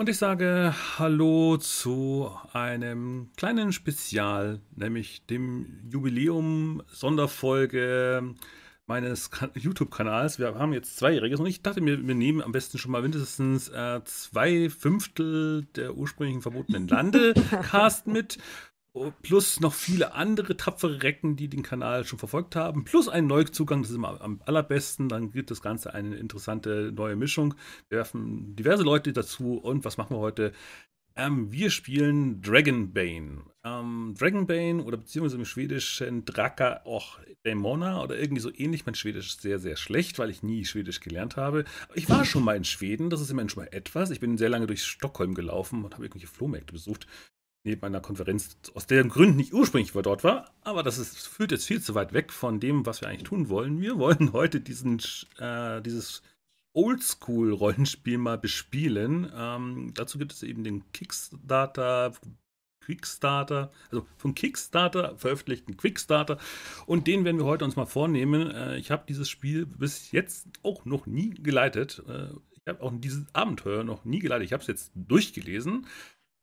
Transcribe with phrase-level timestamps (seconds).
[0.00, 8.34] Und ich sage Hallo zu einem kleinen Spezial, nämlich dem Jubiläum-Sonderfolge
[8.86, 10.38] meines YouTube-Kanals.
[10.38, 13.68] Wir haben jetzt Zweijähriges und ich dachte mir, wir nehmen am besten schon mal mindestens
[13.68, 18.38] äh, zwei Fünftel der ursprünglichen verbotenen Lande-Cast mit
[19.22, 23.82] plus noch viele andere tapfere Recken, die den Kanal schon verfolgt haben, plus ein Neuzugang,
[23.82, 27.54] das ist immer am allerbesten, dann gibt das Ganze eine interessante neue Mischung.
[27.88, 30.52] Wir werfen diverse Leute dazu und was machen wir heute?
[31.16, 33.44] Ähm, wir spielen Dragonbane.
[33.64, 38.86] Ähm, Dragonbane oder beziehungsweise im Schwedischen Draka auch Dämona oder irgendwie so ähnlich.
[38.86, 41.64] Mein Schwedisch ist sehr, sehr schlecht, weil ich nie Schwedisch gelernt habe.
[41.94, 44.10] Ich war schon mal in Schweden, das ist immerhin schon mal etwas.
[44.10, 47.06] Ich bin sehr lange durch Stockholm gelaufen und habe irgendwelche Flohmärkte besucht
[47.64, 51.66] neben einer Konferenz, aus deren Gründen nicht ursprünglich dort war, aber das ist, führt jetzt
[51.66, 53.80] viel zu weit weg von dem, was wir eigentlich tun wollen.
[53.80, 55.00] Wir wollen heute diesen,
[55.38, 56.22] äh, dieses
[56.72, 59.30] Oldschool-Rollenspiel mal bespielen.
[59.34, 62.12] Ähm, dazu gibt es eben den Kickstarter,
[62.80, 66.38] Quickstarter, also von Kickstarter veröffentlichten Quickstarter
[66.86, 68.50] und den werden wir heute uns mal vornehmen.
[68.50, 72.02] Äh, ich habe dieses Spiel bis jetzt auch noch nie geleitet.
[72.08, 74.46] Äh, ich habe auch dieses Abenteuer noch nie geleitet.
[74.46, 75.86] Ich habe es jetzt durchgelesen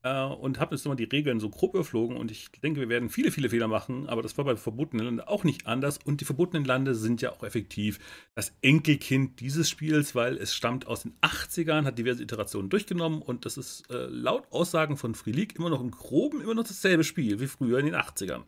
[0.03, 3.09] äh, und habe jetzt nochmal die Regeln so grob überflogen und ich denke, wir werden
[3.09, 6.25] viele, viele Fehler machen, aber das war bei verbotenen Lande auch nicht anders und die
[6.25, 7.99] verbotenen Lande sind ja auch effektiv
[8.35, 13.45] das Enkelkind dieses Spiels, weil es stammt aus den 80ern, hat diverse Iterationen durchgenommen und
[13.45, 17.39] das ist äh, laut Aussagen von Freelik immer noch im Groben immer noch dasselbe Spiel
[17.39, 18.43] wie früher in den 80ern.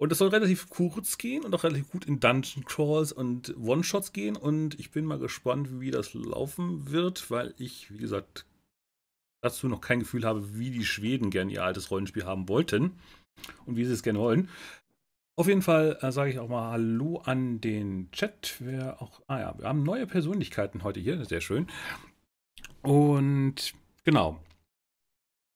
[0.00, 4.12] Und es soll relativ kurz gehen und auch relativ gut in Dungeon Crawls und One-Shots
[4.12, 4.36] gehen.
[4.36, 8.46] Und ich bin mal gespannt, wie das laufen wird, weil ich, wie gesagt,
[9.40, 12.92] dazu noch kein Gefühl habe, wie die Schweden gerne ihr altes Rollenspiel haben wollten
[13.66, 14.48] und wie sie es gerne wollen.
[15.36, 18.56] Auf jeden Fall äh, sage ich auch mal Hallo an den Chat.
[18.58, 21.68] Wer auch, ah ja, wir haben neue Persönlichkeiten heute hier, sehr schön.
[22.82, 23.72] Und
[24.02, 24.40] genau.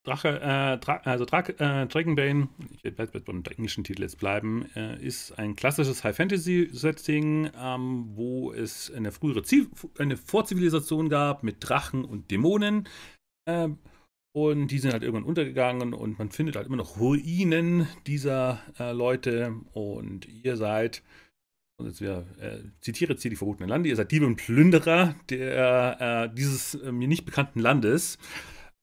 [0.05, 5.01] Drache, äh, Dra also Dra äh, Dragonbane, ich werde beim englischen Titel jetzt bleiben, äh,
[5.01, 12.05] ist ein klassisches High-Fantasy-Setting, ähm, wo es eine frühere Ziel eine Vorzivilisation gab mit Drachen
[12.05, 12.89] und Dämonen.
[13.47, 13.79] Ähm,
[14.35, 18.93] und die sind halt irgendwann untergegangen und man findet halt immer noch Ruinen dieser äh,
[18.93, 19.55] Leute.
[19.73, 21.03] Und ihr seid,
[21.79, 25.15] und jetzt wieder, äh, zitiere jetzt hier die verbotenen Lande, ihr seid Diebe und Plünderer
[25.29, 28.17] der, äh, dieses äh, mir nicht bekannten Landes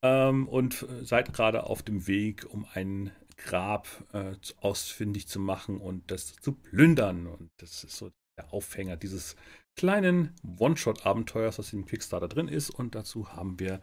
[0.03, 6.11] ähm, und seid gerade auf dem Weg, um ein Grab äh, ausfindig zu machen und
[6.11, 7.25] das zu plündern.
[7.25, 9.35] Und das ist so der Aufhänger dieses
[9.75, 12.69] kleinen One-Shot-Abenteuers, was in Kickstarter drin ist.
[12.69, 13.81] Und dazu haben wir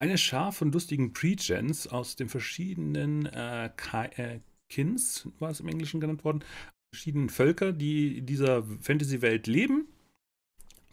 [0.00, 6.00] eine Schar von lustigen Pre-Gens aus den verschiedenen äh, äh, Kins, war es im Englischen
[6.00, 6.44] genannt worden,
[6.94, 9.88] verschiedenen Völker, die in dieser Fantasy-Welt leben.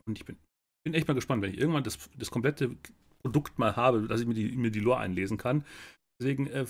[0.06, 0.38] Und ich bin,
[0.84, 2.75] bin echt mal gespannt, wenn ich irgendwann das, das komplette
[3.22, 5.63] Produkt mal habe, dass ich mir die, mir die Lore einlesen kann.
[6.19, 6.66] Deswegen äh,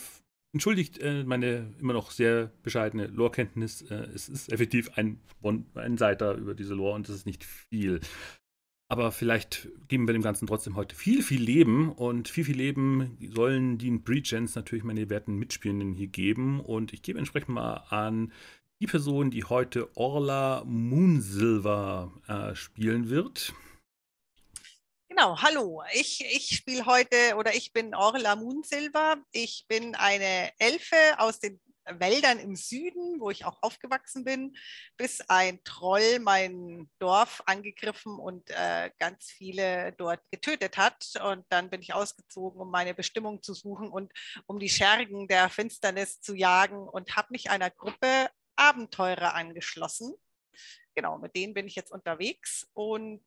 [0.53, 3.83] entschuldigt äh, meine immer noch sehr bescheidene Lore-Kenntnis.
[3.83, 5.19] Äh, es ist effektiv ein,
[5.75, 8.01] ein Seiter über diese Lore und das ist nicht viel.
[8.91, 11.93] Aber vielleicht geben wir dem Ganzen trotzdem heute viel, viel Leben.
[11.93, 16.59] Und viel, viel Leben sollen die Breachens natürlich meine werten Mitspielenden hier geben.
[16.59, 18.33] Und ich gebe entsprechend mal an
[18.81, 23.53] die Person, die heute Orla Moonsilver äh, spielen wird.
[25.07, 25.83] Genau, hallo.
[25.93, 29.23] Ich, ich spiele heute oder ich bin Orla Moonsilver.
[29.31, 34.55] Ich bin eine Elfe aus den Wäldern im Süden, wo ich auch aufgewachsen bin,
[34.97, 41.05] bis ein Troll mein Dorf angegriffen und äh, ganz viele dort getötet hat.
[41.23, 44.11] Und dann bin ich ausgezogen, um meine Bestimmung zu suchen und
[44.45, 50.13] um die Schergen der Finsternis zu jagen und habe mich einer Gruppe Abenteurer angeschlossen.
[50.95, 53.23] Genau, mit denen bin ich jetzt unterwegs und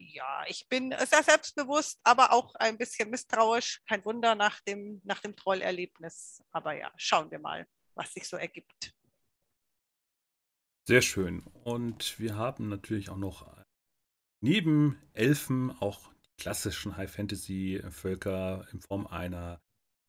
[0.00, 3.82] ja, ich bin sehr selbstbewusst, aber auch ein bisschen misstrauisch.
[3.86, 6.42] Kein Wunder nach dem, nach dem Trollerlebnis.
[6.50, 8.94] Aber ja, schauen wir mal, was sich so ergibt.
[10.86, 11.40] Sehr schön.
[11.64, 13.46] Und wir haben natürlich auch noch
[14.40, 19.60] neben Elfen auch die klassischen High-Fantasy-Völker in Form einer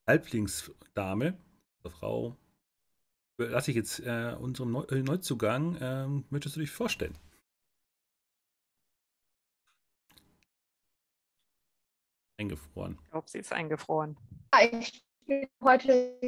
[0.08, 1.38] Halblingsdame,
[1.84, 2.38] Frau.
[3.38, 5.76] Lasse ich jetzt äh, unseren Neuzugang.
[5.76, 7.18] Äh, möchtest du dich vorstellen?
[12.42, 12.98] Eingefroren.
[13.04, 14.18] Ich glaube, sie ist eingefroren.
[14.54, 16.20] Ja, ich bin heute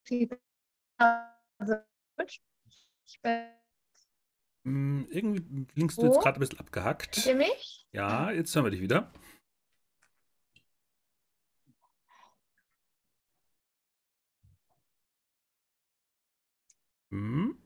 [0.00, 0.28] ich
[3.22, 3.48] bin
[4.64, 7.26] hm, irgendwie klingst du jetzt gerade ein bisschen abgehackt.
[7.26, 7.86] Ihr mich?
[7.92, 9.12] Ja, jetzt hören wir dich wieder.
[17.10, 17.56] Hm?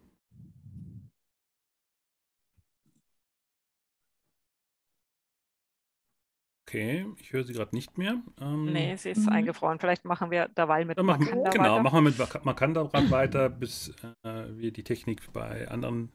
[6.72, 8.22] Okay, ich höre sie gerade nicht mehr.
[8.40, 9.28] Ähm, nee, sie ist mhm.
[9.28, 9.78] eingefroren.
[9.78, 11.82] Vielleicht machen wir derweil mit machen, Makanda Genau, weiter.
[11.82, 13.92] machen wir mit Makanda gerade weiter, bis
[14.22, 16.10] äh, wir die Technik bei anderen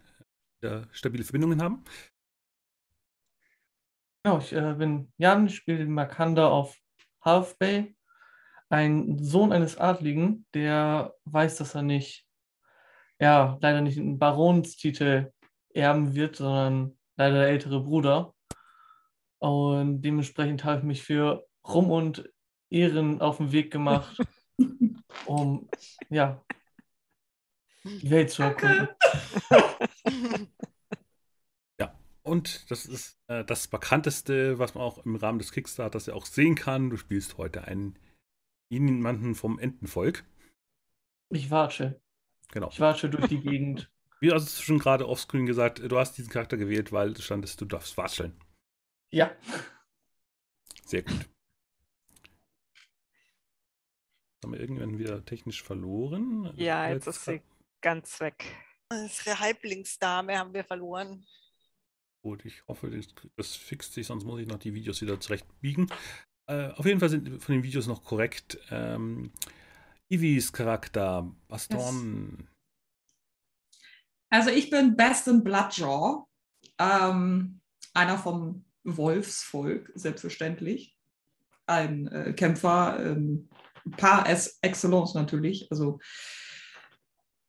[0.62, 1.84] äh, stabile Verbindungen haben.
[4.26, 6.76] Ja, ich äh, bin Jan, spiele Makanda auf
[7.24, 7.96] Half Bay.
[8.70, 12.26] Ein Sohn eines Adligen, der weiß, dass er nicht,
[13.20, 15.32] ja, leider nicht einen Baronstitel
[15.70, 18.34] erben wird, sondern leider der ältere Bruder.
[19.40, 22.32] Und dementsprechend habe ich mich für Rum und
[22.70, 24.18] Ehren auf den Weg gemacht,
[25.26, 25.70] um
[26.10, 26.44] ja,
[27.84, 28.90] die Welt zu erkunden.
[31.80, 36.14] Ja, und das ist äh, das bekannteste, was man auch im Rahmen des Kickstarters ja
[36.14, 36.90] auch sehen kann.
[36.90, 37.98] Du spielst heute einen
[38.70, 40.26] jemanden vom Entenvolk.
[41.30, 42.02] Ich watsche.
[42.52, 42.70] Genau.
[42.70, 43.92] Ich watsche durch die Gegend.
[44.20, 47.62] Wie hast du schon gerade offscreen gesagt, du hast diesen Charakter gewählt, weil du standest,
[47.62, 48.34] du darfst watscheln.
[49.12, 49.36] Ja.
[50.86, 51.30] Sehr gut.
[54.44, 56.54] Haben wir irgendwann wieder technisch verloren?
[56.56, 57.42] Ja, jetzt, jetzt ist sie
[57.82, 58.46] ganz weg.
[58.90, 61.26] Unsere Halblingsdame haben wir verloren.
[62.24, 65.92] Gut, ich hoffe, das, das fixt sich, sonst muss ich noch die Videos wieder zurechtbiegen.
[66.48, 68.58] Äh, auf jeden Fall sind von den Videos noch korrekt.
[68.70, 69.32] Ähm,
[70.10, 72.48] Ivis Charakter, Baston.
[74.30, 76.26] Also ich bin Baston Bloodjaw,
[76.80, 77.62] ähm,
[77.94, 80.96] einer vom Wolfsvolk, selbstverständlich.
[81.66, 83.50] Ein äh, Kämpfer, ähm,
[83.98, 84.28] par
[84.62, 85.68] excellence natürlich.
[85.72, 86.00] Also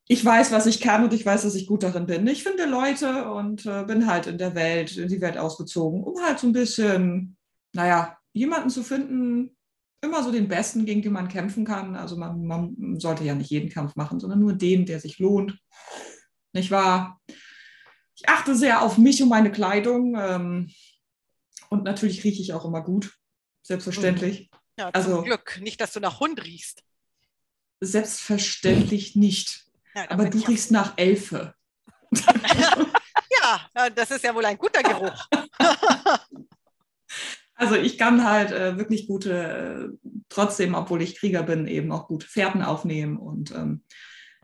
[0.08, 2.26] ich weiß, was ich kann und ich weiß, dass ich gut darin bin.
[2.26, 6.20] Ich finde Leute und äh, bin halt in der Welt, in die Welt ausgezogen, um
[6.22, 7.36] halt so ein bisschen,
[7.74, 9.54] naja, jemanden zu finden,
[10.00, 11.94] immer so den Besten, gegen den man kämpfen kann.
[11.94, 15.58] Also man, man sollte ja nicht jeden Kampf machen, sondern nur den, der sich lohnt.
[16.54, 17.20] Nicht wahr?
[18.16, 20.16] Ich achte sehr auf mich und meine Kleidung.
[20.18, 20.70] Ähm,
[21.70, 23.16] und natürlich rieche ich auch immer gut,
[23.62, 24.50] selbstverständlich.
[24.78, 25.58] Ja, zum also, Glück.
[25.60, 26.84] Nicht, dass du nach Hund riechst.
[27.80, 29.66] Selbstverständlich nicht.
[29.94, 31.54] Ja, Aber du riechst nach Elfe.
[32.12, 35.26] ja, das ist ja wohl ein guter Geruch.
[37.54, 42.06] also ich kann halt äh, wirklich gute, äh, trotzdem, obwohl ich Krieger bin, eben auch
[42.06, 43.84] gute Fährten aufnehmen und ähm,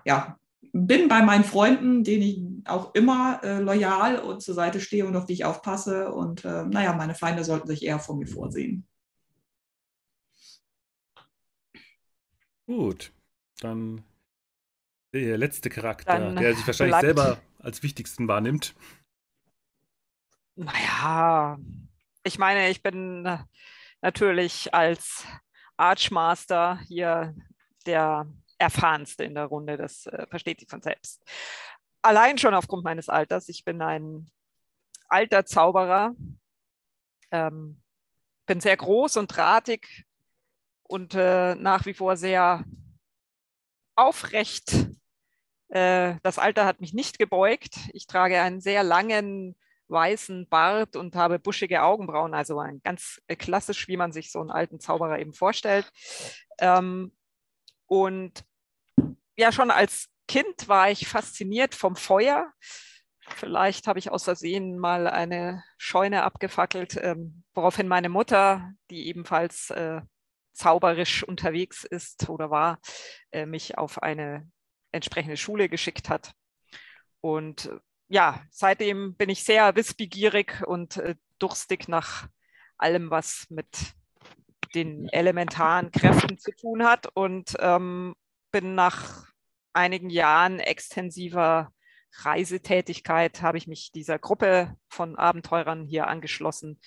[0.04, 0.38] ja,
[0.74, 5.14] bin bei meinen Freunden, denen ich auch immer äh, loyal und zur Seite stehe und
[5.14, 6.12] auf die ich aufpasse.
[6.12, 8.84] Und äh, naja, meine Feinde sollten sich eher vor mir vorsehen.
[12.66, 13.12] Gut,
[13.60, 14.02] dann
[15.12, 18.74] der letzte Charakter, dann der sich wahrscheinlich selber als wichtigsten wahrnimmt.
[20.56, 21.56] Naja,
[22.24, 23.38] ich meine, ich bin äh,
[24.02, 25.24] natürlich als
[25.76, 27.36] Archmaster hier
[27.86, 28.26] der
[28.64, 31.22] erfahrenste in der Runde, das äh, versteht sich von selbst.
[32.02, 33.48] Allein schon aufgrund meines Alters.
[33.48, 34.30] Ich bin ein
[35.08, 36.14] alter Zauberer,
[37.30, 37.80] ähm,
[38.46, 40.04] bin sehr groß und drahtig
[40.82, 42.64] und äh, nach wie vor sehr
[43.96, 44.74] aufrecht.
[45.68, 47.76] Äh, das Alter hat mich nicht gebeugt.
[47.92, 49.56] Ich trage einen sehr langen
[49.88, 54.50] weißen Bart und habe buschige Augenbrauen, also ein ganz klassisch, wie man sich so einen
[54.50, 55.90] alten Zauberer eben vorstellt.
[56.58, 57.12] Ähm,
[57.86, 58.44] und
[59.36, 62.52] ja, schon als Kind war ich fasziniert vom Feuer.
[63.28, 69.70] Vielleicht habe ich aus Versehen mal eine Scheune abgefackelt, ähm, woraufhin meine Mutter, die ebenfalls
[69.70, 70.00] äh,
[70.52, 72.78] zauberisch unterwegs ist oder war,
[73.32, 74.50] äh, mich auf eine
[74.92, 76.32] entsprechende Schule geschickt hat.
[77.20, 77.78] Und äh,
[78.08, 82.28] ja, seitdem bin ich sehr wissbegierig und äh, durstig nach
[82.76, 83.66] allem, was mit
[84.74, 88.14] den elementaren Kräften zu tun hat und ähm,
[88.54, 89.26] bin nach
[89.72, 91.72] einigen Jahren extensiver
[92.18, 96.78] Reisetätigkeit, habe ich mich dieser Gruppe von Abenteurern hier angeschlossen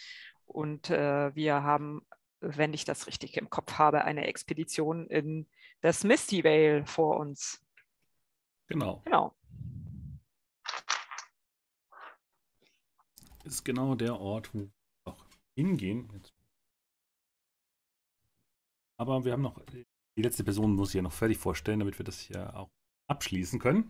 [0.45, 2.07] und äh, wir haben,
[2.39, 5.49] wenn ich das richtig im Kopf habe, eine Expedition in
[5.81, 7.61] das Misty Vale vor uns.
[8.67, 9.01] Genau.
[9.03, 9.35] Genau.
[13.43, 14.71] Ist genau der Ort, wo wir
[15.03, 16.23] auch hingehen.
[18.95, 19.61] Aber wir haben noch,
[20.17, 22.71] die letzte Person muss ich ja noch fertig vorstellen, damit wir das hier auch
[23.07, 23.87] abschließen können.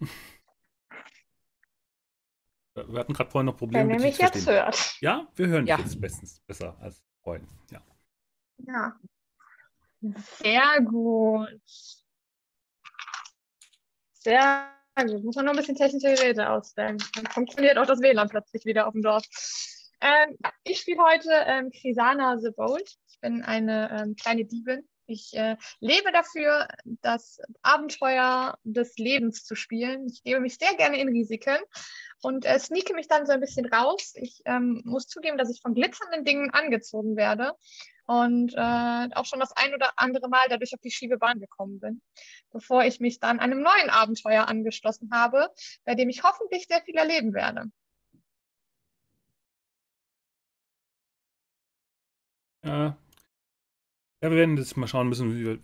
[2.76, 3.90] Wir hatten gerade vorhin noch Probleme.
[3.90, 4.98] Wenn ihr mich jetzt hört.
[5.02, 5.80] Ja, wir hören ja.
[5.80, 7.48] jetzt bestens besser als vorhin.
[7.72, 7.82] Ja.
[8.58, 9.00] Ja.
[10.44, 11.62] Sehr gut.
[14.12, 15.24] Sehr gut.
[15.24, 16.98] Muss man nur ein bisschen technische Geräte ausstellen.
[17.16, 19.24] Dann funktioniert auch das WLAN plötzlich wieder auf dem Dorf.
[20.02, 22.96] Ähm, ich spiele heute ähm, Krisana the Bold.
[23.10, 26.68] Ich bin eine ähm, kleine Diebin ich äh, lebe dafür,
[27.02, 30.08] das Abenteuer des Lebens zu spielen.
[30.08, 31.58] Ich gebe mich sehr gerne in Risiken
[32.22, 34.14] und äh, sneake mich dann so ein bisschen raus.
[34.16, 37.54] Ich ähm, muss zugeben, dass ich von glitzernden Dingen angezogen werde
[38.06, 41.80] und äh, auch schon das ein oder andere Mal dadurch auf die schiefe Bahn gekommen
[41.80, 42.02] bin,
[42.52, 45.50] bevor ich mich dann einem neuen Abenteuer angeschlossen habe,
[45.86, 47.66] bei dem ich hoffentlich sehr viel erleben werde.
[52.64, 52.98] Ja.
[54.24, 55.60] Ja, wir werden jetzt mal schauen müssen, wie,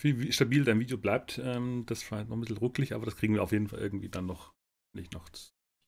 [0.00, 1.40] wie, wie stabil dein Video bleibt.
[1.42, 4.08] Ähm, das war noch ein bisschen rucklig, aber das kriegen wir auf jeden Fall irgendwie
[4.08, 4.54] dann noch
[4.94, 5.28] nicht noch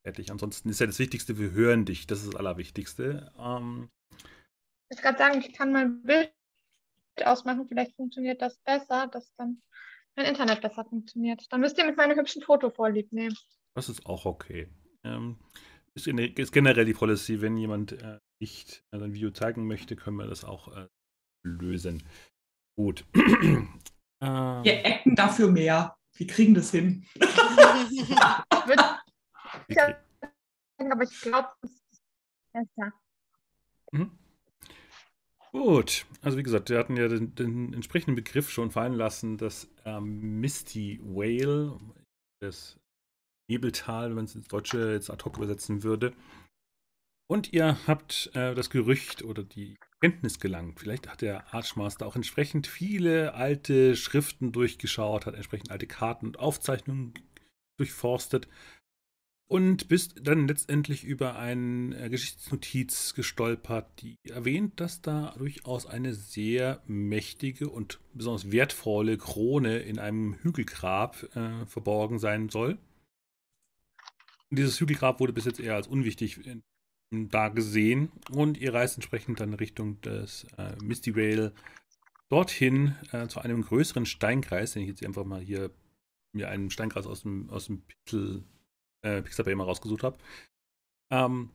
[0.04, 0.30] fertig.
[0.32, 2.08] Ansonsten ist ja das Wichtigste, wir hören dich.
[2.08, 3.32] Das ist das Allerwichtigste.
[3.38, 3.88] Ähm,
[4.90, 6.32] ich wollte gerade sagen, ich kann mein Bild
[7.24, 7.66] ausmachen.
[7.68, 9.62] Vielleicht funktioniert das besser, dass dann
[10.16, 11.46] mein Internet besser funktioniert.
[11.50, 13.36] Dann müsst ihr mit meinem hübschen Foto vorlieb nehmen.
[13.74, 14.68] Das ist auch okay.
[15.04, 15.38] Ähm,
[15.94, 20.16] ist, ist, generell die Policy, wenn jemand äh, nicht äh, ein Video zeigen möchte, können
[20.16, 20.88] wir das auch äh,
[21.42, 22.02] lösen.
[22.76, 23.04] Gut.
[23.14, 23.68] ähm,
[24.20, 25.96] wir ecken dafür mehr.
[26.16, 27.06] Wir kriegen das hin.
[30.90, 32.02] aber ich glaube, es ist
[32.52, 32.92] besser.
[33.92, 34.10] Mhm.
[35.52, 39.68] Gut, also wie gesagt, wir hatten ja den, den entsprechenden Begriff schon fallen lassen, das
[39.84, 41.78] ähm, Misty Whale,
[42.40, 42.80] das
[43.50, 46.14] Nebeltal, wenn man es ins Deutsche jetzt ad hoc übersetzen würde.
[47.30, 50.80] Und ihr habt äh, das Gerücht oder die Kenntnis gelangt.
[50.80, 56.40] Vielleicht hat der Archmaster auch entsprechend viele alte Schriften durchgeschaut, hat entsprechend alte Karten und
[56.40, 57.14] Aufzeichnungen
[57.78, 58.48] durchforstet
[59.46, 66.14] und bist dann letztendlich über eine äh, Geschichtsnotiz gestolpert, die erwähnt, dass da durchaus eine
[66.14, 72.76] sehr mächtige und besonders wertvolle Krone in einem Hügelgrab äh, verborgen sein soll.
[74.50, 76.40] Dieses Hügelgrab wurde bis jetzt eher als unwichtig
[77.12, 81.52] da gesehen und ihr reist entsprechend dann Richtung des äh, Misty Rail
[82.28, 85.70] dorthin äh, zu einem größeren Steinkreis, den ich jetzt einfach mal hier
[86.34, 88.42] mir einen Steinkreis aus dem, aus dem Pixel
[89.02, 90.18] äh, Pixabay mal rausgesucht habe.
[91.10, 91.50] Ähm,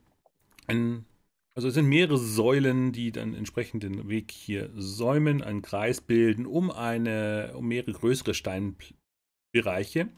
[1.54, 6.46] also es sind mehrere Säulen, die dann entsprechend den Weg hier säumen, einen Kreis bilden,
[6.46, 10.08] um eine, um mehrere größere Steinbereiche.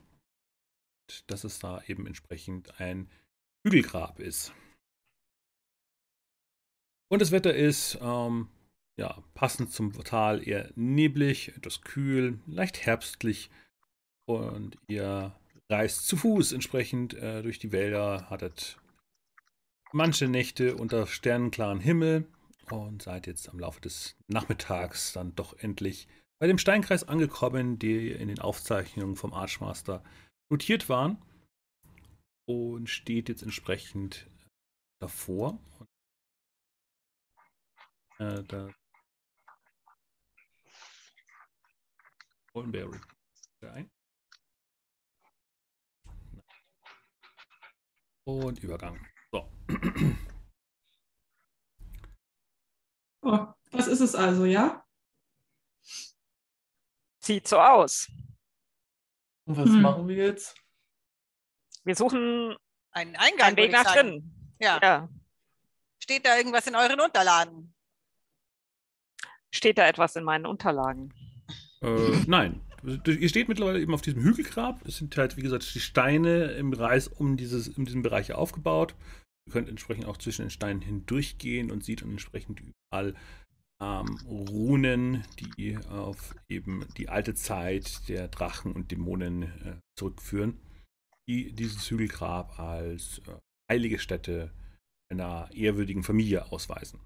[1.27, 3.09] Dass es da eben entsprechend ein
[3.65, 4.53] Hügelgrab ist.
[7.11, 8.49] Und das Wetter ist ähm,
[8.97, 13.51] ja, passend zum Tal eher neblig, etwas kühl, leicht herbstlich.
[14.27, 15.35] Und ihr
[15.69, 18.79] reist zu Fuß entsprechend äh, durch die Wälder, hattet
[19.93, 22.27] manche Nächte unter sternenklaren Himmel
[22.71, 26.07] und seid jetzt am Laufe des Nachmittags dann doch endlich
[26.39, 30.03] bei dem Steinkreis angekommen, die in den Aufzeichnungen vom Archmaster
[30.51, 31.19] notiert waren
[32.49, 34.27] und steht jetzt entsprechend
[35.01, 35.59] davor.
[38.21, 38.69] Äh, da
[42.53, 43.01] Holmberry
[43.63, 43.91] ein.
[48.25, 49.07] Und Übergang.
[49.33, 49.51] So.
[53.23, 54.83] Oh, was ist es also, ja?
[57.19, 58.09] Sieht so aus.
[59.45, 59.83] Und was hm.
[59.83, 60.57] machen wir jetzt?
[61.85, 62.57] Wir suchen
[62.93, 63.49] einen Eingang.
[63.49, 64.57] Einen Weg nach drinnen.
[64.59, 64.81] Ja.
[64.83, 65.09] ja.
[65.99, 67.75] Steht da irgendwas in euren Unterlagen?
[69.53, 71.13] Steht da etwas in meinen Unterlagen?
[71.83, 74.87] Äh, nein, Ihr steht mittlerweile eben auf diesem Hügelgrab.
[74.87, 78.95] Es sind halt, wie gesagt, die Steine im Reis um, dieses, um diesen Bereich aufgebaut.
[79.47, 83.15] Ihr könnt entsprechend auch zwischen den Steinen hindurchgehen und sieht dann entsprechend überall
[83.83, 90.59] ähm, Runen, die auf eben die alte Zeit der Drachen und Dämonen äh, zurückführen,
[91.29, 93.37] die dieses Hügelgrab als äh,
[93.71, 94.53] heilige Stätte
[95.11, 97.01] einer ehrwürdigen Familie ausweisen.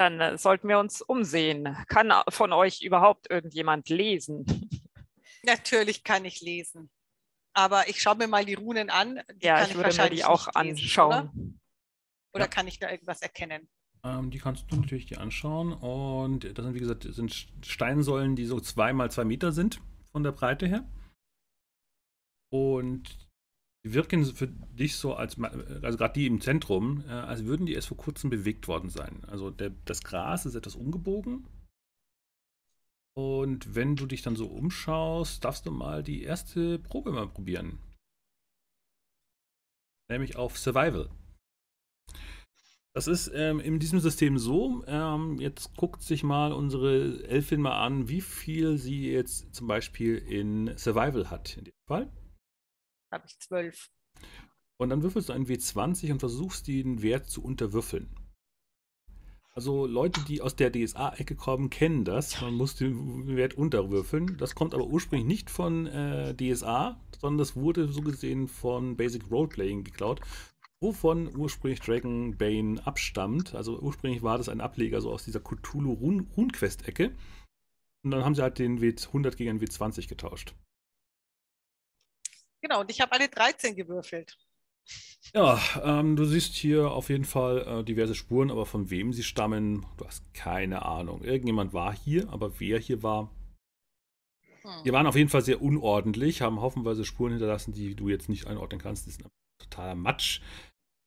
[0.00, 1.76] Dann äh, sollten wir uns umsehen.
[1.88, 4.46] Kann von euch überhaupt irgendjemand lesen?
[5.42, 6.88] Natürlich kann ich lesen.
[7.52, 9.20] Aber ich schaue mir mal die Runen an.
[9.34, 11.28] Die ja, ich, ich würde mir die auch lesen, anschauen.
[11.28, 12.48] Oder, oder ja.
[12.48, 13.68] kann ich da irgendwas erkennen?
[14.02, 15.74] Ähm, die kannst du natürlich dir anschauen.
[15.74, 20.22] Und das sind, wie gesagt, sind Steinsäulen, die so zwei mal zwei Meter sind von
[20.22, 20.88] der Breite her.
[22.50, 23.29] Und
[23.84, 27.74] die wirken für dich so, als also gerade die im Zentrum, äh, als würden die
[27.74, 29.24] erst vor kurzem bewegt worden sein.
[29.24, 31.46] Also der, das Gras ist etwas umgebogen.
[33.16, 37.78] Und wenn du dich dann so umschaust, darfst du mal die erste Probe mal probieren.
[40.10, 41.10] Nämlich auf Survival.
[42.92, 47.80] Das ist ähm, in diesem System so, ähm, jetzt guckt sich mal unsere Elfin mal
[47.84, 52.10] an, wie viel sie jetzt zum Beispiel in Survival hat in dem Fall
[53.10, 53.90] habe ich zwölf.
[54.76, 58.08] Und dann würfelst du einen W20 und versuchst den Wert zu unterwürfeln.
[59.52, 62.40] Also Leute, die aus der DSA-Ecke kommen, kennen das.
[62.40, 64.36] Man muss den Wert unterwürfeln.
[64.38, 69.30] Das kommt aber ursprünglich nicht von äh, DSA, sondern das wurde so gesehen von Basic
[69.30, 70.20] Roleplaying geklaut,
[70.80, 73.54] wovon ursprünglich Dragon Bane abstammt.
[73.54, 75.92] Also ursprünglich war das ein Ableger so aus dieser Cthulhu
[76.36, 77.10] Runquest-Ecke.
[78.02, 80.54] Und dann haben sie halt den W100 gegen den W20 getauscht.
[82.62, 84.38] Genau, und ich habe alle 13 gewürfelt.
[85.34, 89.22] Ja, ähm, du siehst hier auf jeden Fall äh, diverse Spuren, aber von wem sie
[89.22, 91.22] stammen, du hast keine Ahnung.
[91.22, 93.30] Irgendjemand war hier, aber wer hier war,
[94.62, 94.84] Hm.
[94.84, 98.46] die waren auf jeden Fall sehr unordentlich, haben haufenweise Spuren hinterlassen, die du jetzt nicht
[98.46, 99.06] einordnen kannst.
[99.06, 99.26] Die sind
[99.58, 100.40] totaler Matsch.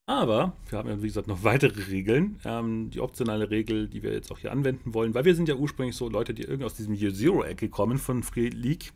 [0.05, 2.39] Aber wir haben ja, wie gesagt, noch weitere Regeln.
[2.45, 5.55] Ähm, die optionale Regel, die wir jetzt auch hier anwenden wollen, weil wir sind ja
[5.55, 8.93] ursprünglich so Leute, die irgendwie aus diesem Year Zero-Ecke kommen von Free League.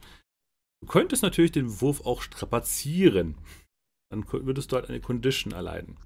[0.81, 3.38] Du könntest natürlich den Wurf auch strapazieren.
[4.10, 6.00] Dann würdest du halt eine Condition erleiden.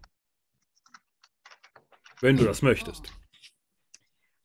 [2.22, 3.12] Wenn du das möchtest.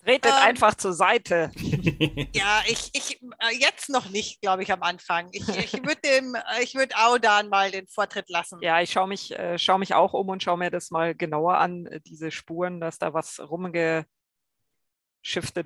[0.02, 0.38] Tretet Ähm.
[0.42, 1.50] einfach zur Seite.
[2.32, 5.28] Ja, ich, ich äh, jetzt noch nicht, glaube ich, am Anfang.
[5.32, 8.58] Ich, ich würde dem, äh, ich würde Audan mal den Vortritt lassen.
[8.60, 11.56] Ja, ich schaue mich, äh, schau mich auch um und schaue mir das mal genauer
[11.58, 14.06] an, äh, diese Spuren, dass da was rumgeschiftet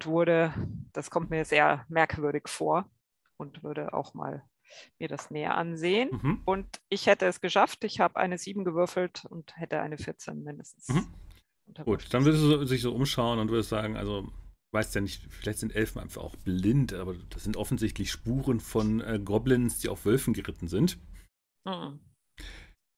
[0.07, 0.55] wurde.
[0.93, 2.89] Das kommt mir sehr merkwürdig vor
[3.41, 4.45] und würde auch mal
[4.99, 6.11] mir das näher ansehen.
[6.13, 6.43] mhm.
[6.45, 7.83] Und ich hätte es geschafft.
[7.85, 10.89] Ich habe eine 7 gewürfelt und hätte eine 14 mindestens.
[10.89, 11.07] Mhm.
[11.85, 14.29] Gut, dann würdest du sich so umschauen und würdest sagen, also,
[14.73, 19.01] weißt ja nicht, vielleicht sind Elfen einfach auch blind, aber das sind offensichtlich Spuren von
[19.01, 20.99] äh, Goblins, die auf Wölfen geritten sind,
[21.67, 22.01] Mhm.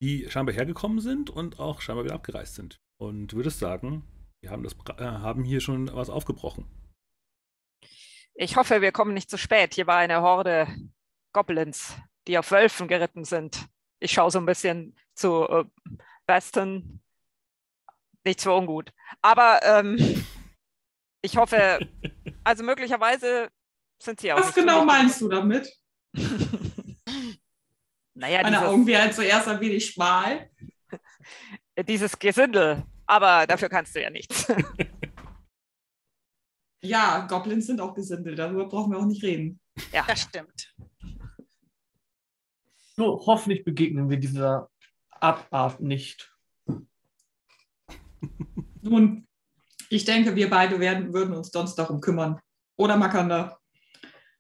[0.02, 2.78] die scheinbar hergekommen sind und auch scheinbar wieder abgereist sind.
[2.98, 4.04] Und du würdest sagen,
[4.42, 6.66] wir haben, das, äh, haben hier schon was aufgebrochen.
[8.34, 9.74] Ich hoffe, wir kommen nicht zu spät.
[9.74, 10.68] Hier war eine Horde
[11.32, 11.96] Goblins,
[12.26, 13.66] die auf Wölfen geritten sind.
[14.00, 15.64] Ich schaue so ein bisschen zu äh,
[16.26, 17.00] Baston.
[18.24, 18.92] Nichts für ungut.
[19.20, 20.24] Aber ähm,
[21.20, 21.78] ich hoffe,
[22.44, 23.48] also möglicherweise
[24.00, 24.40] sind sie auch.
[24.40, 25.70] Was genau meinst du damit?
[28.14, 30.50] Naja, Meine Augen werden zuerst ein wenig schmal.
[31.88, 32.84] dieses Gesindel.
[33.06, 34.46] Aber dafür kannst du ja nichts.
[36.82, 39.60] Ja, Goblins sind auch Gesindel, darüber brauchen wir auch nicht reden.
[39.92, 40.04] ja.
[40.06, 40.74] Das stimmt.
[42.96, 44.68] Nur hoffentlich begegnen wir dieser
[45.10, 46.30] Abart nicht.
[48.82, 49.26] Nun,
[49.88, 52.40] ich denke, wir beide werden, würden uns sonst darum kümmern.
[52.76, 53.58] Oder Makanda?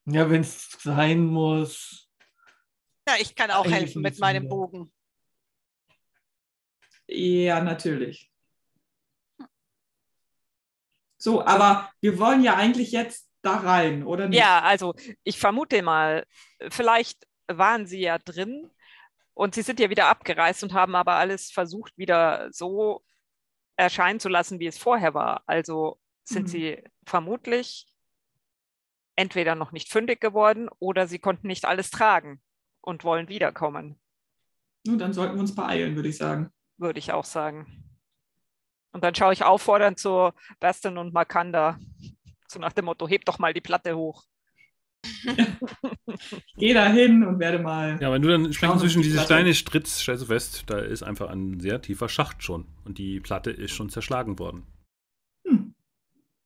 [0.06, 2.08] Ja, wenn es sein muss.
[3.06, 4.48] Ja, ich kann auch Eigentlich helfen mit meinem.
[4.48, 4.92] Bogen.
[7.06, 8.31] Ja, natürlich.
[11.22, 14.40] So, aber wir wollen ja eigentlich jetzt da rein, oder nicht?
[14.40, 16.26] Ja, also ich vermute mal,
[16.68, 18.68] vielleicht waren sie ja drin
[19.34, 23.04] und sie sind ja wieder abgereist und haben aber alles versucht, wieder so
[23.76, 25.42] erscheinen zu lassen, wie es vorher war.
[25.46, 26.52] Also sind Mhm.
[26.52, 27.86] sie vermutlich
[29.16, 32.42] entweder noch nicht fündig geworden oder sie konnten nicht alles tragen
[32.82, 33.98] und wollen wiederkommen,
[34.86, 36.50] Nun, dann sollten wir uns beeilen, würde ich sagen.
[36.76, 37.66] würde ich auch sagen.
[38.92, 41.78] Und dann schaue ich auffordernd zu Baston und Makanda,
[42.46, 44.24] so nach dem Motto, heb doch mal die Platte hoch.
[46.56, 47.98] Geh da hin und werde mal.
[48.00, 49.22] Ja, wenn du dann Schauen zwischen die diese.
[49.22, 52.66] Steine strittst, stellst du fest, da ist einfach ein sehr tiefer Schacht schon.
[52.84, 54.64] Und die Platte ist schon zerschlagen worden.
[55.46, 55.74] Hm.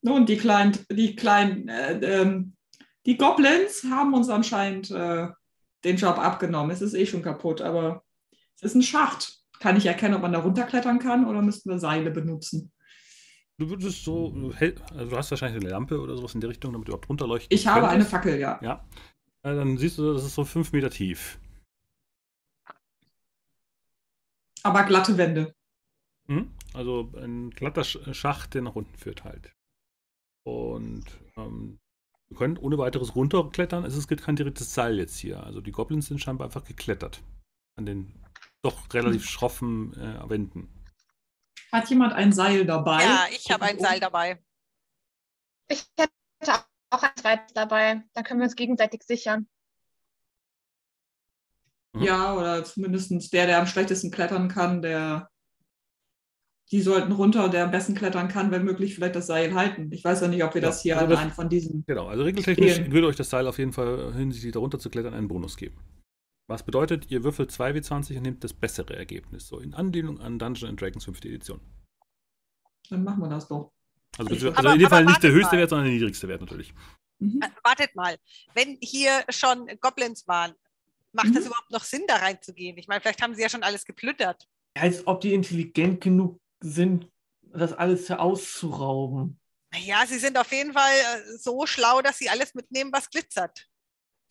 [0.03, 2.57] Nun, die kleinen, die kleinen, äh, ähm,
[3.05, 5.29] die Goblins haben uns anscheinend äh,
[5.85, 6.71] den Job abgenommen.
[6.71, 8.05] Es ist eh schon kaputt, aber
[8.57, 9.41] es ist ein Schacht.
[9.61, 12.73] Kann ich erkennen, ob man da runterklettern kann oder müssten wir Seile benutzen?
[13.59, 16.89] Du würdest so, also du hast wahrscheinlich eine Lampe oder sowas in die Richtung, damit
[16.89, 18.11] du überhaupt runterleuchten Ich habe eine könntest.
[18.11, 18.59] Fackel, ja.
[18.63, 18.85] Ja.
[19.43, 21.39] Äh, Dann siehst du, das ist so fünf Meter tief.
[24.63, 25.55] Aber glatte Wände.
[26.29, 26.51] Hm?
[26.75, 29.53] Also ein glatter Sch- Schacht, der nach unten führt halt.
[30.45, 31.05] Und
[31.37, 31.79] ähm,
[32.29, 33.85] wir können ohne weiteres runterklettern.
[33.85, 35.43] Es ist kein direktes Seil jetzt hier.
[35.43, 37.23] Also die Goblins sind scheinbar einfach geklettert.
[37.77, 38.13] An den
[38.67, 40.69] doch relativ schroffen äh, Wänden.
[41.73, 43.03] Hat jemand ein Seil dabei?
[43.03, 44.43] Ja, ich habe ein Seil dabei.
[45.69, 46.13] Ich hätte
[46.91, 48.03] auch ein zweites dabei.
[48.15, 49.49] Dann können wir uns gegenseitig sichern.
[51.99, 55.31] Ja, oder zumindest der, der am schlechtesten klettern kann, der.
[56.73, 59.91] Die sollten runter, der am besten klettern kann, wenn möglich, vielleicht das Seil halten.
[59.93, 61.85] Ich weiß ja nicht, ob wir Ja, das hier also an das- einem von diesen.
[61.87, 62.93] Genau, also regeltechnisch Fehlen.
[62.93, 65.79] würde euch das Seil auf jeden Fall hinsichtlich darunter zu klettern einen Bonus geben.
[66.49, 69.49] Was bedeutet, ihr würfelt 2W20 und nehmt das bessere Ergebnis.
[69.49, 71.19] So in Anlehnung an Dungeons and Dragons 5.
[71.25, 71.61] Edition.
[72.89, 73.73] Dann machen wir das doch.
[74.19, 75.61] Also, Aber- also in dem aber Fall nicht der höchste mal.
[75.61, 76.73] Wert, sondern der niedrigste Wert natürlich.
[77.19, 77.41] Mhm.
[77.43, 78.17] Äh, wartet mal,
[78.55, 80.53] wenn hier schon Goblins waren,
[81.13, 81.37] macht Mhm.
[81.39, 82.79] es überhaupt noch Sinn, da reinzugehen?
[82.79, 84.47] Ich meine, vielleicht haben sie ja schon alles geplündert.
[84.75, 87.11] Als ob die intelligent genug sind,
[87.43, 89.41] das alles auszurauben.
[89.75, 93.67] Ja, sie sind auf jeden Fall äh, so schlau, dass sie alles mitnehmen, was glitzert.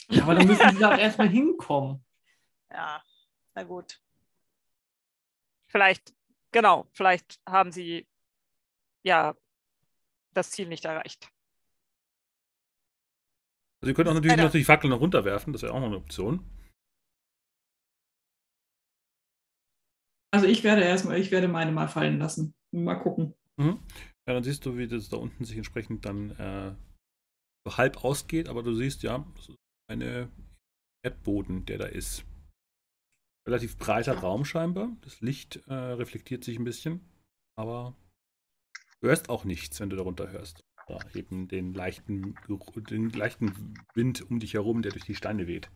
[0.10, 2.05] Ja, aber dann müssen sie da erstmal hinkommen.
[2.76, 3.02] Ja,
[3.56, 4.02] na gut.
[5.68, 6.14] Vielleicht,
[6.52, 8.06] genau, vielleicht haben sie
[9.04, 9.34] ja
[10.34, 11.32] das Ziel nicht erreicht.
[13.82, 14.44] Also ihr könnt auch natürlich, Alter.
[14.44, 16.44] natürlich Fackeln noch runterwerfen, das wäre auch noch eine Option.
[20.34, 22.54] Also ich werde erstmal, ich werde meine mal fallen lassen.
[22.72, 23.34] Mal gucken.
[23.56, 23.80] Mhm.
[24.28, 26.76] Ja, dann siehst du, wie das da unten sich entsprechend dann äh,
[27.66, 29.58] so halb ausgeht, aber du siehst ja, das ist
[29.90, 30.30] eine
[31.06, 32.26] Erdboden, der da ist.
[33.48, 34.90] Relativ breiter Raum scheinbar.
[35.02, 37.02] Das Licht äh, reflektiert sich ein bisschen,
[37.56, 37.96] aber
[39.02, 40.64] du hörst auch nichts, wenn du darunter hörst.
[40.88, 42.36] Ja, eben den leichten,
[42.90, 45.70] den leichten Wind um dich herum, der durch die Steine weht.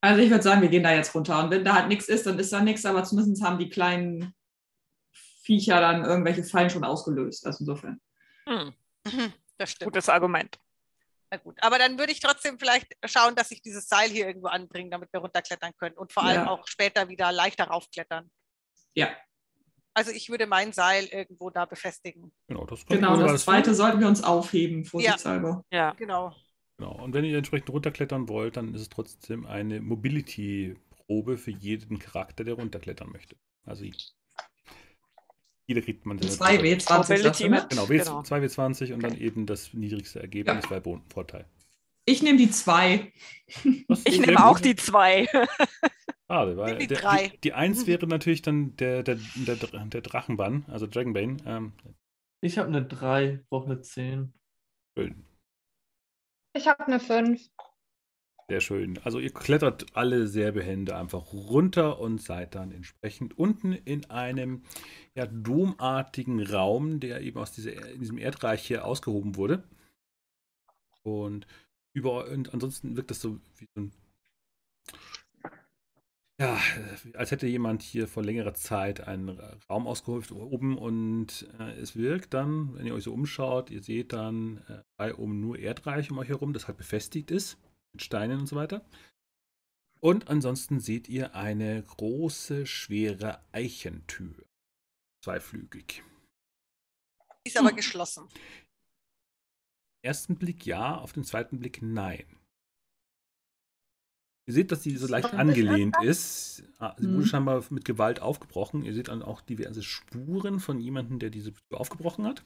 [0.00, 1.44] Also ich würde sagen, wir gehen da jetzt runter.
[1.44, 4.34] Und wenn da halt nichts ist, dann ist da nichts, aber zumindest haben die kleinen
[5.12, 7.46] Viecher dann irgendwelche Fallen schon ausgelöst.
[7.46, 8.00] Also insofern.
[8.48, 8.72] Hm,
[9.06, 9.92] Mhm, Das stimmt.
[9.92, 10.58] gutes Argument.
[11.32, 11.56] Na gut.
[11.62, 15.10] Aber dann würde ich trotzdem vielleicht schauen, dass ich dieses Seil hier irgendwo anbringe, damit
[15.14, 16.50] wir runterklettern können und vor allem Ja.
[16.50, 18.30] auch später wieder leichter raufklettern.
[18.94, 19.08] Ja,
[19.94, 22.32] Also ich würde mein Seil irgendwo da befestigen.
[22.48, 23.16] Genau, das genau.
[23.16, 25.64] Das zweite sollten wir uns aufheben, vorsichtshalber.
[25.70, 25.92] Ja.
[25.92, 26.34] Genau.
[26.76, 26.92] Genau.
[27.02, 32.44] Und wenn ihr entsprechend runterklettern wollt, dann ist es trotzdem eine Mobility-Probe für jeden Charakter,
[32.44, 33.36] der runterklettern möchte.
[33.64, 33.84] Also
[35.74, 37.66] jeder kriegt man 2 W20 Mobility sagst du, ne?
[37.68, 38.20] Genau, W Genau.
[38.20, 39.24] 2W20 und dann Okay.
[39.24, 40.68] eben das niedrigste Ergebnis Ja.
[40.70, 41.44] bei Bodenvorteil.
[42.04, 43.12] Ich nehme die 2.
[43.88, 44.42] Das ist Ich nehme gut.
[44.42, 45.26] auch die zwei.
[46.28, 50.00] Schade, weil Nimm die der, die, die 1 wäre natürlich dann der, der, der, der
[50.00, 51.36] Drachenbann, also Dragonbane.
[51.46, 51.72] Ähm,
[52.40, 54.32] Ich habe eine 3, brauche eine 10.
[54.98, 55.24] schön,
[56.56, 57.40] Ich habe eine 5.
[58.48, 58.98] sehr schön.
[59.04, 64.62] Also ihr klettert alle sehr behende einfach runter und seid dann entsprechend unten in einem
[65.14, 69.62] ja, domartigen Raum, der eben aus dieser, diesem Erdreich hier ausgehoben wurde.
[71.02, 71.46] Und
[71.94, 73.92] über und ansonsten wirkt das so wie so ein
[76.40, 76.58] ja,
[77.14, 79.38] als hätte jemand hier vor längerer Zeit einen
[79.70, 84.12] Raum ausgehoben oben und äh, es wirkt dann, wenn ihr euch so umschaut, ihr seht
[84.12, 87.58] dann äh, bei oben nur Erdreich um euch herum, das halt befestigt ist
[87.92, 88.84] mit Steinen und so weiter.
[90.00, 94.44] Und ansonsten seht ihr eine große, schwere Eichentür.
[95.24, 96.02] Zweiflügig.
[97.44, 97.76] Ist aber Hm.
[97.76, 98.28] geschlossen.
[100.04, 102.24] Ersten Blick ja, auf den zweiten Blick nein.
[104.48, 106.64] Ihr seht, dass sie so leicht angelehnt ist.
[106.78, 107.26] Ah, Sie wurde Mhm.
[107.26, 108.82] scheinbar mit Gewalt aufgebrochen.
[108.84, 112.44] Ihr seht dann auch diverse Spuren von jemandem, der diese Tür aufgebrochen hat.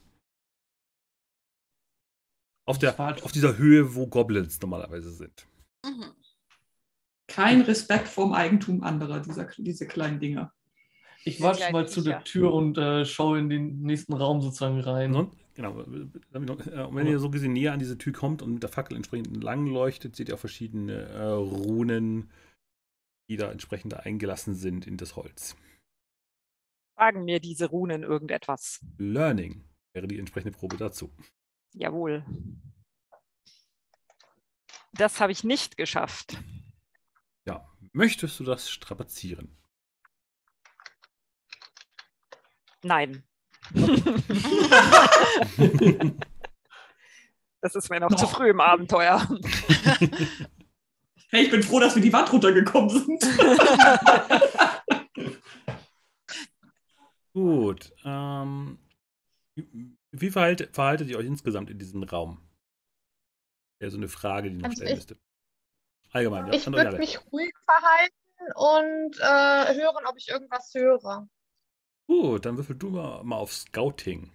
[2.67, 5.47] Auf, der, auf dieser Höhe, wo Goblins normalerweise sind.
[5.85, 6.11] Mhm.
[7.27, 10.53] Kein Respekt vorm Eigentum anderer, dieser, diese kleinen Dinger.
[11.23, 12.23] Ich kleinen mal zu der.
[12.25, 15.15] Tür und äh, schaue in den nächsten Raum sozusagen rein.
[15.15, 18.63] Und, genau, äh, und wenn ihr so gesehen näher an diese Tür kommt und mit
[18.63, 22.29] der Fackel entsprechend entlang leuchtet, seht ihr auch verschiedene äh, Runen,
[23.29, 25.55] die da entsprechend eingelassen sind in das Holz.
[26.97, 28.85] Sagen mir diese Runen irgendetwas.
[28.97, 31.11] Learning wäre die entsprechende Probe dazu.
[31.73, 32.23] Jawohl.
[34.93, 36.37] Das habe ich nicht geschafft.
[37.45, 39.57] Ja, möchtest du das strapazieren?
[42.83, 43.23] Nein,
[47.61, 48.31] das ist mir noch zu Doch.
[48.31, 49.27] früh im Abenteuer.
[51.29, 53.21] Hey, ich bin froh, dass wir die Wand runtergekommen sind.
[57.33, 57.91] Gut.
[58.05, 58.79] Ähm,
[60.21, 62.41] wie verhaltet, verhaltet ihr euch insgesamt in diesem Raum?
[63.79, 65.17] Wäre so eine Frage, die noch Also stellen ich- müsste.
[66.11, 66.53] Allgemein, ja.
[66.53, 68.13] Ich würde mich ruhig verhalten
[68.55, 71.27] und äh, hören, ob ich irgendwas höre.
[72.07, 74.31] Gut, dann würfel du mal, mal auf Scouting.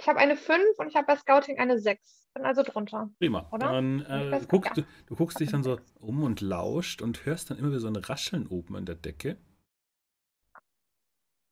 [0.00, 2.30] Ich habe eine 5 und ich habe bei Scouting eine 6.
[2.32, 3.10] Bin also drunter.
[3.18, 3.46] Prima.
[3.52, 3.70] Oder?
[3.72, 7.50] Dann äh, guckst, gar du, du guckst dich dann so um und lauscht und hörst
[7.50, 9.36] dann immer wieder so ein Rascheln oben an der Decke.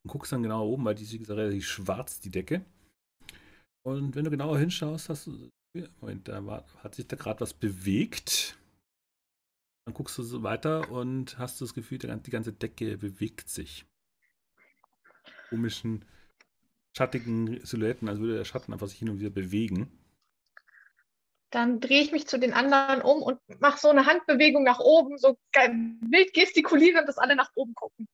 [0.03, 2.65] Und guckst dann genauer oben, weil die ist wie gesagt relativ schwarz, die Decke.
[3.83, 5.49] Und wenn du genauer hinschaust, hast du.
[6.01, 8.57] Moment, da war, hat sich da gerade was bewegt.
[9.85, 13.85] Dann guckst du so weiter und hast das Gefühl, die ganze Decke bewegt sich.
[15.49, 16.05] Komischen,
[16.99, 19.89] schattigen Silhouetten, als würde der Schatten einfach sich hin und wieder bewegen.
[21.49, 25.17] Dann drehe ich mich zu den anderen um und mache so eine Handbewegung nach oben,
[25.17, 28.05] so wild gestikulierend, dass alle nach oben gucken.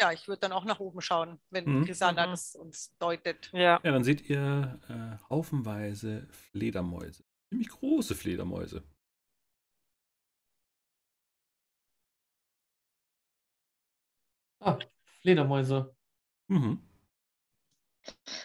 [0.00, 1.84] Ja, ich würde dann auch nach oben schauen, wenn Mhm.
[1.84, 2.30] Chrisana Mhm.
[2.32, 3.50] das uns deutet.
[3.52, 3.80] Ja.
[3.84, 7.22] Ja, dann seht ihr äh, haufenweise Fledermäuse.
[7.50, 8.82] Ziemlich große Fledermäuse.
[14.60, 14.78] Ah,
[15.22, 15.94] Fledermäuse.
[16.50, 16.82] Mhm.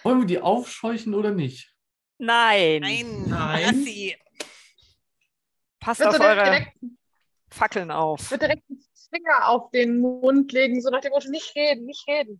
[0.03, 1.73] Wollen wir die aufscheuchen oder nicht?
[2.19, 2.81] Nein.
[2.81, 3.63] Nein, Nein.
[3.65, 4.15] lass sie.
[5.79, 6.77] Passt Würdest auf eure direkt,
[7.49, 8.29] Fackeln auf.
[8.29, 12.07] würd direkt einen Finger auf den Mund legen, so nach dem Motto, nicht reden, nicht
[12.07, 12.39] reden.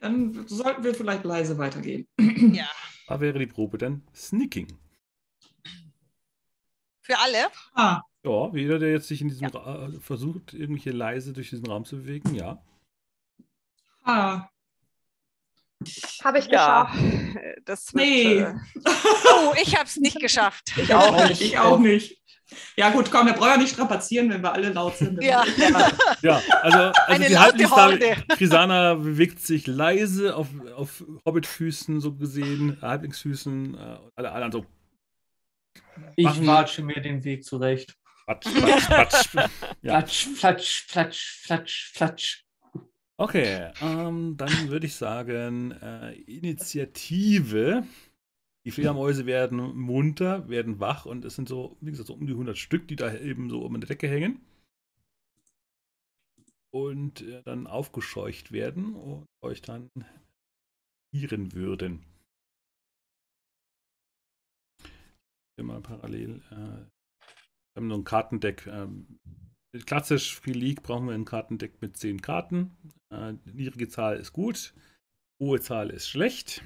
[0.00, 2.06] Dann sollten wir vielleicht leise weitergehen.
[2.18, 2.68] Ja,
[3.06, 4.66] Da wäre die Probe dann Sneaking.
[7.12, 7.46] Für alle.
[7.74, 11.50] Ah, Ja, jeder, der jetzt sich in diesem Ra äh, versucht, irgendwie hier leise durch
[11.50, 12.62] diesen Raum zu bewegen, ja.
[14.04, 14.48] ah.
[16.22, 17.38] Habe ich Ja, geschafft.
[17.64, 18.38] das wird, Nee.
[18.38, 18.54] äh,
[19.34, 20.72] Oh, ich habe es nicht geschafft.
[20.76, 21.40] ich auch nicht.
[21.40, 22.18] Ich auch nicht.
[22.76, 25.22] Ja gut, komm, wir brauchen ja nicht strapazieren, wenn wir alle laut sind.
[25.22, 25.42] Ja.
[26.22, 28.16] Ja, also, also Eine die Horde.
[28.28, 30.46] Krisana bewegt sich leise auf,
[30.76, 34.66] auf Hobbitfüßen so gesehen, Halblingsfüßen, äh, und alle anderen so
[36.16, 37.98] Ich watsche mir den Weg zurecht.
[38.26, 39.50] Patsch, patsch, patsch.
[39.82, 40.00] Ja.
[40.00, 42.44] Flatsch, flatsch, flatsch, flatsch, flatsch.
[43.18, 47.86] Okay, ähm, dann würde ich sagen, äh, Initiative.
[48.64, 52.32] Die Fledermäuse werden munter, werden wach und es sind so, wie gesagt, so um die
[52.32, 54.40] 100 Stück, die da eben so um die Decke hängen.
[56.70, 59.90] Und äh, dann aufgescheucht werden und euch dann
[61.12, 62.04] ihren würden.
[65.62, 66.42] Hier mal parallel.
[66.50, 68.66] Äh, wir haben so ein Kartendeck.
[68.66, 69.20] Ähm,
[69.86, 72.76] klassisch Free League brauchen wir ein Kartendeck mit 10 Karten.
[73.12, 74.74] Äh, niedrige Zahl ist gut,
[75.40, 76.64] hohe Zahl ist schlecht.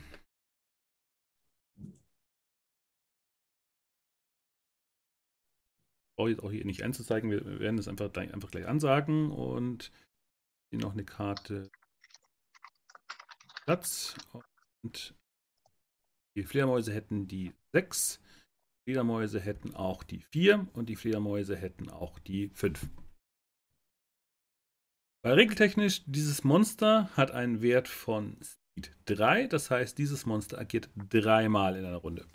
[6.17, 9.93] Brauche jetzt auch hier nicht anzuzeigen, wir werden es einfach, gleich- einfach gleich ansagen und
[10.71, 11.71] hier noch eine Karte
[13.67, 14.17] Platz
[14.83, 15.15] und
[16.35, 18.21] die Fledermäuse hätten die 6,
[18.87, 22.89] Fledermäuse hätten auch die 4 und die Fledermäuse hätten auch die 5.
[25.25, 30.89] Weil regeltechnisch, dieses Monster hat einen Wert von Speed 3, das heißt, dieses Monster agiert
[30.95, 32.29] dreimal in einer Runde.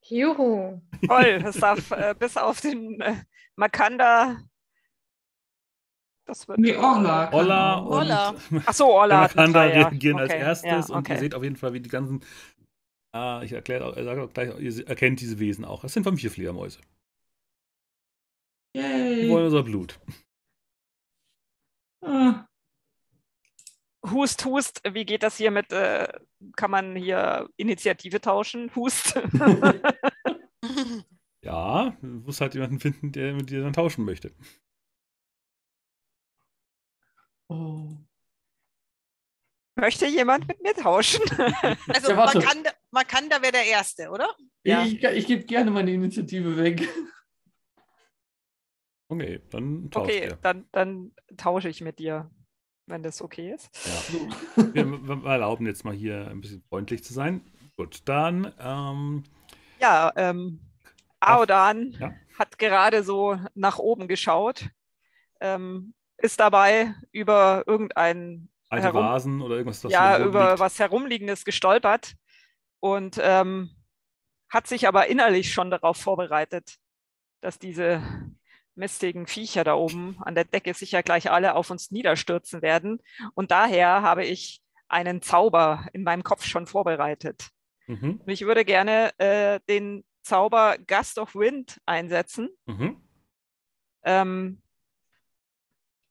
[0.00, 0.80] Juhu.
[1.06, 3.22] Toll, das darf äh, bis auf den äh,
[3.56, 4.38] Makanda.
[6.24, 6.58] Das wird.
[6.58, 7.26] Nee, Orla.
[7.28, 8.34] und Orla.
[8.66, 9.22] Ach so, Orla.
[9.22, 9.88] hat Makanda drei, ja.
[9.88, 11.18] reagieren als Okay, erstes ja, und ihr okay.
[11.18, 12.24] seht auf jeden Fall, wie die ganzen.
[13.12, 15.82] Ah, ich erkläre auch, sage auch gleich, ihr erkennt diese Wesen auch.
[15.82, 16.80] Das sind Vampirfledermäuse.
[18.74, 18.80] Die
[19.28, 19.44] wollen Yay.
[19.44, 20.00] unser Blut.
[22.04, 22.46] Ah,
[24.10, 26.08] Hust, Hust, wie geht das hier mit, äh,
[26.56, 28.74] kann man hier Initiative tauschen?
[28.74, 29.14] Hust.
[31.44, 34.32] Ja, du musst halt jemanden finden, der mit dir dann tauschen möchte.
[37.52, 37.96] Oh.
[39.74, 41.22] Möchte jemand mit mir tauschen?
[41.92, 42.38] Also Ja, warte.
[42.38, 44.28] Makanda, Makanda wäre der Erste, oder?
[44.64, 44.84] Ja.
[44.84, 46.88] Ich, ich gebe gerne meine Initiative weg.
[49.08, 52.30] Okay, dann tauscht Okay, dann, dann tausche ich mit dir,
[52.86, 53.70] wenn das okay ist.
[53.86, 54.64] Ja.
[54.74, 57.42] Wir, wir erlauben jetzt mal hier ein bisschen freundlich zu sein.
[57.76, 59.24] Gut, dann ähm,
[59.80, 60.60] Ja, ähm,
[61.20, 62.14] Aodan Ja.
[62.38, 64.68] hat gerade so nach oben geschaut,
[65.40, 71.44] ähm, ist dabei über irgendein alte Herum- Vasen oder irgendwas, das ja, über was Herumliegendes
[71.44, 72.14] gestolpert
[72.80, 73.70] und ähm,
[74.48, 76.76] hat sich aber innerlich schon darauf vorbereitet,
[77.40, 78.02] dass diese
[78.74, 83.02] mistigen Viecher da oben an der Decke sicher gleich alle auf uns niederstürzen werden.
[83.34, 87.50] Und daher habe ich einen Zauber in meinem Kopf schon vorbereitet.
[87.86, 92.48] Mhm, Und ich würde gerne äh, den Zauber Gust of Wind einsetzen.
[92.66, 92.96] mhm.
[94.04, 94.61] Ähm,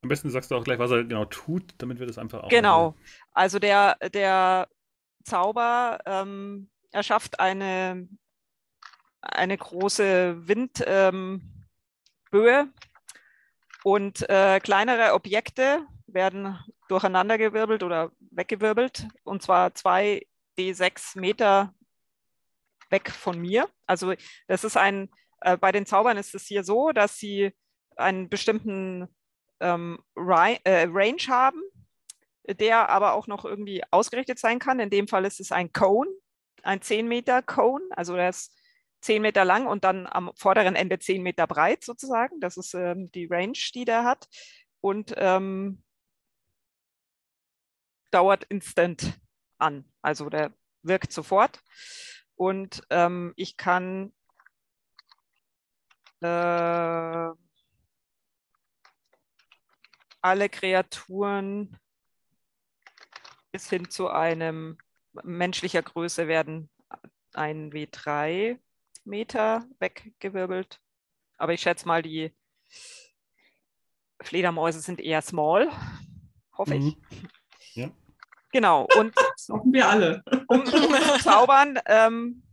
[0.04, 2.50] Am besten sagst du auch gleich, was er genau tut, damit wir das einfach auch.
[2.50, 2.96] Genau.
[3.34, 4.68] Also der, der
[5.24, 8.08] Zauber ähm, erschafft eine,
[9.22, 11.42] eine große Windböe
[12.34, 12.74] ähm,
[13.84, 20.26] und äh, kleinere Objekte werden durcheinandergewirbelt oder weggewirbelt und zwar zwei
[20.58, 21.74] D6 Meter
[22.90, 23.70] weg von mir.
[23.86, 24.14] Also
[24.48, 25.10] das ist ein,
[25.42, 27.54] äh, bei den Zaubern ist es hier so, dass sie
[27.96, 29.08] einen bestimmten
[29.62, 31.62] ähm, äh, Range haben,
[32.48, 34.80] der aber auch noch irgendwie ausgerichtet sein kann.
[34.80, 36.10] In dem Fall ist es ein Cone,
[36.64, 38.54] ein 10 Meter Cone, also der ist
[39.02, 42.40] 10 Meter lang und dann am vorderen Ende 10 Meter breit sozusagen.
[42.40, 44.28] Das ist ähm, die Range, die der hat.
[44.80, 45.84] Und ähm,
[48.12, 49.20] dauert instant
[49.58, 49.86] an.
[50.02, 51.62] Also der wirkt sofort.
[52.36, 54.14] Und ähm, ich kann
[56.22, 57.30] äh,
[60.22, 61.78] alle Kreaturen
[63.52, 64.78] bis hin zu einem
[65.24, 66.70] menschlicher Größe werden
[67.34, 68.60] ein W3
[69.04, 70.80] Meter weggewirbelt.
[71.38, 72.34] Aber ich schätze mal, die
[74.22, 75.70] Fledermäuse sind eher small,
[76.58, 76.96] hoffe ich.
[76.96, 77.30] Mhm.
[77.74, 77.92] Ja.
[78.52, 78.88] Genau.
[78.98, 80.24] Und Das hoffen wir alle.
[80.48, 80.78] um zu
[81.24, 82.44] zaubern, ähm,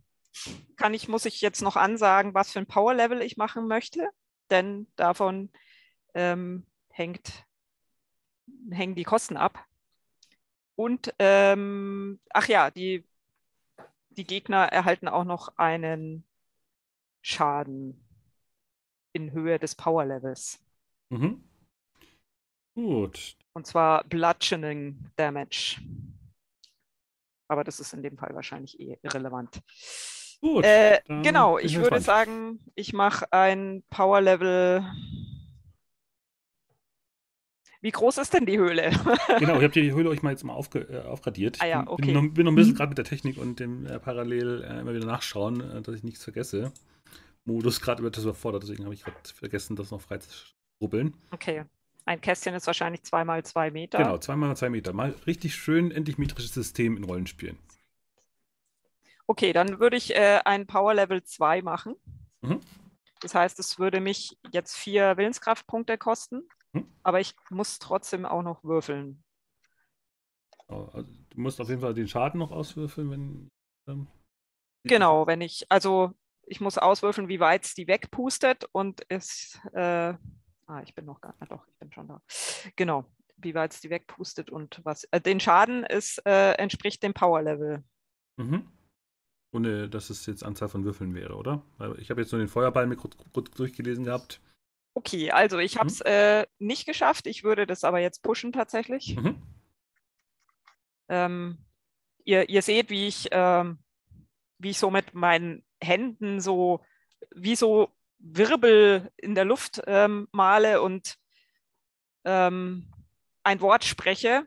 [0.77, 4.09] kann ich, muss ich jetzt noch ansagen, was für ein Power-Level ich machen möchte,
[4.49, 5.51] denn davon
[6.13, 7.45] ähm, hängt,
[8.71, 9.65] hängen die Kosten ab.
[10.75, 13.05] Und ähm, ach ja, die,
[14.11, 16.23] die Gegner erhalten auch noch einen
[17.21, 18.05] Schaden
[19.13, 20.59] in Höhe des Power-Levels.
[21.09, 21.43] Mhm.
[22.75, 23.35] Gut.
[23.53, 25.81] Und zwar Bludgeoning Damage.
[27.49, 29.61] Aber das ist in dem Fall wahrscheinlich eh irrelevant.
[30.39, 30.63] Gut.
[30.63, 34.85] Äh, genau, ich würde sagen, ich mache ein Power Level.
[37.81, 38.91] Wie groß ist denn die Höhle?
[39.39, 41.57] Genau, ich habe die Höhle euch mal jetzt mal aufge, äh, aufgradiert.
[41.61, 42.05] Ah ja, Bin- okay.
[42.05, 42.77] Bin, noch, bin noch ein bisschen Mhm.
[42.77, 46.03] gerade mit der Technik und dem äh, parallel äh, immer wieder nachschauen, äh, dass ich
[46.03, 46.71] nichts vergesse.
[47.45, 50.29] Modus gerade über das überfordert, deswegen habe ich gerade vergessen, das noch frei zu
[50.81, 51.13] rubbeln.
[51.31, 51.63] okay.
[52.05, 53.99] Ein Kästchen ist wahrscheinlich zweimal zwei Meter.
[53.99, 54.93] Genau, zweimal zwei Meter.
[54.93, 57.57] Mal richtig schön endlich metrisches System in Rollenspielen.
[59.27, 61.95] Okay, dann würde ich äh, ein Power Level 2 machen.
[62.41, 62.61] Mhm.
[63.21, 66.85] Das heißt, es würde mich jetzt vier Willenskraftpunkte kosten, Mhm.
[67.03, 69.23] aber ich muss trotzdem auch noch würfeln.
[70.67, 73.49] Genau, Also, du musst auf jeden Fall den Schaden noch auswürfeln, wenn.
[73.87, 74.07] Ähm,
[74.83, 76.13] Genau, wenn ich, also
[76.45, 80.13] ich muss auswürfeln, wie weit es die wegpustet und es, äh,
[80.67, 82.21] ah, ich bin noch gar nicht, doch, ich bin schon da.
[82.75, 83.05] Genau,
[83.37, 87.41] wie weit es die wegpustet und was, äh, den Schaden ist, äh, entspricht dem Power
[87.41, 87.83] Level.
[88.37, 88.63] Mhm.
[89.51, 91.63] Ohne dass es jetzt Anzahl von Würfeln wäre, oder?
[91.77, 93.17] Weil ich habe jetzt nur den Feuerball kurz
[93.51, 94.39] durchgelesen gehabt.
[94.99, 99.15] Okay, also ich habe es äh, nicht geschafft, ich würde das aber jetzt pushen tatsächlich.
[99.15, 99.41] Mhm.
[101.07, 101.57] Ähm,
[102.25, 103.79] ihr, ihr seht, wie ich, ähm,
[104.57, 106.83] wie ich so mit meinen Händen so
[107.33, 111.17] wie so Wirbel in der Luft ähm, male und
[112.25, 112.91] ähm,
[113.43, 114.45] ein Wort spreche,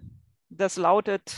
[0.50, 1.34] das lautet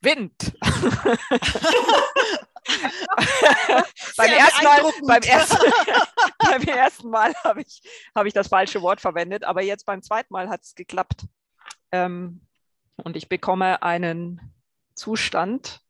[0.00, 0.58] Wind.
[4.16, 5.72] beim, ersten Mal, beim, ersten,
[6.38, 7.82] beim ersten Mal habe ich,
[8.14, 11.26] hab ich das falsche Wort verwendet, aber jetzt beim zweiten Mal hat es geklappt.
[11.90, 12.46] Ähm,
[12.96, 14.52] und ich bekomme einen
[14.94, 15.80] Zustand.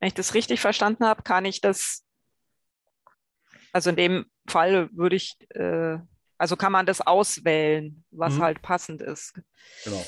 [0.00, 2.04] Wenn ich das richtig verstanden habe, kann ich das,
[3.72, 5.98] also in dem Fall würde ich, äh,
[6.38, 8.42] also kann man das auswählen, was Mhm.
[8.42, 9.40] halt passend ist.
[9.84, 10.04] Genau.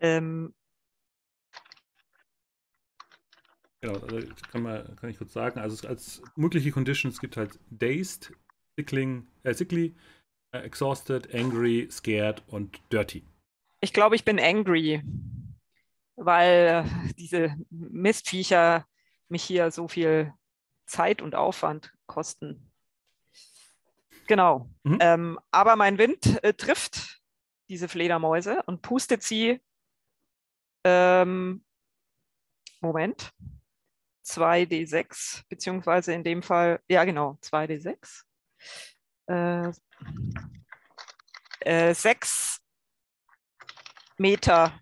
[0.00, 0.54] Ähm,
[3.84, 4.18] Genau, also
[4.50, 8.32] kann, mal, kann ich kurz sagen, also es- als mögliche Conditions gibt halt dazed,
[8.76, 9.94] sickling, äh, sickly,
[10.52, 13.22] äh, exhausted, angry, scared und dirty.
[13.82, 15.02] Ich glaube, ich bin angry,
[16.16, 16.86] weil
[17.18, 18.86] diese Mistviecher
[19.28, 20.32] mich hier so viel
[20.86, 22.72] Zeit und Aufwand kosten.
[24.26, 24.70] Genau.
[24.84, 24.98] Mhm.
[25.00, 27.20] Ähm, aber mein Wind äh, trifft
[27.68, 29.60] diese Fledermäuse und pustet sie.
[30.84, 31.62] Ähm,
[32.80, 33.30] Moment.
[34.24, 38.24] 2d6, beziehungsweise in dem Fall, ja genau, 2d6.
[39.26, 39.72] Äh,
[41.60, 42.60] äh, 6
[44.18, 44.78] Meter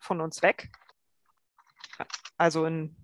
[0.00, 0.70] von uns weg.
[2.36, 2.96] Also in,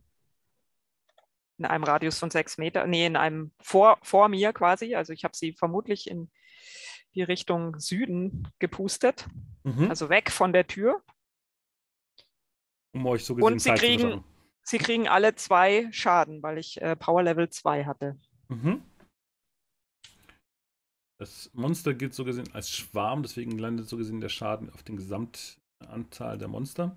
[1.59, 4.95] in einem Radius von sechs Meter, nee, in einem vor, vor mir quasi.
[4.95, 6.31] Also ich habe sie vermutlich in
[7.15, 9.27] die Richtung Süden gepustet,
[9.67, 9.89] Mhm.
[9.89, 11.03] also weg von der Tür.
[12.93, 14.25] um euch so gesehen und sie kriegen-.
[14.65, 18.17] Sie kriegen alle zwei Schaden, weil ich äh, Power Level 2 hatte.
[18.49, 18.83] Mhm.
[21.21, 24.97] Das Monster gilt so gesehen als Schwarm, deswegen landet so gesehen der Schaden auf den
[24.97, 26.97] Gesamtanzahl der Monster.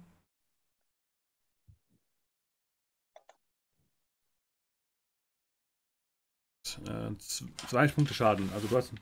[6.85, 8.51] Äh, z- 20 Punkte Schaden.
[8.53, 8.93] Also du hast,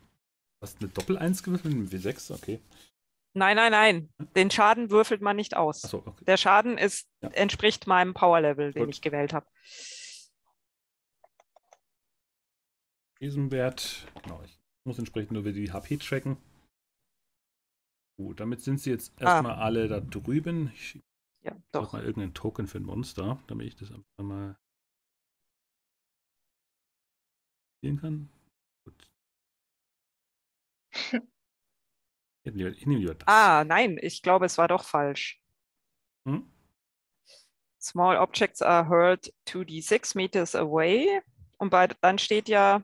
[0.61, 2.59] hast eine Doppel-1 gewürfelt mit einem W6, okay.
[3.37, 4.13] Nein, nein, nein.
[4.35, 5.83] Den Schaden würfelt man nicht aus.
[5.83, 6.23] Achso, okay.
[6.25, 7.29] Der Schaden ist, Ja.
[7.31, 8.95] entspricht meinem Power Level, den Gut.
[8.95, 9.45] ich gewählt habe.
[13.19, 16.37] Diesen Wert, genau, ich muss entsprechend nur wieder die HP tracken.
[18.17, 19.23] Gut, damit sind sie jetzt Ah.
[19.25, 20.69] erstmal alle da drüben.
[20.73, 21.05] Ich schicke
[21.43, 21.93] Ja, doch doch.
[21.93, 24.57] mal irgendeinen Token für ein Monster, damit ich das einfach mal
[27.79, 28.29] spielen kann.
[28.85, 29.11] Gut.
[32.45, 33.27] Ich nehme lieber, ich nehme lieber das.
[33.27, 35.41] Ah, nein, ich glaube, es war doch falsch.
[36.25, 36.47] Hm?
[37.81, 41.21] Small objects are hurled 2d6 meters away.
[41.57, 42.83] Und bei, dann steht ja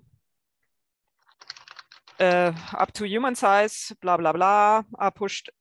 [2.18, 5.54] äh, up to human size, bla bla bla, are pushed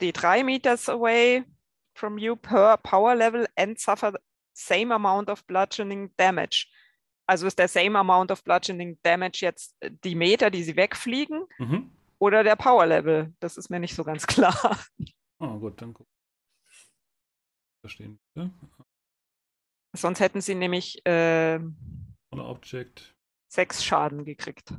[0.00, 1.44] d3 meters away
[1.94, 4.12] from you per power level and suffer
[4.52, 6.66] same amount of bludgeoning damage.
[7.26, 11.90] Also ist der same amount of bludgeoning damage jetzt die Meter, die sie wegfliegen Mhm.
[12.18, 13.34] Oder der Power Level?
[13.40, 14.78] Das ist mir nicht so ganz klar.
[15.40, 16.06] Oh, gut, dann guck.
[17.80, 18.18] Verstehen.
[18.34, 18.50] Ja?
[19.96, 21.60] Sonst hätten sie nämlich äh,
[22.30, 23.16] Object.
[23.48, 24.74] sechs Schaden gekriegt.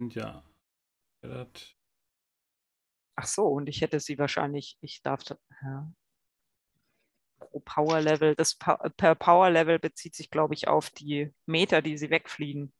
[0.00, 0.42] Ja.
[3.18, 5.92] Ach so, und ich hätte sie wahrscheinlich, ich darf, da- ja.
[7.38, 11.98] Pro Power Level, das per Power Level bezieht sich, glaube ich, auf die Meter, die
[11.98, 12.72] sie wegfliegen.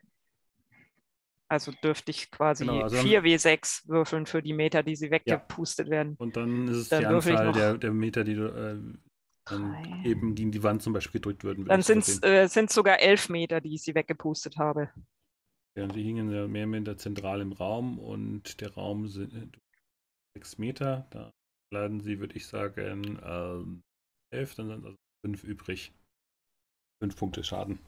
[1.49, 5.89] Also dürfte ich quasi Genau, also dann- 4W6 würfeln für die Meter, die sie weggepustet
[5.89, 6.17] werden.
[6.19, 10.51] Und dann ist es Dann die Anzahl der, der Meter, die du äh, eben gegen
[10.51, 11.59] die Wand zum Beispiel gedrückt würden.
[11.59, 14.93] würde Dann sind es äh, sogar elf Meter, die ich sie weggepustet habe.
[15.79, 19.47] Ja, die hingen ja mehr oder zentral im Raum und der Raum sind äh,
[20.37, 21.07] sechs Meter.
[21.11, 21.31] Da
[21.71, 23.83] bleiben sie, würde ich sagen, ähm,
[24.33, 25.93] elf, dann sind also fünf übrig.
[27.03, 27.79] Fünf Punkte Schaden.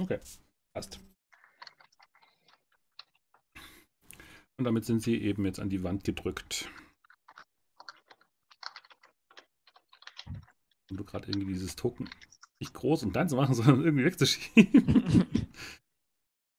[0.00, 0.18] Okay,
[0.74, 1.00] passt.
[4.56, 6.70] Und damit sind sie eben jetzt an die Wand gedrückt.
[10.90, 12.08] Und du gerade irgendwie dieses Token
[12.60, 15.26] nicht groß und klein zu machen, sondern irgendwie wegzuschieben.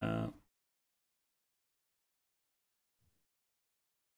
[0.02, 0.28] äh,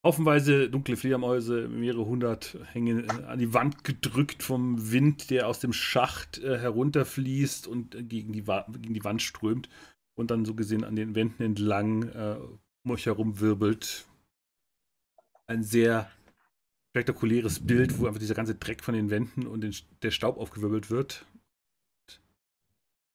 [0.05, 5.61] Haufenweise dunkle Fledermäuse, mehrere hundert hängen äh, an die Wand gedrückt vom Wind, der aus
[5.61, 9.69] dem Schacht äh, herunterfließt und äh, gegen, die gegen die Wand strömt
[10.17, 12.39] und dann so gesehen an den Wänden entlang äh,
[12.85, 14.07] um euch herum wirbelt.
[15.47, 16.11] Ein sehr
[16.91, 20.91] spektakuläres Bild, wo einfach dieser ganze Dreck von den Wänden und den, der Staub aufgewirbelt
[20.91, 21.25] wird.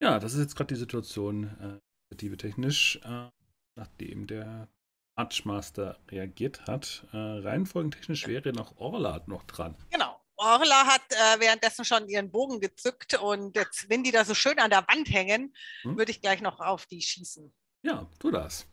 [0.02, 1.80] Ja, das ist jetzt gerade die Situation, äh,
[2.12, 3.30] initiative technisch, äh,
[3.76, 4.68] nachdem der
[5.16, 7.06] Archmaster reagiert hat.
[7.14, 9.76] Äh, reihenfolgentechnisch wäre noch Orla noch dran.
[9.92, 10.20] Genau.
[10.36, 14.60] Orla hat äh, währenddessen schon ihren Bogen gezückt und jetzt, wenn die da so schön
[14.60, 15.54] an der Wand hängen,
[15.84, 15.98] Hm?
[15.98, 17.54] würde ich gleich noch auf die schießen.
[17.84, 18.68] Ja, tu das.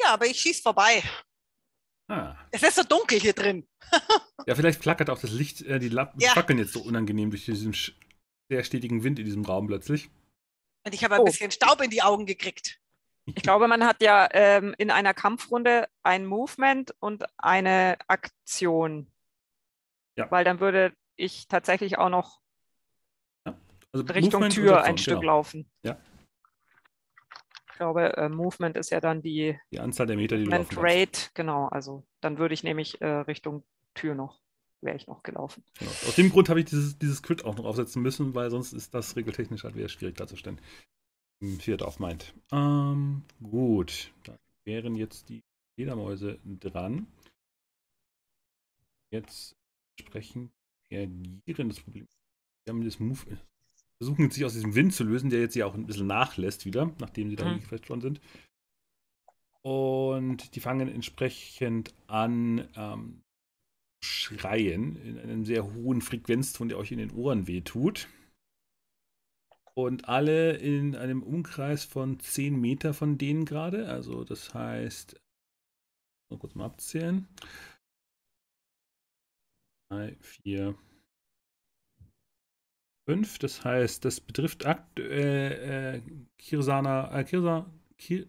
[0.00, 1.02] Ja, aber ich schieße vorbei.
[2.08, 2.34] Ah.
[2.50, 3.66] Es ist so dunkel hier drin.
[4.46, 6.30] Ja, vielleicht flackert auch das Licht, äh, die Lappen Ja.
[6.30, 7.74] fackeln jetzt so unangenehm durch diesen
[8.48, 10.08] sehr stetigen Wind in diesem Raum plötzlich.
[10.86, 11.24] Und ich habe ein Oh.
[11.24, 12.80] bisschen Staub in die Augen gekriegt.
[13.26, 19.12] Ich glaube, man hat ja ähm, in einer Kampfrunde ein Movement und eine Aktion.
[20.16, 20.30] Ja.
[20.30, 22.40] Weil dann würde ich tatsächlich auch noch
[23.92, 25.32] Also Richtung Movement Tür Aktion, ein Stück genau.
[25.34, 25.70] laufen.
[25.82, 25.98] Ja.
[27.78, 30.76] Ich glaube, äh, Movement ist ja dann die Die Anzahl der Meter, die du Movement.
[30.76, 31.68] Rate, genau.
[31.68, 33.62] Also dann würde ich nämlich äh, Richtung
[33.94, 34.40] Tür noch,
[34.80, 35.62] wäre ich noch gelaufen.
[35.78, 35.92] Genau.
[35.92, 38.94] Aus dem Grund habe ich dieses, dieses Crit auch noch aufsetzen müssen, weil sonst ist
[38.94, 40.60] das regeltechnisch halt wieder schwierig darzustellen.
[41.40, 42.34] Viert auf meint.
[42.50, 44.12] Ähm, gut.
[44.24, 45.44] Dann wären jetzt die
[45.76, 47.06] Fledermäuse dran.
[49.12, 49.54] Jetzt
[50.00, 50.50] sprechen
[50.90, 51.68] reagieren.
[51.68, 52.08] Das Problem.
[52.64, 53.38] Wir haben das Move.
[54.00, 56.64] Versuchen jetzt sich aus diesem Wind zu lösen, der jetzt ja auch ein bisschen nachlässt
[56.64, 57.60] wieder, nachdem sie da Mhm.
[57.60, 58.20] geflasht worden sind.
[59.62, 63.22] Und die fangen entsprechend an, ähm,
[64.02, 68.08] schreien in einem sehr hohen Frequenzton, der euch in den Ohren wehtut.
[69.74, 73.88] Und alle in einem Umkreis von 10 Meter von denen gerade.
[73.88, 75.20] Also das heißt,
[76.30, 77.28] mal kurz mal abzählen.
[79.90, 80.76] 3, 4,
[83.08, 83.38] 5.
[83.38, 88.26] Das heißt, das betrifft aktuell äh, Kirsana, äh, Kirsa, Kir,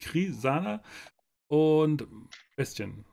[0.00, 0.82] Krisana
[1.48, 2.06] und
[2.56, 3.04] Bestien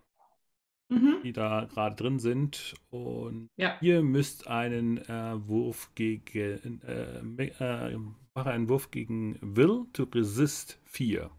[0.90, 1.22] Mhm.
[1.24, 2.74] die da gerade drin sind.
[2.90, 3.78] Und Ja.
[3.82, 7.98] ihr müsst einen äh, Wurf gegen, äh, äh,
[8.34, 11.30] mache einen Wurf gegen Will to resist 4.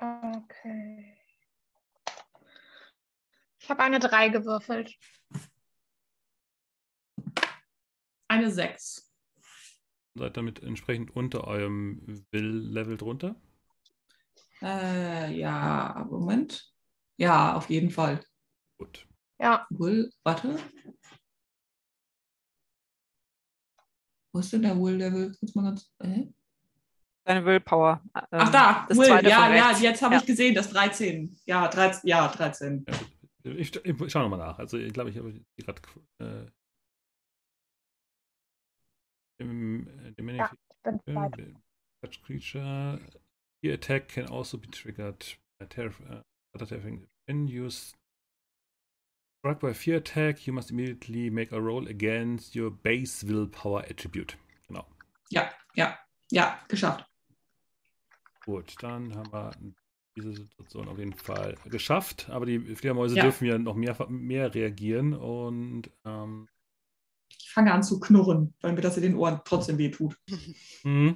[0.00, 1.16] Okay.
[3.60, 4.96] Ich habe eine 3 gewürfelt.
[8.32, 9.12] Eine 6.
[10.14, 13.36] Seid damit entsprechend unter eurem Will-Level drunter.
[14.62, 16.72] Äh, ja, Moment.
[17.18, 18.24] Ja, auf jeden Fall.
[18.78, 19.06] Gut.
[19.38, 20.58] Ja, Will, warte.
[24.32, 25.36] Wo ist denn der Will-Level?
[25.42, 25.92] Jetzt mal ganz.
[25.98, 26.28] Äh?
[27.24, 28.00] Deine Willpower.
[28.14, 30.20] ähm, Ach da, das Will, zweite ja, von ja, jetzt habe Ja.
[30.22, 31.36] ich gesehen, das 13.
[31.44, 32.08] Ja, 13.
[32.08, 32.86] Ja, 13.
[32.88, 33.58] Ja, gut.
[33.58, 34.58] ich, ich schaue nochmal nach.
[34.58, 35.82] Also ich glaube, ich habe die gerade
[36.18, 36.46] äh,
[39.42, 41.54] Im, äh, dem Ja, ich bin bereit.
[42.04, 43.00] Such creature.
[43.64, 47.94] Your attack can also be triggered by terror, uh, terrifying when used.
[49.38, 54.36] Struck by fear attack, you must immediately make a roll against your base willpower attribute.
[54.68, 54.86] Genau.
[55.30, 55.98] Ja, ja,
[56.30, 57.04] ja, geschafft.
[58.44, 59.52] Gut, dann haben wir
[60.16, 62.28] diese Situation auf jeden Fall geschafft.
[62.30, 63.22] Aber die Fledermäuse Ja.
[63.22, 66.48] dürfen ja noch mehr, mehr reagieren und ähm,
[67.52, 70.16] fange an zu knurren, weil mir das in den Ohren trotzdem weh tut.
[70.84, 71.14] hm,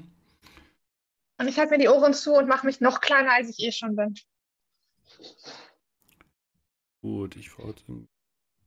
[1.39, 3.72] Und ich halte mir die Ohren zu und mache mich noch kleiner, als ich eh
[3.72, 4.14] schon bin.
[7.03, 8.09] gut, ich brauche jetzt irgendwie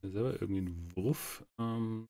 [0.02, 1.44] selber irgendwie einen Wurf.
[1.58, 2.08] Ähm,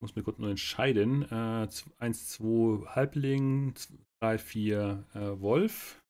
[0.00, 1.22] muss mir kurz nur entscheiden.
[1.30, 3.74] Äh, 1, 2 Halbling,
[4.20, 6.02] 3, 4 äh, Wolf,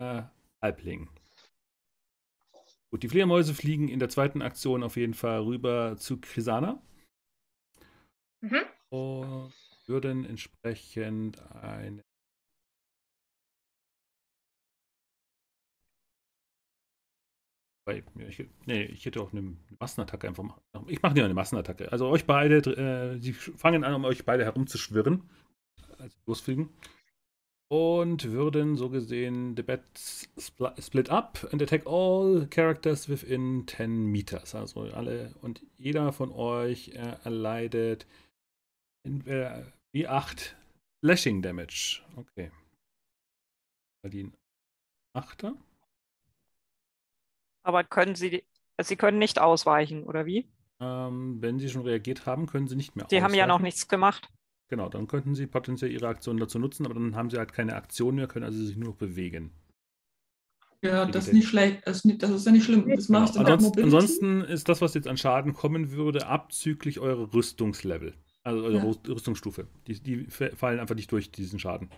[0.00, 0.22] äh,
[0.62, 1.10] Halbling.
[2.92, 6.82] Gut, die Fledermäuse fliegen in der zweiten Aktion auf jeden Fall rüber zu Krisana
[8.42, 8.64] Mhm.
[8.90, 9.52] und
[9.86, 12.02] würden entsprechend eine.
[18.28, 20.60] Ich, nee, ich hätte auch eine Massenattacke einfach machen.
[20.86, 21.90] Ich mache dir eine Massenattacke.
[21.90, 25.28] Also euch beide, äh, sie fangen an, um euch beide herumzuschwirren,
[25.98, 26.68] als sie losfliegen.
[27.72, 34.06] Und würden so gesehen the bet spl split up and attack all characters within 10
[34.06, 34.56] meters.
[34.56, 38.06] Also alle und jeder von euch äh, erleidet
[39.04, 40.56] entweder wie 8
[41.04, 42.02] Slashing Damage.
[42.16, 42.50] Okay.
[44.04, 44.34] Verdienen
[45.16, 45.54] 8er.
[47.62, 48.42] Aber können Sie,
[48.82, 50.48] Sie können nicht ausweichen, oder wie?
[50.80, 53.64] Ähm, wenn sie schon reagiert haben, können sie nicht mehr Sie haben ja noch ausweichen.
[53.64, 54.28] nichts gemacht.
[54.70, 57.74] Genau, dann könnten sie potenziell ihre Aktion dazu nutzen, aber dann haben sie halt keine
[57.74, 59.50] Aktion mehr, können also sich nur noch bewegen.
[60.82, 61.82] Ja, das ist nicht schlecht.
[61.86, 62.88] Das ist, ja nicht schlimm.
[62.88, 63.56] Das mache ich dann Genau.
[63.56, 63.96] auch Ansonsten, Mobility.
[63.96, 68.14] ansonsten ist das, was jetzt an Schaden kommen würde, abzüglich eure Rüstungslevel.
[68.44, 68.84] Also eure Ja.
[68.84, 69.66] Rüst- Rüstungsstufe.
[69.86, 71.90] Die, die fa- fallen einfach nicht durch diesen Schaden.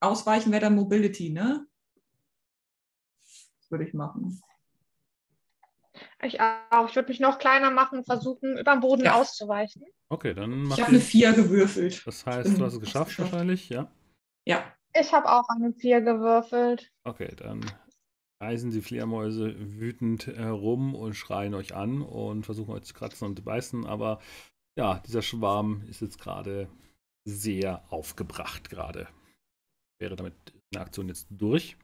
[0.00, 1.64] Ausweichen wäre dann Mobility, ne?
[3.60, 4.40] Das würde ich machen.
[6.22, 6.88] Ich auch.
[6.88, 9.14] Ich würde mich noch kleiner machen und versuchen, über den Boden Ja.
[9.14, 9.84] auszuweichen.
[10.08, 11.04] Okay, dann Ich macht habe eine ihr.
[11.04, 12.06] 4 gewürfelt.
[12.06, 13.90] Das heißt, du hast es geschafft wahrscheinlich, ja?
[14.46, 14.64] Ja.
[14.98, 16.90] Ich habe auch eine 4 gewürfelt.
[17.04, 17.60] Okay, dann
[18.42, 23.36] reisen die Fledermäuse wütend herum und schreien euch an und versuchen euch zu kratzen und
[23.36, 24.20] zu beißen, aber
[24.76, 26.68] ja, dieser Schwarm ist jetzt gerade
[27.24, 29.08] sehr aufgebracht gerade.
[30.00, 30.34] Wäre damit
[30.72, 31.76] eine Aktion jetzt durch.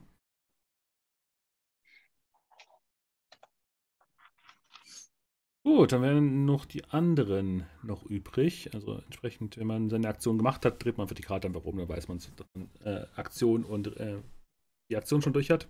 [5.65, 8.69] Gut, dann wären noch die anderen noch übrig.
[8.75, 11.77] Also entsprechend, wenn man seine Aktion gemacht hat, dreht man für die Karte einfach um,
[11.77, 14.21] dann weiß man, dass man äh, Aktion und äh,
[14.91, 15.67] die Aktion schon durch hat.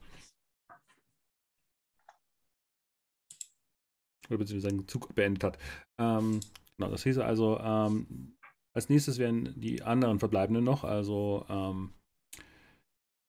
[4.28, 5.58] Oder beziehungsweise seinen Zug beendet hat.
[5.98, 6.42] Ähm,
[6.76, 8.36] genau, das hieße also, ähm,
[8.74, 11.94] als nächstes wären die anderen Verbleibenden noch, also ähm,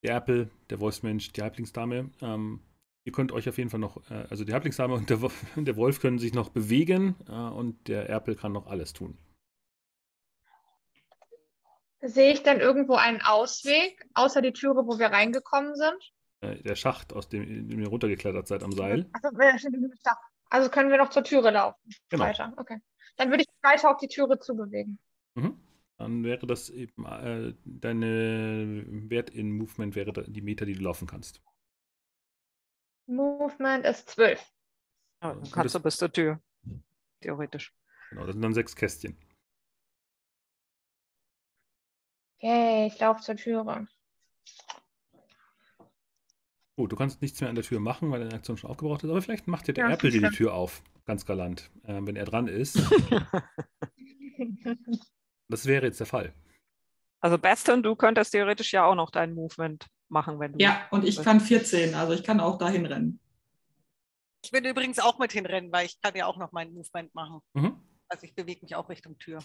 [0.03, 2.11] der Erpel, der Wolfsmensch, die Halblingsdame.
[2.21, 2.59] Ähm,
[3.07, 5.19] ihr könnt euch auf jeden Fall noch, äh, also die Halblingsdame und der,
[5.57, 9.17] der Wolf können sich noch bewegen äh, und der Erpel kann noch alles tun.
[12.03, 16.13] Sehe ich denn irgendwo einen Ausweg, außer die Türe, wo wir reingekommen sind?
[16.41, 19.09] Äh, der Schacht, aus dem, in dem ihr runtergeklettert seid am Seil.
[19.13, 19.53] Also, äh,
[20.51, 21.81] also können wir noch zur Türe laufen.
[22.11, 22.25] Genau.
[22.25, 22.53] Weiter.
[22.57, 22.79] Okay.
[23.17, 24.99] Dann würde ich weiter auf die Türe zubewegen.
[25.35, 25.59] Mhm.
[25.97, 31.07] Dann wäre das eben äh, deine Wert in Movement wäre die Meter, die du laufen
[31.07, 31.41] kannst.
[33.07, 34.41] Movement ist 12.
[35.23, 36.41] Ja, dann kannst du bis zur Tür.
[37.21, 37.75] Theoretisch.
[38.11, 39.17] Genau, das sind dann sechs Kästchen.
[42.39, 43.87] Okay, ich laufe zur Türe.
[46.77, 49.09] Gut, du kannst nichts mehr an der Tür machen, weil deine Aktion schon aufgebraucht ist,
[49.11, 50.37] aber vielleicht macht dir der Ja, Erpel dir die.
[50.37, 50.83] Tür auf.
[51.07, 51.71] Ganz galant.
[51.85, 52.77] Äh, wenn er dran ist.
[55.49, 56.35] das wäre jetzt der Fall.
[57.21, 60.59] Also Bastion, du könntest theoretisch ja auch noch dein Movement machen, wenn du.
[60.59, 63.21] Ja, und ich kann 14, also ich kann auch dahin rennen.
[64.45, 67.41] Ich würde übrigens auch mit hinrennen, weil ich kann ja auch noch mein Movement machen.
[67.55, 67.81] Mhm.
[68.09, 69.41] Also ich bewege mich auch Richtung Tür.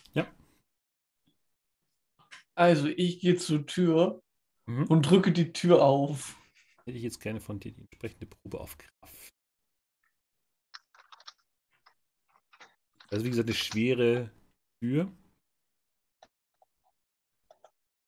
[2.53, 4.21] Also ich gehe zur Tür
[4.67, 4.85] Mhm.
[4.87, 6.37] und drücke die Tür auf.
[6.85, 9.33] Hätte ich jetzt gerne von dir die entsprechende Probe auf Kraft.
[13.09, 14.31] Also wie gesagt, eine schwere
[14.79, 15.11] Tür.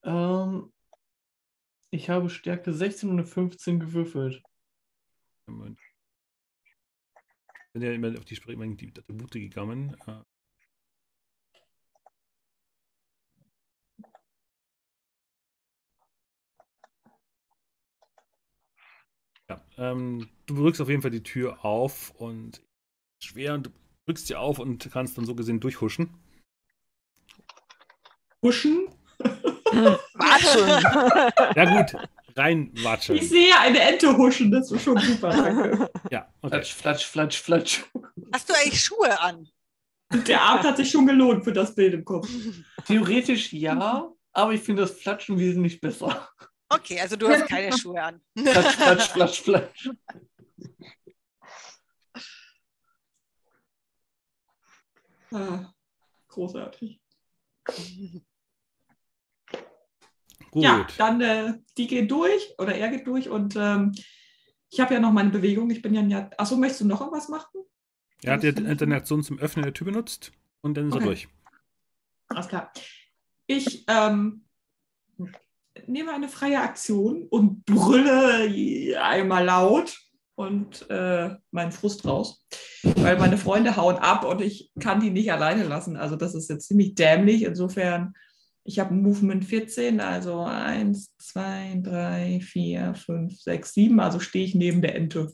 [0.04, 0.72] Ähm,
[1.94, 4.42] ich habe Stärke 16 und eine 15 gewürfelt.
[5.46, 5.80] Moment.
[7.74, 9.96] Sind ja immer auf die die Attribute gegangen.
[10.08, 10.24] Äh,
[19.50, 22.64] Ja, ähm, du drückst auf jeden Fall die Tür auf und
[23.22, 23.72] schwer und du
[24.06, 26.10] drückst sie auf und kannst dann so gesehen durchhuschen.
[28.42, 28.88] Huschen.
[29.76, 31.56] Watschen.
[31.56, 32.10] Ja, gut.
[32.36, 33.16] Reinwatschen.
[33.16, 35.30] Ich sehe eine Ente huschen, das ist schon super.
[35.30, 35.92] Danke.
[36.10, 36.64] Ja, okay.
[36.64, 37.84] Flatsch, flatsch, flatsch, flatsch.
[38.34, 39.48] Hast du eigentlich Schuhe an?
[40.28, 42.28] Der Abend hat sich schon gelohnt für das Bild im Kopf.
[42.86, 46.28] Theoretisch ja, aber ich finde das Flatschen wesentlich besser.
[46.70, 48.22] Okay, also du hast keine Schuhe an.
[48.36, 49.90] Flatsch, flatsch, flatsch, flatsch.
[55.32, 55.74] Ah,
[56.28, 57.00] großartig.
[60.54, 60.64] Gut.
[60.64, 63.92] Ja, dann äh, die geht durch oder er geht durch und ähm,
[64.70, 65.70] ich habe ja noch meine Bewegung.
[65.72, 66.30] Ich bin ja, ja.
[66.38, 67.62] Achso, möchtest du noch irgendwas machen?
[68.24, 70.32] er hat jetzt seine Aktion zum Öffnen der Tür benutzt
[70.62, 71.06] und dann ist er Okay.
[71.06, 71.28] durch.
[72.28, 72.72] Alles klar.
[73.48, 74.46] Ich ähm,
[75.88, 78.48] nehme eine freie Aktion und brülle
[79.02, 79.98] einmal laut
[80.36, 82.46] und äh, meinen Frust raus,
[82.84, 85.98] weil meine Freunde hauen ab und ich kann die nicht alleine lassen.
[85.98, 87.44] Also das ist jetzt ziemlich dämlich.
[87.44, 88.14] Insofern,
[88.66, 94.00] ich habe Movement 14, also 1, 2, 3, 4, 5, 6, 7.
[94.00, 95.34] Also stehe ich neben der Ente.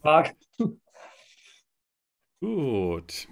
[0.00, 0.34] Quark.
[2.40, 3.28] Gut.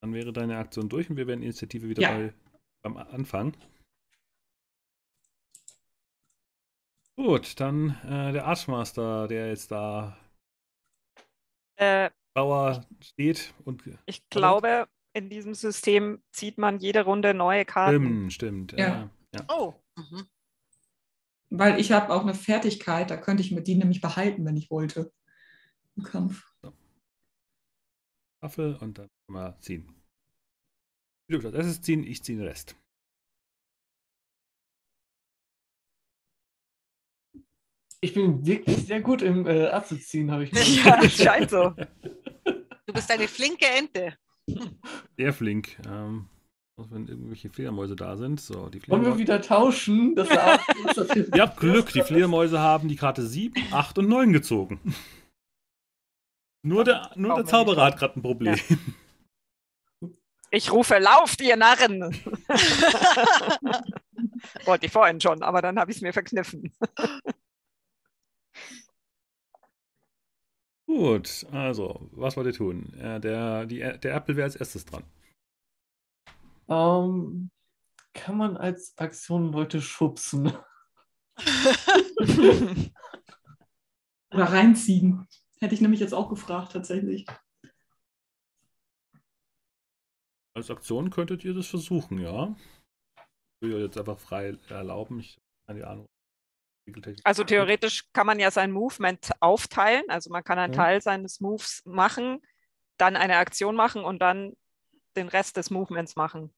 [0.00, 2.10] Dann wäre deine Aktion durch und wir wären Initiative wieder Ja.
[2.16, 2.34] bei,
[2.82, 3.56] beim Anfang.
[7.16, 10.16] Gut, dann äh, der Archmaster, der jetzt da
[11.76, 13.82] Äh, sauer steht und.
[14.06, 14.88] ich glaube,
[15.18, 18.30] in diesem System zieht man jede Runde neue Karten.
[18.30, 18.72] Stimmt, stimmt.
[18.72, 18.78] Ja.
[18.78, 19.10] Ja.
[19.34, 19.44] Ja.
[19.48, 19.74] Oh.
[19.96, 20.26] Mhm.
[21.50, 24.70] Weil ich habe auch eine Fertigkeit, da könnte ich mir die nämlich behalten, wenn ich
[24.70, 25.12] wollte.
[25.96, 26.44] Im Kampf.
[28.40, 29.94] Waffe und dann mal ziehen.
[31.26, 32.76] Du darfst als erstes ziehen, ich ziehe den Rest.
[38.00, 40.52] Ich bin wirklich sehr gut im äh, Abzuziehen, habe ich
[40.84, 41.74] Ja, scheint so.
[42.86, 44.16] Du bist eine flinke Ente.
[45.16, 45.78] Sehr flink.
[45.86, 46.26] Ähm,
[46.78, 48.40] auch wenn irgendwelche Fledermäuse da sind.
[48.40, 50.14] So, die Wollen wir wieder tauschen?
[50.14, 50.28] Das
[51.16, 54.80] Ihr habt Glück, die Fledermäuse haben die Karte 7, 8 und 9 gezogen.
[56.62, 58.56] Nur der, nur der Zauberer hat gerade ein Problem.
[60.50, 62.02] Ich rufe, lauft, ihr Narren!
[64.64, 66.72] Wollte ich vorhin schon, aber dann habe ich es mir verkniffen.
[70.88, 72.94] Gut, also, was wollt ihr tun?
[72.94, 75.04] Äh, der, die, der Apple wäre als erstes dran.
[76.66, 77.50] Ähm,
[78.14, 80.50] kann man als Aktion Leute schubsen?
[84.32, 85.28] Oder reinziehen.
[85.60, 87.26] Hätte ich nämlich jetzt auch gefragt, tatsächlich.
[90.56, 92.56] Als Aktion könntet ihr das versuchen, ja.
[93.60, 95.20] Ich will jetzt einfach frei erlauben.
[95.20, 95.36] Ich
[95.68, 96.06] habe keine Ahnung.
[97.24, 100.04] Also theoretisch kann man ja sein Movement aufteilen.
[100.08, 100.78] Also man kann einen Ja.
[100.84, 102.40] Teil seines Moves machen,
[102.96, 104.54] dann eine Aktion machen und dann
[105.16, 106.54] den Rest des Movements machen.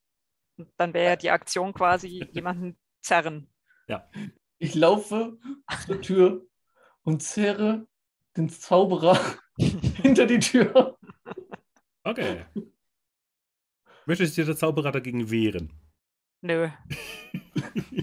[0.56, 3.48] Und dann wäre ja die Aktion quasi jemanden zerren.
[4.58, 5.38] Ich laufe
[5.86, 6.46] zur Tür
[7.02, 7.86] und zerre
[8.36, 9.18] den Zauberer
[9.56, 10.98] hinter die Tür.
[12.04, 12.44] Okay.
[14.06, 15.72] Möchte sich der Zauberer dagegen wehren?
[16.42, 16.68] Nö.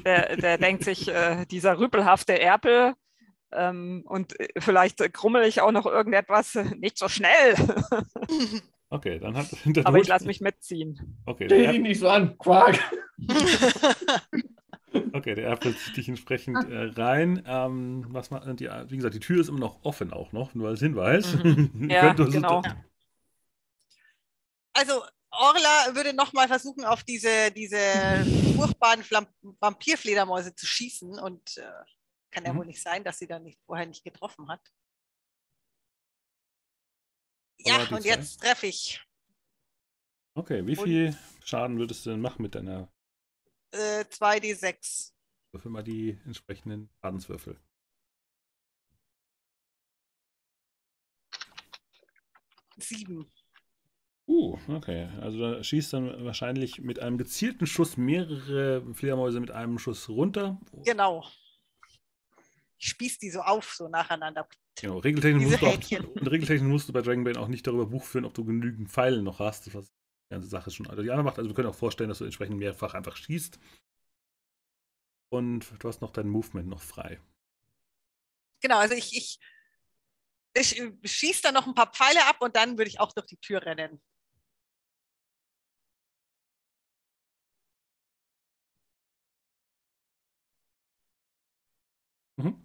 [0.06, 2.94] Der, der denkt sich, äh, dieser rüpelhafte Erpel
[3.52, 7.56] ähm, und äh, vielleicht krummel ich auch noch irgendetwas, nicht so schnell.
[8.90, 9.48] Okay, dann hat.
[9.66, 11.18] Dann Aber ich lasse mich mitziehen.
[11.26, 12.80] Okay, der, Stell ihn nicht so an, Quark.
[15.12, 17.44] okay, der Erpel zieht dich entsprechend äh, rein.
[17.46, 20.70] Ähm, was ma- die, wie gesagt, die Tür ist immer noch offen, auch noch, nur
[20.70, 21.34] als Hinweis.
[21.44, 21.90] Mhm.
[21.90, 22.62] Ja, genau.
[24.72, 25.02] Also
[25.38, 27.78] Orla würde nochmal versuchen, auf diese, diese
[28.56, 29.04] furchtbaren
[29.60, 31.72] Vampirfledermäuse zu schießen und äh,
[32.32, 32.58] kann ja Mhm.
[32.58, 34.62] wohl nicht sein, dass sie dann nicht, vorher nicht getroffen hat.
[37.60, 38.10] Ja, und zwei?
[38.10, 39.02] jetzt treffe ich
[40.36, 42.92] Okay, wie Und- viel Schaden würdest du denn machen mit deiner
[43.72, 45.14] äh, 2d6.
[45.52, 47.60] Würfel mal die entsprechenden Schadenswürfel?
[52.78, 53.32] Sieben.
[54.28, 55.10] Uh, okay.
[55.22, 60.60] Also da schießt dann wahrscheinlich mit einem gezielten Schuss mehrere Fledermäuse mit einem Schuss runter.
[60.84, 61.26] Genau.
[62.78, 64.48] Ich spieß die so auf, so nacheinander.
[64.80, 68.04] Genau, regeltechnisch Diese musst, du auch, regeltechnisch musst du bei Dragonbane auch nicht darüber Buch
[68.04, 71.24] führen, ob du genügend Pfeile noch hast, was die ganze Sache schon also die andere
[71.24, 71.40] macht.
[71.40, 73.58] Also wir können auch vorstellen, dass du entsprechend mehrfach einfach schießt.
[75.30, 77.20] Und du hast noch dein Movement noch frei.
[78.62, 79.40] Genau, also ich, ich,
[80.54, 83.38] ich schieße dann noch ein paar Pfeile ab und dann würde ich auch durch die
[83.38, 84.02] Tür rennen.
[92.38, 92.64] Mhm.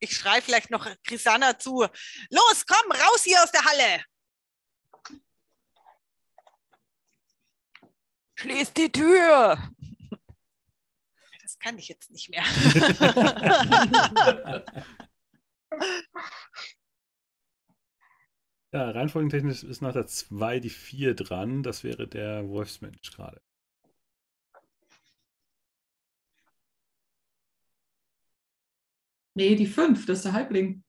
[0.00, 1.86] Ich schreie vielleicht noch Grisana zu.
[2.30, 4.04] Los, komm, raus hier aus der Halle.
[8.36, 9.58] Schließ die Tür!
[11.42, 12.42] Das kann ich jetzt nicht mehr.
[18.72, 21.64] Ja, reihenfolgentechnisch ist nach der 2 die 4 dran.
[21.64, 23.42] Das wäre der Wolfsmensch gerade.
[29.40, 30.84] Nee, die fünf, das ist der Halbling.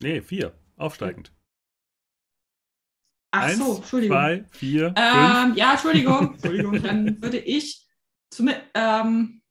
[0.00, 0.54] Nee, 4.
[0.76, 1.32] Aufsteigend.
[3.32, 4.16] Ach Eins, so, Entschuldigung.
[4.16, 4.98] zwei, vier, fünf.
[4.98, 6.34] Ähm, ja, Entschuldigung.
[6.34, 7.84] Entschuldigung, dann würde ich
[8.30, 9.42] zum, ähm,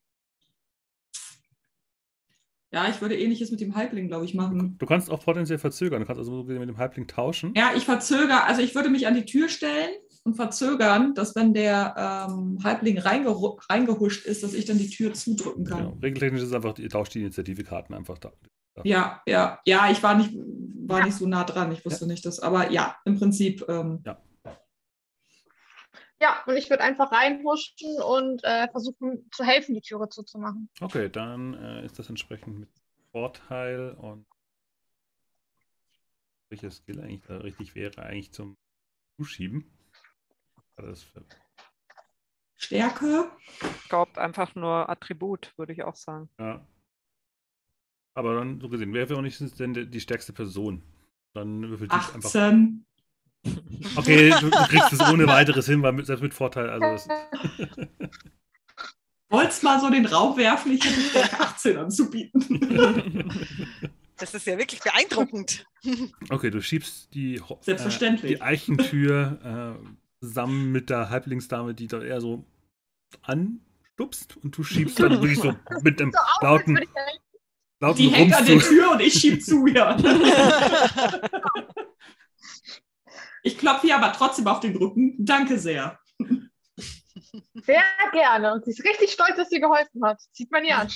[2.71, 4.77] ja, ich würde ähnliches mit dem Halbling, glaube ich, machen.
[4.77, 5.99] Du kannst auch potenziell verzögern.
[5.99, 7.53] Du kannst also mit dem Halbling tauschen.
[7.53, 9.91] Ja, ich verzögere, also ich würde mich an die Tür stellen
[10.23, 15.13] und verzögern, dass wenn der ähm, Halbling reingeru- reingehuscht ist, dass ich dann die Tür
[15.13, 15.85] zudrücken kann.
[15.85, 15.97] Genau.
[16.01, 18.31] Regeltechnisch ist es einfach, ihr tauscht die Initiative-Karten einfach da.
[18.83, 22.39] Ja, ja, ja, ich war nicht, war nicht so nah dran, ich wusste nicht das,
[22.39, 24.03] aber ja, im Prinzip, ähm,
[26.19, 30.69] Ja, und ich würde einfach reinhuschen und äh, versuchen zu helfen, die Türe zuzumachen.
[30.79, 32.69] Okay, dann äh, ist das entsprechend mit
[33.11, 34.25] Vorteil und
[36.49, 38.55] welcher Skill eigentlich da richtig wäre, eigentlich zum
[39.17, 39.69] Zuschieben.
[42.55, 43.29] Stärke.
[43.83, 46.29] Ich glaube, einfach nur Attribut, würde ich auch sagen.
[46.39, 46.65] ja.
[48.15, 50.83] Aber dann, so gesehen, wer wäre auch nicht denn die stärkste Person?
[51.33, 52.17] Dann würfelt die einfach.
[52.25, 52.85] 18.
[53.95, 57.07] Okay, du, du kriegst es ohne weiteres hin, weil mit, selbst mit Vorteil, also das,
[59.29, 63.19] Wollt's mal so den Raum werfen, ich hätte Stärke 18 anzubieten.
[64.17, 65.65] Das ist ja wirklich beeindruckend.
[66.29, 68.33] Okay, du schiebst die, Ho- Selbstverständlich.
[68.33, 69.87] Äh, die Eichentür äh,
[70.23, 72.45] zusammen mit der Halblingsdame, die da eher so
[73.23, 76.79] anstupst und du schiebst dann wirklich so mit als lauten,
[77.81, 78.59] lauten Die hängt an der.
[78.59, 79.97] Tür und ich schieb zu, ja.
[83.45, 85.17] Ich klopfe ihr aber trotzdem auf den Rücken.
[85.19, 85.99] Danke sehr.
[87.55, 88.53] Sehr gerne.
[88.53, 90.21] Und sie ist richtig stolz, dass sie geholfen hat.
[90.31, 90.87] Sieht man ihr an.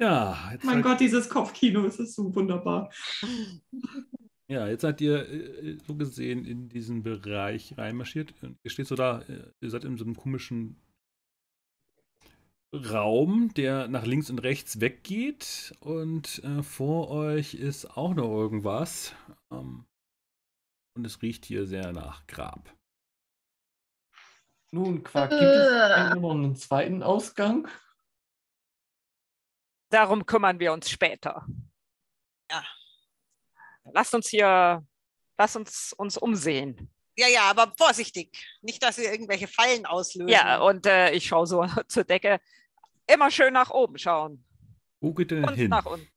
[0.00, 2.90] Ja, jetzt Mein seid, Gott, dieses Kopfkino, es ist so wunderbar.
[4.48, 8.34] Ja, jetzt seid ihr äh, so gesehen in diesen Bereich reinmarschiert.
[8.42, 10.80] Und ihr steht so da, äh, ihr seid in so einem komischen
[12.74, 15.74] Raum, der nach links und rechts weggeht.
[15.80, 19.14] Und äh, vor euch ist auch noch irgendwas.
[19.50, 19.84] Ähm,
[20.96, 22.74] und es riecht hier sehr nach Grab.
[24.70, 27.68] Nun, Quark, gibt es noch einen zweiten Ausgang?
[29.90, 31.46] Darum kümmern wir uns später.
[32.50, 32.62] Ja.
[33.94, 34.84] Lasst uns hier,
[35.36, 36.90] lasst uns uns umsehen.
[37.16, 38.30] Ja, ja, aber vorsichtig.
[38.62, 40.28] Nicht, dass wir irgendwelche Fallen auslösen.
[40.28, 42.40] Ja, und äh, ich schaue so zur Decke.
[43.06, 44.44] Immer schön nach oben schauen
[45.00, 45.70] Wo geht denn und hin?
[45.70, 46.08] nach unten.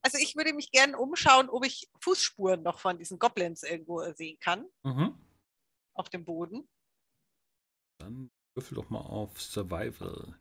[0.00, 4.38] Also ich würde mich gerne umschauen, ob ich Fußspuren noch von diesen Goblins irgendwo sehen
[4.40, 5.14] kann Mhm.
[5.94, 6.68] auf dem Boden.
[7.98, 10.34] Dann würfel doch mal auf Survival.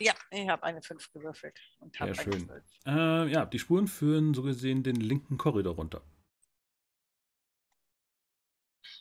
[0.00, 2.46] Ja, ich habe eine 5 gewürfelt und habe Sehr schön.
[2.46, 2.64] 12.
[2.86, 6.02] Äh, ja, die Spuren führen so gesehen den linken Korridor runter.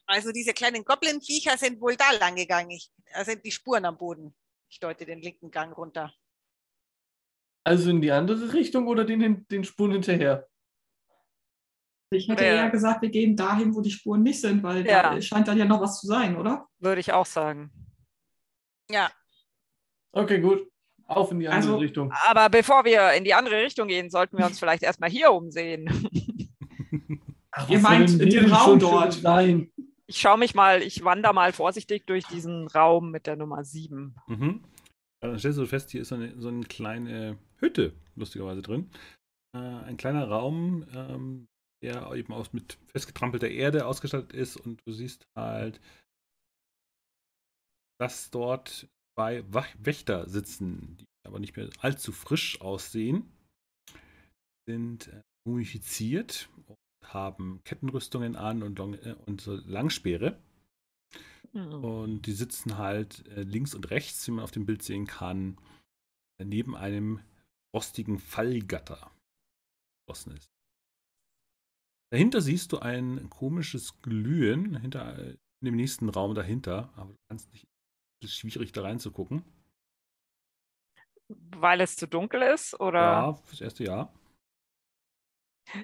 [0.05, 2.71] Also diese kleinen Goblin-Viecher sind wohl da lang gegangen.
[2.71, 4.35] Ich, da sind die Spuren am Boden.
[4.67, 6.13] Ich deute den linken Gang runter.
[7.63, 10.47] Also in die andere Richtung oder den, den Spuren hinterher?
[12.11, 15.13] Ich hätte Oder- eher gesagt, wir gehen dahin, wo die Spuren nicht sind, weil Ja.
[15.13, 16.67] da scheint dann ja noch was zu sein, oder?
[16.79, 17.71] Würde ich auch sagen.
[18.89, 19.11] Ja,
[20.11, 20.67] Okay, gut.
[21.10, 22.12] Auf in die andere Also- Richtung.
[22.28, 26.07] Aber bevor wir in die andere Richtung gehen, sollten wir uns vielleicht erstmal hier umsehen.
[27.51, 29.14] Ach, Ihr meint den Raum dort?
[29.14, 29.72] Sein?
[30.07, 34.16] Ich schaue mich mal, ich wandere mal vorsichtig durch diesen Raum mit der Nummer 7.
[34.28, 34.64] Mhm.
[35.22, 38.89] Dann stellst du fest, hier ist so eine, so eine kleine Hütte, lustigerweise drin.
[39.55, 41.47] Äh, ein kleiner Raum, ähm,
[41.84, 45.82] der eben aus mit festgetrampelter Erde ausgestattet ist und du siehst halt,
[47.99, 48.88] dass dort
[49.20, 53.30] zwei Wächter sitzen, die aber nicht mehr allzu frisch aussehen,
[54.65, 60.41] sind äh, mumifiziert und haben Kettenrüstungen an und, Long äh, und so Langspeere.
[61.51, 61.84] Hm.
[61.84, 65.57] Und die sitzen halt äh, links und rechts, wie man auf dem Bild sehen kann,
[66.41, 67.20] neben einem
[67.76, 69.11] rostigen Fallgatter.
[70.07, 70.47] Geschlossen ist.
[72.13, 75.20] Dahinter siehst du ein komisches Glühen hinter
[75.61, 77.67] in dem nächsten Raum dahinter, aber du kannst nicht.
[78.22, 79.43] Es ist schwierig da reinzugucken.
[81.30, 82.80] Weil es zu dunkel ist?
[82.80, 82.99] Oder?
[82.99, 84.13] Ja, fürs erste Jahr.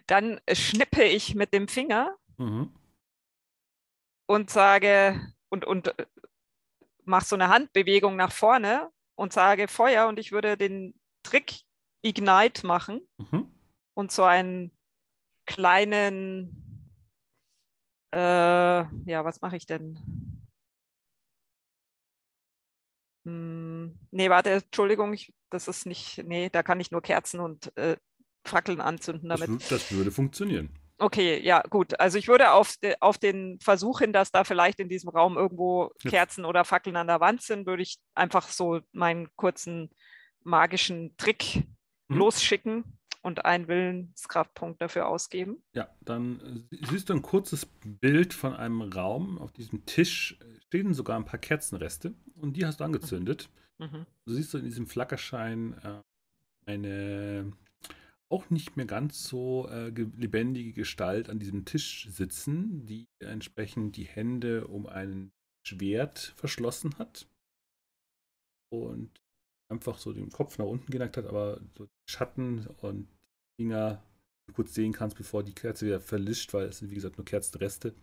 [0.07, 2.73] Dann schnippe ich mit dem Finger Mhm.
[4.27, 6.05] und sage und, und äh,
[7.05, 11.61] mache so eine Handbewegung nach vorne und sage Feuer und ich würde den Trick
[12.01, 13.49] Ignite machen Mhm.
[13.93, 14.71] und so einen
[15.45, 16.91] kleinen,
[18.11, 20.24] äh, ja, was mache ich denn?
[23.25, 27.75] Hm, nee, warte, Entschuldigung, ich, das ist nicht, nee, da kann ich nur Kerzen und
[27.77, 27.97] äh,
[28.45, 29.61] Fackeln anzünden Das, damit.
[29.61, 30.69] wür- das würde funktionieren.
[30.97, 31.99] Okay, ja, gut.
[31.99, 35.35] Also ich würde auf, de, auf den Versuch hin, dass da vielleicht in diesem Raum
[35.35, 36.09] irgendwo Ja.
[36.11, 39.89] Kerzen oder Fackeln an der Wand sind, würde ich einfach so meinen kurzen
[40.43, 41.63] magischen Trick
[42.07, 42.17] Mhm.
[42.17, 45.57] losschicken und einen Willenskraftpunkt dafür ausgeben.
[45.73, 49.39] Ja, dann äh, siehst du ein kurzes Bild von einem Raum.
[49.39, 53.49] Auf diesem Tisch stehen sogar ein paar Kerzenreste und die hast du angezündet.
[53.79, 54.05] Mhm.
[54.25, 56.01] Du siehst so in diesem Flackerschein äh,
[56.67, 57.51] eine
[58.31, 63.97] auch nicht mehr ganz so äh, ge- lebendige Gestalt an diesem Tisch sitzen, die entsprechend
[63.97, 65.31] die Hände um ein
[65.67, 67.27] Schwert verschlossen hat
[68.71, 69.09] und
[69.71, 73.07] einfach so den Kopf nach unten geneigt hat, aber so Schatten und
[73.59, 74.01] Finger
[74.47, 77.17] die du kurz sehen kannst, bevor die Kerze wieder verlischt, weil es sind wie gesagt
[77.17, 77.95] nur Kerzenreste,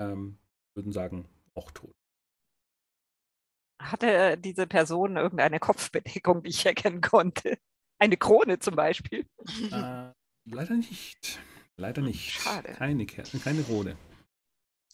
[0.00, 0.38] ähm,
[0.76, 1.92] würden sagen, auch tot.
[3.82, 7.58] Hatte diese Person irgendeine Kopfbedeckung, die ich erkennen konnte?
[7.98, 9.26] Eine Krone zum Beispiel.
[9.72, 10.12] Äh,
[10.48, 11.40] leider nicht.
[11.76, 12.30] Leider nicht.
[12.40, 12.72] Schade.
[12.74, 13.96] Keine Kerzen, keine Rode.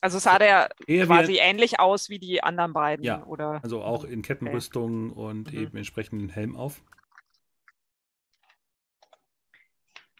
[0.00, 3.60] Also sah der Eher quasi wie, ähnlich aus wie die anderen beiden, Ja, oder?
[3.62, 5.58] also auch in Kettenrüstung und Mhm.
[5.58, 6.82] eben entsprechenden Helm auf.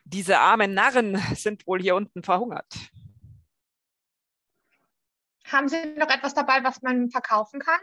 [0.09, 2.73] Diese armen Narren sind wohl hier unten verhungert.
[5.47, 7.81] Haben Sie noch etwas dabei, was man verkaufen kann?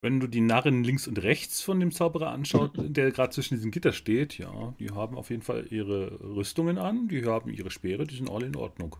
[0.00, 3.70] Wenn du die Narren links und rechts von dem Zauberer anschaut, der gerade zwischen diesem
[3.70, 8.06] Gitter steht, ja, die haben auf jeden Fall ihre Rüstungen an, die haben ihre Speere,
[8.06, 8.96] die sind alle in Ordnung.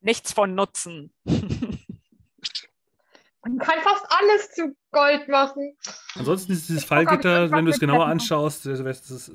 [0.00, 1.14] Nichts von Nutzen.
[3.42, 5.74] Man kann fast alles zu Gold machen.
[6.14, 9.32] Ansonsten ist dieses Fallgitter, wenn du es genauer anschaust, das ist, das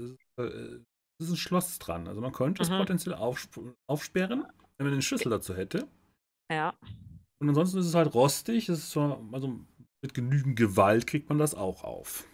[1.20, 2.08] ist, das ist ein Schloss dran.
[2.08, 2.78] Also man könnte es Mhm.
[2.78, 4.46] potenziell aufsp- aufsperren,
[4.78, 5.88] wenn man den Schlüssel dazu hätte.
[6.52, 6.74] Ja.
[7.40, 8.70] Und ansonsten ist es halt rostig.
[8.70, 9.60] Es ist so, also
[10.02, 12.26] mit genügend Gewalt kriegt man das auch auf.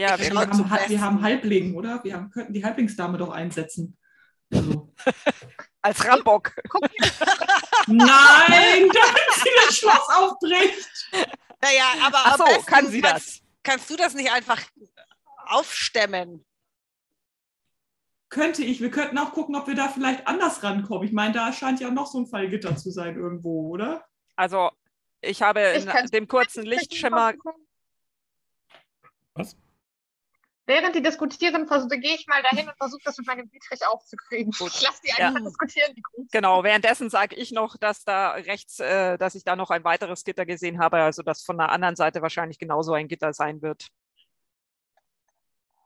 [0.00, 2.02] Ja, wir Wir haben, Ha- wir haben Halbling, oder?
[2.04, 3.96] Wir haben, könnten die Halblingsdame doch einsetzen.
[4.52, 4.92] Also.
[5.82, 6.52] als Rambock.
[7.86, 7.98] Nein,
[8.92, 11.08] damit sie das Schloss aufbricht.
[11.62, 14.60] Naja, aber Ach so, kann sie kannst, kannst du das nicht einfach
[15.46, 16.44] aufstemmen?
[18.28, 18.80] Könnte ich.
[18.80, 21.06] Wir könnten auch gucken, ob wir da vielleicht anders rankommen.
[21.06, 24.04] Ich meine, da scheint ja noch so ein Fallgitter zu sein irgendwo, oder?
[24.34, 24.70] Also
[25.20, 27.34] ich habe Ich in dem kurzen Lichtschimmer,
[29.34, 29.56] Was?
[30.68, 34.50] Während die diskutieren, versuche, gehe ich mal dahin und versuche das mit meinem Dietrich aufzukriegen.
[34.50, 34.72] Gut.
[34.74, 35.28] Ich lasse die Ja.
[35.28, 36.26] einfach diskutieren, die Gruppe.
[36.32, 40.24] genau, währenddessen sage ich noch, dass da rechts, äh, dass ich da noch ein weiteres
[40.24, 43.86] Gitter gesehen habe, also dass von der anderen Seite wahrscheinlich genauso ein Gitter sein wird.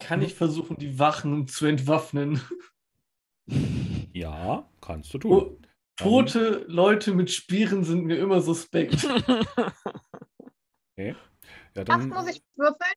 [0.00, 2.40] Kann ich versuchen, die Wachen zu entwaffnen?
[4.12, 5.32] Ja, kannst du tun.
[5.32, 5.58] Oh,
[5.96, 9.06] tote Leute mit Spieren sind mir immer suspekt.
[10.96, 11.14] Ja,
[11.76, 12.92] Was dann, muss ich würfeln?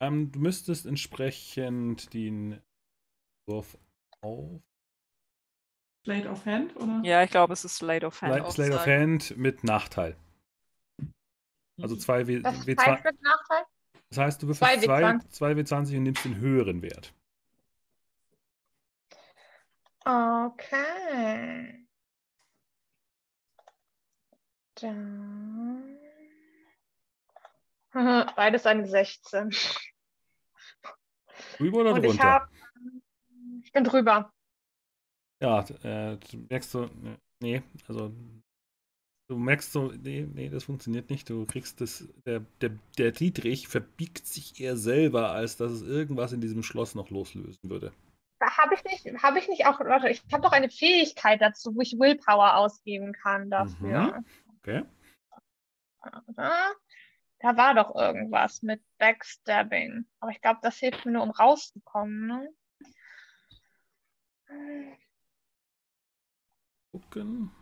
[0.00, 2.60] ähm, du müsstest entsprechend den
[3.46, 3.78] Wurf
[4.22, 4.60] auf
[6.04, 7.00] Blade of Hand, oder?
[7.04, 8.34] ja, ich glaube, es ist Slate of Hand.
[8.34, 8.86] Slide, Slide of.
[8.86, 10.16] Hand mit Nachteil.
[11.80, 12.86] Also 2 W, Das W20.
[12.86, 13.62] heißt mit Nachteil?
[14.10, 15.66] Das heißt, du Zwei würfelst 2 W20.
[15.92, 17.12] W20 und nimmst den höheren Wert.
[20.04, 21.86] Okay.
[24.76, 25.98] Dann.
[28.36, 29.50] Beides eine 16.
[31.58, 32.24] Drüber oder Und ich drunter?
[32.24, 32.48] habe.
[33.62, 34.32] Ich bin drüber.
[35.40, 36.88] Ja, äh, du merkst so,
[37.40, 38.12] nee, also
[39.28, 41.28] du merkst so, nee, nee, das funktioniert nicht.
[41.28, 46.32] Du kriegst das, der, der, der Dietrich verbiegt sich eher selber, als dass es irgendwas
[46.32, 47.92] in diesem Schloss noch loslösen würde.
[48.40, 51.98] Habe ich nicht, habe ich nicht auch, ich habe doch eine Fähigkeit dazu, wo ich
[51.98, 54.22] Willpower ausgeben kann dafür.
[54.58, 54.84] Okay.
[56.26, 56.52] Oder?
[57.40, 60.06] Da war doch irgendwas mit Backstabbing.
[60.20, 62.48] Aber ich glaube, das hilft mir nur, um rauszukommen, ne?
[66.92, 67.52] Gucken.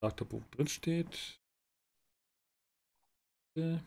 [0.00, 1.40] Punkt drin steht.
[3.56, 3.78] Äh.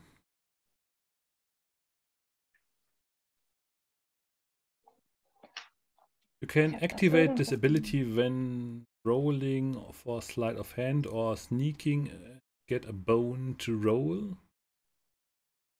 [6.41, 12.09] You can activate this ability when rolling for sleight of hand or sneaking.
[12.09, 12.39] uh,
[12.69, 14.37] Get a bone to roll.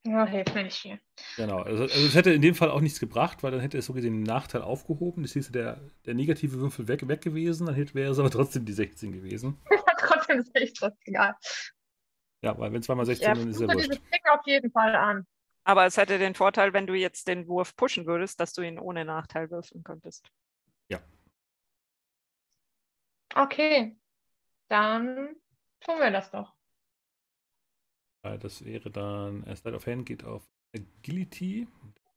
[0.08, 1.00] Ja, hilft mir nicht viel.
[1.36, 3.86] Genau, also, also es hätte in dem Fall auch nichts gebracht, weil dann hätte es
[3.86, 5.22] so gesehen den Nachteil aufgehoben.
[5.22, 8.66] Das hieße der, der negative Würfel weg, weg gewesen, dann hätte, wäre es aber trotzdem
[8.66, 9.58] die 16 gewesen.
[10.08, 11.36] Trotzdem ist echt das egal.
[12.41, 14.02] Ja, weil wenn zweimal 16, Ja, dann ist ja dir dieses wurscht.
[14.14, 15.28] Ding auf jeden Fall an.
[15.66, 18.80] Aber es hätte den Vorteil, wenn du jetzt den Wurf pushen würdest, dass du ihn
[18.80, 20.32] ohne Nachteil würfeln könntest.
[23.36, 23.95] Okay,
[24.70, 25.36] dann
[25.82, 26.56] tun wir das doch.
[28.24, 31.68] Äh, Das wäre dann, äh, Slide of Hand geht auf Agility.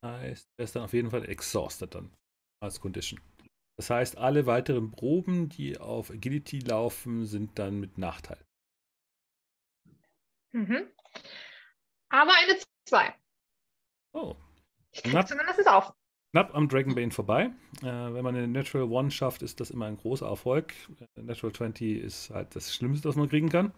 [0.03, 2.11] Das heißt, er ist dann auf jeden Fall exhausted dann
[2.61, 3.21] als Condition.
[3.77, 8.45] Das heißt, alle weiteren Proben, die auf Agility laufen, sind dann mit Nachteil.
[10.53, 10.87] Mhm.
[12.11, 13.15] Aber eine 2.
[14.13, 14.37] Oh,
[14.93, 15.25] Ich krieg Na.
[15.25, 15.93] zumindest auf.
[16.33, 17.51] knapp am Dragonbane vorbei.
[17.81, 20.75] Äh, wenn man eine Natural One schafft, ist das immer ein großer Erfolg.
[21.17, 23.73] Äh, Natural 20 ist halt das Schlimmste, was man kriegen kann.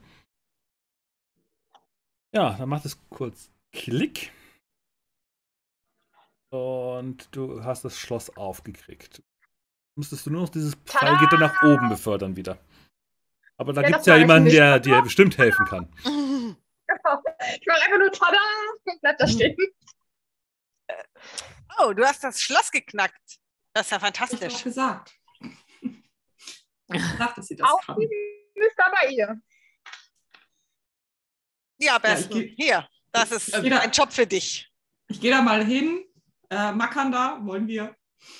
[2.32, 4.32] Ja, dann macht es kurz Klick.
[6.50, 9.22] Und du hast das Schloss aufgekriegt.
[9.96, 11.06] Müsstest du nur noch dieses Tada!
[11.16, 12.58] Pfeilgitter nach oben befördern wieder.
[13.56, 15.88] Aber da Ja, gibt es ja jemanden, der dir bestimmt helfen kann.
[16.02, 16.42] Genau.
[17.60, 18.38] Ich mache einfach nur tada
[18.84, 19.56] und bleib da stehen.
[21.78, 23.38] Oh, du hast das Schloss geknackt.
[23.72, 24.62] Das ist ja Hab ich fantastisch.
[24.64, 25.14] gesagt.
[25.80, 27.94] Ich gesagt, dass sie das kann.
[27.96, 28.12] Aufgeben
[28.54, 29.40] ist aber ihr.
[31.78, 32.32] Ja, besten.
[32.34, 34.70] geh- Hier, das ist Ja, ein Job für dich.
[35.08, 36.04] Ich gehe da mal hin.
[36.50, 37.94] Äh, Makanda, wollen wir?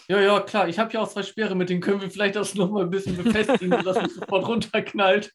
[0.08, 0.68] Ja, ja, klar.
[0.68, 3.16] Ich habe ja auch zwei Speere, mit denen können wir vielleicht das nochmal ein bisschen
[3.16, 5.32] befestigen, sodass es sofort runterknallt.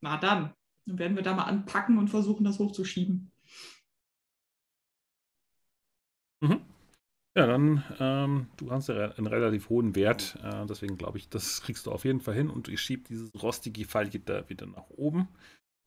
[0.00, 0.54] Na dann.
[0.86, 3.32] Dann werden wir da mal anpacken und versuchen, das hochzuschieben.
[6.40, 6.60] Mhm.
[7.36, 11.62] Ja, dann, ähm, du hast ja einen relativ hohen Wert, äh, deswegen glaube ich, das
[11.62, 15.28] kriegst du auf jeden Fall hin und ich schiebe dieses rostige Fallgitter wieder nach oben.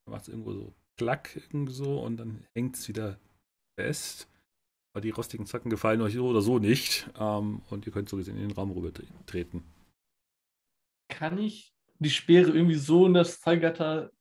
[0.05, 3.19] Dann macht es irgendwo so klack irgendwie so und dann hängt es wieder
[3.79, 4.28] fest.
[4.93, 8.17] Aber die rostigen Zacken gefallen euch so oder so nicht ähm, und ihr könnt so
[8.17, 8.91] gesehen in den Raum rüber
[9.25, 9.63] treten.
[11.09, 14.11] Kann ich die Speere irgendwie so in das Fallgatter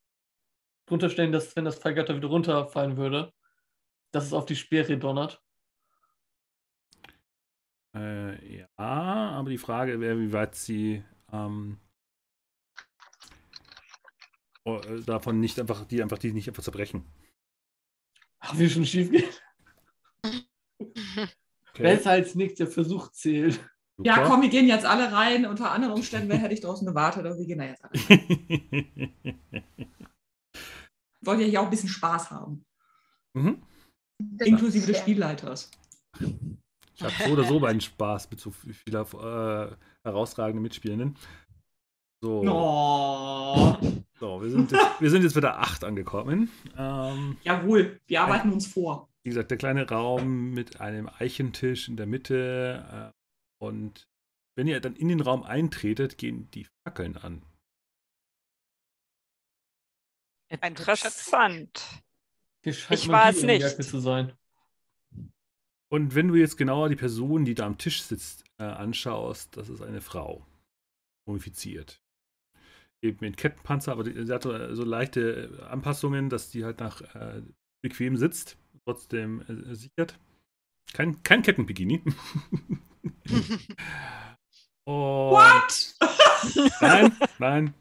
[0.86, 3.32] drunter stellen, dass wenn das Fallgatter wieder runterfallen würde,
[4.10, 5.42] dass es auf die Speere donnert?
[7.94, 11.02] Äh, ja, aber die Frage wäre, wie weit sie
[11.32, 11.78] ähm,
[14.64, 17.04] oh, äh, davon nicht einfach, die einfach, die nicht einfach zerbrechen.
[18.40, 19.42] Ach, wie schon schief geht.
[21.76, 23.60] Besser als nichts, der Versuch zählt.
[24.02, 24.28] Ja, Super.
[24.28, 25.44] komm, wir gehen jetzt alle rein.
[25.46, 29.08] Unter anderen Umständen wer hätte ich draußen gewartet, aber wir gehen da jetzt alle rein.
[31.22, 32.64] Wollen ja hier auch ein bisschen Spaß haben.
[33.34, 33.62] mhm.
[34.44, 35.70] Inklusive des Spielleiters.
[36.94, 41.16] Ich habe so oder so meinen Spaß mit so vieler äh, herausragenden Mitspielenden.
[42.20, 43.76] So, Oh.
[44.18, 46.50] so wir, sind jetzt, wir sind jetzt bei der 8 angekommen.
[46.76, 49.08] Ähm, Jawohl, wir arbeiten uns vor.
[49.28, 53.12] Wie gesagt, der kleine Raum mit einem Eichentisch in der Mitte.
[53.12, 54.08] Äh, und
[54.56, 57.42] wenn ihr dann in den Raum eintretet, gehen die Fackeln an.
[60.48, 61.84] Ein Interessant.
[62.62, 63.82] Ich war es nicht.
[63.82, 64.32] Zu sein.
[65.90, 69.68] Und wenn du jetzt genauer die Person, die da am Tisch sitzt, äh, anschaust, das
[69.68, 70.46] ist eine Frau.
[71.26, 72.00] Mumifiziert.
[73.02, 77.02] Eben mit Kettenpanzer, aber sie hat so, äh, leichte äh, Anpassungen, dass die halt nach
[77.14, 77.42] äh,
[77.82, 78.56] bequem sitzt,
[78.88, 80.18] trotzdem äh, sichert.
[80.94, 82.02] Kein, kein Kettenbikini.
[84.84, 85.94] Und What?
[86.80, 87.74] Nein, nein.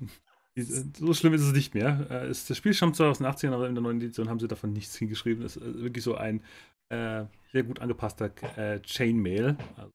[0.57, 1.99] Die- So schlimm ist es nicht mehr.
[2.11, 4.47] Äh, Das Spiel stammt zwar aus den 80ern, aber in der neuen Edition haben sie
[4.47, 5.45] davon nichts hingeschrieben.
[5.45, 6.43] Es ist äh, wirklich so ein
[6.89, 9.57] äh, sehr gut angepasster äh, Chainmail.
[9.77, 9.91] Also,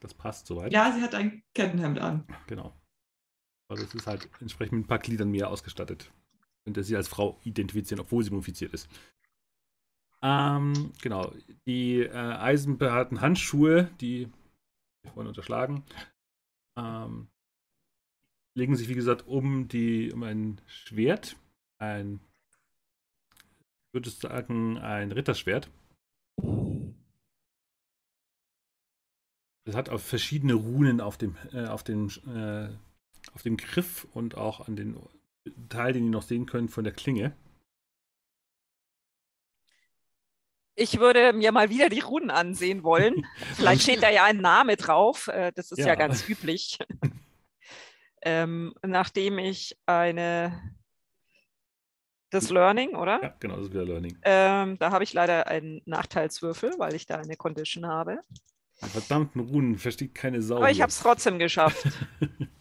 [0.00, 0.72] das passt soweit.
[0.72, 2.24] Ja, sie hat ein Kettenhemd an.
[2.46, 2.72] Genau.
[3.68, 6.12] Also es ist halt entsprechend mit ein paar Gliedern mehr ausgestattet.
[6.64, 8.88] Könnt ihr sie als Frau identifizieren, obwohl sie mumifiziert ist.
[10.24, 11.30] Ähm, genau.
[11.66, 14.30] Die äh, eisenbehaarten Handschuhe, die
[15.02, 15.84] wir vorhin unterschlagen,
[16.78, 17.28] ähm,
[18.56, 21.36] legen sich, wie gesagt, um, die, um ein Schwert.
[21.78, 22.20] Ein,
[23.36, 25.68] ich würde sagen, ein Ritterschwert.
[29.66, 32.70] Es hat auch verschiedene Runen auf dem, äh, auf dem, äh,
[33.34, 34.96] auf dem Griff und auch an den
[35.68, 37.36] Teil, den ihr noch sehen könnt von der Klinge.
[40.76, 43.26] Ich würde mir mal wieder die Runen ansehen wollen.
[43.54, 45.28] Vielleicht steht da ja ein Name drauf.
[45.28, 45.94] äh, Das ist ja, Ja.
[45.94, 46.78] ganz üblich.
[48.22, 50.74] ähm, nachdem ich eine
[52.30, 53.22] das Learning, oder?
[53.22, 54.18] Ja, genau, das ist wieder Learning.
[54.22, 58.20] Ähm, da habe ich leider einen Nachteilswürfel, weil ich da eine Condition habe.
[58.74, 60.56] Verdammten Runen, versteht keine Sau.
[60.56, 61.86] Aber ich habe es trotzdem geschafft.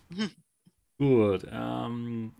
[0.99, 1.47] Gut.
[1.49, 2.35] Ähm,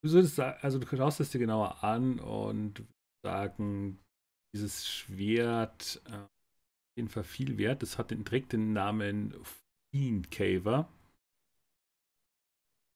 [0.00, 2.82] du sagen, also du schaust es dir genauer an und
[3.22, 3.98] sagen,
[4.54, 7.82] dieses Schwert äh, auf jeden Fall viel wert.
[7.82, 9.34] Das hat den, trägt den Namen
[9.90, 10.88] Fiend Caver.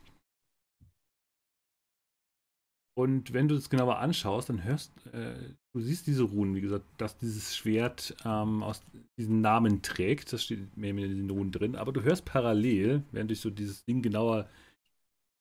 [2.95, 6.85] und wenn du es genauer anschaust, dann hörst äh, du siehst diese Runen, wie gesagt,
[6.97, 8.81] dass dieses Schwert ähm, aus
[9.17, 10.31] diesen Namen trägt.
[10.31, 11.75] Das steht mehr in den Runen drin.
[11.75, 14.47] Aber du hörst parallel, während du so dieses Ding genauer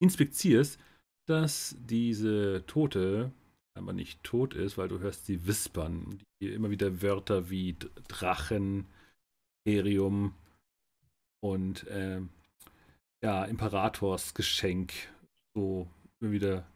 [0.01, 0.81] inspizierst,
[1.27, 3.31] dass diese Tote
[3.75, 6.19] aber nicht tot ist, weil du hörst sie wispern.
[6.43, 7.77] Die immer wieder Wörter wie
[8.09, 8.87] Drachen,
[9.65, 10.35] Imperium
[11.41, 12.21] und äh,
[13.23, 14.93] ja, Imperatorsgeschenk
[15.55, 15.89] so
[16.21, 16.67] immer wieder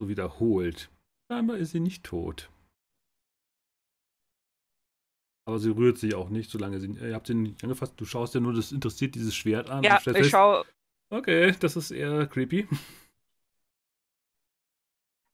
[0.00, 0.90] so wiederholt.
[1.30, 2.50] Scheinbar ist sie nicht tot.
[5.46, 6.88] Aber sie rührt sich auch nicht, solange sie.
[6.88, 7.94] Ihr habt sie nicht angefasst.
[7.96, 9.82] Du schaust ja nur, das interessiert dieses Schwert an.
[9.82, 10.64] Ja, ich schaue.
[11.08, 12.68] Okay, das ist eher creepy.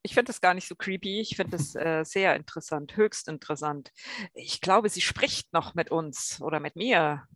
[0.03, 1.21] Ich finde das gar nicht so creepy.
[1.21, 3.93] Ich finde das äh, sehr interessant, höchst interessant.
[4.35, 7.27] Ich glaube, sie spricht noch mit uns oder mit mir.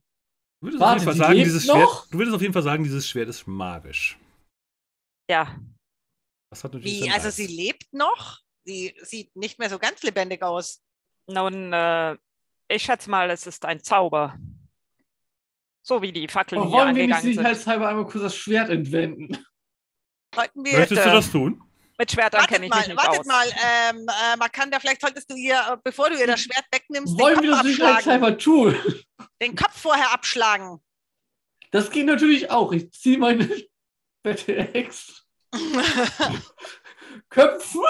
[0.61, 2.85] Du würdest, Warte, auf, jeden Fall sagen, dieses Schwert, du würdest auf jeden Fall sagen,
[2.85, 4.19] dieses Schwert ist magisch.
[5.31, 5.57] Ja,
[6.73, 8.41] wie, also sie lebt noch?
[8.65, 10.83] Sie sieht nicht mehr so ganz lebendig aus.
[11.27, 12.17] Nun, äh,
[12.69, 14.37] ich schätze mal, es ist ein Zauber.
[15.83, 17.67] So wie die Fackeln oh, hier wollen angegangen wir nicht sind.
[17.67, 19.39] halber einmal kurz das Schwert entwenden?
[20.55, 21.63] wir Möchtest du das tun?
[21.99, 23.27] Mit Schwertern kenne ich mal, mich nicht wartet aus.
[23.27, 27.37] mal, ähm, äh, Makanda, vielleicht solltest du ihr, bevor du ihr das Schwert wegnimmst, Wollen
[27.37, 28.77] den Kopf wir das sicherheitshalber tun?
[29.41, 30.79] Den Kopf vorher abschlagen.
[31.71, 32.73] Das geht natürlich auch.
[32.73, 33.49] Ich ziehe meine
[34.23, 35.25] Bette Ex
[37.31, 37.85] Köpfen?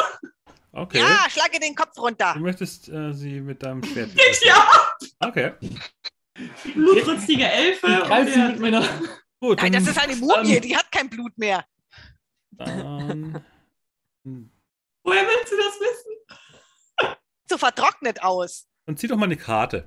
[0.76, 0.98] Okay.
[0.98, 2.34] Ja, schlage den Kopf runter.
[2.34, 4.10] Du möchtest äh, sie mit deinem Schwert.
[4.44, 4.68] ja!
[5.20, 5.52] Okay.
[6.64, 7.86] Die blutrünstige Elfe.
[7.86, 8.82] Ich greife sie mit meiner.
[9.40, 11.64] Gut, Nein, das ist eine Mumie, die hat kein Blut mehr.
[12.50, 13.42] Dann.
[15.02, 17.16] Woher willst du das wissen?
[17.48, 18.66] So vertrocknet aus.
[18.86, 19.86] Dann zieh doch mal eine Karte.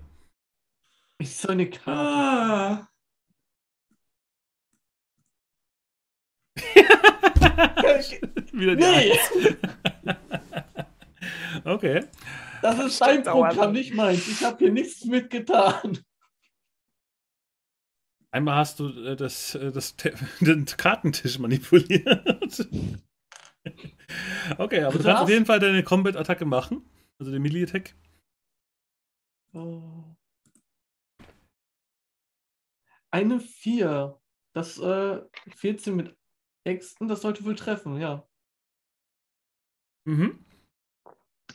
[1.17, 1.91] Ich soll eine Karte.
[1.91, 2.87] Ah.
[8.53, 9.19] Wieder die nee.
[11.63, 12.05] Okay.
[12.61, 14.27] Das ist dein Programm, nicht meins.
[14.27, 15.99] Ich habe hier nichts mitgetan.
[18.31, 19.95] Einmal hast du äh, das, äh, das,
[20.39, 22.67] den Kartentisch manipuliert.
[24.57, 26.85] okay, aber du, du kannst auf jeden Fall deine Combat-Attacke machen.
[27.17, 27.95] Also den Melee-Attack.
[29.53, 30.03] Oh.
[33.11, 34.19] Eine 4.
[34.53, 35.21] Das äh,
[35.55, 36.17] 14 mit
[36.63, 38.27] Äxten, das sollte wohl treffen, ja.
[40.05, 40.43] Mhm.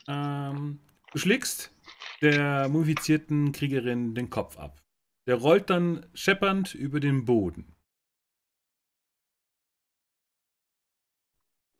[0.07, 0.79] Ähm,
[1.11, 1.73] du schlägst
[2.21, 4.81] der mumifizierten Kriegerin den Kopf ab.
[5.27, 7.75] Der rollt dann scheppernd über den Boden.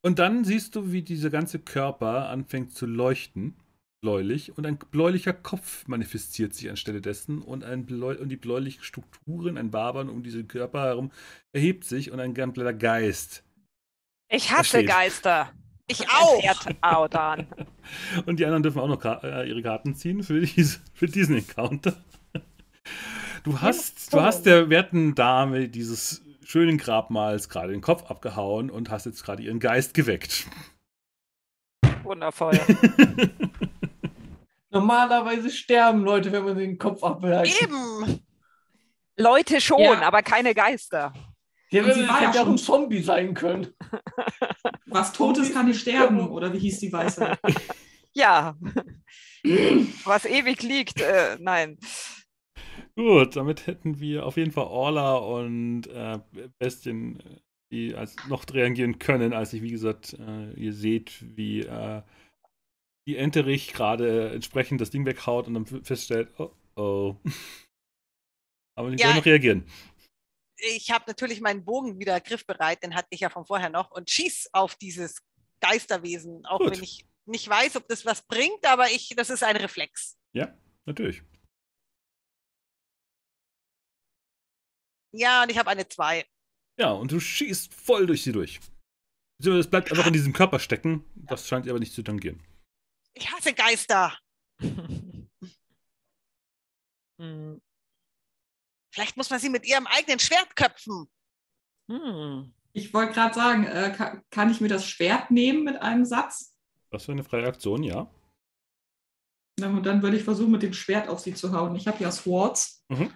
[0.04, 3.56] Und dann siehst du, wie dieser ganze Körper anfängt zu leuchten,
[4.02, 8.84] bläulich, und ein bläulicher Kopf manifestiert sich anstelle dessen und, ein Bläu und die bläulichen
[8.84, 11.12] Strukturen, ein Wabern um diesen Körper herum
[11.54, 13.44] erhebt sich und ein ganz Geist.
[14.30, 15.52] Ich hasse Geister.
[15.88, 16.42] Ich auch.
[16.82, 17.48] Outdown.
[18.26, 21.94] Und die anderen dürfen auch noch äh, ihre Karten ziehen für, diese, für diesen Encounter.
[23.44, 28.90] Du hast, du hast der werten Dame dieses schönen Grabmals gerade den Kopf abgehauen und
[28.90, 30.48] hast jetzt gerade ihren Geist geweckt.
[32.04, 32.60] Wundervoll.
[34.70, 37.62] Normalerweise sterben Leute, wenn man den Kopf abhält.
[37.62, 38.20] Eben.
[39.18, 40.02] Leute schon, ja.
[40.02, 41.14] aber keine Geister.
[41.72, 43.68] Ja, hätte ja auch ein Zombie sein können.
[44.86, 47.38] Was Totes kann nicht sterben, oder wie hieß die Weiße?
[48.14, 48.56] ja.
[50.04, 51.78] Was ewig liegt, äh, nein.
[52.96, 56.20] Gut, damit hätten wir auf jeden Fall Orla und äh,
[56.60, 57.22] Bestien,
[57.72, 62.04] die als noch reagieren können, als ich, wie gesagt, äh, ihr seht, wie äh,
[63.08, 67.16] die Enterich gerade entsprechend das Ding weghaut und dann feststellt, oh oh.
[68.78, 69.66] Aber die ja, sollen noch reagieren
[70.58, 74.10] ich habe natürlich meinen Bogen wieder griffbereit, den hatte ich ja von vorher noch, und
[74.10, 75.22] schieß auf dieses
[75.60, 76.72] Geisterwesen, auch Gut.
[76.72, 80.18] wenn ich nicht weiß, ob das was bringt, aber ich, das ist ein Reflex.
[80.34, 81.24] Ja, natürlich.
[85.12, 86.26] Ja, und ich habe eine 2.
[86.78, 88.60] Ja, und du schießt voll durch sie durch.
[89.40, 91.06] Es bleibt einfach in diesem Körper stecken.
[91.16, 92.44] Das scheint ihr aber nicht zu tangieren.
[93.14, 94.18] Ich hasse Geister.
[97.20, 97.62] hm.
[98.96, 101.10] Vielleicht muss man sie mit ihrem eigenen Schwert köpfen.
[101.92, 102.54] Hm.
[102.72, 106.56] Ich wollte gerade sagen, äh, kann, kann, ich mir das Schwert nehmen mit einem Satz?
[106.92, 108.10] Das wäre eine freie Aktion, ja.
[109.60, 111.76] Na, und dann würde ich versuchen, mit dem Schwert auf sie zu hauen.
[111.76, 112.86] Ich habe ja Swords.
[112.88, 113.12] Mhm.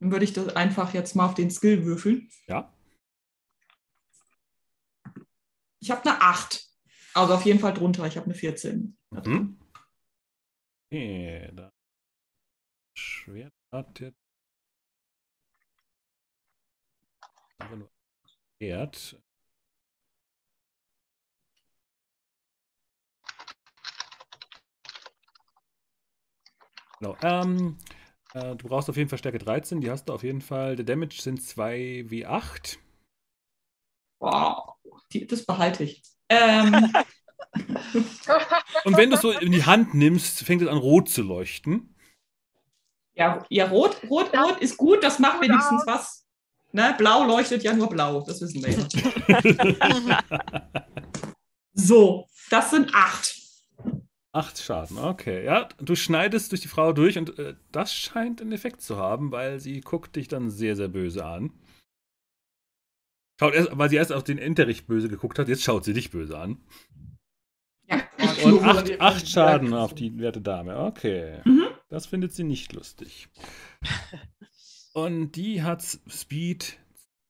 [0.00, 2.30] Dann würde ich das einfach jetzt mal auf den Skill würfeln.
[2.46, 2.72] Ja.
[5.78, 6.66] Ich habe eine 8.
[7.12, 8.06] Also auf jeden Fall drunter.
[8.06, 8.96] Ich habe eine 14.
[9.10, 9.60] Mhm.
[10.86, 11.70] Okay, da.
[12.96, 14.23] Schwert hat jetzt.
[17.58, 17.90] Aber nur
[18.58, 19.20] Schwert.
[27.00, 27.16] Genau.
[27.22, 27.78] Ähm,
[28.34, 30.76] äh, du brauchst auf jeden Fall Stärke 13, die hast du auf jeden Fall.
[30.76, 32.78] Der Damage sind 2 wie 8.
[34.20, 34.76] Wow,
[35.12, 36.02] die, das behalte ich.
[36.28, 36.92] Ähm,
[38.84, 41.94] Und wenn du es so in die Hand nimmst, fängt es an rot zu leuchten.
[43.14, 46.23] ja, ja, rot, rot, rot ist gut, das macht wenigstens was.
[46.74, 46.92] Ne?
[46.98, 50.18] Blau leuchtet ja nur blau, das wissen wir ja.
[51.72, 53.36] So, das sind acht.
[54.32, 55.44] Acht Schaden, okay.
[55.44, 59.30] Ja, du schneidest durch die Frau durch und äh, das scheint einen Effekt zu haben,
[59.30, 61.52] weil sie guckt dich dann sehr, sehr böse an.
[63.38, 66.10] Schaut erst, weil sie erst auf den Enterich böse geguckt hat, jetzt schaut sie dich
[66.10, 66.58] böse an.
[67.88, 68.02] Ja.
[68.42, 70.76] Und acht, acht Schaden auf die werte Dame.
[70.76, 71.40] Okay.
[71.44, 71.68] Mhm.
[71.88, 73.28] Das findet sie nicht lustig.
[74.94, 76.78] Und die hat Speed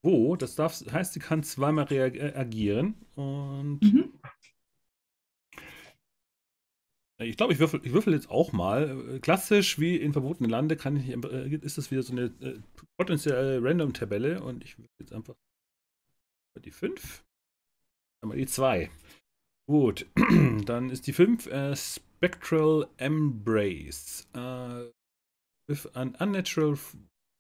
[0.04, 0.36] 2.
[0.36, 2.94] Das darf, heißt, sie kann zweimal reagieren.
[3.14, 4.12] Und Mhm.
[7.20, 9.18] ich glaube, ich würfel, ich würfel jetzt auch mal.
[9.22, 12.60] Klassisch wie in Verbotenen Lande kann ich, äh, ist das wieder so eine äh,
[12.98, 14.42] potenzielle Random-Tabelle.
[14.42, 15.34] Und ich würfel jetzt einfach
[16.62, 17.24] die 5.
[18.22, 18.90] Einmal die 2.
[19.66, 20.06] Gut,
[20.66, 24.28] dann ist die 5 äh, Spectral Embrace.
[24.34, 24.90] Äh,
[25.66, 26.76] with an unnatural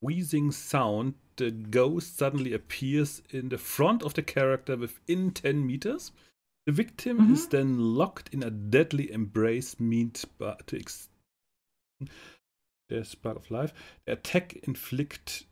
[0.04, 6.12] wheezing sound, the ghost suddenly appears in the front of the character within 10 meters.
[6.66, 7.32] The victim Mhm.
[7.32, 11.08] is then locked in a deadly embrace meant by, to ex
[12.88, 13.72] the spark of life.
[14.06, 15.44] The attack inflict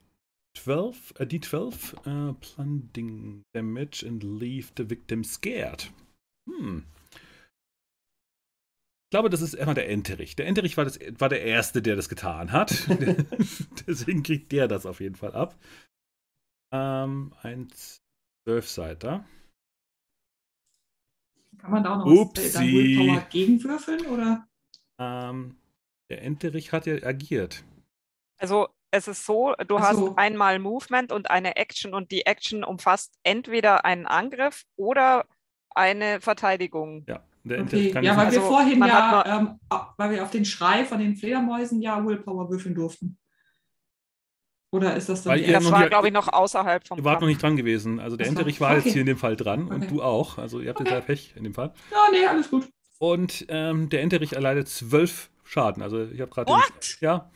[0.55, 5.85] 12, a d12 uh, plunging damage and leave the victim scared.
[6.49, 6.87] Hm.
[9.13, 10.37] Ich glaube, das ist immer der Enterich.
[10.37, 12.71] Der Enterich war, das, war der Erste, der das getan hat.
[13.87, 15.55] Deswegen kriegt der das auf jeden Fall ab.
[16.73, 17.69] Ähm, ein
[18.43, 19.27] Zwölfseiter.
[21.59, 22.61] Kann man da auch noch was, äh.
[22.61, 24.07] Willpower gegenwürfeln?
[24.07, 24.49] Oder?
[24.99, 25.57] Ähm,
[26.09, 27.65] der Enterich hat ja agiert.
[28.39, 29.81] Also es ist so, du so.
[29.81, 35.27] hast einmal Movement und eine Action und die Action umfasst entweder einen Angriff oder
[35.75, 37.05] eine Verteidigung.
[37.07, 37.55] Ja, Okay.
[37.56, 39.60] Enterich kann Ja, jetzt weil nicht- wir Also, vorhin ja, ähm,
[39.97, 43.19] weil wir auf den Schrei von den Fledermäusen ja Willpower würfeln durften.
[44.74, 47.28] Oder ist das dann Weil Das war, glaube ich, noch außerhalb vom Ihr wart noch
[47.28, 48.01] nicht dran gewesen.
[48.01, 48.93] Also der Enterich war jetzt okay.
[48.93, 49.86] hier in dem Fall dran und Okay.
[49.89, 50.39] du auch.
[50.39, 50.98] Also ihr habt jetzt Okay.
[50.98, 51.74] ja Pech in dem Fall.
[51.90, 52.69] Ja, nee, alles gut.
[52.98, 55.82] Und ähm, der Enterich erleidet zwölf Schaden.
[55.82, 56.51] Also ich habe gerade.
[57.01, 57.31] Ja.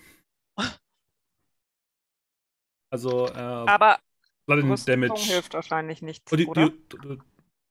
[2.90, 3.98] Also äh, Aber
[4.46, 5.20] Blood Damage.
[5.20, 6.70] hilft wahrscheinlich nichts, Und die, oder?
[6.70, 7.18] die, die,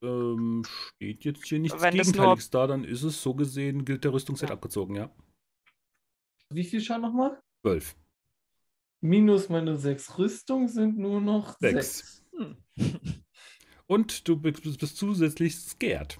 [0.05, 4.13] ähm, steht jetzt hier nichts Wenn Gegenteiliges da, dann ist es so gesehen, gilt der
[4.13, 4.55] Rüstungsset Ja.
[4.55, 5.09] abgezogen, ja.
[6.49, 7.41] Wie viel Schaden nochmal?
[7.61, 7.95] Zwölf.
[9.01, 11.97] Minus meine sechs Rüstung sind nur noch Sechs.
[11.97, 12.25] sechs.
[12.37, 12.57] Hm.
[13.87, 16.19] Und du bist, bist zusätzlich scared.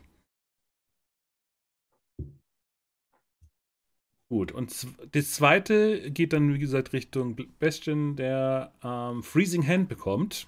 [4.30, 10.48] Gut, und das zweite geht dann, wie gesagt, Richtung Bastion, der ähm, Freezing Hand bekommt.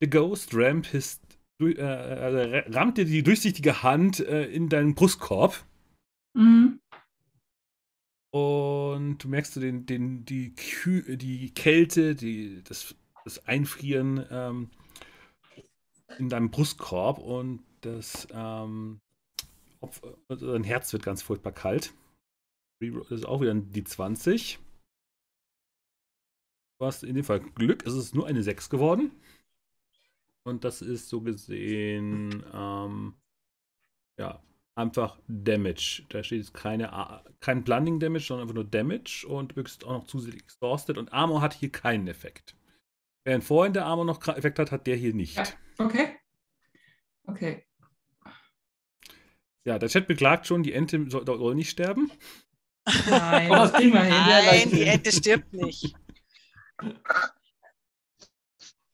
[0.00, 1.20] The Ghost ramp his,
[1.60, 5.64] äh, also ra- rammt dir die durchsichtige Hand äh, in deinen Brustkorb
[6.34, 6.80] Mhm.
[8.34, 14.70] und du merkst du den, den, die, Kü die Kälte, die, das, das Einfrieren ähm,
[16.18, 19.00] in deinem Brustkorb und das, ähm,
[19.82, 21.92] Opf- also dein Herz wird ganz furchtbar kalt.
[22.80, 24.58] Das ist auch wieder die 20.
[26.80, 29.12] Du hast in dem Fall Glück, es ist nur eine 6 geworden.
[30.44, 33.14] Und das ist so gesehen, ähm,
[34.18, 34.42] ja,
[34.74, 36.04] einfach Damage.
[36.08, 39.84] Da steht jetzt keine, A- kein Blending Damage, sondern einfach nur Damage und du bist
[39.84, 42.56] auch noch zusätzlich exhausted und Armor hat hier keinen Effekt.
[43.24, 45.36] Während vorhin der Armor noch Effekt hat, hat der hier nicht.
[45.36, 45.44] Ja.
[45.78, 46.16] Okay.
[47.26, 47.64] Okay.
[49.64, 52.10] Ja, der Chat beklagt schon, die Ente soll, soll nicht sterben.
[53.08, 54.82] Nein, Oh, Nein, die.
[54.86, 55.94] Ente stirbt nicht.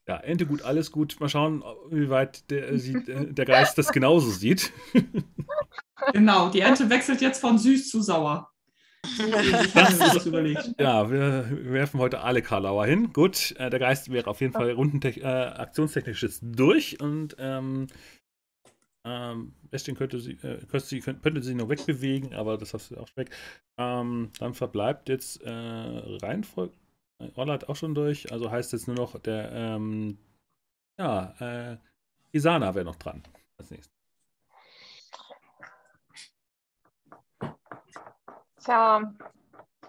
[0.09, 1.19] Ja, Ente gut, alles gut.
[1.19, 4.71] Mal schauen, wie weit der, sieht, äh, der Geist das genauso sieht.
[6.13, 8.49] Genau, die Ente wechselt jetzt von süß zu sauer.
[9.03, 10.73] Ich habe mir das überlegt.
[10.79, 13.11] Ja, wir werfen heute alle Karlauer hin.
[13.11, 17.87] Gut, äh, der Geist wäre auf jeden Fall rundentech- äh, aktionstechnisch jetzt durch und ähm,
[19.05, 22.97] ähm, Bestien könnte sie, äh, könnte sie, könnte sie noch wegbewegen, aber das hast du
[22.97, 23.29] auch weg.
[23.77, 26.73] Ähm, dann verbleibt jetzt äh, Reihenfolge.
[27.35, 30.17] Orla hat auch schon durch, also heißt jetzt nur noch der, ähm,
[30.97, 31.77] ja, äh,
[32.31, 33.23] Isana wäre noch dran
[33.57, 33.93] als nächstes.
[38.63, 39.13] Tja,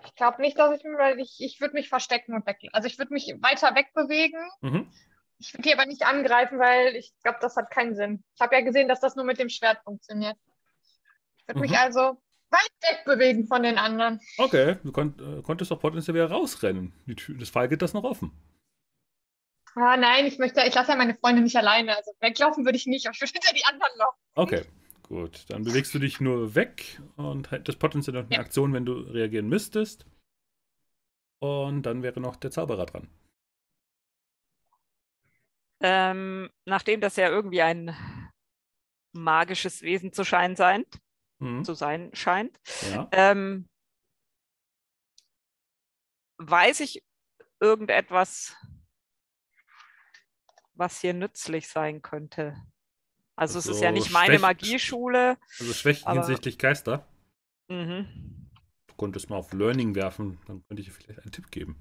[0.05, 2.59] ich glaube nicht, dass ich, weil ich, ich würde mich verstecken und weg.
[2.73, 4.41] Also ich würde mich weiter wegbewegen.
[4.61, 4.91] Mhm.
[5.39, 8.23] Ich würde die aber nicht angreifen, weil ich glaube, das hat keinen Sinn.
[8.35, 10.37] Ich habe ja gesehen, dass das nur mit dem Schwert funktioniert.
[11.39, 11.79] Ich würde mich Mhm.
[11.79, 14.21] also weit wegbewegen von den anderen.
[14.39, 16.93] Okay, du konnt, äh, konntest doch potenziell wieder rausrennen.
[17.07, 18.33] Die Tür, das Fall geht das noch offen.
[19.77, 21.97] Ah, nein, ich möchte, ich lasse ja meine Freunde nicht alleine.
[21.97, 24.19] Also weglaufen würde ich nicht, aber ich würde hinter die anderen laufen.
[24.35, 24.65] Okay,
[25.05, 25.45] gut.
[25.49, 28.41] Dann bewegst du dich nur weg und hättest potenziell noch eine Ja.
[28.41, 30.07] Aktion, wenn du reagieren müsstest.
[31.39, 33.09] Und dann wäre noch der Zauberer dran.
[35.83, 37.97] Ähm, nachdem das ja irgendwie ein
[39.13, 40.85] magisches Wesen zu, scheinen sein,
[41.41, 41.65] Mhm.
[41.65, 42.59] zu sein scheint,
[42.93, 43.09] Ja.
[43.13, 43.69] ähm,
[46.39, 47.03] weiß ich
[47.61, 48.55] irgendetwas,
[50.75, 52.57] was hier nützlich sein könnte?
[53.37, 55.39] Also es ist ja So nicht meine schwächt- Magieschule.
[55.59, 57.07] Also Schwächen Aber- hinsichtlich Geister.
[57.69, 58.51] Mhm.
[58.87, 61.77] Du konntest mal auf Learning werfen, dann könnte ich dir vielleicht einen Tipp geben.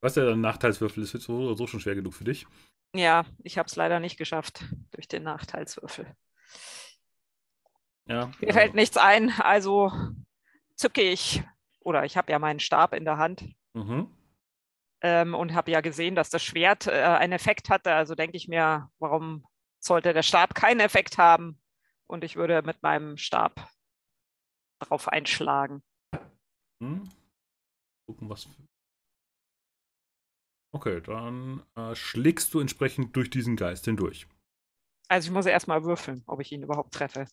[0.00, 2.46] Was ja ein Nachteilswürfel ist, wird so so schon schwer genug für dich.
[2.94, 6.14] Ja, ich habe es leider nicht geschafft durch den Nachteilswürfel.
[8.06, 9.90] Ja, Mir fällt nichts ein, also
[10.76, 11.42] zücke ich,
[11.80, 14.08] oder ich habe ja meinen Stab in der Hand Mhm.
[15.00, 17.92] ähm, und habe ja gesehen, dass das Schwert äh, einen Effekt hatte.
[17.92, 19.44] Also denke ich mir, warum
[19.80, 21.60] sollte der Stab keinen Effekt haben?
[22.06, 23.68] Und ich würde mit meinem Stab
[24.78, 25.82] drauf einschlagen.
[26.80, 27.08] Hm.
[28.06, 28.48] Gucken, was.
[30.74, 34.26] Okay, dann äh, schlägst du entsprechend durch diesen Geist hindurch.
[35.08, 37.26] Also ich muss erstmal würfeln, ob ich ihn überhaupt treffe.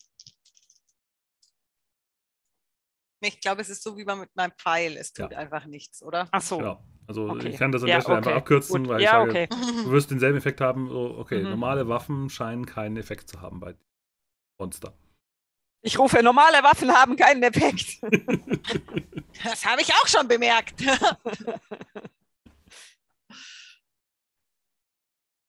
[3.22, 4.96] Ich glaube, es ist so wie man mit meinem Pfeil.
[4.96, 5.38] Es tut Ja.
[5.40, 6.28] einfach nichts, oder?
[6.32, 6.58] Ach so.
[6.60, 6.84] Genau.
[7.08, 7.50] Also Okay.
[7.50, 8.38] ich kann das an Ja, der einfach okay.
[8.38, 8.90] abkürzen, Gut.
[8.90, 9.48] weil ich Ja, sage, okay.
[9.86, 10.88] du wirst denselben Effekt haben.
[10.88, 11.50] So, okay, Mhm.
[11.50, 13.76] normale Waffen scheinen keinen Effekt zu haben bei
[14.60, 14.94] Monster.
[15.82, 17.98] Ich rufe, normale Waffen haben keinen Effekt.
[19.44, 20.84] Das habe ich auch schon bemerkt.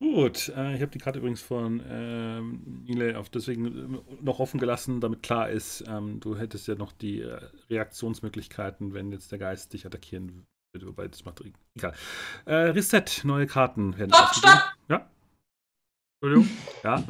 [0.03, 4.59] Gut, äh, ich habe die Karte übrigens von ähm, Nile auf deswegen äh, noch offen
[4.59, 7.39] gelassen, damit klar ist, ähm, du hättest ja noch die äh,
[7.71, 11.41] Reaktionsmöglichkeiten, wenn jetzt der Geist dich attackieren würde, wobei das macht
[11.77, 11.95] egal.
[12.47, 14.63] Äh, Reset, neue Karten werden Stopp, stopp!
[14.89, 15.09] Ja?
[16.21, 16.57] Entschuldigung?
[16.83, 17.05] Ja?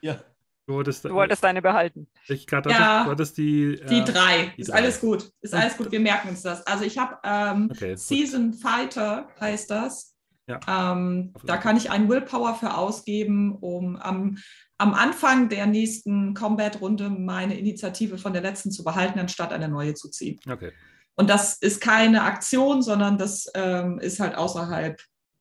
[0.00, 0.20] Ja.
[0.66, 2.06] du wolltest, Du wolltest deine behalten.
[2.26, 3.04] welche Karte Ja.
[3.04, 3.10] du?
[3.10, 4.50] hattest die, äh, Die drei.
[4.56, 4.76] die ist drei.
[4.78, 5.30] alles gut.
[5.42, 5.92] Ist alles gut.
[5.92, 6.66] Wir merken uns das.
[6.66, 7.98] Also ich habe ähm, Okay, gut.
[7.98, 10.15] Season Fighter heißt das.
[10.46, 10.92] Ja.
[10.92, 14.38] Ähm, da kann ich einen Willpower für ausgeben, um am,
[14.78, 19.94] am Anfang der nächsten Combat-Runde meine Initiative von der letzten zu behalten, anstatt eine neue
[19.94, 20.38] zu ziehen.
[20.48, 20.72] Okay.
[21.16, 25.00] Und das ist keine Aktion, sondern das ähm, ist halt außerhalb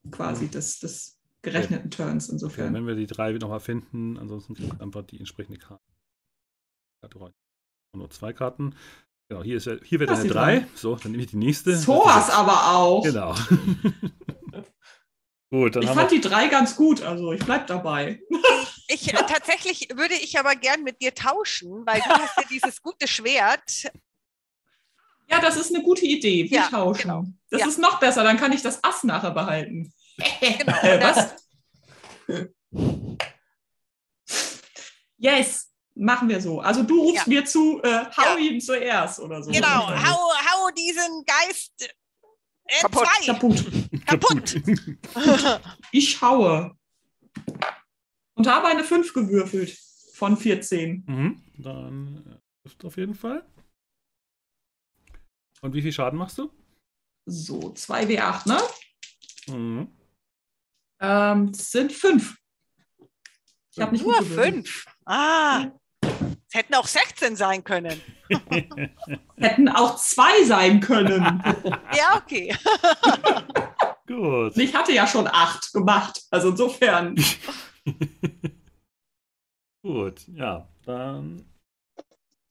[0.10, 2.34] quasi des, des gerechneten Turns okay.
[2.34, 2.74] insofern.
[2.74, 5.84] Wenn wir die drei nochmal finden, ansonsten kriegt einfach die entsprechende Karte.
[7.94, 8.76] Nur zwei Karten.
[9.30, 10.60] Genau, hier, ist hier wird Das eine die 3.
[10.60, 10.68] drei.
[10.76, 11.76] So, dann nehme ich die nächste.
[11.76, 13.04] So was aber auch.
[13.04, 13.36] Genau.
[15.56, 16.20] Gut, dann Ich fand wir.
[16.20, 18.20] die drei ganz gut, also ich bleib dabei.
[18.90, 22.82] Ich, äh, tatsächlich würde ich aber gern mit dir tauschen, weil du hast ja dieses
[22.82, 23.90] gute Schwert.
[25.32, 26.44] Ja, das ist eine gute Idee.
[26.50, 27.04] Wir Ja, tauschen.
[27.04, 27.24] genau.
[27.50, 27.68] Das Ja.
[27.68, 29.94] ist noch besser, dann kann ich das Ass nachher behalten.
[30.42, 31.36] Genau, was?
[35.18, 36.60] yes, machen wir so.
[36.60, 37.30] Also du rufst Ja.
[37.34, 38.38] mir zu, äh, hau Ja.
[38.38, 39.52] ihn zuerst oder so.
[39.52, 41.90] Genau, hau, hau diesen Geist
[42.66, 43.34] äh, Kaputt, zwei.
[43.34, 44.06] Kaputt.
[44.06, 44.62] Kaputt.
[45.92, 46.76] Ich haue.
[48.36, 49.78] Und habe eine 5 gewürfelt
[50.14, 51.04] von 14.
[51.08, 53.46] mhm, dann äh, trifft auf jeden Fall.
[55.62, 56.52] Und wie viel Schaden machst du?
[57.26, 58.62] So, 2W8, ne?
[59.48, 59.88] Mhm.
[61.00, 62.36] Ähm, das sind 5.
[63.72, 64.54] Ich habe nicht Nur gut gewürfelt.
[64.68, 64.86] fünf.
[65.06, 65.72] Ah, es
[66.56, 68.02] hätten auch 16 sein können.
[69.38, 71.44] Hätten auch zwei sein können.
[71.96, 72.56] Ja, okay.
[74.08, 74.58] Gut.
[74.58, 76.24] ich hatte ja schon 8 gemacht.
[76.32, 77.16] Also insofern.
[79.82, 81.46] Gut, ja, dann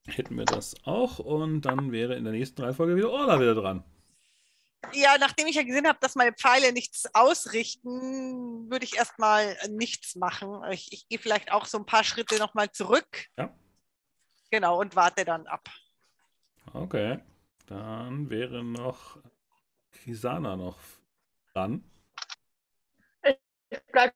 [0.07, 3.85] hätten wir das auch und dann wäre in der nächsten Reihenfolge wieder Orla wieder dran.
[4.93, 10.15] Ja, nachdem ich ja gesehen habe, dass meine Pfeile nichts ausrichten, würde ich erstmal nichts
[10.15, 10.61] machen.
[10.71, 13.27] Ich, ich gehe vielleicht auch so ein paar Schritte nochmal zurück.
[13.39, 13.55] Ja.
[14.55, 15.69] Genau, und warte dann ab.
[16.73, 17.19] Okay,
[17.67, 19.19] dann wäre noch
[19.91, 20.79] Kisana noch
[21.53, 21.83] dran.
[23.25, 24.15] Ich bleibe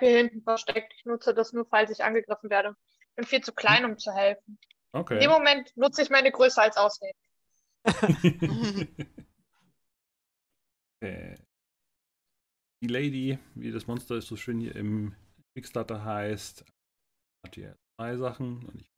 [0.00, 0.92] hier hinten versteckt.
[0.96, 2.74] Ich nutze das nur, falls ich angegriffen werde.
[3.10, 4.58] Ich bin viel zu klein, um zu helfen.
[4.92, 5.28] In dem Okay.
[5.28, 7.16] Moment nutze ich meine Größe als Ausrede.
[11.00, 11.36] okay.
[12.82, 15.14] Die Lady, wie das Monster ist so schön hier im
[15.54, 16.64] Kickstarter heißt,
[17.44, 18.95] hat hier zwei Sachen und ich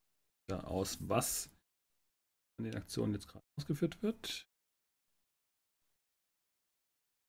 [0.49, 1.51] da aus, was
[2.59, 4.47] an den Aktionen jetzt gerade ausgeführt wird.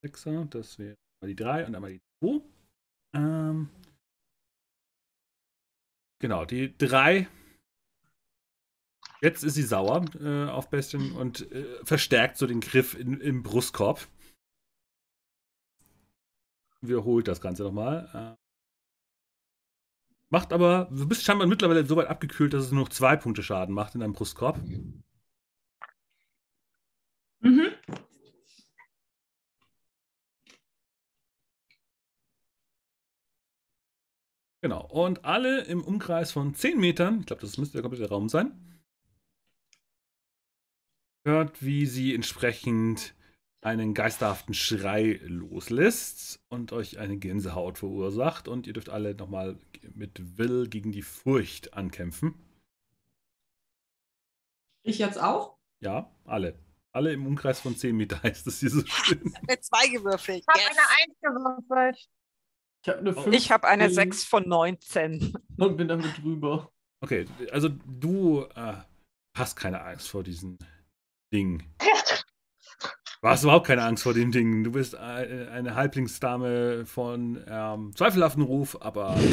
[0.02, 2.40] Sechser, das wäre die 3 und einmal die 2.
[3.14, 3.70] Ähm,
[6.18, 7.28] genau, die 3.
[9.22, 13.42] Jetzt ist sie sauer äh, auf Bestien und äh, verstärkt so den Griff in, im
[13.42, 14.08] Brustkorb.
[16.80, 18.38] Wiederholt das Ganze nochmal.
[20.30, 23.42] Macht aber, du bist scheinbar mittlerweile so weit abgekühlt, dass es nur noch zwei Punkte
[23.42, 24.60] Schaden macht in deinem Brustkorb.
[27.42, 27.74] Mhm.
[34.62, 34.86] Genau.
[34.86, 38.52] Und alle im Umkreis von 10 Metern, ich glaube, das müsste der komplette Raum sein,
[41.24, 43.14] hört, wie sie entsprechend
[43.62, 48.48] einen geisterhaften Schrei loslässt und euch eine Gänsehaut verursacht.
[48.48, 49.58] Und ihr dürft alle nochmal
[49.94, 52.34] mit Will gegen die Furcht ankämpfen.
[54.82, 55.58] Ich jetzt auch?
[55.80, 56.58] Ja, alle.
[56.92, 59.32] Alle im Umkreis von 10 Meter heißt es hier so schön.
[59.48, 60.42] Mit zwei gewürfelt.
[60.42, 60.70] Ich habe Yes.
[60.70, 62.08] eine Eins gewürfelt.
[62.82, 63.22] Ich habe eine Oh.
[63.22, 65.34] 5 Ich habe eine 6 von 19.
[65.58, 66.72] und bin damit drüber.
[67.02, 68.74] Okay, also du äh,
[69.36, 70.58] hast keine Angst vor diesen
[71.32, 71.62] Dingen.
[73.22, 74.64] Du hast überhaupt keine Angst vor den Dingen.
[74.64, 79.18] Du bist eine Halblingsdame von ähm, zweifelhaften Ruf, aber.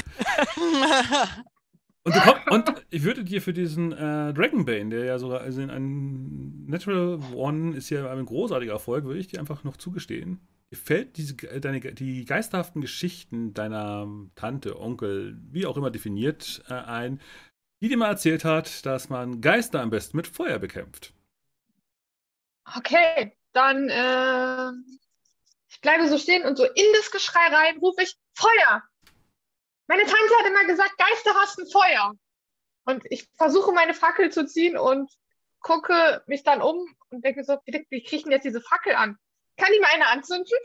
[2.07, 5.69] Und, komm, und ich würde dir für diesen äh, Dragonbane, der ja sogar also in
[5.69, 10.39] ein Natural One ist ja ein großartiger Erfolg, würde ich dir einfach noch zugestehen.
[10.71, 16.63] Dir fällt diese, äh, deine, die geisterhaften Geschichten deiner Tante, Onkel, wie auch immer definiert,
[16.69, 17.19] äh, ein,
[17.81, 21.13] die dir mal erzählt hat, dass man Geister am besten mit Feuer bekämpft.
[22.73, 24.71] Okay, dann äh,
[25.69, 28.83] ich bleibe so stehen und so in das Geschrei rein rufe ich Feuer.
[29.87, 32.13] Meine Tante hat immer gesagt, Geister hassen Feuer.
[32.85, 35.11] Und ich versuche meine Fackel zu ziehen und
[35.59, 36.77] gucke mich dann um
[37.09, 39.17] und denke so, wie, wie kriege ich denn jetzt diese Fackel an?
[39.57, 40.57] Kann ich mir eine anzünden?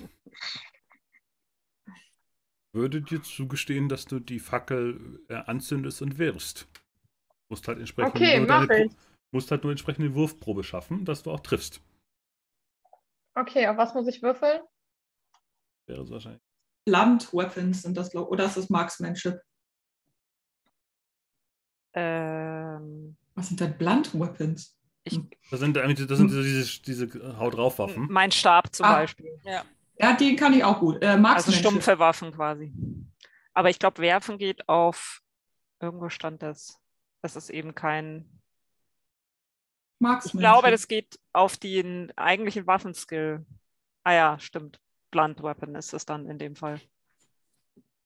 [2.72, 6.68] Würde dir zugestehen, dass du die Fackel äh, anzündest und wirfst.
[7.48, 8.90] Musst halt entsprechend Okay, nur mach deine
[9.32, 11.80] musst halt nur entsprechende Wurfprobe schaffen, dass du auch triffst.
[13.34, 14.60] Okay, auf was muss ich würfeln?
[15.86, 16.42] Wäre es wahrscheinlich.
[16.84, 19.40] Blunt Weapons sind das, glaub Oder ist das Marksmanship?
[21.94, 24.76] ähm, Was sind denn Blunt Weapons?
[25.04, 28.06] ich, Das sind, das sind diese, diese Haut drauf Waffen.
[28.10, 28.94] mein Stab zum Ah.
[28.94, 29.38] Beispiel.
[29.98, 31.02] Ja, den kann ich auch gut.
[31.02, 31.60] Äh, Also Marksmanship.
[31.60, 32.72] stumpfe Waffen quasi.
[33.54, 35.20] Aber ich glaube, werfen geht auf.
[35.80, 36.78] Irgendwo stand das.
[37.22, 38.41] Das ist eben kein.
[40.02, 40.40] Ich Marksmanship.
[40.40, 43.46] glaube, das geht auf den eigentlichen Waffenskill.
[44.02, 44.80] Ah ja, stimmt.
[45.12, 46.80] Blunt Weapon ist es dann in dem Fall.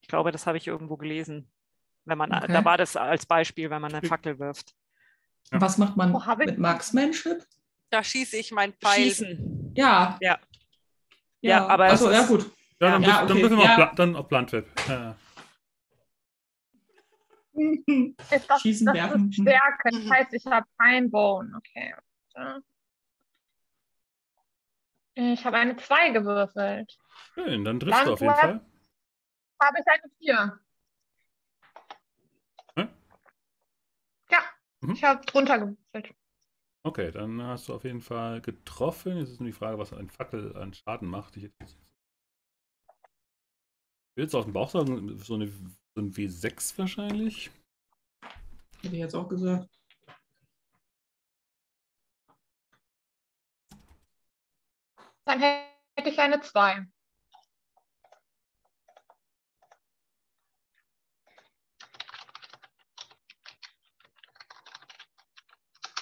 [0.02, 1.50] Ich glaube, das habe ich irgendwo gelesen.
[2.04, 2.52] Wenn man, Okay.
[2.52, 4.74] da war das als Beispiel, wenn man eine Fackel wirft.
[5.50, 7.46] Was macht man ich- mit Marksmanship?
[7.90, 9.04] Da schieße ich mein Pfeil.
[9.04, 9.72] Schießen.
[9.74, 10.18] Ja.
[10.20, 10.38] Ja.
[11.40, 12.42] Ja, aber Also, es ja, gut.
[12.80, 13.88] Ja, dann, Ja, wirf- dann okay, würfeln wir ja.
[13.88, 14.66] auf, dann auf Blantweb.
[14.88, 15.16] Äh, Ist
[18.48, 19.30] das, Schießen, das werfen.
[19.30, 19.90] ist Stärke.
[19.90, 20.10] Das Mhm.
[20.12, 21.56] heißt, ich habe ein Bone.
[21.56, 21.94] Okay.
[25.14, 26.98] Ich habe eine 2 gewürfelt.
[27.34, 28.34] schön, dann triffst du auf jeden.
[28.34, 28.60] Fall.
[29.62, 30.60] Habe ich eine 4.
[32.76, 32.88] Hä?
[34.30, 34.38] Ja,
[34.82, 34.92] Mhm.
[34.92, 36.14] ich habe drunter gewürfelt.
[36.82, 39.16] Okay, dann hast du auf jeden Fall getroffen.
[39.16, 41.36] Jetzt ist nur die Frage, was ein Fackel an Schaden macht.
[41.38, 41.50] Ich will
[44.16, 45.50] jetzt aus dem Bauch sagen, so, eine,
[45.96, 47.50] so ein W6 wahrscheinlich.
[48.82, 49.68] Hätte ich jetzt auch gesagt.
[55.24, 56.86] Dann hätte ich eine 2.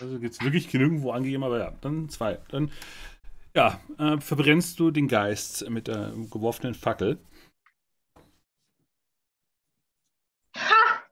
[0.00, 2.40] Also jetzt wirklich nirgendwo angegeben, aber ja, dann zwei.
[2.48, 2.72] Dann
[3.54, 7.18] ja, äh, verbrennst du den Geist mit der geworfenen Fackel.
[10.56, 11.04] Ha!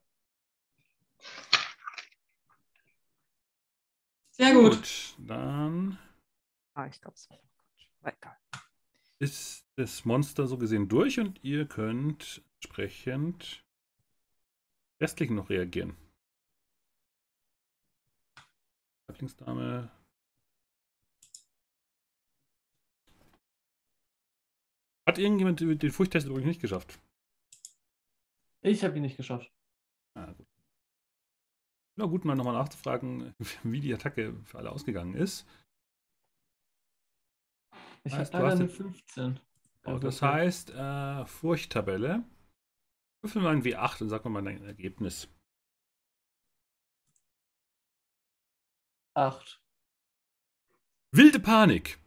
[4.53, 5.15] Sehr gut.
[5.19, 5.97] Dann
[6.75, 7.29] Ah, ich glaube es.
[8.03, 8.37] Egal.
[9.19, 13.65] ist das Monster so gesehen durch und ihr könnt entsprechend
[15.01, 15.95] restlich noch reagieren.
[19.07, 19.91] Lieblingsdame.
[25.05, 26.99] Hat irgendjemand den Furchttest übrigens nicht geschafft?
[28.61, 29.51] Ich habe ihn nicht geschafft.
[30.15, 30.52] Ah, gut.
[31.95, 33.33] Na gut, mal nochmal nachzufragen,
[33.63, 35.47] wie die Attacke für alle ausgegangen ist.
[38.03, 39.39] Ich Heißt, habe leider eine jetzt- 15.
[39.85, 42.23] Oh, das heißt, äh, Furchttabelle.
[43.21, 45.27] Würfel mal ein W8 und sag mal dein Ergebnis.
[49.15, 49.61] Acht.
[51.11, 51.99] Wilde Panik.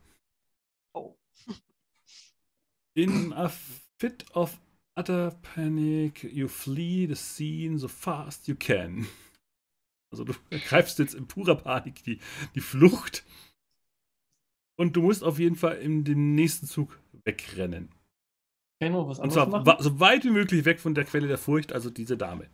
[0.94, 1.16] Oh.
[2.94, 4.58] In a fit of
[4.96, 9.06] utter panic, you flee the scene so fast you can.
[10.10, 12.20] Also du ergreifst jetzt in purer Panik die,
[12.54, 13.24] die Flucht.
[14.76, 17.88] Und du musst auf jeden Fall in dem nächsten Zug wegrennen.
[18.78, 19.82] Kann ich noch was Und anderes zwar machen?
[19.82, 22.48] so weit wie möglich weg von der Quelle der Furcht, also diese Dame.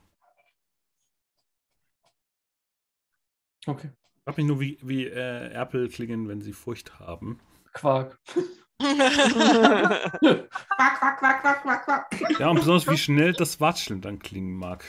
[3.66, 3.90] Okay.
[4.14, 7.40] Ich frag mich nur, wie, wie äh, Erpel klingen, wenn sie Furcht haben.
[7.72, 8.18] Quark.
[8.78, 10.50] Quack,
[10.98, 12.40] quack, quack, quack, quack, quack.
[12.40, 14.84] Ja, und besonders wie schnell das Watscheln dann klingen mag.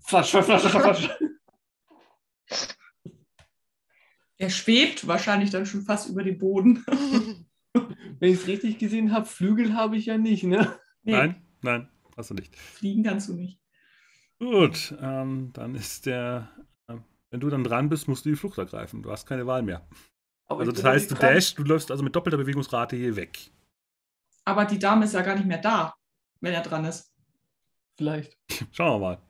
[0.00, 1.08] Flatsch, flatsch, flatsch, flatsch.
[4.36, 6.84] Er schwebt wahrscheinlich dann schon fast über dem Boden.
[8.20, 10.78] Wenn ich es richtig gesehen habe, Flügel habe ich ja nicht, ne?
[11.02, 12.56] Nee, Nein, nein, hast du nicht.
[12.56, 13.60] Fliegen kannst du nicht.
[14.38, 16.48] Gut, ähm, dann ist der.
[16.86, 16.96] Äh,
[17.30, 19.02] wenn du dann dran bist, musst du die Flucht ergreifen.
[19.02, 19.88] Du hast keine Wahl mehr.
[20.46, 23.50] Aber Also das heißt, du dashst, du läufst also mit doppelter Bewegungsrate hier weg.
[24.44, 25.94] Aber die Dame ist ja gar nicht mehr da,
[26.40, 27.12] wenn er dran ist.
[27.96, 28.38] Vielleicht.
[28.70, 29.27] Schauen wir mal.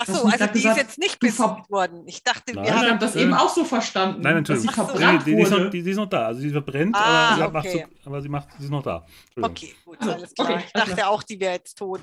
[0.00, 2.06] Achso, du nicht also die ist gesagt, jetzt nicht besiegt worden.
[2.06, 2.64] Ich dachte, Nein.
[2.64, 2.86] wir haben.
[2.88, 4.64] habe das äh, eben auch so verstanden, Nein, natürlich.
[4.66, 4.94] dass sie Ach so.
[4.96, 6.26] verbrannt Die, die, ist noch, die, die ist noch da.
[6.26, 7.86] Also sie verbrennt, Ah, aber, sie macht okay.
[8.02, 9.06] so, aber sie macht, sie ist noch da.
[9.40, 10.50] Okay, gut, Also, alles klar.
[10.50, 11.08] okay, ich dachte klar.
[11.10, 12.00] auch, die wäre jetzt tot.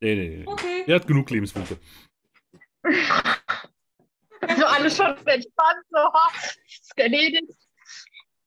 [0.00, 0.44] Nee, nee, nee.
[0.46, 0.84] Okay.
[0.86, 1.78] Die hat genug Lebenspunkte.
[4.40, 5.98] Also alles schon entspannt, so,
[6.68, 7.52] ist erledigt.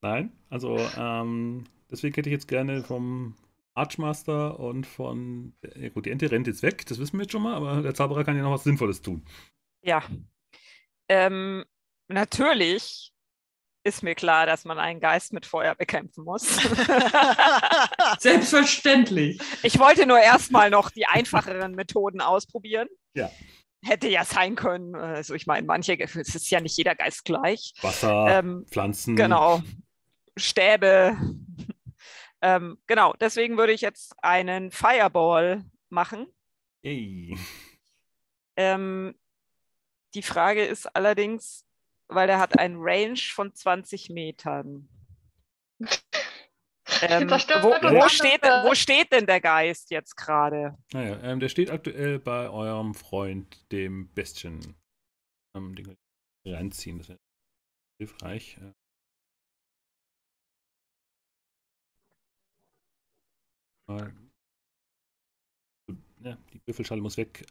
[0.02, 3.36] Nein, also ähm, deswegen hätte ich jetzt gerne vom
[3.80, 5.54] Archmaster und von.
[5.76, 7.94] Ja gut, die Ente rennt jetzt weg, das wissen wir jetzt schon mal, aber der
[7.94, 9.26] Zauberer kann ja noch was Sinnvolles tun.
[9.82, 10.04] Ja.
[11.08, 11.66] Ähm,
[12.08, 13.12] natürlich
[13.84, 16.44] ist mir klar, dass man einen Geist mit Feuer bekämpfen muss.
[18.20, 19.40] Selbstverständlich.
[19.64, 22.88] ich wollte nur erstmal noch die einfacheren Methoden ausprobieren.
[23.14, 23.32] Ja.
[23.82, 24.96] Hätte ja sein können.
[24.96, 27.74] Also ich meine, manche, es ist ja nicht jeder Geist gleich.
[27.82, 29.16] Wasser, Ähm, Pflanzen.
[29.16, 29.62] Genau.
[30.36, 31.18] Stäbe.
[32.42, 36.28] Ähm, genau, deswegen würde ich jetzt einen Fireball machen.
[36.82, 37.38] Ey.
[38.56, 39.16] Ähm,
[40.14, 41.66] die Frage ist allerdings,
[42.08, 44.90] weil er hat einen Range von 20 Metern.
[47.02, 50.78] Ähm, wo, wo, steht, wo steht denn der Geist jetzt gerade?
[50.92, 54.76] Naja, ähm, der steht aktuell bei eurem Freund, dem Bestien.
[55.56, 56.00] Ähm, den könnt
[56.46, 57.20] ihr reinziehen, das wäre
[58.00, 58.58] hilfreich.
[58.58, 58.74] Äh,
[63.90, 64.14] Mal.
[66.20, 67.44] Ja, die Würfelschale muss weg.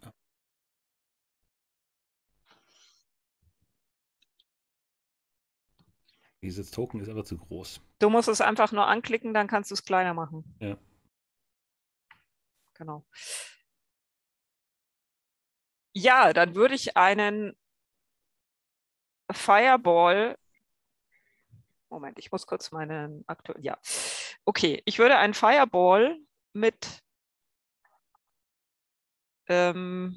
[6.40, 7.80] Dieses Token ist aber zu groß.
[7.98, 10.44] Du musst es einfach nur anklicken, dann kannst du es kleiner machen.
[10.60, 10.78] Ja.
[12.74, 13.04] Genau.
[15.92, 17.56] Ja, dann würde ich einen
[19.32, 20.38] Fireball.
[21.88, 23.64] Moment, ich muss kurz meinen aktuellen.
[23.64, 23.76] Ja.
[24.44, 26.16] Okay, ich würde einen Fireball
[26.52, 27.02] mit
[29.48, 30.14] ähm,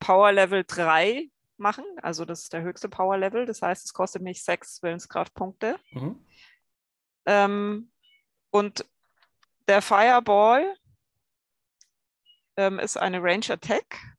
[0.00, 1.84] Power Level 3 machen.
[2.02, 3.46] Also das ist der höchste Power Level.
[3.46, 5.78] Das heißt, es kostet mich sechs Willenskraftpunkte.
[5.90, 6.24] Mhm.
[7.26, 7.92] Ähm,
[8.50, 8.86] und
[9.66, 10.74] der Fireball
[12.56, 14.16] ähm, ist eine Range Attack.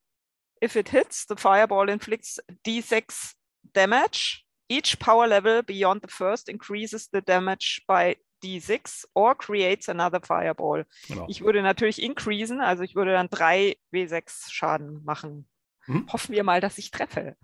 [0.64, 3.34] If it hits, the Fireball inflicts d6
[3.74, 4.44] damage.
[4.72, 10.86] Each power level beyond the first increases the damage by d6 or creates another Fireball.
[11.08, 11.26] Genau.
[11.30, 15.48] Ich würde natürlich increasen, also ich würde dann 3 W6 Schaden machen.
[15.88, 16.12] Mhm.
[16.12, 17.36] Hoffen wir mal, dass ich treffe.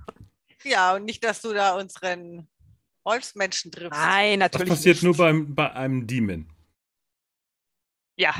[0.64, 2.48] Ja, und nicht, dass du da unseren
[3.04, 3.92] Wolfsmenschen triffst.
[4.00, 4.70] Nein, Das natürlich.
[4.70, 5.04] passiert nicht.
[5.04, 6.52] nur beim, bei einem Demon.
[8.18, 8.34] Ja.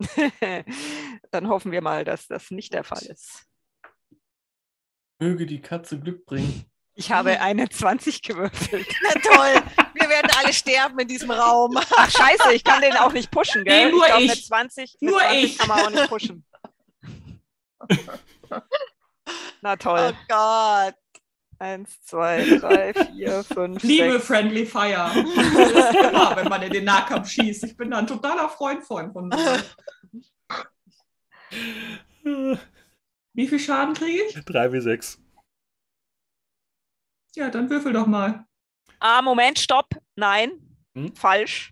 [1.30, 3.46] Dann hoffen wir mal, dass das nicht der Fall ist.
[5.18, 6.69] Möge die Katze Glück bringen.
[7.00, 8.86] Ich habe eine 20 gewürfelt.
[9.02, 9.62] Na toll,
[9.94, 11.74] wir werden alle sterben in diesem Raum.
[11.96, 13.86] Ach scheiße, ich kann den auch nicht pushen, gell?
[13.86, 14.28] Nee, nur glaub, ich.
[14.28, 15.56] Mit 20, mit Nur 20 ich.
[15.56, 16.44] kann man auch nicht pushen.
[19.62, 20.12] Na Oh toll.
[20.28, 20.94] Gott.
[21.58, 24.26] Eins, zwei, drei, vier, fünf, Liebe sechs.
[24.26, 25.10] Friendly Fire.
[25.14, 27.64] Das ist immer, wenn man in den Nahkampf schießt.
[27.64, 29.10] Ich bin da ein totaler Freund von.
[29.10, 29.32] von.
[33.32, 34.34] Wie viel Schaden kriege ich?
[34.44, 35.18] 3 wie 6.
[37.36, 38.44] Ja, dann würfel doch mal.
[38.98, 39.88] Ah, Moment, stopp.
[40.16, 40.52] Nein,
[40.94, 41.14] Hm?
[41.14, 41.70] falsch.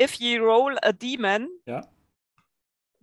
[0.00, 1.86] If you roll a demon, Ja.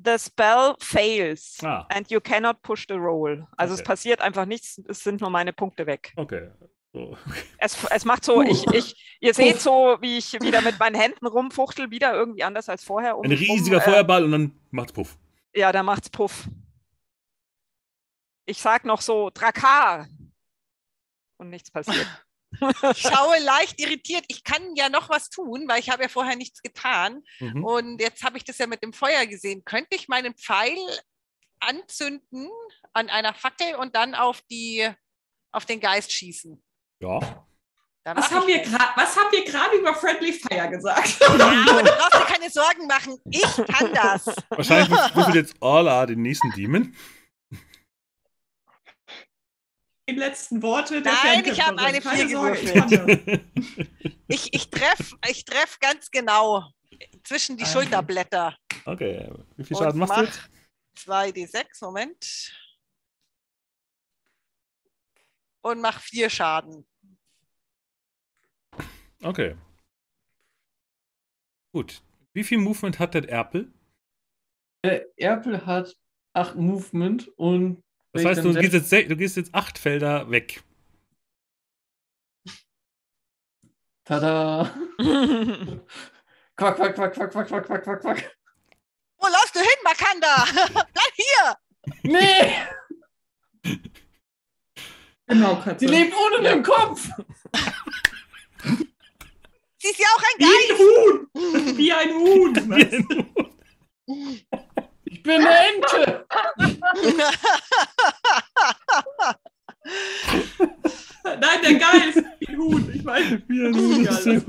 [0.03, 3.47] the spell fails Ah, and you cannot push the roll.
[3.57, 3.87] Also es Okay.
[3.87, 6.13] passiert einfach nichts, es sind nur meine Punkte weg.
[6.15, 6.49] okay.
[6.95, 7.17] So.
[7.57, 11.25] Es, es macht so, ich, ich, ihr seht so, wie ich wieder mit meinen Händen
[11.25, 13.17] rumfuchtel, wieder irgendwie anders als vorher.
[13.17, 15.17] Um, Ein riesiger um, äh, Feuerball und dann macht's Puff.
[15.55, 16.47] Ja, da macht's Puff.
[18.45, 20.07] Ich sag noch so, Drakar.
[21.43, 22.07] Und nichts passiert.
[22.91, 24.25] Ich schaue leicht irritiert.
[24.27, 27.23] Ich kann ja noch was tun, weil ich habe ja vorher nichts getan.
[27.39, 27.65] Mhm.
[27.65, 29.65] Und jetzt habe ich das ja mit dem Feuer gesehen.
[29.65, 30.77] Könnte ich meinen Pfeil
[31.59, 32.49] anzünden
[32.93, 34.87] an einer Fackel und dann auf, die,
[35.51, 36.61] auf den Geist schießen?
[36.99, 37.19] Ja.
[38.05, 38.59] Was haben, wir
[38.97, 41.17] was haben wir gerade über Friendly Fire gesagt?
[41.21, 43.17] Ja, aber du brauchst dir keine Sorgen machen.
[43.31, 44.25] Ich kann das.
[44.49, 46.93] Wahrscheinlich würf- würfelt jetzt Orla den nächsten Demon.
[50.09, 52.59] Die letzten Worte der Nein, ich habe eine Keine Vier Sorge,
[54.03, 54.13] ich.
[54.27, 56.71] Ich, ich treffe ich treff ganz genau
[57.23, 57.79] zwischen die Also.
[57.79, 58.57] Schulterblätter.
[58.85, 59.31] Okay.
[59.55, 60.49] Wie viel Und Schaden machst du jetzt?
[61.07, 62.53] mach 2d6, Moment.
[65.61, 66.85] Und mach vier Schaden.
[69.21, 69.55] Okay.
[71.71, 72.01] Gut.
[72.33, 73.71] Wie viel Movement hat der Erpel?
[74.83, 75.95] Der Erpel hat
[76.33, 77.82] 8 Movement und
[78.13, 80.63] Das heißt, du gehst, jetzt, du gehst jetzt acht Felder weg.
[84.05, 84.73] Tada!
[86.55, 88.37] Quack, quack, quack, quack, quack, quack, quack, quack, quack.
[89.17, 90.45] Wo läufst du hin, Makanda?
[90.93, 91.57] Bleib hier!
[92.03, 92.53] Nee!
[95.25, 95.87] Genau, Katze.
[95.87, 96.53] Sie lebt ohne Ja.
[96.53, 97.07] den Kopf!
[99.77, 101.27] Sie ist ja auch ein Wie ein Huhn!
[101.33, 101.77] Geist.
[101.77, 102.53] Wie ein Huhn!
[105.13, 106.25] Ich bin eine Ente!
[111.23, 112.23] Nein, der Geist!
[112.39, 112.89] Wie ein Huhn!
[112.91, 114.43] Ich meine, Wie ein Huhn, ist Ich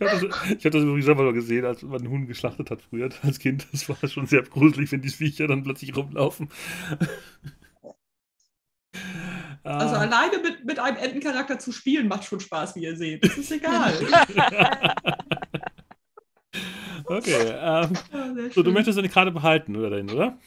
[0.00, 2.82] habe das, ich hab das übrigens selber noch gesehen, als man einen Huhn geschlachtet hat
[2.82, 3.66] früher als Kind.
[3.72, 6.48] Das war schon sehr gruselig, wenn die Viecher dann plötzlich rumlaufen.
[9.64, 13.24] Also Ah, alleine mit, mit einem Entencharakter zu spielen macht schon Spaß, wie ihr seht.
[13.24, 13.92] Das ist egal.
[17.04, 17.52] okay.
[17.54, 19.90] Ähm, so, du möchtest deine Karte behalten, oder?
[19.90, 20.38] Denn, oder?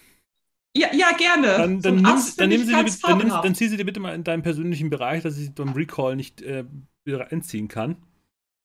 [0.75, 1.47] ja, ja, gerne.
[1.57, 3.85] Dann, So dann, ein nimm, Ass dann, sie dir, dann, nimm, dann zieh sie dir
[3.85, 6.65] bitte mal in deinen persönlichen Bereich, dass ich sie beim Recall nicht äh,
[7.05, 7.97] wieder einziehen kann.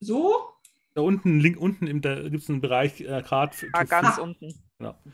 [0.00, 0.34] So,
[0.94, 4.22] Da unten, link unten, im, da gibt es einen Bereich, äh, für- Ah, ganz Ah.
[4.22, 4.54] unten.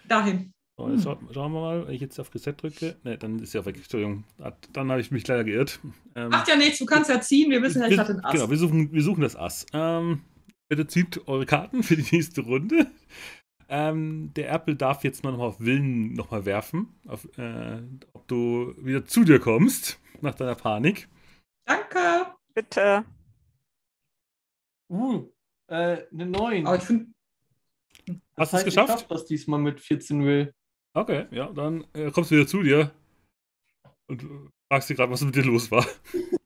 [0.09, 0.53] dahin.
[0.79, 2.97] So, jetzt schau, schauen wir mal, wenn ich jetzt auf Reset drücke.
[3.03, 3.77] Ne, dann ist ja weg.
[3.77, 4.25] Entschuldigung.
[4.43, 5.81] Hat- Dann habe ich mich leider geirrt.
[6.15, 8.33] Ähm, Macht ja nichts, du kannst ja ziehen, wir wissen ja, ich hatte einen Ass.
[8.35, 9.65] genau, wir suchen, wir suchen das Ass.
[9.73, 10.21] Ähm,
[10.69, 12.91] bitte zieht eure Karten für die nächste Runde.
[13.69, 17.83] Ähm, der Erpel darf jetzt mal nochmal auf Willen nochmal werfen, auf, äh,
[18.13, 21.09] ob du wieder zu dir kommst nach deiner Panik.
[21.65, 22.33] Danke.
[22.55, 23.05] Bitte.
[24.89, 25.29] Uh,
[25.67, 26.67] äh, eine 9.
[26.67, 27.07] Aber ich finde,
[28.37, 28.91] Hast du es Ich geschafft?
[28.91, 30.55] schaff das diesmal mit 14 Will.
[30.95, 32.93] Okay, ja, dann äh, kommst du wieder zu dir
[34.07, 34.27] und
[34.71, 35.87] fragst dich gerade, was mit dir los war.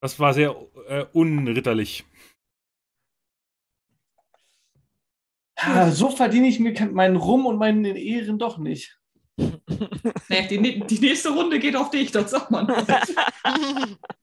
[0.00, 0.54] Das war sehr
[0.86, 2.06] äh, unritterlich.
[5.90, 8.98] So verdiene ich mir meinen Rum und meinen Ehren doch nicht.
[10.28, 12.66] nee, die, die nächste Runde geht auf dich, das sagt man.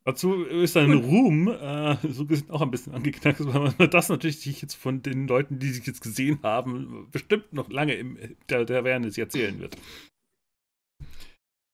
[0.05, 4.39] Dazu ist dein Ruhm äh, so gesehen auch ein bisschen angeknackt, weil man das natürlich
[4.39, 8.17] sich jetzt von den Leuten, die sich jetzt gesehen haben, bestimmt noch lange im,
[8.49, 9.77] der, der Awareness erzählen wird.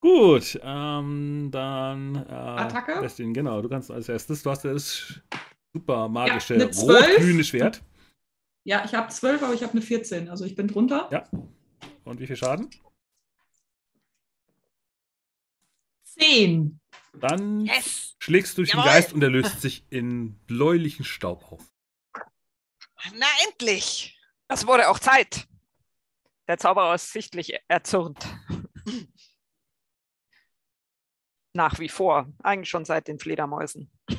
[0.03, 3.01] Gut, ähm, dann äh, Attacke?
[3.01, 5.21] Destin, genau, du kannst als erstes, du hast das
[5.73, 7.17] super magische Zwölf.
[7.17, 7.83] rot-grüne Schwert.
[8.63, 10.29] Ja, ich habe 12, aber ich habe eine 14.
[10.29, 11.09] Also ich bin drunter.
[11.11, 11.27] Ja.
[12.03, 12.69] Und wie viel Schaden?
[16.03, 16.79] 10.
[17.13, 18.15] Dann yes!
[18.19, 18.91] schlägst du durch den Jawohl.
[18.91, 21.61] Geist und er löst sich in bläulichen Staub auf.
[23.15, 24.19] Na endlich!
[24.47, 25.47] Das wurde auch Zeit.
[26.47, 28.19] Der Zauberer ist sichtlich erzürnt.
[31.53, 32.31] Nach wie vor.
[32.43, 33.91] Eigentlich schon seit den Fledermäusen.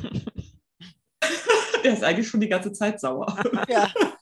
[1.84, 3.36] Der ist eigentlich schon die ganze Zeit sauer.
[3.68, 3.92] Ja.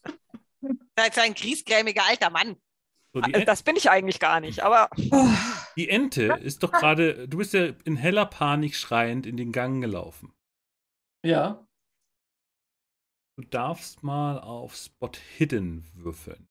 [1.00, 2.56] Seid so ein griesgrämiger alter Mann.
[3.14, 4.90] So, Äh, Das bin ich eigentlich gar nicht, aber
[5.76, 9.80] Die Ente ist doch gerade, du bist ja in heller Panik schreiend in den Gang
[9.80, 10.34] gelaufen.
[11.24, 11.66] Ja.
[13.36, 16.48] Du darfst mal auf Spot Hidden würfeln.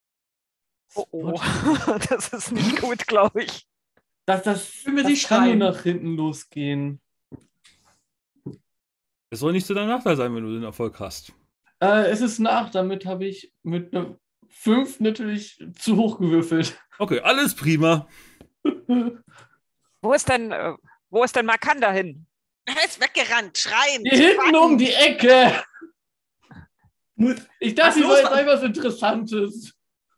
[0.95, 1.39] oh, oh.
[2.09, 3.67] das ist nicht gut, glaube ich.
[4.26, 6.99] Das, das, Wenn wir das sie kann nur nach hinten losgehen.
[9.30, 11.34] Es soll nicht zu deinem Nachteil sein, wenn du den Erfolg hast.
[11.80, 14.17] Äh, es ist nach, damit habe ich mit einer
[14.49, 16.77] 5 natürlich zu hoch gewürfelt.
[16.97, 18.07] Okay, alles prima.
[20.01, 20.73] Wo ist denn, äh,
[21.09, 22.26] wo ist denn Makanda hin?
[22.65, 24.03] Er ist weggerannt, schreien.
[24.03, 25.63] Hier hinten um die Ecke.
[27.59, 28.11] Ich dachte, Was ich los?
[28.11, 29.73] war jetzt etwas Interessantes.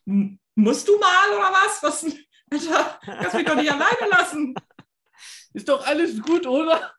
[0.06, 1.82] M- Musst du mal oder was?
[1.82, 2.06] Was?
[2.52, 4.54] Alter, kannst mich doch nicht alleine lassen.
[5.54, 6.94] Ist doch alles gut, oder?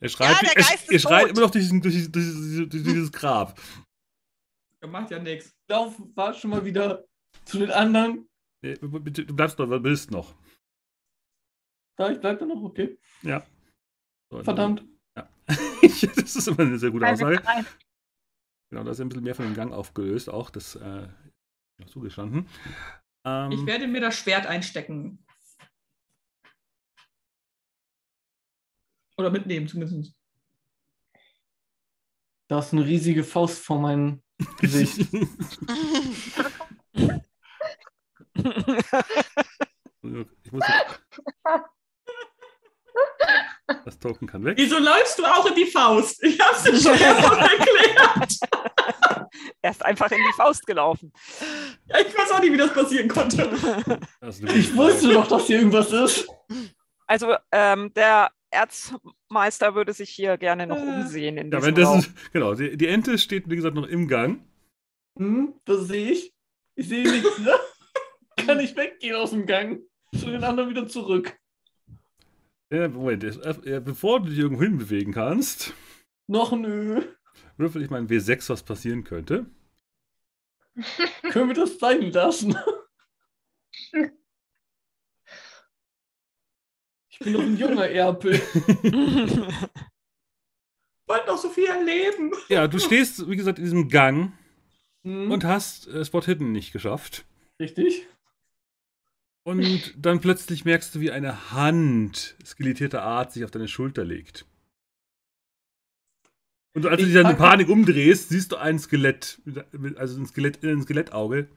[0.00, 1.30] Er schreit, der er, Geist er ist schreit tot.
[1.30, 3.60] immer noch durch, diesen, durch, dieses- durch dieses Grab.
[4.82, 5.56] Der macht ja nichts.
[5.68, 7.04] Lauf war schon mal wieder
[7.44, 8.28] zu den anderen.
[8.60, 10.34] Bitte, Du bleibst noch, du bist noch.
[11.96, 12.98] Da, ich bleib da noch, okay.
[13.22, 13.46] Ja.
[14.30, 14.84] So, Verdammt.
[15.16, 15.28] Ja.
[15.46, 17.42] das ist immer eine sehr gute Aussage.
[18.70, 21.08] Genau, da ist ein bisschen mehr von dem Gang aufgelöst, auch das äh,
[21.86, 22.48] zugestanden.
[23.24, 25.24] Ähm, Ich werde mir das Schwert einstecken.
[29.16, 30.16] Oder mitnehmen zumindest.
[32.48, 34.22] Da ist eine riesige Faust vor meinem
[34.60, 35.06] Gesicht.
[40.44, 40.64] ich muss
[43.84, 44.54] das Token kann weg.
[44.56, 46.22] Wieso läufst du auch in die Faust?
[46.22, 48.38] Ich hab's dir schon mehrfach erklärt.
[49.62, 51.12] Er ist einfach in die Faust gelaufen.
[51.86, 53.48] Ja, ich weiß auch nicht, wie das passieren konnte.
[54.20, 56.28] Das eine gute Ich wusste doch, dass hier irgendwas ist.
[57.06, 61.00] Also ähm, der Erzmeister würde sich hier gerne noch Äh.
[61.02, 61.96] umsehen in Ja, diesem wenn Raum.
[61.98, 64.40] das ist, genau, die, die Ente steht, wie gesagt, noch im Gang.
[65.18, 66.32] Hm, das sehe ich.
[66.74, 67.52] Ich sehe nichts, ne?
[68.46, 69.80] Kann ich weggehen aus dem Gang.
[70.18, 71.38] Zu den anderen wieder zurück.
[72.72, 75.74] Ja, Moment, äh, bevor du dich irgendwo hinbewegen kannst,
[76.26, 77.02] Noch nö.
[77.58, 79.46] würfel ich mal ein W6, was passieren könnte.
[81.30, 82.56] Können wir das sein lassen?
[87.24, 88.32] Ich bin doch ein junger Erpel.
[91.06, 92.32] Wollt noch so viel erleben.
[92.48, 94.32] Ja, du stehst, wie gesagt, in diesem Gang
[95.04, 97.24] Hm, und hast äh, Spot Hidden nicht geschafft.
[97.60, 98.06] richtig?
[99.44, 104.46] Und dann plötzlich merkst du, wie eine Hand skelettierter Art sich auf deine Schulter legt.
[106.74, 109.40] Und als du Ich dich dann in Panik umdrehst, siehst du ein Skelett,
[109.96, 111.48] also ein Skelett, ein Skelettauge.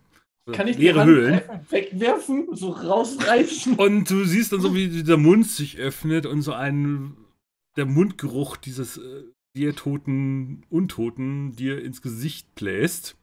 [0.53, 1.33] Kann ich die leere Höhlen.
[1.33, 3.75] einfach wegwerfen, so rausreißen?
[3.77, 7.17] Und du siehst dann so, wie dieser Mund sich öffnet und so ein
[7.77, 9.23] der Mundgeruch dieses äh,
[9.55, 13.17] dir toten Untoten dir ins Gesicht bläst.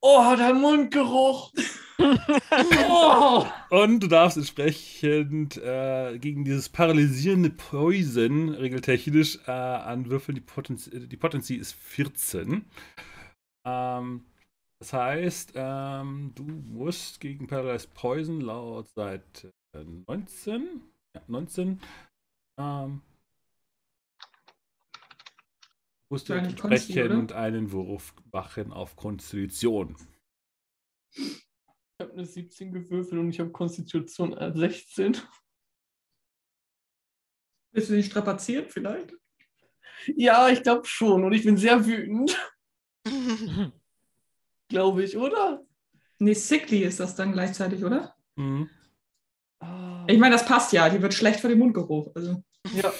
[0.00, 1.52] Oh, der Mundgeruch!
[2.90, 3.46] Oh!
[3.70, 10.34] Und du darfst entsprechend äh, gegen dieses paralysierende Poison regeltechnisch äh, anwürfeln.
[10.34, 12.64] Die Potenz die Potency ist 14.
[13.64, 14.24] Ähm,
[14.82, 20.82] das heißt, ähm, du musst gegen Paralyzed Poison laut Seite 19,
[21.14, 21.80] ja, 19,
[22.58, 23.00] ähm,
[26.08, 29.94] musst du entsprechend einen Wurf machen auf Konstitution.
[31.14, 31.46] Ich
[32.00, 35.16] habe eine 17 gewürfelt und ich habe Konstitution äh, 16.
[37.70, 39.14] Willst du dich strapazieren vielleicht?
[40.16, 41.22] Ja, ich glaube schon.
[41.22, 42.36] Und ich bin sehr wütend,
[44.72, 45.62] glaube ich, oder?
[46.18, 48.14] Nee, sickly ist das dann gleichzeitig, oder?
[48.36, 48.68] Mhm.
[49.60, 50.04] Ah.
[50.08, 50.88] Ich meine, das passt ja.
[50.88, 52.10] Die wird schlecht für den Mundgeruch.
[52.14, 52.42] Also.
[52.74, 52.92] Ja.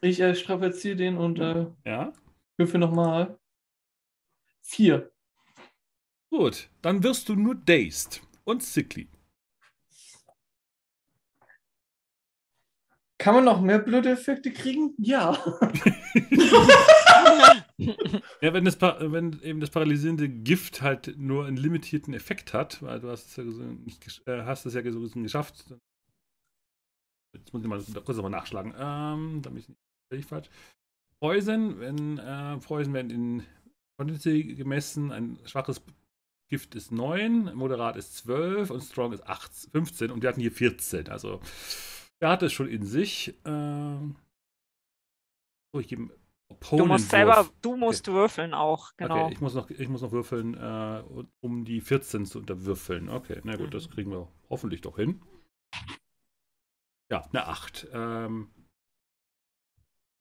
[0.00, 2.12] Ich äh, strapaziere den und äh, Ja.
[2.56, 3.38] würfel nochmal.
[4.62, 5.10] Vier.
[6.30, 9.08] Gut, dann wirst du nur dazed und sickly.
[13.18, 14.94] Kann man noch mehr blöde Effekte kriegen?
[14.98, 15.36] Ja.
[18.40, 23.00] Ja, wenn das, wenn eben das paralysierende Gift halt nur einen limitierten Effekt hat, weil
[23.00, 25.70] du hast es ja so nicht, äh, hast es ja geschafft.
[25.70, 25.78] dann-
[27.36, 28.74] Jetzt muss ich mal kurz nochmal nachschlagen.
[28.76, 29.78] Ähm, damit ich nicht
[30.12, 30.48] völlig falsch.
[31.20, 33.42] Poison, wenn äh, Poison werden in
[33.96, 35.80] Potency gemessen, ein schwaches
[36.50, 40.52] Gift ist 9, moderat ist 12 und strong ist 8, 15 und wir hatten hier
[40.52, 41.08] 14.
[41.08, 41.40] Also
[42.20, 43.34] er hat es schon in sich.
[43.44, 44.16] Ähm,
[45.72, 46.16] so, ich gebe
[46.70, 49.26] Du musst selber, du musst würfeln auch, genau.
[49.26, 51.02] Okay, ich muss noch, ich muss noch würfeln, äh,
[51.40, 53.10] um die 14 zu unterwürfeln.
[53.10, 53.92] Okay, na gut, das Mhm.
[53.92, 55.20] kriegen wir hoffentlich doch hin.
[57.12, 57.88] Ja, eine 8.
[57.92, 58.50] Ähm,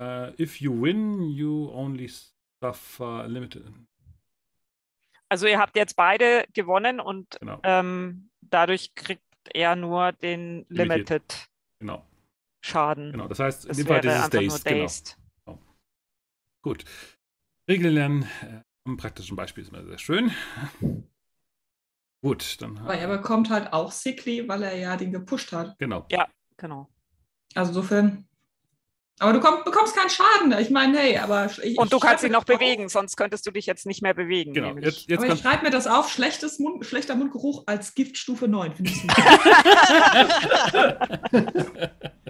[0.02, 2.10] äh, if you win, you only
[2.61, 3.65] suffer limited.
[5.30, 11.10] Also ihr habt jetzt beide gewonnen und Genau, ähm, dadurch kriegt er nur den Limitiert.
[11.10, 11.49] Limited
[11.80, 12.06] genau,
[12.62, 13.12] Schaden.
[13.12, 13.28] genau.
[13.28, 14.64] Das heißt, in Das dem Fall dieses Days.
[14.64, 14.84] Genau.
[14.84, 15.18] dazed.
[16.62, 16.84] Gut.
[17.70, 20.32] Regeln lernen äh, am praktischen Beispiel ist immer sehr schön.
[22.24, 25.78] Gut, dann Aber er bekommt halt auch sickly, weil er ja den gepusht hat.
[25.78, 26.06] genau.
[26.58, 26.90] Genau.
[27.54, 28.27] Also insofern.
[29.19, 30.52] Aber du komm, bekommst keinen Schaden.
[30.60, 31.49] Ich meine, hey, aber.
[31.64, 32.45] Ich, Und du kannst ihn noch auf.
[32.45, 34.53] bewegen, sonst könntest du dich jetzt nicht mehr bewegen.
[34.53, 34.77] Genau.
[34.77, 36.11] Jetzt, jetzt aber ich schreibe mir das auf.
[36.11, 38.76] Schlechtes Mund, schlechter Mundgeruch als Giftstufe 9.
[38.76, 39.02] Finde ich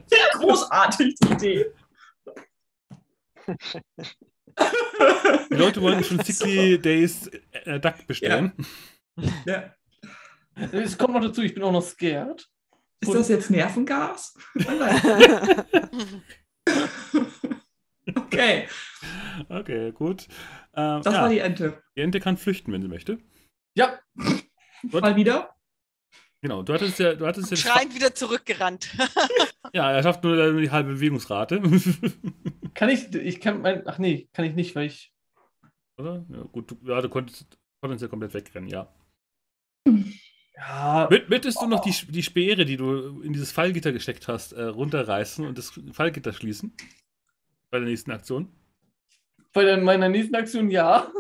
[0.08, 1.66] sehr großartig, die Idee.
[5.52, 8.54] die Leute wollen schon Sickly Days äh, Duck bestellen.
[9.46, 9.74] Ja.
[10.72, 12.48] Es kommt noch dazu, ich bin auch noch scared.
[13.02, 14.34] Ist das jetzt Nervengas?
[18.16, 18.68] Okay,
[19.50, 20.28] Okay, gut.
[20.74, 21.84] Ähm, das ja, war die Ente.
[21.96, 23.20] die Ente kann flüchten, wenn sie möchte.
[23.76, 24.00] Ja,
[24.92, 25.02] Gut.
[25.02, 25.56] Mal wieder.
[26.42, 28.96] Genau, du hattest ja, du hattest ja, Schreiend wieder zurückgerannt.
[29.74, 31.62] ja, er schafft nur die halbe Bewegungsrate.
[32.76, 35.12] Kann ich, ich kann mein, ach nee, kann ich nicht, weil ich,
[35.98, 36.24] Oder?
[36.30, 38.94] Ja, gut, du, ja, du konntest, konntest ja komplett wegrennen, ja.
[40.58, 44.54] Ja, Mö- Möchtest du noch die, die Speere, die du in dieses Fallgitter gesteckt hast,
[44.54, 46.74] äh, runterreißen und das Fallgitter schließen?
[47.70, 48.50] Bei der nächsten Aktion?
[49.54, 51.12] bei der- meiner nächsten Aktion ja.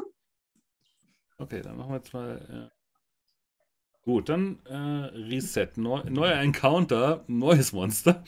[1.39, 2.69] Okay, dann machen wir jetzt mal.
[2.71, 5.69] Äh, gut, dann äh, Reset.
[5.77, 8.23] Neu, neuer Encounter, neues Monster.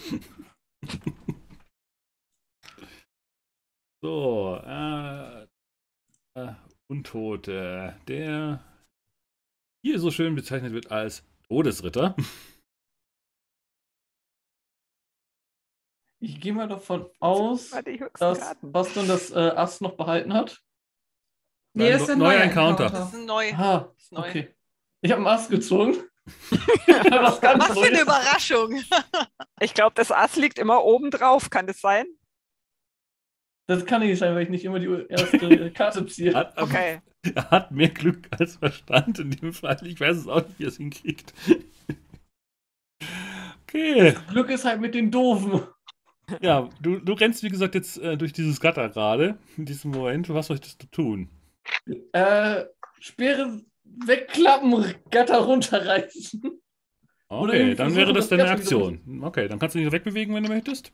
[4.02, 5.44] so, äh,
[6.36, 6.54] äh,
[6.88, 8.64] Untote, der
[9.82, 12.16] hier so schön bezeichnet wird als Todesritter.
[16.22, 17.70] Ich gehe mal davon aus,
[18.20, 18.72] dass Karten.
[18.74, 20.62] Baston das äh, Ass noch behalten hat.
[21.74, 22.86] Nee, das ist ein Neuer neuer Encounter.
[22.88, 23.00] Encounter.
[23.00, 23.54] Das ist ein neu.
[23.54, 24.20] Ah, neu.
[24.20, 24.56] okay.
[25.00, 25.96] Ich habe einen Ass gezogen.
[27.10, 28.02] Was ganz Was für eine.
[28.02, 28.82] Überraschung.
[29.62, 31.50] Ich glaube, das Ass liegt immer oben drauf.
[31.50, 32.06] Kann das sein?
[33.70, 36.34] Das kann nicht sein, weil ich nicht immer die erste Karte ziehe.
[36.34, 37.02] Hat, Okay.
[37.36, 39.78] Er hat mehr Glück als Verstand in dem Fall.
[39.84, 41.34] Ich weiß es auch nicht, wie er es hinkriegt.
[43.68, 44.16] Okay.
[44.32, 45.62] Glück ist halt mit den Doofen.
[46.42, 50.28] Ja, du, du rennst, wie gesagt, jetzt äh, durch dieses Gatter gerade, in diesem Moment.
[50.30, 51.30] Was solltest du tun?
[52.14, 52.66] Äh,
[53.00, 56.42] Speere wegklappen, Gatter runterreißen.
[57.30, 59.22] Oder Okay, dann wäre das das deine Aktion.
[59.24, 60.92] Okay, dann kannst du dich wegbewegen, wenn du möchtest.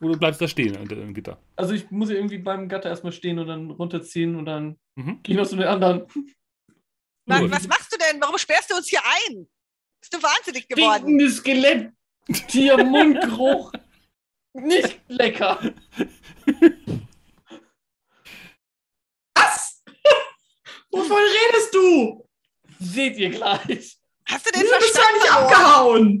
[0.00, 1.38] Oder du bleibst da stehen unter dem Gitter.
[1.56, 5.22] Also ich muss ja irgendwie beim Gatter erstmal stehen und dann runterziehen und dann Mhm.
[5.22, 6.06] gehe ich noch zu den anderen.
[7.26, 8.20] Mann, was machst du denn?
[8.20, 9.46] Warum sperrst du uns hier ein?
[10.00, 11.02] Bist du wahnsinnig geworden?
[11.04, 11.92] Stinkendes Skelett,
[12.48, 13.72] Tier, Mundgeruch.
[14.54, 15.60] Nicht lecker.
[19.34, 19.82] Was?
[20.90, 22.28] Wovon redest du?
[22.80, 23.98] Seht ihr gleich.
[24.26, 26.20] Hast du den Wieso bist du Verstand eigentlich verloren?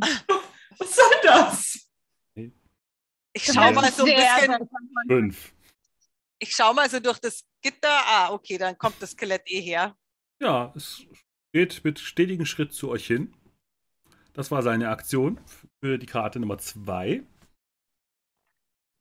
[0.78, 1.89] Was soll das?
[3.42, 4.68] Ich schau mal so ein bisschen,
[5.08, 5.52] Fünf.
[6.38, 7.88] ich schau mal so durch das Gitter.
[7.88, 9.96] Ah, okay, dann kommt das Skelett eh her.
[10.40, 11.02] Ja, es
[11.52, 13.34] geht mit stetigem Schritt zu euch hin.
[14.32, 15.40] Das war seine Aktion
[15.80, 17.22] für die Karte Nummer zwei.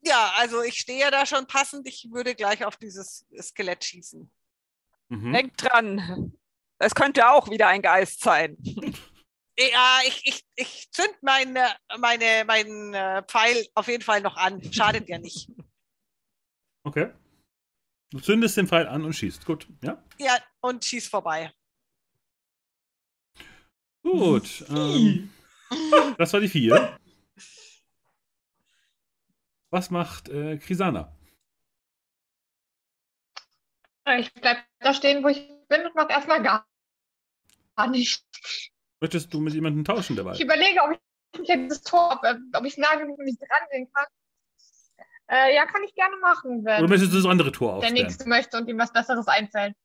[0.02, 1.88] Ja, also ich stehe ja da schon passend.
[1.88, 4.32] Ich würde gleich auf dieses Skelett schießen.
[5.10, 5.34] Mhm.
[5.34, 6.34] Denkt dran.
[6.78, 8.58] Es könnte auch wieder ein Geist sein.
[9.60, 14.62] Ja, ich, ich, ich zünd meine, meine, meinen äh, Pfeil auf jeden Fall noch an.
[14.72, 15.52] Schadet ja nicht.
[16.84, 17.14] Okay.
[18.12, 19.46] Du zündest den Pfeil an und schießt.
[19.46, 20.02] Gut, ja.
[20.18, 21.52] Ja, und schieß vorbei.
[24.02, 24.66] Gut.
[24.70, 25.30] Ähm,
[26.18, 26.98] das war die vier.
[29.72, 31.16] Was macht äh, Krisana?
[34.18, 36.66] Ich bleib da stehen, wo ich bin und mach erstmal gar
[37.76, 38.26] gar nicht.
[39.02, 40.34] Möchtest du mit jemandem tauschen dabei?
[40.34, 40.92] Ich überlege, ob
[41.42, 44.06] ich jetzt das Tor, ob, äh, ob ich nah genug nicht rangehen kann.
[45.28, 48.04] Äh, ja, kann ich gerne machen, wenn Oder möchtest du das andere Tor der aufsperren?
[48.04, 49.76] Nächste möchte und ihm was Besseres einfällt.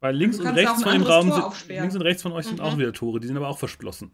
[0.00, 2.64] Weil links und rechts von dem Raum sind, links und rechts von euch sind Mhm.
[2.64, 4.12] auch wieder Tore, die sind aber auch verschlossen.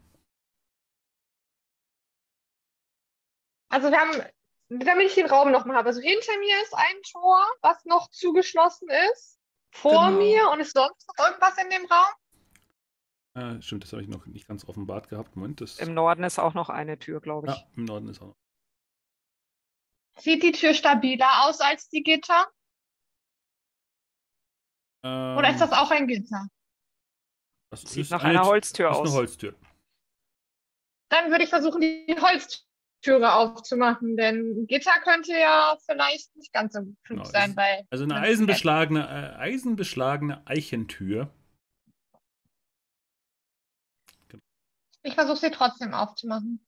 [3.69, 4.23] Also wir haben,
[4.69, 5.89] damit ich den Raum nochmal habe.
[5.89, 9.39] Also hinter mir ist ein Tor, was noch zugeschlossen ist.
[9.71, 10.17] Vor Genau.
[10.17, 12.13] mir und ist sonst noch irgendwas in dem Raum?
[13.35, 15.35] Äh, stimmt, das habe ich noch nicht ganz offenbart gehabt.
[15.35, 17.53] Moment, das Im Norden ist auch noch eine Tür, glaube ich.
[17.55, 18.35] ja, im Norden ist auch noch.
[20.17, 22.47] Sieht die Tür stabiler aus als die Gitter?
[25.03, 26.47] Ähm, Oder ist das auch ein Gitter?
[27.71, 29.09] das Sieht ist nach eine, einer Holztür ist aus.
[29.09, 29.55] eine Holztür.
[31.09, 36.79] Dann würde ich versuchen, die Holztüre aufzumachen, denn Gitter könnte ja vielleicht nicht ganz so
[36.79, 37.85] klug Genau, sein bei.
[37.89, 41.29] Also eine eisenbeschlagene, äh, eisenbeschlagene Eichentür.
[45.05, 46.65] Ich versuche sie trotzdem aufzumachen.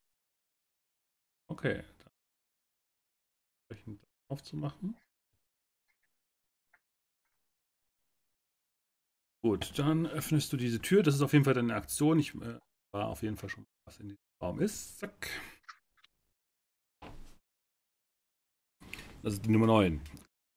[1.50, 1.84] Okay.
[3.70, 4.00] Dann
[4.30, 4.96] aufzumachen.
[9.44, 11.02] Gut, dann öffnest du diese Tür.
[11.02, 12.20] Das ist auf jeden Fall deine Aktion.
[12.20, 12.60] Ich äh,
[12.94, 15.00] war auf jeden Fall schon, was in diesem Raum ist.
[15.00, 15.30] Zack.
[19.24, 20.00] Das ist die Nummer 9.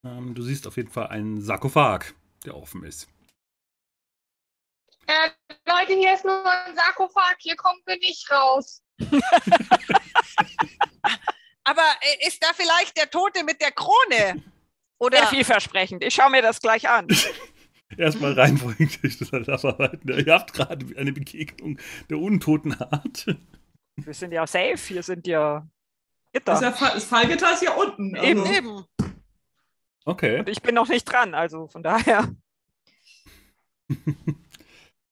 [0.05, 3.09] Ähm, du siehst auf jeden Fall einen Sarkophag, der offen ist.
[5.07, 5.31] Äh,
[5.81, 8.82] Leute, hier ist nur ein Sarkophag, hier kommen wir nicht raus.
[11.65, 14.43] Aber äh, ist da vielleicht der Tote mit der Krone?
[14.98, 16.02] Oder Sehr vielversprechend.
[16.05, 17.07] Ich schaue mir das gleich an.
[17.97, 19.32] Erstmal durch das
[19.65, 20.09] Abarbeiten.
[20.09, 21.78] Ihr habt gerade eine Begegnung
[22.09, 23.27] der untoten Art.
[23.97, 24.77] Wir sind ja safe.
[24.77, 25.66] Hier sind ja
[26.32, 26.78] Das, ist ja, Gitter.
[26.78, 28.15] Fall- das Fallgitter ist ja unten.
[28.16, 28.52] Eben, also.
[28.52, 28.85] eben?
[30.05, 30.40] Okay.
[30.40, 31.35] Und ich bin noch nicht dran.
[31.35, 32.28] Also von daher.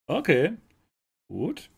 [0.09, 0.57] Okay.
[1.27, 1.69] Gut.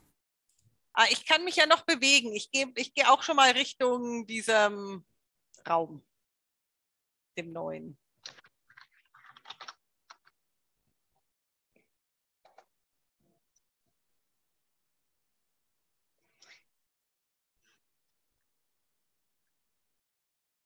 [0.93, 2.33] Ah, ich kann mich ja noch bewegen.
[2.33, 5.03] Ich gehe ich geh auch schon mal Richtung diesem
[5.67, 6.01] Raum,
[7.37, 7.97] dem neuen.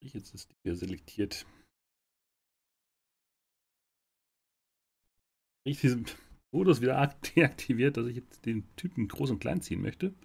[0.01, 1.47] Jetzt ist die hier selektiert.
[5.63, 6.05] Ich diesen
[6.55, 10.15] Modus wieder ak- deaktiviert, dass ich jetzt den Typen groß und klein ziehen möchte.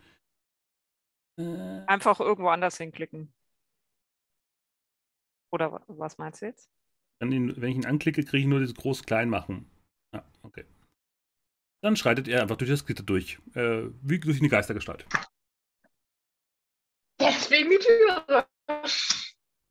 [1.39, 3.32] Äh, Einfach irgendwo anders hinklicken.
[5.52, 6.70] Oder wa- was meinst du jetzt?
[7.20, 9.69] Dann ihn, wenn ich ihn anklicke, kriege ich nur dieses groß-klein machen.
[10.15, 10.65] Ja, okay.
[11.82, 13.39] Dann schreitet er einfach durch das Gitter durch.
[13.55, 15.07] Äh, wie durch eine Geistergestalt.
[17.19, 18.47] Deswegen die Türe.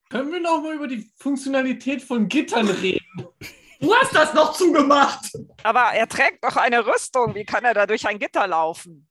[0.10, 3.06] Können wir noch mal über die Funktionalität von Gittern reden?
[3.80, 5.32] Du hast das noch zugemacht.
[5.64, 7.34] Aber er trägt doch eine Rüstung.
[7.34, 9.10] Wie kann er da durch ein Gitter laufen?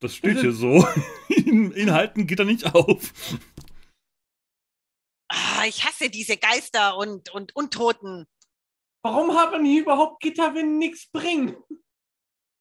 [0.00, 0.86] Das steht hier so.
[1.28, 3.12] ihn, ihn halten Gitter nicht auf.
[5.28, 8.26] Ah, ich hasse diese Geister und, und Untoten.
[9.02, 11.56] Warum hat man hier überhaupt Gitter, wenn nichts bringt?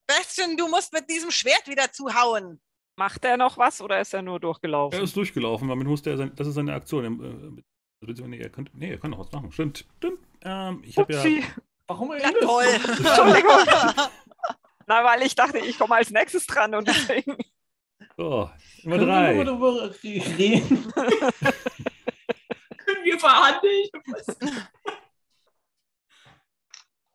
[0.08, 2.62] Bastion, du musst mit diesem Schwert wieder zuhauen.
[2.98, 4.98] Macht er noch was oder ist er nur durchgelaufen?
[5.00, 7.64] Er ist durchgelaufen, damit musste er sein, das ist seine Aktion.
[8.02, 9.52] Er, nee, er könnte, nee, er kann noch was machen.
[9.52, 10.20] Stimmt, stimmt.
[10.42, 11.24] Ähm, ich habe ja.
[11.88, 12.66] Warum Ja, toll.
[12.66, 13.58] Entschuldigung.
[14.88, 17.38] Na, weil ich dachte, ich komme als nächstes dran und deswegen.
[18.18, 18.50] So,
[18.84, 19.44] Nummer Können wir drei.
[19.44, 20.92] darüber re- reden?
[22.78, 23.90] Können wir verhandeln?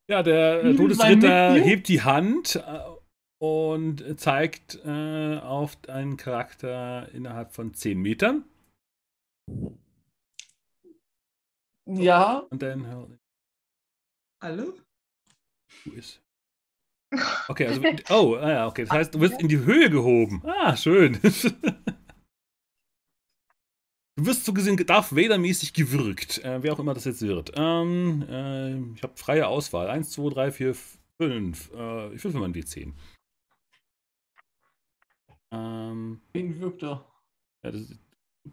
[0.08, 2.80] Ja, der äh, Todesritter hebt die Hand äh,
[3.38, 8.44] und zeigt äh, auf einen Charakter innerhalb von 10 Metern.
[11.86, 13.18] Ja, Und dann.
[14.40, 14.74] Alle?
[15.84, 16.20] Wo ist.
[17.48, 17.80] Okay, also.
[18.10, 18.82] Oh, ah ja, okay.
[18.84, 20.42] Das heißt, du wirst in die Höhe gehoben.
[20.44, 21.20] Ah, schön.
[24.18, 26.42] Du wirst so gesehen Darth Vader-mäßig gewürgt.
[26.42, 27.52] Äh, wer auch immer das jetzt wird.
[27.54, 29.88] Ähm, äh, ich habe freie Auswahl.
[29.90, 30.74] 1, 2, 3, 4,
[31.18, 31.70] 5.
[31.74, 32.94] Äh, ich würfel mal ein W10.
[35.52, 37.04] Ähm, wen wirkt er?
[37.62, 37.94] ja, das,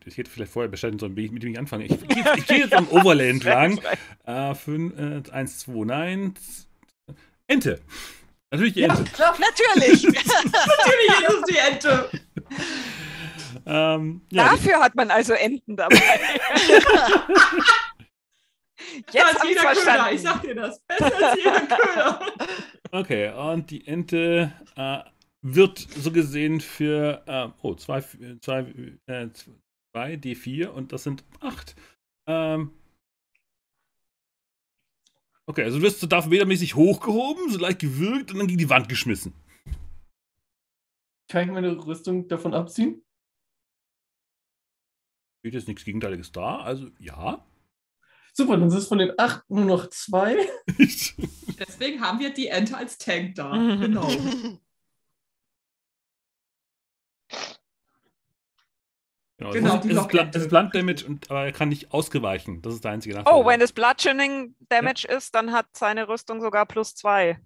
[0.05, 1.85] ich hätte vielleicht vorher bescheiden sollen, wie ich- mit dem ich anfange.
[1.85, 3.79] Ich, ich, gehe- ich gehe jetzt am Overlay entlang.
[4.25, 6.33] Äh, fünf, äh, 1, 2, nein.
[7.47, 7.81] Ente.
[8.51, 9.11] Natürlich die Ja, Ente.
[9.11, 9.35] klar.
[9.39, 10.03] Natürlich.
[10.03, 12.09] Natürlich ist es die Ente.
[13.65, 15.95] Ähm, ja, Dafür hat man also Enten dabei.
[19.11, 20.17] Jetzt habe ich jeder Köder, ich verstanden.
[20.19, 20.79] sag dir das.
[20.81, 22.19] Besser als jeder Köder.
[22.91, 24.99] okay, und die Ente äh,
[25.41, 28.03] wird so gesehen für äh, oh, zwei,
[28.41, 28.59] zwei,
[29.07, 29.29] äh,
[29.93, 31.75] zwei D4 und das sind acht.
[32.27, 32.71] Ähm,
[35.45, 38.69] okay, also du wirst so Darth Vader-mäßig hochgehoben, so leicht gewürgt und dann gegen die
[38.69, 39.33] Wand geschmissen.
[41.29, 43.03] Kann ich meine Rüstung davon abziehen?
[45.39, 47.45] Steht jetzt nichts Gegenteiliges da, also ja.
[48.33, 50.37] Super, dann sind es von den acht nur noch zwei.
[50.67, 53.51] Deswegen haben wir die Ente als Tank da.
[53.77, 54.09] Genau.
[59.37, 60.07] Genau, Genau, es die ist.
[60.07, 62.61] Blunt- es ist Blunt Damage, und, aber er kann nicht ausgeweichen.
[62.61, 63.33] Das ist der einzige Nachteil.
[63.33, 67.29] Oh, wenn es Bludgeoning Damage ist, dann hat seine Rüstung sogar plus zwei.
[67.29, 67.37] Ja,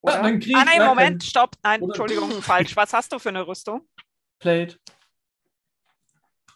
[0.00, 0.22] Oder?
[0.22, 1.56] dann krieg ah, nein, Moment, kein stopp.
[1.62, 2.74] Nein, Oder- Entschuldigung, falsch.
[2.76, 3.86] Was hast du für eine Rüstung?
[4.38, 4.78] Plate.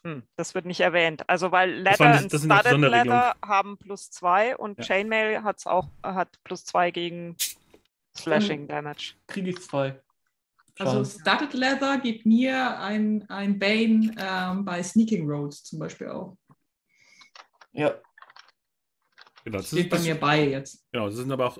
[0.04, 1.28] Hm, das wird nicht erwähnt.
[1.28, 2.90] Also, weil Das Leather und das sind die Studded.
[2.90, 4.84] Leather haben plus zwei und Ja.
[4.84, 7.36] Chainmail hat's auch, hat plus zwei gegen
[8.16, 9.14] Slashing Damage.
[9.26, 10.00] Kriege ich zwei.
[10.78, 11.04] Also.
[11.04, 16.36] Studded Leather gibt mir ein, ein Bane ähm, bei Sneaking Roads zum Beispiel auch.
[17.72, 17.94] Ja.
[19.44, 20.84] Genau, das Steht ist, bei mir bei jetzt.
[20.92, 21.58] genau, das sind aber auch.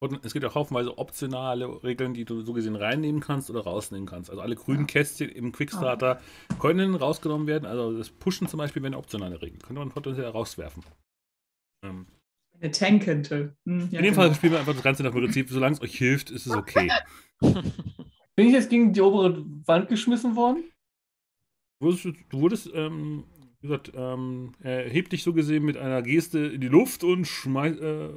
[0.00, 4.06] und Es gibt auch haufenweise optionale Regeln, die du so gesehen reinnehmen kannst oder rausnehmen
[4.06, 4.30] kannst.
[4.30, 6.20] Also alle grünen Kästchen im Quickstarter
[6.60, 7.66] können rausgenommen werden.
[7.66, 9.58] Also das Pushen zum Beispiel wäre eine optionale Regel.
[9.60, 10.84] Könnte man potenziell rauswerfen.
[11.84, 12.06] Ähm,
[12.60, 13.56] Eine Tankente.
[13.66, 14.14] Hm, ja, in dem genau.
[14.14, 16.52] Fall spielen wir einfach das Ganze nach dem Prinzip, solange es euch hilft, ist es
[16.52, 16.90] okay.
[18.36, 20.64] Bin ich jetzt gegen die obere Wand geschmissen worden?
[21.80, 23.24] Du wurdest, du wurdest ähm,
[23.60, 27.24] wie gesagt, ähm, er hebt dich so gesehen mit einer Geste in die Luft und
[27.26, 28.10] schmeißt äh,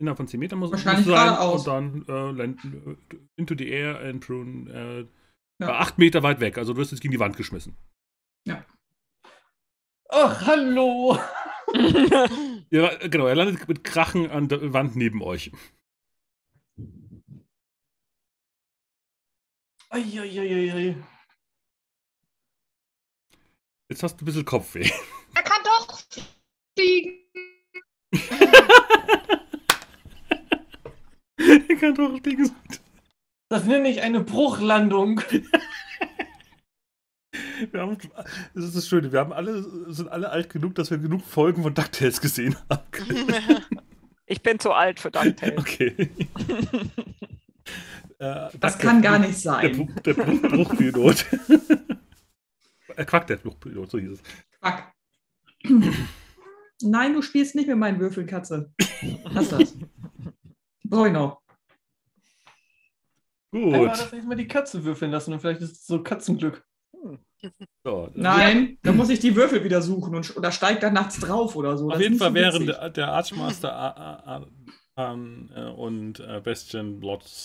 [0.00, 1.66] innerhalb von 10 Metern muss Wahrscheinlich muss sein geradeaus.
[1.68, 5.04] und dann äh, äh, into the air and thrown, äh,
[5.60, 5.78] Ja.
[5.80, 6.56] 8 Meter weit weg.
[6.56, 7.76] Also du wirst jetzt gegen die Wand geschmissen.
[10.10, 11.18] Ach, hallo!
[12.70, 15.52] Ja, genau, er landet mit Krachen an der Wand neben euch.
[19.90, 20.96] Eieieiei.
[23.90, 24.90] Jetzt hast du ein bisschen Kopfweh.
[25.34, 25.98] Er kann doch
[26.76, 27.14] fliegen.
[31.38, 32.54] er kann doch fliegen.
[33.48, 35.22] Das nenne ich eine Bruchlandung.
[37.70, 37.96] Wir haben,
[38.54, 39.62] das ist das Schöne, wir haben alle,
[39.92, 42.84] sind alle alt genug, dass wir genug Folgen von DuckTales gesehen haben.
[44.30, 45.56] Ich bin zu alt für DuckTales.
[45.56, 46.10] Okay.
[48.18, 49.94] Äh, Das kann der gar nicht Der, sein.
[50.04, 51.26] Der Fluch- Bruchpilot.
[52.96, 54.22] äh, Quack, der Fluchpilot, so hieß es.
[54.60, 54.92] Quack.
[56.82, 58.72] Nein, du spielst nicht mit meinen Würfeln, Katze.
[59.24, 59.74] Lass das.
[60.84, 61.40] Brauche ich noch.
[63.52, 63.88] Einmal Gut.
[63.90, 66.64] das nächste Mal die Katze würfeln lassen und vielleicht ist es so Katzenglück.
[67.84, 71.56] So, Nein, dann muss ich die Würfel wieder suchen und, oder steigt dann nachts drauf
[71.56, 71.86] oder so.
[71.86, 72.76] Auf Das jeden Fall so wären witzig.
[72.76, 74.50] der, der Archmaster
[74.98, 76.42] A- ähm, äh, und äh,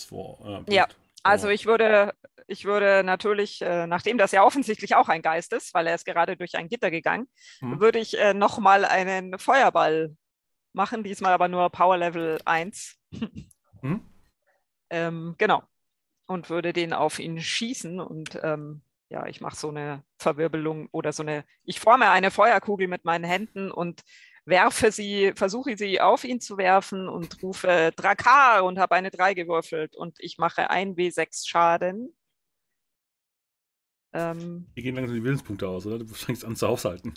[0.08, 0.64] vor.
[0.68, 2.14] Äh, Ja, Blut Also ich würde,
[2.46, 6.04] ich würde natürlich, äh, nachdem das ja offensichtlich auch ein Geist ist, weil er ist
[6.04, 7.28] gerade durch ein Gitter gegangen,
[7.60, 7.80] Mhm.
[7.80, 10.16] würde ich äh, nochmal einen Feuerball
[10.72, 12.96] machen, diesmal aber nur Power Level 1.
[13.82, 14.02] Mhm.
[14.90, 15.62] ähm, genau.
[16.26, 21.12] Und würde den auf ihn schießen und ähm, ja, ich mache so eine Verwirbelung oder
[21.12, 24.02] so eine, ich forme eine Feuerkugel mit meinen Händen und
[24.46, 29.34] werfe sie, versuche sie auf ihn zu werfen und rufe Drakar und habe eine 3
[29.34, 32.14] gewürfelt und ich mache 1 W6 Schaden.
[34.12, 35.98] Ähm, Hier gehen langsam die Willenspunkte aus, oder?
[35.98, 37.14] Du fängst an zu haushalten.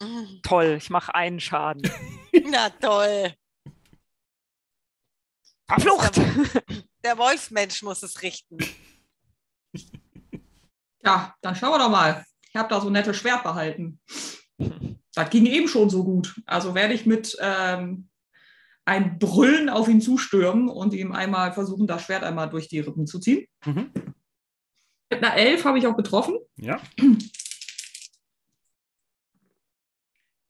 [0.42, 1.90] toll, ich mache einen Schaden.
[2.50, 3.34] Na toll.
[5.68, 6.20] Verflucht!
[7.04, 8.58] Der Wolfsmensch muss es richten.
[11.02, 12.24] Ja, dann schauen wir doch mal.
[12.48, 14.00] Ich habe da so ein nettes Schwert behalten.
[15.14, 16.40] Das ging eben schon so gut.
[16.46, 18.08] Also werde ich mit ähm,
[18.84, 23.06] einem Brüllen auf ihn zustürmen und ihm einmal versuchen, das Schwert einmal durch die Rippen
[23.06, 23.46] zu ziehen.
[23.64, 23.90] Mhm.
[25.12, 26.80] Mit einer Elf habe ich auch getroffen Ja.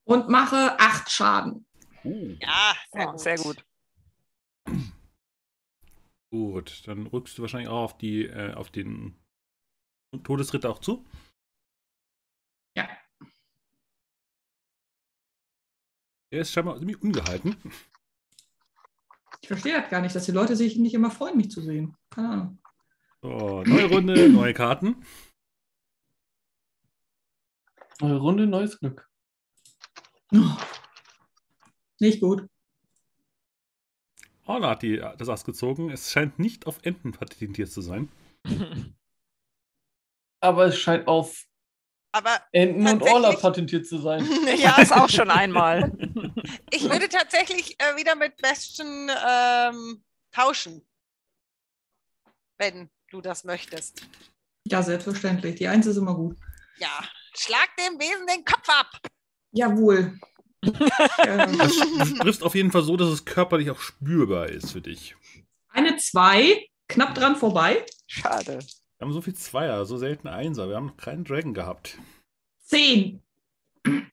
[0.05, 1.67] und mache acht Schaden.
[2.05, 3.21] Uh, Ja, sehr, gut.
[3.21, 3.65] sehr gut.
[6.31, 9.15] gut, dann rückst du wahrscheinlich auch auf die, äh, auf den
[10.23, 11.05] Todesritter auch zu.
[16.31, 17.57] Er ist scheinbar ziemlich ungehalten.
[19.43, 21.97] Ich verstehe das gar nicht, dass die Leute sich nicht immer freuen, mich zu sehen.
[22.09, 22.59] Keine Ahnung.
[23.23, 25.05] So, neue Runde, neue Karten.
[28.01, 29.09] Neue Runde, neues Glück.
[30.33, 30.57] Oh.
[31.99, 32.47] Nicht gut.
[34.47, 35.91] Orla hat die, das Ass gezogen.
[35.91, 38.09] Es scheint nicht auf Enten patentiert zu sein.
[40.41, 41.47] Aber es scheint auf
[42.13, 43.03] Aber Enten und?
[43.03, 44.29] Orla patentiert zu sein.
[44.59, 45.93] Ja, ist auch schon einmal.
[46.71, 50.83] ich würde tatsächlich äh, wieder mit Bastion ähm, tauschen.
[52.59, 54.03] Wenn du das möchtest.
[54.65, 55.57] Ja, selbstverständlich.
[55.57, 56.37] Die Eins ist immer gut.
[56.79, 57.01] Ja.
[57.35, 58.91] Schlag dem Wesen den Kopf ab.
[59.53, 60.19] Jawohl.
[60.63, 65.17] Das, du triffst auf jeden Fall so, dass es körperlich auch spürbar ist für dich.
[65.71, 67.87] eine Zwei, knapp dran vorbei.
[68.07, 68.59] Schade.
[69.01, 70.69] Wir haben so viel Zweier, so selten Einser.
[70.69, 71.99] Wir haben noch keinen Dragon gehabt.
[72.59, 73.23] Zehn.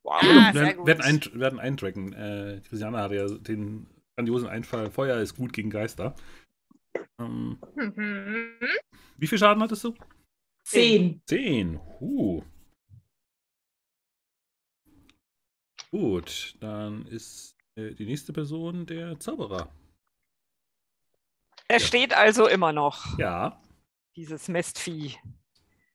[0.02, 0.22] Wow.
[0.22, 0.86] Ja, wir, sehr werden- gut.
[0.86, 2.12] werden ein, wir werden einen Dragon.
[2.14, 3.86] Äh, Christiane hatte ja den
[4.16, 4.90] grandiosen Einfall.
[4.90, 6.14] Feuer ist gut gegen Geister.
[7.20, 8.56] Ähm, Mhm.
[9.18, 9.94] wie viel Schaden hattest du?
[10.64, 11.20] Zehn.
[11.26, 11.78] Zehn.
[12.00, 12.42] Huh.
[15.90, 19.68] Gut, dann ist äh, die nächste Person der Zauberer.
[21.68, 23.60] Er steht also immer noch, Ja.
[24.18, 25.14] Dieses Mistvieh.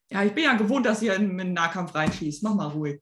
[0.09, 2.41] Ja, ich bin ja gewohnt, dass ihr in, den Nahkampf reinschießt.
[2.43, 3.01] Mach mal ruhig.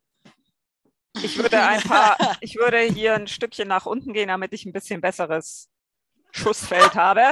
[1.21, 4.73] Ich würde ein paar, ich würde hier ein Stückchen nach unten gehen, damit ich ein
[4.73, 5.69] bisschen besseres
[6.31, 7.31] Schussfeld habe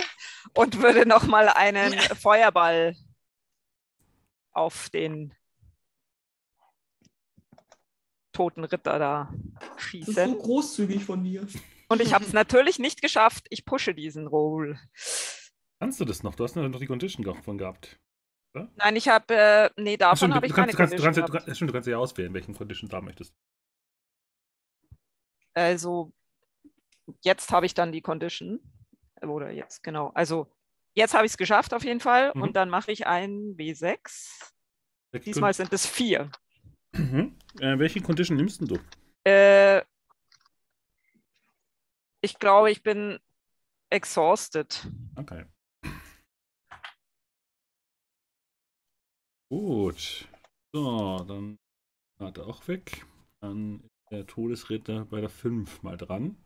[0.53, 2.95] und würde noch mal einen Feuerball
[4.51, 5.33] auf den
[8.33, 10.37] toten Ritter da Das ist so schießen.
[10.37, 11.47] großzügig von dir.
[11.87, 13.47] Und ich habe es natürlich nicht geschafft.
[13.49, 14.77] Ich pushe diesen Roll.
[15.79, 16.35] Kannst du das noch?
[16.35, 17.99] Du hast noch die Condition davon gehabt.
[18.53, 21.55] Nein, ich habe, äh, nee, davon habe du, ich kannst, keine kannst, Condition du, kannst,
[21.55, 23.33] stimmt, du kannst ja auswählen, welchen Condition haben möchtest.
[25.53, 26.11] Also
[27.21, 28.59] jetzt habe ich dann die Condition.
[29.21, 30.11] Oder jetzt, genau.
[30.13, 30.51] Also
[30.93, 32.31] jetzt habe ich es geschafft auf jeden Fall.
[32.33, 32.41] Mhm.
[32.41, 34.53] Und dann mache ich ein W6.
[35.11, 36.31] Welche Diesmal sind es vier.
[36.93, 37.37] Mhm.
[37.59, 38.77] Äh, welche Condition nimmst du?
[39.23, 39.83] Äh,
[42.21, 43.19] ich glaube, ich bin
[43.89, 44.87] exhausted.
[45.15, 45.45] Okay.
[49.51, 50.27] Gut.
[50.73, 51.57] So, dann
[52.19, 53.05] hat er auch weg.
[53.41, 56.37] Dann ist der Todesritter bei der 5 mal dran.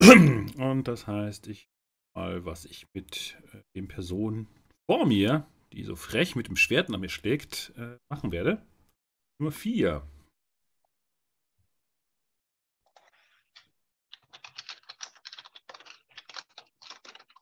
[0.02, 1.68] Und das heißt, ich
[2.16, 4.48] mal, was ich mit äh, den Personen
[4.90, 8.60] vor mir, die so frech mit dem Schwert nach mir schlägt, äh, machen werde.
[9.38, 10.02] Nummer 4.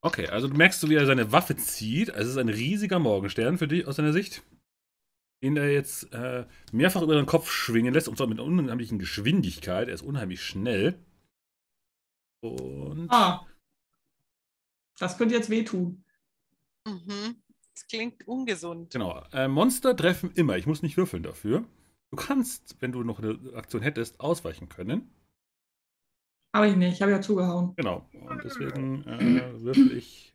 [0.07, 2.13] Okay, also du merkst, wie er seine Waffe zieht.
[2.13, 4.45] Also es ist ein riesiger Morgenstern für dich aus deiner Sicht.
[5.43, 9.01] Den er jetzt äh, mehrfach über den Kopf schwingen lässt und zwar mit einer unheimlichen
[9.01, 9.89] Geschwindigkeit.
[9.89, 10.97] Er ist unheimlich schnell.
[12.41, 13.09] Und.
[13.11, 13.45] Ah.
[14.97, 16.05] Das könnte jetzt wehtun.
[16.87, 17.43] Mhm.
[17.75, 18.93] Das klingt ungesund.
[18.93, 19.25] Genau.
[19.33, 20.57] Äh, Monster treffen immer.
[20.57, 21.65] Ich muss nicht würfeln dafür.
[22.13, 25.11] Du kannst, wenn du noch eine Aktion hättest, ausweichen können.
[26.57, 27.75] Habe ich nicht, ich habe ja zugehauen.
[27.77, 28.09] Genau.
[28.15, 30.33] Und deswegen äh, würfel ich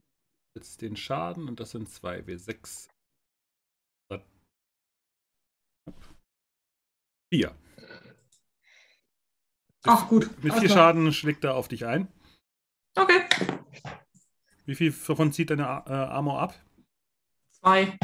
[0.55, 2.89] jetzt den Schaden und das sind 2W6.
[7.33, 7.57] 4.
[9.85, 10.29] Ach gut.
[10.43, 10.77] Mit alles 4 klar.
[10.93, 12.07] Schaden schlägt er auf dich ein.
[12.95, 13.23] Okay.
[14.65, 16.53] Wie viel davon zieht deine äh, Armor ab?
[17.49, 17.97] Zwei.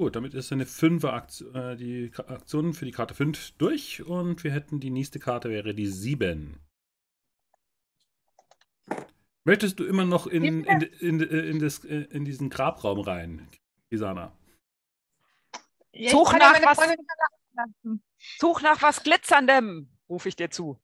[0.00, 4.42] Gut, damit ist eine 5er Aktion, äh, die Aktion für die Karte 5 durch und
[4.44, 6.58] wir hätten die nächste Karte wäre die 7.
[9.44, 13.46] Möchtest du immer noch in, in, in, in, das, äh, in diesen Grabraum rein,
[13.90, 14.32] Isana?
[15.92, 17.98] Ja, Such ja nach meine was-.
[18.38, 20.80] Such nach was Glitzerndem, rufe ich dir zu.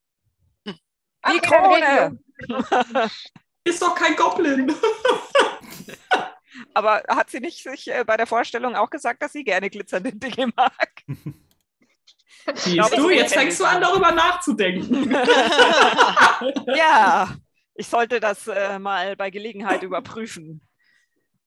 [0.66, 0.74] Die
[1.22, 2.18] dann Krone!
[3.64, 4.74] Ist doch kein Goblin.
[6.74, 10.12] Aber hat sie nicht sich äh, bei der Vorstellung auch gesagt, dass sie gerne glitzernde
[10.12, 11.02] Dinge mag?
[12.54, 15.10] Siehst du, jetzt fängst du an, darüber nachzudenken.
[16.76, 17.34] ja,
[17.74, 20.62] ich sollte das äh, mal bei Gelegenheit überprüfen,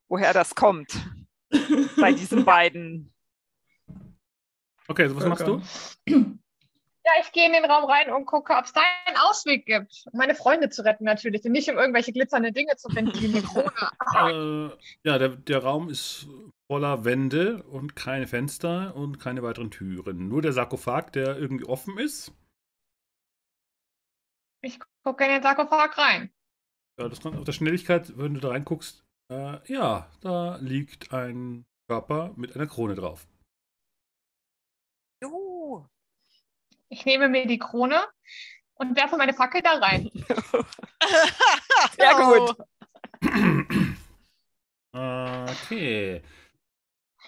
[0.10, 0.94] woher das kommt
[1.98, 3.14] bei diesen beiden.
[4.88, 5.62] Okay, also was machst du?
[7.10, 10.06] Ja, ich gehe in den Raum rein und gucke, ob es da einen Ausweg gibt,
[10.12, 13.36] um meine Freunde zu retten natürlich und nicht um irgendwelche glitzernde Dinge zu finden, wie
[13.36, 13.72] eine Krone.
[14.16, 16.28] Äh, ja, der, der Raum ist
[16.68, 20.28] voller Wände und keine Fenster und keine weiteren Türen.
[20.28, 22.32] Nur der Sarkophag, der irgendwie offen ist.
[24.62, 26.32] Ich gucke in den Sarkophag rein.
[27.00, 29.04] Ja, das kommt auf der Schnelligkeit, wenn du da reinguckst.
[29.32, 33.28] Äh, ja, da liegt ein Körper mit einer Krone drauf.
[35.24, 35.88] Juhu.
[36.90, 38.04] Ich nehme mir die Krone
[38.76, 40.10] und werfe meine Fackel da rein.
[41.98, 42.56] Sehr gut.
[44.92, 46.22] okay.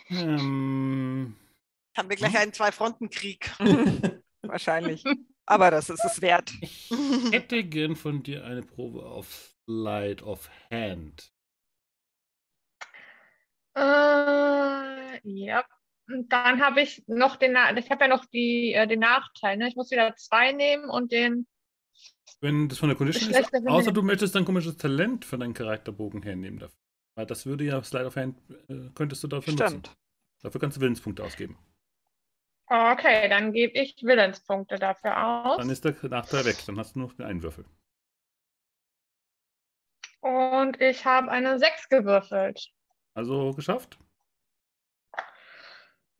[0.10, 1.36] Ähm,
[1.96, 3.52] Haben wir gleich einen Zwei-Fronten-Krieg.
[4.42, 5.04] Wahrscheinlich.
[5.46, 6.52] Aber das ist es wert.
[6.62, 6.90] ich
[7.32, 11.32] hätte gern von dir eine Probe auf Slide of Hand.
[13.76, 15.64] Äh, ja.
[16.30, 19.58] Dann habe ich noch den, ich habe ja noch die, äh, den Nachteil.
[19.58, 19.68] Ne?
[19.68, 21.48] Ich muss wieder zwei nehmen und den.
[22.40, 26.24] Wenn das von der Condition ist, außer du möchtest ein komisches Talent für deinen Charakterbogen
[26.24, 26.78] hernehmen dafür.
[27.16, 28.38] Weil das würde ja Slide of Hand,
[28.70, 29.68] äh, könntest du dafür nutzen.
[29.68, 29.98] Stimmt.
[30.42, 31.58] Dafür kannst du Willenspunkte ausgeben.
[32.68, 35.58] Okay, dann gebe ich Willenspunkte dafür aus.
[35.58, 36.58] Dann ist der Nachteil weg.
[36.66, 37.66] Dann hast du nur einen Würfel.
[40.22, 42.72] Und ich habe eine 6 gewürfelt.
[43.14, 44.00] Also geschafft?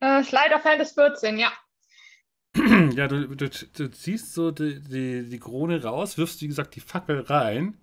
[0.02, 1.52] Äh, Slide of Hand ist 14, ja.
[2.96, 6.80] ja, du, du, du ziehst so die, die, die Krone raus, wirfst wie gesagt die
[6.80, 7.78] Fackel rein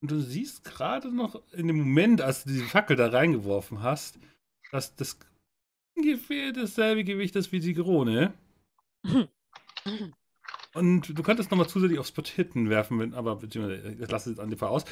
[0.00, 4.20] und du siehst gerade noch in dem Moment, als du die Fackel da reingeworfen hast,
[4.70, 5.18] dass das
[5.96, 8.32] ungefähr dasselbe Gewicht ist wie die Krone.
[10.74, 14.36] Und du könntest nochmal zusätzlich auf Spot Hitten werfen, wenn, aber beziehungsweise, ich lasse es
[14.36, 14.84] jetzt an dem Fall aus.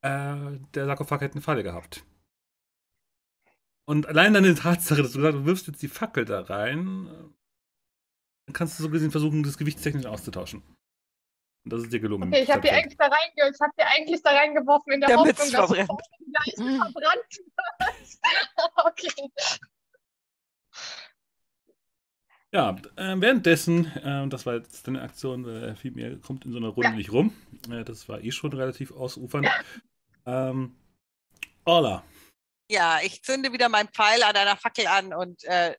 [0.00, 2.04] Äh, der Sarkophag hätte eine Falle gehabt.
[3.88, 7.06] Und allein deine Tatsache, dass du gesagt hast, du wirfst jetzt die Fackel da rein,
[7.06, 7.10] äh,
[8.46, 10.62] dann kannst du so gesehen versuchen, das gewichtstechnisch auszutauschen.
[11.64, 12.28] Und das ist dir gelungen.
[12.28, 12.84] Okay, ich habe die Tatsächlich.
[12.84, 15.90] eigentlich da reinge ich habe die eigentlich da reingeworfen in der Damit's Hoffnung, dass verbrennt.
[16.32, 16.76] gleich Mhm.
[16.76, 17.40] verbrannt
[17.78, 18.72] wird.
[18.84, 19.30] okay.
[22.52, 26.58] Ja, äh, währenddessen, äh, das war jetzt deine Aktion, äh, viel mehr kommt in so
[26.58, 26.94] einer Runde Ja.
[26.96, 27.32] nicht rum.
[27.70, 29.48] Äh, das war eh schon relativ ausufernd.
[30.26, 30.74] Ähm,
[31.64, 32.02] Orla,
[32.70, 35.74] Ja, ich zünde wieder meinen Pfeil an einer Fackel an und äh,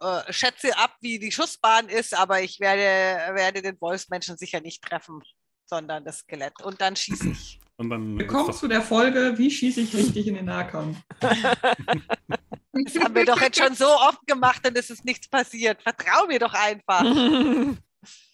[0.00, 4.82] äh, schätze ab, wie die Schussbahn ist, aber ich werde, werde den Wolfsmenschen sicher nicht
[4.82, 5.20] treffen,
[5.66, 6.62] sondern das Skelett.
[6.62, 7.60] Und dann schieße ich.
[7.76, 10.96] und dann Willkommen zu der Folge, wie schieße ich richtig in den Nahkampf?
[12.72, 15.82] Das haben wir doch jetzt schon so oft gemacht und es ist nichts passiert.
[15.82, 17.04] Vertrau mir doch einfach.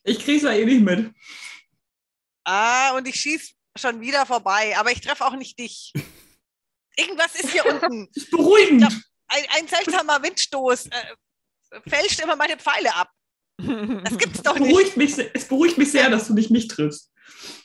[0.05, 1.13] Ich krieg's ja eh nicht mit.
[2.45, 5.93] Ah, und ich schieße schon wieder vorbei, aber ich treffe auch nicht dich.
[6.99, 8.09] Irgendwas ist hier unten.
[8.15, 8.83] Das ist beruhigend.
[8.83, 8.89] Ja.
[9.29, 13.11] Ein, ein seltsamer Windstoß äh, fälscht immer meine Pfeile ab.
[13.59, 14.71] Das gibt's doch Es nicht.
[14.71, 17.11] beruhigt, mich, es beruhigt mich sehr, dass du nicht mich triffst.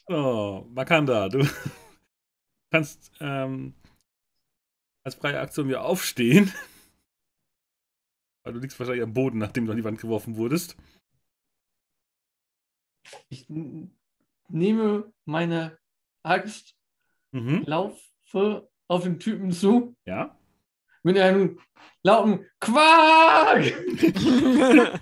[0.08, 1.46] So, Makanda, du
[2.72, 3.76] kannst ähm,
[5.04, 6.52] als freie Aktion wieder aufstehen.
[8.44, 10.76] Weil du liegst wahrscheinlich am Boden, nachdem du an die Wand geworfen wurdest.
[13.30, 13.46] Ich
[14.50, 15.78] nehme meine
[16.24, 16.76] Axt,
[17.34, 17.64] Mhm.
[17.66, 20.38] laufe auf den Typen zu Ja.
[21.04, 21.60] mit einem
[22.04, 23.64] lauten Quark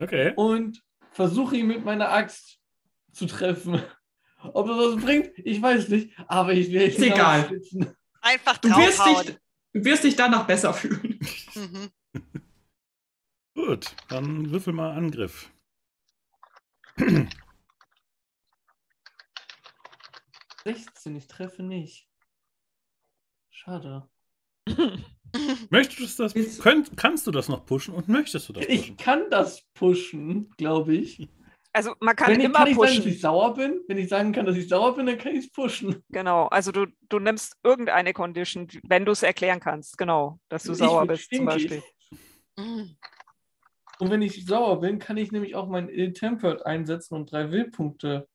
[0.00, 0.32] Okay.
[0.36, 2.58] und versuche ihn mit meiner Axt
[3.12, 3.80] zu treffen.
[4.42, 7.36] Ob das was bringt, ich weiß nicht, aber ich werde Ist egal.
[7.48, 7.96] hinausschwitzen.
[8.20, 9.38] Einfach Du wirst, dich,
[9.72, 11.18] du wirst dich danach besser fühlen.
[11.54, 11.90] Mhm.
[13.54, 15.50] Gut, dann würfel mal Angriff.
[20.64, 22.08] 16, ich treffe nicht.
[23.50, 24.08] Schade.
[25.70, 26.34] Möchtest du das?
[26.58, 28.96] Könnt, kannst du das noch pushen und möchtest du das Ich pushen?
[28.96, 31.28] kann das pushen, glaube ich.
[31.72, 33.08] Also man kann Wenn ich, immer kann ich sagen, dass pushen.
[33.08, 33.80] ich sauer bin?
[33.88, 36.02] Wenn ich sagen kann, dass ich sauer bin, dann kann ich es pushen.
[36.08, 36.46] Genau.
[36.46, 39.98] Also du, du nimmst irgendeine Condition, wenn du es erklären kannst.
[39.98, 41.68] Genau, dass du Ich sauer bist zum stinkig.
[41.68, 41.82] Beispiel.
[42.56, 42.96] Mhm.
[43.98, 48.28] Und wenn ich sauer bin, kann ich nämlich auch mein Ill-Tempered einsetzen und drei Willpunkte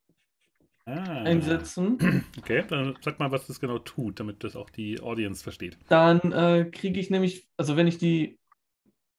[0.89, 2.23] Ah, einsetzen.
[2.39, 5.77] Okay, dann sag mal, was das genau tut, damit das auch die Audience versteht.
[5.87, 8.39] Dann äh, kriege ich nämlich, also wenn ich die,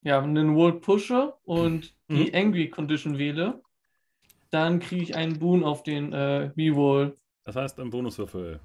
[0.02, 2.34] ja, einen World pushe und die Mhm.
[2.34, 3.62] Angry Condition wähle,
[4.50, 7.16] dann kriege ich einen Boon auf den äh, B-Roll.
[7.44, 8.58] Das heißt, ein Bonuswürfel.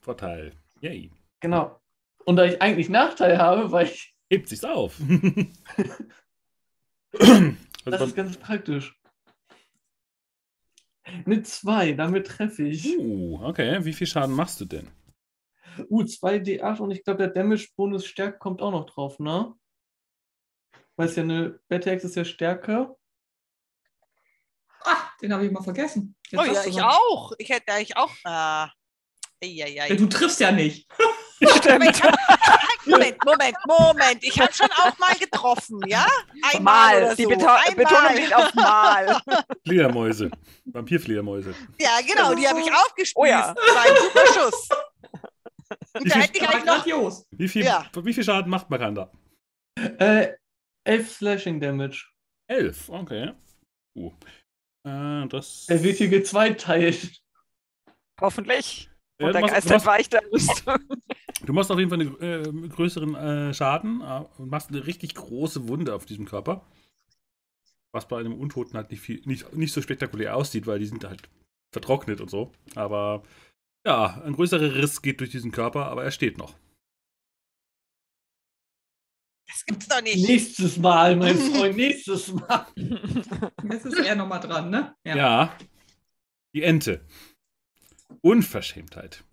[0.00, 0.52] Vorteil.
[0.82, 1.10] Yay.
[1.40, 1.80] Genau.
[2.26, 5.00] Und da ich eigentlich Nachteil habe, weil ich, Hebt sich's auf.
[7.18, 7.54] also
[7.84, 8.94] das ist ganz praktisch.
[11.04, 12.96] Eine 2, damit treffe ich.
[12.98, 14.90] uh, okay, wie viel Schaden machst du denn?
[15.88, 19.54] Uh, 2d8 und ich glaube, der Damage-Bonus Stärke kommt auch noch drauf, ne?
[20.96, 22.94] Weil es ja eine Betex ist ja Stärke.
[24.84, 26.14] Ah, den habe ich mal vergessen.
[26.28, 27.32] Jetzt Oh ja, ich auch.
[27.38, 28.12] Ich hätte eigentlich auch.
[28.24, 28.70] Ah.
[29.42, 30.88] Ja, ja, Ja, du triffst ja nicht.
[31.56, 32.02] Stimmt.
[32.86, 34.22] Moment, Moment, Moment.
[34.24, 36.06] Ich habe schon auch mal getroffen, ja?
[36.52, 37.04] Einmal Mal.
[37.04, 37.28] oder Die so.
[37.28, 37.46] Beto
[37.76, 38.16] Betonung Einmal.
[38.16, 39.20] liegt auf Mal.
[39.66, 40.30] Fledermäuse.
[40.64, 41.54] Vampirfledermäuse.
[41.80, 43.16] Ja, genau, die habe ich aufgespießt.
[43.16, 43.54] Oh ja.
[43.54, 44.68] Das war ein super Schuss.
[45.94, 46.74] Und Wie da viel- hätte ich eigentlich noch.
[46.76, 47.26] grandios.
[47.30, 47.86] Wie viel, Ja.
[47.94, 49.10] wie viel Schaden macht Makanda?
[49.98, 50.32] Äh,
[50.84, 52.06] 11 Slashing Damage.
[52.48, 53.32] Elf, okay.
[53.96, 54.10] Uh.
[54.86, 55.66] Äh, das.
[55.68, 57.20] Er wird hier gezweiteilt.
[58.20, 58.90] Hoffentlich.
[59.20, 60.78] Ja, Und du, der machst, Geist entweicht der Rüstung.
[61.46, 65.14] du machst auf jeden Fall einen äh, größeren äh, Schaden äh, und machst eine richtig
[65.14, 66.66] große Wunde auf diesem Körper.
[67.92, 71.04] Was bei einem Untoten halt nicht, viel, nicht, nicht so spektakulär aussieht, weil die sind
[71.04, 71.28] halt
[71.72, 72.50] vertrocknet und so.
[72.74, 73.22] Aber
[73.86, 76.54] ja, ein größerer Riss geht durch diesen Körper, aber er steht noch.
[79.48, 80.26] Das gibt's doch nicht.
[80.26, 82.66] Nächstes Mal, mein Freund, nächstes Mal.
[82.76, 84.94] Jetzt ist er nochmal dran, ne?
[85.04, 85.56] Ja.
[86.54, 87.04] Die Ente.
[88.20, 89.24] Unverschämtheit.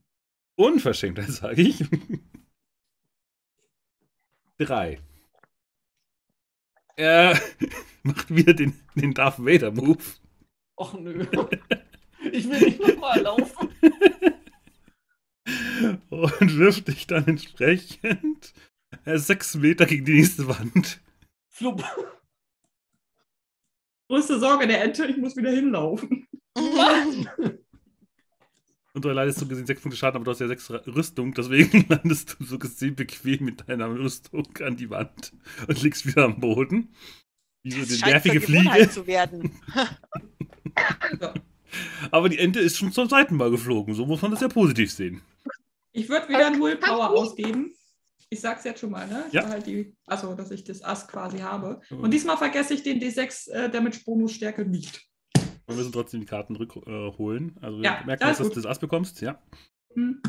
[0.56, 1.84] Unverschämtheit, sage ich.
[4.58, 5.00] Drei.
[6.96, 7.40] Er
[8.04, 10.04] macht wieder den, den Darth Vader Move
[10.76, 11.26] Och nö.
[12.32, 13.70] Ich will nicht nochmal laufen.
[16.10, 18.54] und wirft dich dann entsprechend
[19.06, 21.02] äh, sechs Meter gegen die nächste Wand.
[21.48, 21.84] Flupp.
[24.10, 26.28] Größte Sorge der Ente, ich muss wieder hinlaufen.
[28.94, 31.86] Und du leidest so gesehen sechs Punkte Schaden, aber du hast ja sechs Rüstung, deswegen
[31.90, 35.32] landest du so gesehen bequem mit deiner Rüstung an die Wand
[35.68, 36.90] und liegst wieder am Boden.
[37.62, 38.90] Wie so eine nervige Fliege.
[38.90, 39.52] zu werden.
[42.12, 43.94] Aber die Ente ist schon zum zweiten Mal geflogen.
[43.94, 45.22] So muss man das ja positiv sehen.
[45.92, 47.74] Ich würde wieder kannst du- ausgeben.
[48.32, 49.24] Ich sag's jetzt schon mal, ne?
[49.28, 49.42] Ich Ja.
[49.44, 51.82] behalte die, also, dass ich das Ass quasi habe.
[51.90, 52.00] Mhm.
[52.02, 55.09] Und diesmal vergesse ich den D6 äh, Damage Bonus Stärke nicht.
[55.70, 57.56] Wir müssen trotzdem die Karten rückholen.
[57.62, 59.22] Äh, also wir Ja, merken, alles dass du das Ass bekommst.
[59.22, 59.40] Ja.
[59.94, 60.20] Hm.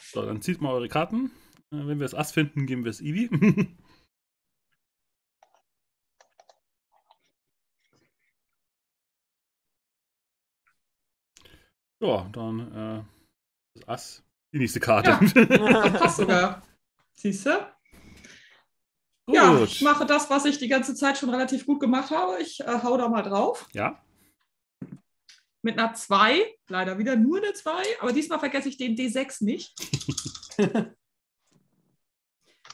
[0.00, 1.26] So, dann zieht mal eure Karten.
[1.70, 3.28] Äh, wenn wir das Ass finden, geben wir es Ivi.
[12.00, 13.04] ja, dann äh,
[13.74, 14.24] das Ass.
[14.54, 15.10] Die nächste Karte.
[15.20, 16.62] Das passt sogar.
[17.12, 17.79] Siehst du?
[19.28, 19.68] Ja, Gut.
[19.68, 22.40] ich mache das, was ich die ganze Zeit schon relativ gut gemacht habe.
[22.40, 23.66] Ich äh, hau da mal drauf.
[23.72, 24.00] Ja.
[25.62, 26.42] Mit einer 2.
[26.68, 27.70] Leider wieder nur eine 2.
[28.00, 29.74] Aber diesmal vergesse ich den D6 nicht.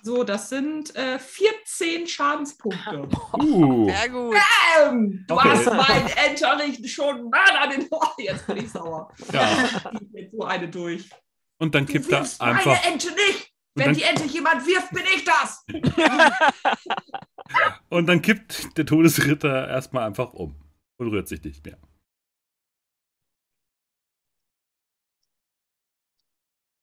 [0.02, 3.08] so, das sind äh, 14 Schadenspunkte.
[3.38, 3.86] Uh.
[3.90, 4.36] Sehr gut.
[4.80, 5.48] Ähm, du Okay.
[5.48, 8.14] hast meinen Enterricht schon mal an den Ohr.
[8.18, 9.12] Jetzt bin ich sauer.
[9.32, 9.64] Ja.
[10.00, 11.10] Ich jetzt so eine durch.
[11.58, 12.66] Und dann Du kippt er einfach.
[12.66, 13.52] meine Ente nicht.
[13.76, 15.64] Wenn dann- die Ente jemand wirft, bin ich das.
[17.90, 20.56] Und dann kippt der Todesritter erstmal einfach um
[20.98, 21.78] und rührt sich nicht mehr.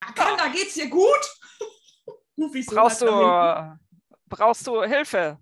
[0.02, 1.10] Akanda, geht's dir gut?
[2.38, 3.78] Ruf ich so Brauchst du,
[4.28, 5.40] brauchst du Hilfe?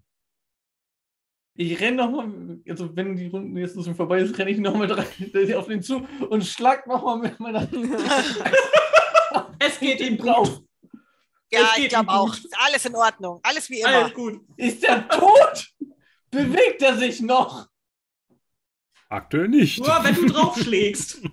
[1.57, 5.67] Ich renne nochmal, also wenn die Runde jetzt so vorbei ist, renne ich nochmal auf
[5.67, 7.67] den zu und schlag nochmal mit meiner
[9.59, 10.61] Es geht ihm drauf.
[11.51, 12.35] Ja, ich glaube auch.
[12.65, 13.39] Alles in Ordnung.
[13.43, 13.89] Alles wie immer.
[13.89, 14.41] Alles gut.
[14.57, 15.67] Ist der tot?
[16.29, 17.67] Bewegt er sich noch?
[19.09, 19.79] Aktuell nicht.
[19.79, 21.21] Nur wenn du draufschlägst.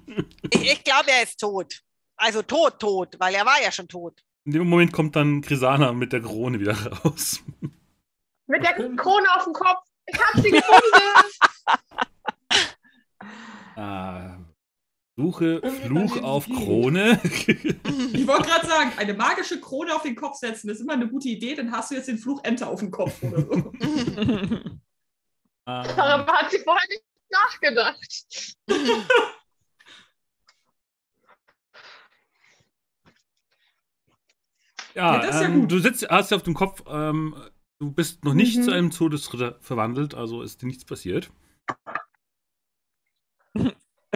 [0.51, 1.83] Ich, ich glaube, er ist tot.
[2.17, 4.23] Also tot, tot, weil er war ja schon tot.
[4.45, 6.75] In dem Moment kommt dann Grisana mit der Krone wieder
[7.05, 7.43] raus.
[8.47, 9.87] Mit der Krone auf dem Kopf.
[10.07, 10.83] Ich hab sie gefunden.
[13.77, 14.37] Ah,
[15.19, 16.63] Suche Fluch auf Gegend.
[16.65, 17.21] Krone.
[18.13, 21.29] Ich wollte gerade sagen, eine magische Krone auf den Kopf setzen, ist immer eine gute
[21.29, 23.73] Idee, dann hast du jetzt den Fluch Enter auf dem Kopf oder so.
[25.67, 28.57] Darüber hat sie vorher nicht nachgedacht.
[34.95, 35.73] ja, Ja, das ist ja ähm, gut.
[35.73, 37.35] du sitzt, hast ja auf dem Kopf, ähm,
[37.79, 38.63] du bist noch nicht Mhm.
[38.63, 41.31] zu einem Todesritter verwandelt, also ist dir nichts passiert.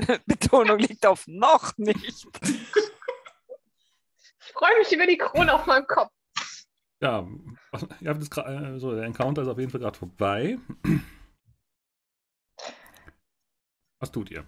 [0.27, 2.27] Betonung liegt auf noch nicht.
[4.45, 6.13] Ich freue mich über die Krone auf meinem Kopf.
[7.01, 7.27] Ja,
[8.01, 10.59] ihr habt das gra- äh, so, der Encounter ist auf jeden Fall gerade vorbei.
[13.99, 14.45] Was tut ihr?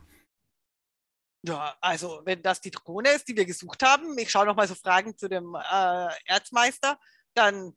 [1.46, 4.66] Ja, also wenn das die Drohne ist, die wir gesucht haben, ich schaue noch mal
[4.68, 6.98] so Fragen zu dem äh, Erzmeister,
[7.34, 7.76] dann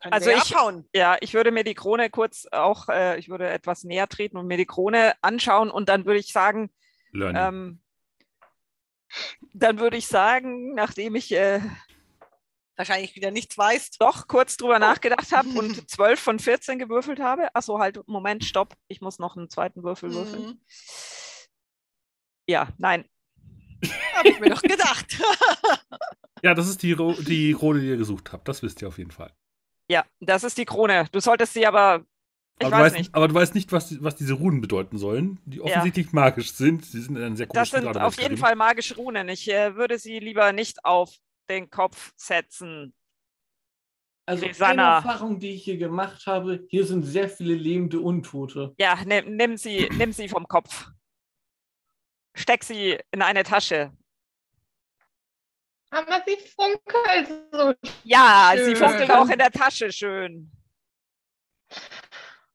[0.00, 0.88] können Also ich- abhauen.
[0.94, 4.46] Ja, ich würde mir die Krone kurz auch, äh, ich würde etwas näher treten und
[4.46, 6.70] mir die Krone anschauen und dann würde ich sagen,
[7.14, 7.80] ähm,
[9.54, 11.60] dann würde ich sagen, nachdem ich äh,
[12.76, 14.00] Wahrscheinlich wieder nichts weißt.
[14.00, 17.52] doch kurz drüber nachgedacht habe und 12 von 14 gewürfelt habe.
[17.56, 18.76] Achso, halt, Moment, stopp.
[18.86, 20.42] Ich muss noch einen zweiten Würfel würfeln.
[20.46, 20.60] Mhm.
[22.46, 23.04] Ja, nein.
[24.14, 25.06] Habe ich mir doch gedacht.
[26.44, 26.94] ja, das ist die,
[27.24, 28.46] die Krone, die ihr gesucht habt.
[28.46, 29.32] Das wisst ihr auf jeden Fall.
[29.90, 31.06] Ja, das ist die Krone.
[31.12, 32.04] Du solltest sie aber,
[32.60, 33.14] ich aber, du weiß weißt, nicht.
[33.14, 36.84] aber du weißt nicht, was, die- was diese Runen bedeuten sollen, die offensichtlich magisch sind.
[36.84, 38.36] Sie sind in einem sehr Das sind Grad auf jeden.
[38.36, 39.28] Fall magische Runen.
[39.28, 41.16] Ich äh, würde sie lieber nicht auf
[41.48, 42.92] den Kopf setzen.
[44.26, 48.74] Also eine Erfahrung, die ich hier gemacht habe, hier sind sehr viele lebende Untote.
[48.78, 50.90] Ja, nimm, nimm, sie, nimm sie vom Kopf.
[52.34, 53.90] Steck sie in eine Tasche.
[55.90, 57.74] Aber sie funkelt so.
[58.04, 58.64] Ja, Schön.
[58.66, 60.50] sie funkelt auch in der Tasche schön.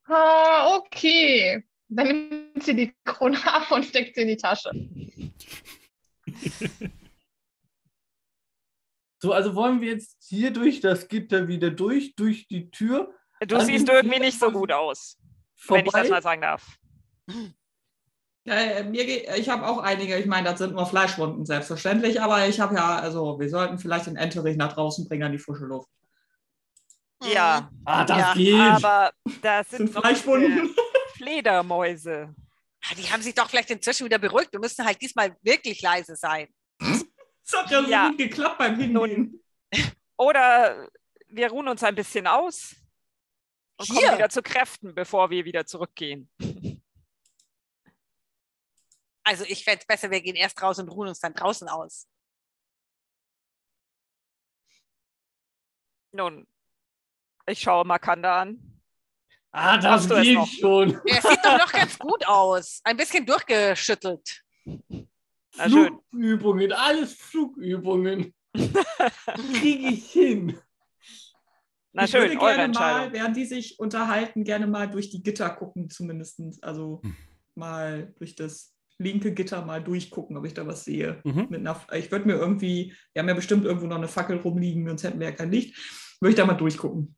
[0.05, 1.63] Ah, okay.
[1.87, 4.71] Dann nimmt sie die Krone ab und steckt sie in die Tasche.
[9.21, 13.55] So, also wollen wir jetzt hier durch das Gitter wieder durch, durch die Tür, Du
[13.55, 15.17] An siehst irgendwie nicht so gut aus,
[15.69, 16.09] wenn ich das vorbei.
[16.09, 16.77] mal sagen darf.
[18.45, 19.03] Ja, äh, mir
[19.37, 22.97] ich habe auch einige, ich meine, das sind nur Fleischwunden, selbstverständlich, aber ich habe ja,
[22.97, 25.87] also wir sollten vielleicht den Enterich nach draußen bringen an die frische Luft.
[27.23, 28.53] Ja, Ah, das Ja, geht.
[28.59, 30.75] aber das sind, sind Fleischwunden.
[31.15, 32.35] Fledermäuse.
[32.85, 34.51] Ah, Die haben sich doch vielleicht inzwischen wieder beruhigt.
[34.51, 36.49] Wir müssen halt diesmal wirklich leise sein.
[36.79, 37.05] Das
[37.61, 38.07] hat ja so Ja.
[38.09, 39.41] gut geklappt beim Hingehen.
[40.17, 40.89] Oder
[41.29, 42.75] wir ruhen uns ein bisschen aus
[43.77, 43.95] und Hier?
[44.07, 46.29] kommen wieder zu Kräften, bevor wir wieder zurückgehen.
[49.23, 52.07] Also ich fände es besser, wir gehen erst raus und ruhen uns dann draußen aus.
[56.11, 56.45] Nun,
[57.47, 58.81] ich schaue Makanda an.
[59.51, 60.99] ah, das geht schon.
[61.07, 62.81] Er sieht doch noch ganz gut aus.
[62.83, 64.43] Ein bisschen durchgeschüttelt.
[65.51, 68.33] Flugübungen, alles Flugübungen.
[68.55, 70.59] Kriege ich hin.
[71.93, 75.49] Na ich schön, würde gerne mal, während die sich unterhalten, gerne mal durch die Gitter
[75.51, 76.41] gucken, zumindest.
[76.63, 77.15] Also Hm.
[77.55, 78.72] mal durch das
[79.03, 81.21] linke Gitter mal durchgucken, ob ich da was sehe.
[81.23, 81.47] Mhm.
[81.49, 84.87] Mit einer, ich würde mir irgendwie, wir haben ja bestimmt irgendwo noch eine Fackel rumliegen,
[84.87, 85.77] sonst hätten wir ja kein Licht.
[86.19, 87.15] Würde ich da mal durchgucken.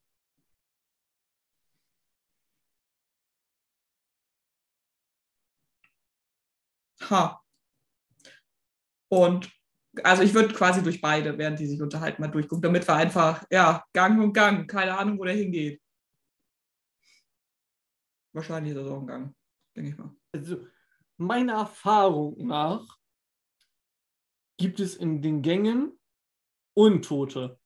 [7.10, 7.42] Ha.
[9.10, 9.52] Und
[10.04, 13.46] also ich würde quasi durch beide, während die sich unterhalten, mal durchgucken, damit wir einfach,
[13.50, 15.82] ja, Gang und Gang, keine Ahnung, wo der hingeht.
[18.34, 19.36] Wahrscheinlich ist das auch ein Gang,
[19.76, 20.14] denke ich mal.
[20.34, 20.68] Also,
[21.18, 22.98] meiner Erfahrung nach
[24.58, 25.98] gibt es in den Gängen
[26.74, 27.60] Untote.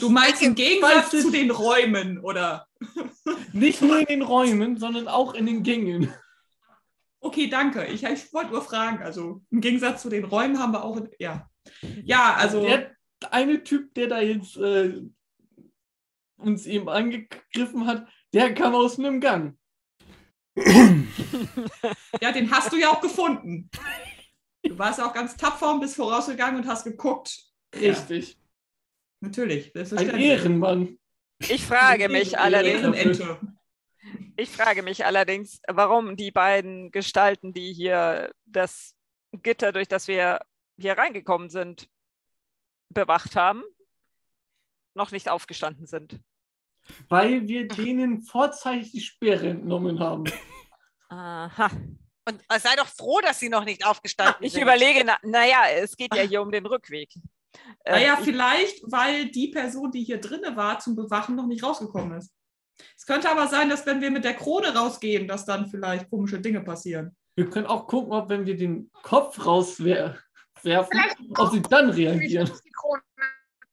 [0.00, 2.66] Du meinst im Gegensatz zu den Räumen, oder?
[3.52, 6.12] Nicht nur in den Räumen, sondern auch in den Gängen.
[7.20, 7.84] Okay, danke.
[7.86, 9.02] Ich, ich wollte nur fragen.
[9.02, 11.00] Also im Gegensatz zu den Räumen haben wir auch.
[11.18, 11.48] Ja,
[12.04, 12.62] ja also.
[12.62, 12.96] Der
[13.30, 15.02] eine Typ, der da jetzt äh,
[16.36, 19.56] uns eben angegriffen hat, der kam aus einem Gang.
[20.54, 23.70] Ja, den hast du ja auch gefunden.
[24.62, 27.42] Du warst auch ganz tapfer und bist vorausgegangen und hast geguckt.
[27.74, 28.38] Ja, Richtig.
[29.20, 30.18] natürlich, Ein.
[30.18, 30.98] Ehrenmann.
[31.38, 33.40] Ich frage mich allerdings, Ehrenente.
[34.36, 38.94] ich frage mich allerdings, warum die beiden Gestalten, die hier das
[39.32, 40.40] Gitter, durch das wir
[40.78, 41.88] hier reingekommen sind,
[42.90, 43.62] bewacht haben,
[44.94, 46.20] noch nicht aufgestanden sind.
[47.08, 50.24] Weil wir denen vorzeitig die Speere entnommen haben.
[51.08, 51.70] Aha.
[52.28, 54.62] Und äh, sei doch froh, dass sie noch nicht aufgestanden Ich sind.
[54.62, 57.10] überlege, na, naja, es geht ja hier um den Rückweg.
[57.84, 61.62] Äh, Naja, ich- vielleicht, weil die Person, die hier drinne war, zum Bewachen noch nicht
[61.62, 62.32] rausgekommen ist.
[62.96, 66.40] Es könnte aber sein, dass wenn wir mit der Krone rausgehen, dass dann vielleicht komische
[66.40, 67.14] Dinge passieren.
[67.36, 70.18] Wir können auch gucken, ob wenn wir den Kopf rauswerfen,
[71.36, 72.46] ob sie dann reagieren.
[72.54, 73.02] ich die Krone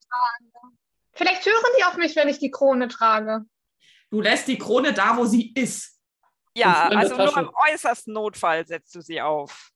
[0.10, 0.74] trage.
[1.20, 3.42] Vielleicht hören die auf mich, wenn ich die Krone trage.
[4.10, 6.00] Du lässt die Krone da, wo sie ist.
[6.56, 9.70] ja, also nur im äußersten Notfall setzt du sie auf.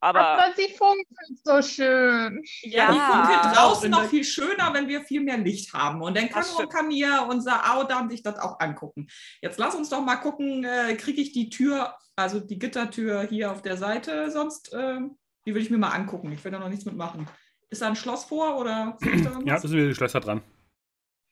[0.00, 1.06] Aber Aber sie funkelt
[1.42, 2.42] so schön.
[2.60, 6.02] ja, die funkelt draußen noch viel schöner, wenn wir viel mehr Licht haben.
[6.02, 6.70] Und dann kann stimmt.
[6.70, 9.06] Kamir, unser Audan, sich das auch angucken.
[9.40, 13.50] Jetzt lass uns doch mal gucken, äh, kriege ich die Tür, also die Gittertür hier
[13.50, 15.16] auf der Seite, sonst, ähm,
[15.46, 16.30] die würde ich mir mal angucken.
[16.32, 17.26] Ich will da noch nichts mitmachen.
[17.70, 18.98] Ist da ein Schloss vor oder
[19.46, 20.42] Ja, da sind wir die Schlösser dran.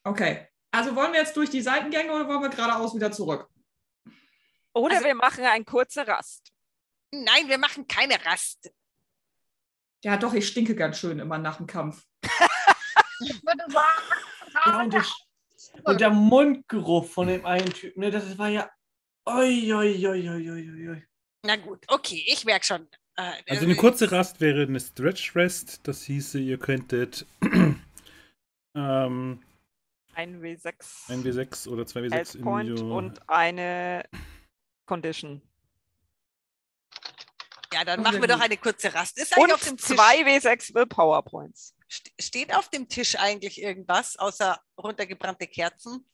[0.04, 0.48] Okay.
[0.70, 3.48] Also wollen wir jetzt durch die Seitengänge oder wollen wir geradeaus wieder zurück?
[4.74, 6.50] Oder Also- wir machen eine kurze Rast.
[7.12, 8.70] Nein, wir machen keine Rast.
[10.02, 12.04] Ja, doch, ich stinke ganz schön immer nach dem Kampf.
[13.20, 14.02] Ich würde sagen,
[14.66, 15.04] Ja, und, der,
[15.84, 18.68] und der Mundgeruch von dem einen Typen, ne, das war ja.
[19.26, 21.02] Oi, oi, oi, oi, oi, oi.
[21.44, 22.88] Na gut, okay, ich merke schon.
[23.16, 25.80] Äh, Also eine kurze Rast wäre eine Stretch Rest.
[25.86, 27.26] Das hieße, ihr könntet
[28.74, 29.42] ähm,
[30.14, 34.04] Ein W6 ein W6 oder zwei W6 Health Point Individual- und eine
[34.86, 35.40] Condition.
[37.72, 39.18] Ja, dann Oh, machen wir doch eine kurze Rast.
[39.18, 41.74] Ist eigentlich Und auf dem Tisch, zwei W6 Willpower Points.
[41.90, 46.06] st- steht auf dem Tisch eigentlich irgendwas außer runtergebrannte Kerzen?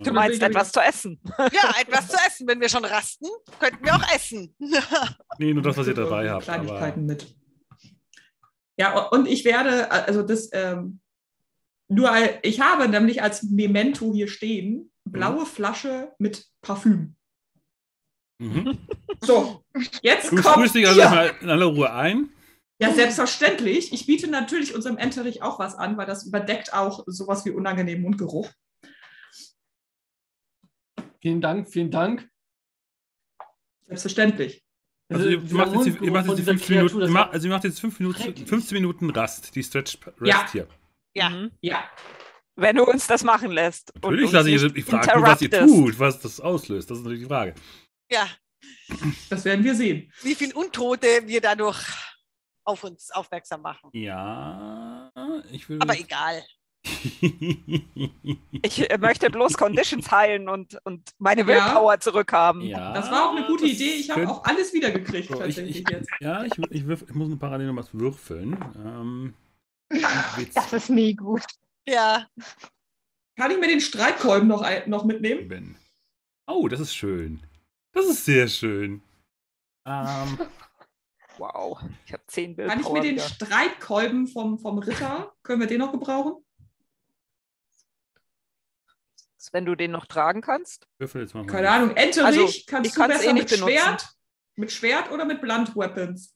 [0.00, 1.18] Du meinst etwas zu essen.
[1.38, 2.46] Ja, etwas zu essen.
[2.48, 3.26] Wenn wir schon rasten,
[3.60, 4.54] könnten wir auch essen.
[5.38, 6.48] Nee, nur das, was ihr dabei habt.
[6.48, 7.34] Aber Kleinigkeiten mit.
[8.78, 11.00] Ja, und ich werde, also das, ähm,
[11.88, 12.10] nur,
[12.42, 15.46] ich habe nämlich als Memento hier stehen, blaue Mhm.
[15.46, 17.16] Flasche mit Parfüm.
[18.38, 18.78] mhm.
[19.22, 19.64] So,
[20.02, 21.08] jetzt du kommt sprühst dich also ihr.
[21.10, 22.30] mal in aller Ruhe ein.
[22.78, 23.92] Ja, selbstverständlich.
[23.94, 28.02] Ich biete natürlich unserem Enterich auch was an, weil das überdeckt auch sowas wie unangenehmen
[28.02, 28.50] Mundgeruch.
[31.20, 32.28] Vielen Dank, vielen Dank.
[33.84, 34.62] Selbstverständlich.
[35.08, 37.46] Also, ihr, dieser macht jetzt, die- ihr Mundgeruch macht jetzt 15 Minuten, ihr macht, also
[37.48, 38.48] ihr macht jetzt fünf Minuten, schrecklich.
[38.48, 40.52] 15 Minuten Rast, die Stretch Rest Ja.
[40.52, 40.68] hier.
[41.16, 41.30] Ja.
[41.30, 41.50] Mhm.
[41.60, 41.84] Ja.
[42.56, 43.92] Wenn du uns das machen lässt.
[43.94, 46.90] Natürlich lasse ich, nicht ich frage nur, was ihr tut, was das auslöst.
[46.90, 47.54] Das ist natürlich die Frage.
[48.10, 48.26] Ja,
[49.30, 50.12] Das werden wir sehen.
[50.22, 51.78] wie viele Untote wir dadurch
[52.64, 53.90] auf uns aufmerksam machen.
[53.92, 55.10] Ja,
[55.52, 55.82] ich würde.
[55.82, 56.42] Aber egal.
[58.62, 61.46] Ich äh, möchte bloß Conditions heilen und, und meine Ja.
[61.46, 62.62] Willpower zurückhaben.
[62.62, 63.94] ja, Das war auch eine gute Idee.
[63.94, 66.08] Ich habe auch alles wiedergekriegt, So, ich, tatsächlich ich, jetzt.
[66.20, 68.56] ja, ich, ich, würf, ich muss eine parallel noch was würfeln.
[68.84, 69.34] Ähm,
[70.54, 71.42] Das ist nie gut.
[71.88, 72.26] Ja,
[73.36, 75.76] Kann ich mir den Streitkolben noch, noch mitnehmen?
[76.46, 77.42] Oh, das ist schön.
[77.92, 79.02] Das ist sehr schön.
[79.86, 80.38] Ähm,
[81.38, 82.74] Wow, ich habe 10 Willpower.
[82.74, 83.28] Kann ich mir den wieder.
[83.28, 86.42] Streitkolben vom, vom Ritter, können wir den noch gebrauchen?
[89.52, 90.88] Wenn du den noch tragen kannst.
[90.98, 91.44] würfel jetzt mal.
[91.44, 91.52] mal.
[91.52, 91.90] Keine Ahnung.
[91.96, 93.78] Enterich, Also, kannst ich du besser eh nicht mit benutzen.
[93.78, 94.08] Schwert?
[94.56, 96.34] Mit Schwert oder mit Blunt Weapons?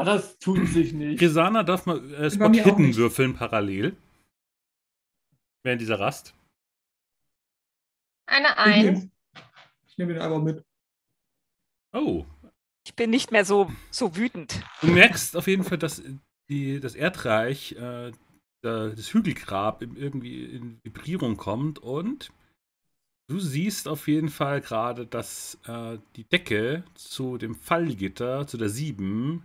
[0.00, 1.18] Ah, das tut sich nicht.
[1.18, 3.96] Grisana darf mal äh, Spot Hidden würfeln parallel.
[5.62, 6.34] Während dieser Rast.
[8.26, 8.84] Eine Ich Eins.
[8.84, 9.10] nehme
[9.88, 10.64] ich nehm den einfach mit.
[11.92, 12.24] Oh.
[12.86, 14.62] Ich bin nicht mehr so, so wütend.
[14.80, 16.02] Du merkst auf jeden Fall, dass
[16.48, 18.12] die, das Erdreich, äh,
[18.62, 22.32] da- das Hügelgrab irgendwie in Vibrierung kommt und
[23.28, 28.68] du siehst auf jeden Fall gerade, dass äh, die Decke zu dem Fallgitter, zu der
[28.68, 29.42] 7,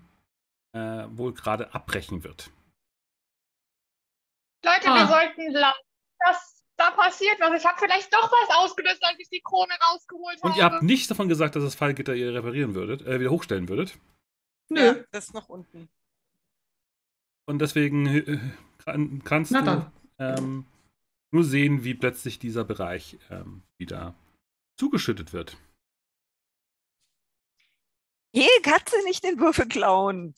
[0.75, 2.51] äh, wohl gerade abbrechen wird.
[4.63, 4.95] Leute, Ah.
[4.95, 5.81] wir sollten laut,
[6.19, 7.61] dass da passiert was.
[7.61, 10.59] Ich habe vielleicht doch was ausgelöst, als ich die Krone rausgeholt Und habe.
[10.59, 13.97] ihr habt nicht davon gesagt, dass das Fallgitter ihr reparieren würdet, äh, wieder hochstellen würdet.
[14.69, 14.81] Nö.
[14.85, 15.87] ja, das ist noch unten.
[17.47, 18.39] Und deswegen äh,
[18.83, 20.65] kann, kannst Na du ähm,
[21.31, 24.15] nur sehen, wie plötzlich dieser Bereich ähm, wieder
[24.77, 25.55] zugeschüttet wird.
[28.33, 30.35] Je, Katze nicht den Würfel klauen.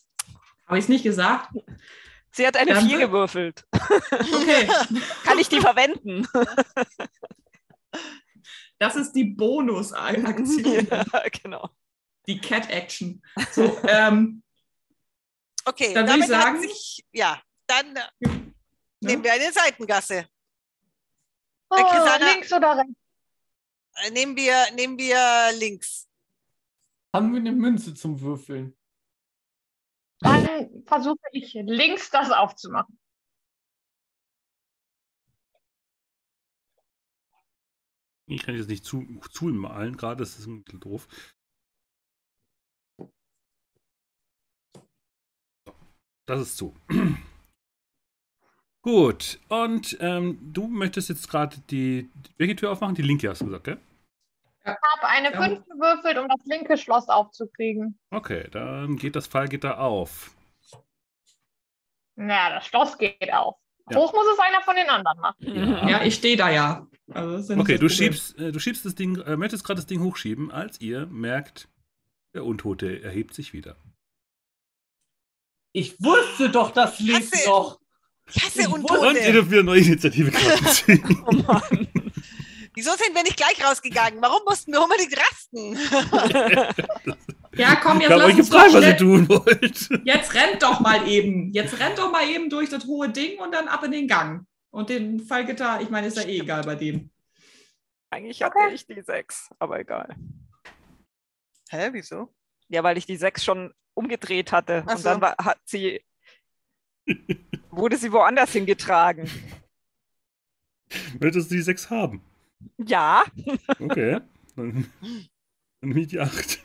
[0.67, 1.51] Habe ich es nicht gesagt?
[2.31, 3.65] Sie hat eine Dann 4 wir- gewürfelt.
[3.71, 4.67] Okay.
[5.23, 6.27] Kann ich die verwenden?
[8.79, 10.87] Das ist die Bonus-Aktion.
[10.91, 11.03] ja,
[11.41, 11.67] genau.
[12.27, 13.23] Die Cat-Action.
[13.51, 14.43] So, ähm,
[15.65, 18.29] Okay, Dann würde ich sagen- sich, ja, dann äh, ja.
[19.01, 20.27] nehmen wir eine Seitengasse.
[21.71, 22.93] Oh, Chrisana- links oder rechts?
[23.95, 25.17] Äh, Nehmen wir, nehmen wir
[25.57, 26.07] links.
[27.13, 28.76] Haben wir eine Münze zum Würfeln?
[30.19, 32.97] Dann versuche ich links das aufzumachen.
[38.29, 41.07] Ich kann jetzt nicht zu, zumalen, gerade das ist ein bisschen doof.
[46.25, 46.75] Das ist zu.
[48.81, 52.95] Gut, und ähm, du möchtest jetzt gerade die, welche Tür aufmachen?
[52.95, 53.79] Die linke hast du gesagt, gell?
[54.67, 55.41] Ich habe eine Ja.
[55.41, 57.97] 5 gewürfelt, um das linke Schloss aufzukriegen.
[58.11, 60.31] Okay, dann geht das Fallgitter auf.
[62.15, 63.55] Na, das Schloss geht auf.
[63.89, 63.97] Ja.
[63.97, 65.87] Hoch muss es einer von den anderen machen.
[65.87, 66.87] Ja, ich stehe da ja.
[67.13, 70.01] Also ja Okay, du schiebst, äh, du schiebst das Ding, äh, möchtest gerade das Ding
[70.01, 71.69] hochschieben, als ihr merkt,
[72.33, 73.77] der Untote erhebt sich wieder.
[75.71, 77.79] Ich wusste doch, das lebt Hasse- noch.
[78.29, 79.31] Ich hasse Ich Und ihr Untote.
[79.31, 81.23] dürft wieder neue Initiative-Karten ziehen.
[81.25, 82.06] Oh Mann.
[82.77, 84.21] Wieso sind wir nicht gleich rausgegangen?
[84.21, 85.77] Warum mussten wir unbedingt rasten?
[87.55, 89.89] Ja, komm, jetzt lass uns doch gefragt, was ihr tun wollt.
[90.05, 91.51] Jetzt rennt doch mal eben.
[91.53, 94.45] Jetzt rennt doch mal eben durch das hohe Ding und dann ab in den Gang.
[94.69, 97.09] Und den Fallgitter, ich meine, ist ja eh egal bei dem.
[98.11, 98.75] Eigentlich hatte Okay.
[98.75, 100.15] ich die sechs, aber egal.
[101.71, 102.31] Hä, wieso?
[102.69, 104.83] Ja, weil ich die sechs schon umgedreht hatte.
[104.85, 105.21] Ach Und dann so.
[105.21, 105.99] war, hat sie,
[107.71, 109.27] wurde sie woanders hingetragen.
[111.19, 112.21] Möchtest du die sechs haben?
[112.77, 113.23] Ja,
[113.79, 114.19] Okay.
[114.55, 114.91] Dann,
[115.81, 116.59] dann nehme ich die acht.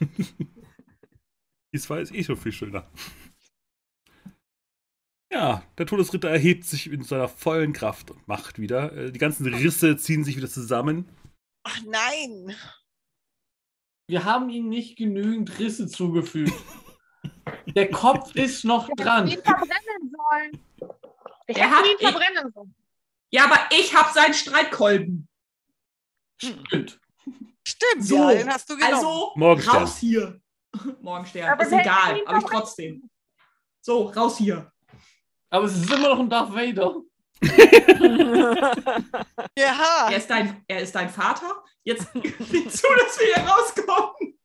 [1.74, 2.90] Die zwei ist eh schon viel schöner.
[5.30, 8.92] Ja, der Todesritter erhebt sich in seiner vollen Kraft und Macht wieder.
[8.92, 11.06] Äh, Die ganzen Risse ziehen sich wieder zusammen.
[11.64, 12.54] Ach nein.
[14.08, 16.52] Wir haben ihm nicht genügend Risse zugefügt.
[17.74, 19.28] Der Kopf ist noch Ich hätte dran.
[19.28, 20.92] ihn verbrennen sollen.
[21.46, 22.74] Ich Er hätte hat- ihn verbrennen sollen.
[23.30, 25.28] Ja, aber ich habe seinen Streitkolben.
[26.42, 27.00] Stimmt.
[27.64, 28.94] Stimmt, So, ja, den hast du genommen.
[28.94, 29.76] Also Morgenstern.
[29.76, 30.40] raus hier.
[31.00, 31.50] Morgenstern.
[31.50, 33.08] Aber ist egal, aber ich trotzdem.
[33.80, 34.72] So, raus hier.
[35.50, 36.96] Aber es ist immer noch ein Darth Vader.
[39.58, 40.08] ja.
[40.10, 41.62] Er ist dein, er ist dein Vater.
[41.84, 44.38] Jetzt sieh zu, dass wir hier rauskommen.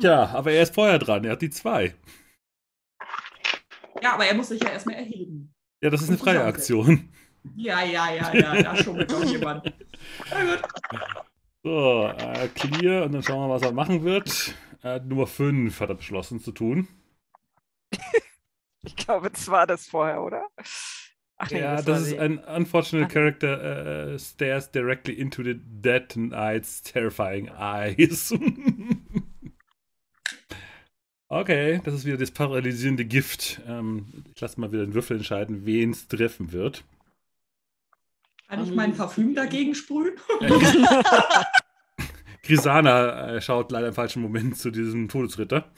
[0.00, 1.24] Ja, aber er ist vorher dran.
[1.24, 1.94] Er hat die zwei.
[4.00, 5.54] Ja, aber er muss sich ja erstmal erheben.
[5.82, 7.12] Ja, das ist eine freie Aktion.
[7.56, 9.72] Ja, ja, ja, ja, da schummelt doch jemand.
[10.30, 10.62] Na gut.
[11.62, 13.04] So, äh, clear.
[13.04, 14.54] Und dann schauen wir mal, was er machen wird.
[14.82, 16.88] Äh, Nummer 5 hat er beschlossen zu tun.
[18.82, 20.46] ich glaube, das war das vorher, oder?
[21.40, 26.08] Ach nee, ja, das, das, ist ein unfortunate character uh, stares directly into the dead
[26.08, 28.32] knight's terrifying eyes.
[31.28, 33.60] okay, das ist wieder das paralysierende Gift.
[33.68, 36.82] Ähm, ich lasse mal wieder den Würfel entscheiden, wen es treffen wird.
[38.48, 40.16] Kann ich mein Parfüm dagegen sprühen?
[42.42, 45.70] Grisana äh, schaut leider im falschen Moment zu diesem Todesritter.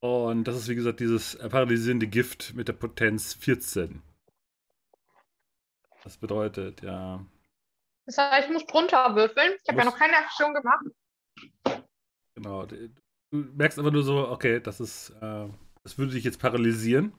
[0.00, 4.02] Und das ist, wie gesagt, dieses paralysierende Gift mit der Potenz 14.
[6.02, 7.24] Das bedeutet, ja.
[8.06, 9.52] Das heißt, ich muss drunter würfeln.
[9.62, 10.86] Ich habe ja noch keine Aktion gemacht.
[12.34, 12.66] Genau.
[12.66, 12.88] Du
[13.30, 15.48] merkst einfach nur so, okay, das ist, äh,
[15.84, 17.12] das würde dich jetzt paralysieren.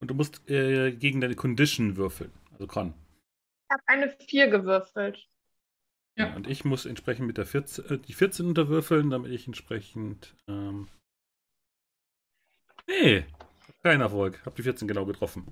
[0.00, 2.32] Und du musst äh, gegen deine Condition würfeln.
[2.52, 2.94] Also Con.
[3.68, 5.28] Ich habe eine 4 gewürfelt.
[6.16, 6.34] Ja.
[6.34, 10.34] Und ich muss entsprechend mit der 14, äh, die 14 unterwürfeln, damit ich entsprechend.
[10.48, 10.88] Ähm,
[12.86, 13.24] nee,
[13.82, 14.40] kein Erfolg.
[14.44, 15.46] Hab die 14 genau getroffen.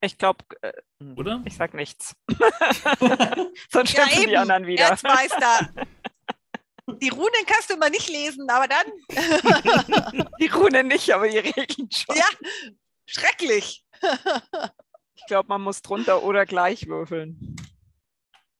[0.00, 0.72] ich glaube, äh,
[1.16, 1.42] Oder?
[1.44, 2.14] ich sag nichts.
[3.70, 4.84] Sonst Ja, schöpfen die anderen wieder.
[4.84, 5.70] Erzmeister.
[7.02, 8.86] Die Runen kannst du immer nicht lesen, aber dann,
[10.40, 12.14] Die Rune nicht, aber die Regeln schon.
[12.14, 12.24] ja,
[13.06, 13.84] schrecklich.
[15.18, 17.56] Ich glaube, man muss drunter oder gleich würfeln.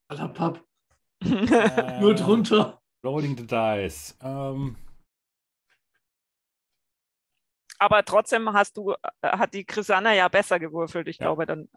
[0.09, 0.65] Allerpapp.
[1.23, 1.27] Äh,
[2.01, 2.81] Nur drunter.
[3.05, 4.17] Rolling the Dice.
[4.23, 4.75] Ähm,
[7.79, 11.09] Aber trotzdem hast du, äh, hat die Chrisanna ja besser gewürfelt.
[11.09, 11.27] Ich Ja.
[11.27, 11.69] glaube, dann.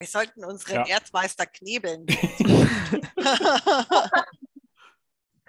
[0.00, 0.86] Wir sollten unseren Ja.
[0.96, 2.06] Erzmeister knebeln.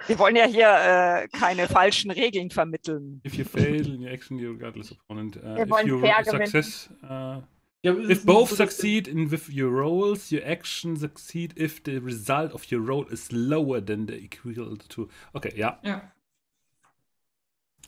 [0.06, 3.22] Wir wollen ja hier äh, keine falschen Regeln vermitteln.
[3.26, 5.38] if you fail in your action, you regardless opponent.
[5.38, 6.48] Uh, Wir if wollen you fair gewinnen.
[6.48, 6.90] success.
[7.04, 7.42] Uh,
[7.84, 12.52] Ja, If both so, succeed in with your rolls, your action succeed if the result
[12.54, 15.08] of your roll is lower than the equal to.
[15.34, 15.80] Okay, ja.
[15.84, 16.12] Ja.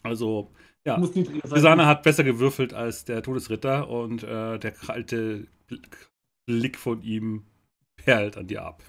[0.04, 0.52] Also,
[0.86, 1.02] ja.
[1.44, 5.48] Susanne hat besser gewürfelt als der Todesritter und äh, der kalte
[6.46, 7.46] Blick von ihm
[7.98, 8.84] perlt an dir ab.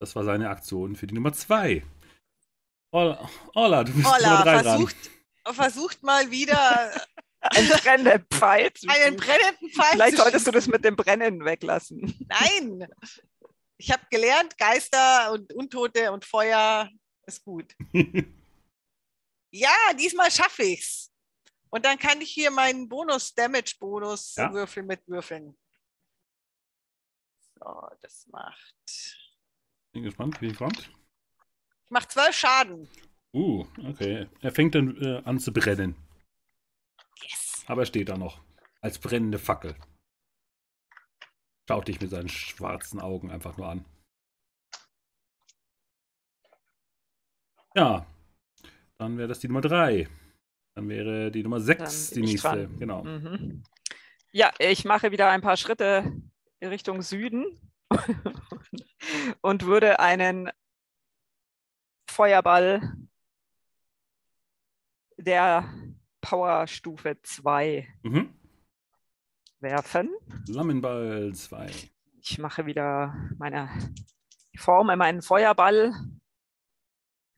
[0.00, 1.84] Das war seine Aktion für die Nummer 2.
[2.92, 4.64] Ola, Ola, du bist Nummer Holla, drei dran.
[4.64, 4.96] versucht,
[5.52, 6.90] versucht mal wieder
[7.42, 8.70] Ein brennender Pfeil.
[8.88, 12.26] einen brennenden Pfeil Vielleicht zu solltest du das mit dem Brennen weglassen.
[12.28, 12.86] Nein.
[13.78, 16.90] Ich habe gelernt, Geister und Untote und Feuer
[17.26, 17.74] ist gut.
[19.52, 21.10] Ja, diesmal schaffe ich's.
[21.70, 24.52] Und dann kann ich hier meinen Bonus-Damage-Bonus Ja.
[24.52, 25.58] Würfel mitwürfeln.
[27.58, 29.18] So, das macht.
[29.92, 30.90] Bin gespannt, wie kommt.
[31.84, 32.88] Ich mache zwölf Schaden.
[33.32, 34.28] Uh, okay.
[34.40, 35.96] Er fängt dann äh, an zu brennen.
[37.22, 37.64] Yes.
[37.66, 38.40] Aber er steht da noch.
[38.80, 39.76] Als brennende Fackel.
[41.68, 43.84] Schaut dich mit seinen schwarzen Augen einfach nur an.
[47.74, 48.06] Ja.
[48.98, 50.08] Dann wäre das die Nummer 3.
[50.74, 52.48] Dann wäre die Nummer 6 Dann die nächste.
[52.48, 52.78] dran.
[52.78, 53.04] Genau.
[53.04, 53.62] Mhm.
[54.32, 56.12] Ja, ich mache wieder ein paar Schritte
[56.60, 57.58] in Richtung Süden
[59.40, 60.50] und würde einen
[62.08, 62.92] Feuerball
[65.16, 65.68] der
[66.20, 68.32] Powerstufe 2 Mhm.
[69.60, 70.10] werfen.
[70.46, 71.70] Flammenball 2.
[72.22, 73.68] Ich mache wieder meine,
[74.52, 75.94] ich forme meinen Feuerball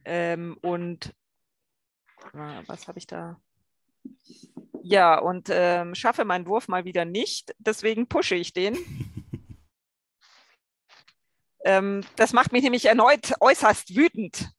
[0.05, 1.15] ähm, und
[2.35, 3.41] äh, was habe ich da?
[4.83, 7.55] Ja, und ähm, schaffe meinen Wurf mal wieder nicht.
[7.59, 8.77] Deswegen pushe ich den.
[11.65, 14.51] ähm, das macht mich nämlich erneut äußerst wütend.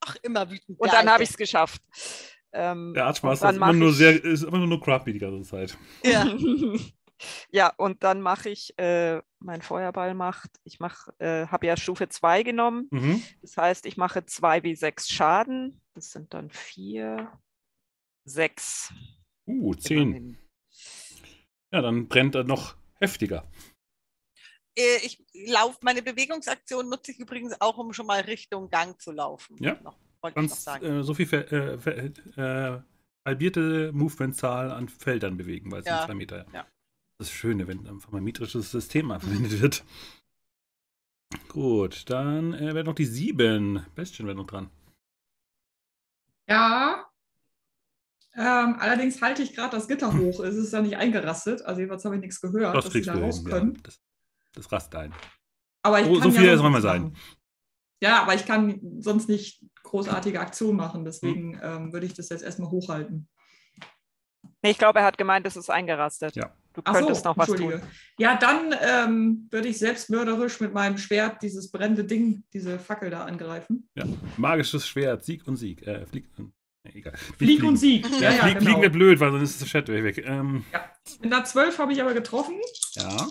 [0.00, 0.78] Ach, immer wütend.
[0.80, 1.82] Und dann habe ich es geschafft.
[2.52, 5.48] Ähm, Der dann ist immer mach nur ich- sehr, ist immer nur crappy die ganze
[5.48, 5.78] Zeit.
[6.04, 6.26] Ja.
[7.50, 12.08] ja, und dann mache ich, äh, mein Feuerball macht, ich mache, äh, habe ja Stufe
[12.08, 12.88] 2 genommen.
[12.90, 13.22] Mhm.
[13.42, 15.80] Das heißt, ich mache 2 wie 6 Schaden.
[15.94, 17.30] Das sind dann 4,
[18.24, 18.92] 6.
[19.46, 20.38] Uh, 10.
[21.72, 23.44] Ja, dann brennt er noch heftiger.
[24.80, 29.12] Äh, Ich laufe, meine Bewegungsaktion nutze ich übrigens auch, um schon mal Richtung Gang zu
[29.12, 29.56] laufen.
[29.62, 29.74] Ja.
[29.82, 30.84] Noch, wollte ich noch Kannst sagen.
[30.86, 31.96] äh, so viel ver äh, ver
[32.76, 32.82] äh,
[33.24, 36.46] halbierte Movementzahl an Feldern bewegen, weil es Ja, sind zwei Meter.
[36.52, 36.66] ja.
[37.18, 39.84] Das ist schön, wenn einfach mal metrisches System mal verwendet wird.
[41.48, 43.84] Gut, dann äh, wäre noch die sieben.
[43.94, 44.70] Bestien wäre noch dran.
[46.48, 47.06] Ja.
[48.34, 50.40] Ähm, allerdings halte ich gerade das Gitter hoch.
[50.40, 51.62] Es ist ja nicht eingerastet.
[51.62, 53.48] Also jedenfalls habe ich nichts gehört, Das dass sie kriegst da du raus hin.
[53.48, 53.82] Ja, können.
[53.82, 54.00] das,
[54.52, 55.12] das rast ein.
[55.82, 57.16] Aber ich So- kann so ja viel sonst soll mal sein.
[58.02, 61.04] Ja, aber ich kann sonst nicht großartige Aktionen machen.
[61.04, 61.84] Deswegen Hm.
[61.86, 63.28] ähm, würde ich das jetzt erstmal hochhalten.
[64.62, 66.34] Nee, ich glaube, er hat gemeint, es ist eingerastet.
[66.36, 66.54] Ja.
[66.72, 67.80] Du Ach könntest so, noch was Entschuldige.
[67.80, 67.88] tun.
[68.18, 73.24] Ja, dann ähm, würde ich selbstmörderisch mit meinem Schwert dieses brennende Ding, diese Fackel da
[73.24, 73.88] angreifen.
[73.96, 74.04] Ja.
[74.36, 75.84] Magisches Schwert, Sieg und Sieg.
[75.86, 77.12] Äh, Flieg, äh, egal.
[77.14, 77.76] Nicht Flieg und.
[77.76, 78.08] Sieg.
[78.08, 78.80] Ja, Ja, ja, Flieg, Fliegen genau.
[78.82, 80.18] wäre blöd, weil sonst ist das Chat weg.
[80.24, 80.64] Ähm,
[81.22, 82.54] In der 12 habe ich aber getroffen
[82.94, 83.28] ja.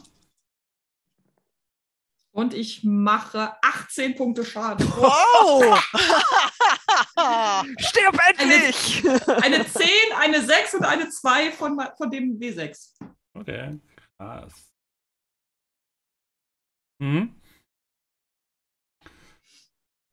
[2.39, 4.87] Und ich mache 18 Punkte Schaden.
[4.95, 5.77] Wow!
[7.79, 9.05] Stirb endlich!
[9.43, 9.87] Eine 10,
[10.17, 12.97] eine 6 und eine 2 von, von dem W6.
[13.33, 13.77] Okay,
[14.17, 14.73] krass.
[17.01, 17.35] Mhm.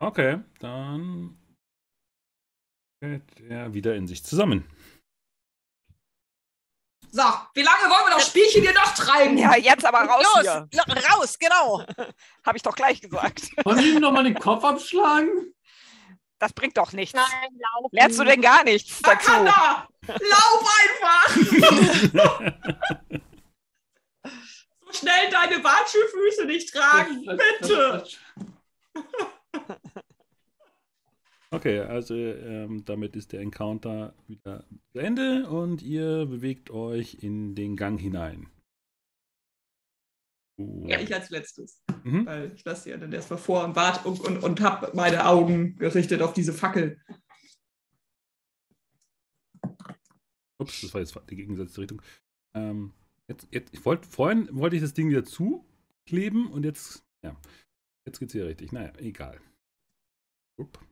[0.00, 1.38] Okay, dann
[3.00, 4.64] fällt er wieder in sich zusammen.
[7.10, 7.23] So,
[7.55, 9.39] wie lange wollen wir das Spielchen hier noch treiben?
[9.39, 10.68] ja, jetzt aber raus Los, hier.
[11.10, 11.83] raus, genau.
[12.44, 13.51] Habe ich doch gleich gesagt.
[13.65, 15.55] Wollen wir ihm noch mal den Kopf abschlagen?
[16.39, 17.15] Das bringt doch nichts.
[17.15, 17.89] Nein, laufen.
[17.93, 19.31] Lernst du denn gar nichts dazu?
[19.31, 21.36] Makanda, lauf einfach!
[24.85, 28.05] so schnell deine Watschelfüße nicht tragen, bitte!
[31.50, 37.55] Okay, also ähm, damit ist der Encounter wieder zu Ende und ihr bewegt euch in
[37.55, 38.49] den Gang hinein.
[40.58, 42.26] Uh, Ja, ich als letztes, mhm.
[42.26, 45.76] weil ich lasse ja dann erstmal vor und warte und, und, und habe meine Augen
[45.76, 47.00] gerichtet auf diese Fackel.
[50.58, 52.02] Ups, das war jetzt die gegensätzliche Richtung.
[52.55, 52.92] Ähm,
[53.28, 57.36] jetzt, jetzt, ich wollte vorhin wollte ich das Ding wieder zukleben und jetzt, ja,
[58.07, 58.73] jetzt geht's hier richtig.
[58.73, 59.39] Naja, egal.
[60.58, 60.85] Upp.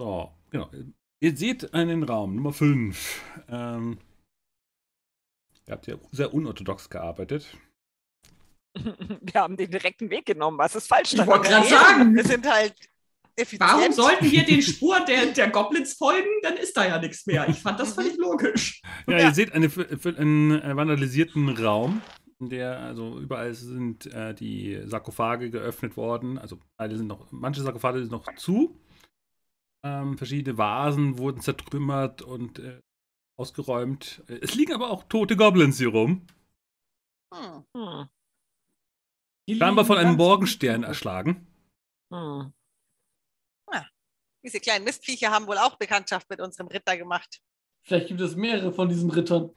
[0.00, 0.70] So, genau.
[1.22, 3.22] Ihr seht einen Raum, Nummer 5.
[3.50, 3.98] Ähm,
[5.66, 7.54] ihr habt ja sehr unorthodox gearbeitet.
[8.74, 10.56] Wir haben den direkten Weg genommen.
[10.56, 12.74] Was ist falsch Ich wollte gerade Wir sagen, sind halt
[13.36, 13.60] effizient.
[13.70, 16.30] warum sollten wir den Spuren der, der Goblins folgen?
[16.44, 17.46] Dann ist da ja nichts mehr.
[17.50, 18.80] Ich fand das völlig logisch.
[19.06, 19.24] Ja, Ja.
[19.28, 19.68] ihr seht eine,
[20.16, 22.00] einen äh, vandalisierten Raum,
[22.38, 26.38] in der, also überall sind äh, die Sarkophage geöffnet worden.
[26.38, 28.80] Also alle sind noch, manche Sarkophage sind noch zu.
[29.82, 32.80] Ähm, verschiedene Vasen wurden zertrümmert und äh,
[33.38, 34.22] ausgeräumt.
[34.28, 36.26] Äh, Es liegen aber auch tote Goblins hier rum.
[37.32, 37.64] Hm.
[37.76, 38.08] Hm,
[39.58, 41.46] Scheinbar von einem Morgenstern erschlagen.
[42.12, 42.52] hm.
[44.42, 47.42] Diese kleinen Mistviecher haben wohl auch Bekanntschaft mit unserem Ritter gemacht.
[47.86, 49.50] Vielleicht gibt es mehrere von diesen Rittern.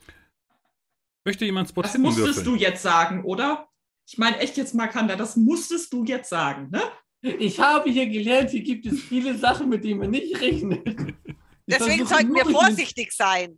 [1.25, 2.45] Möchte jemand Spot Das musstest würfeln?
[2.45, 3.69] du jetzt sagen, oder?
[4.05, 6.81] Ich meine echt jetzt mal, Kanda, das musstest du jetzt sagen, ne?
[7.23, 10.81] Ich habe hier gelernt, hier gibt es viele Sachen, mit denen man nicht rechnet.
[10.85, 11.35] Ich
[11.77, 13.57] Deswegen sollten wir vorsichtig sein.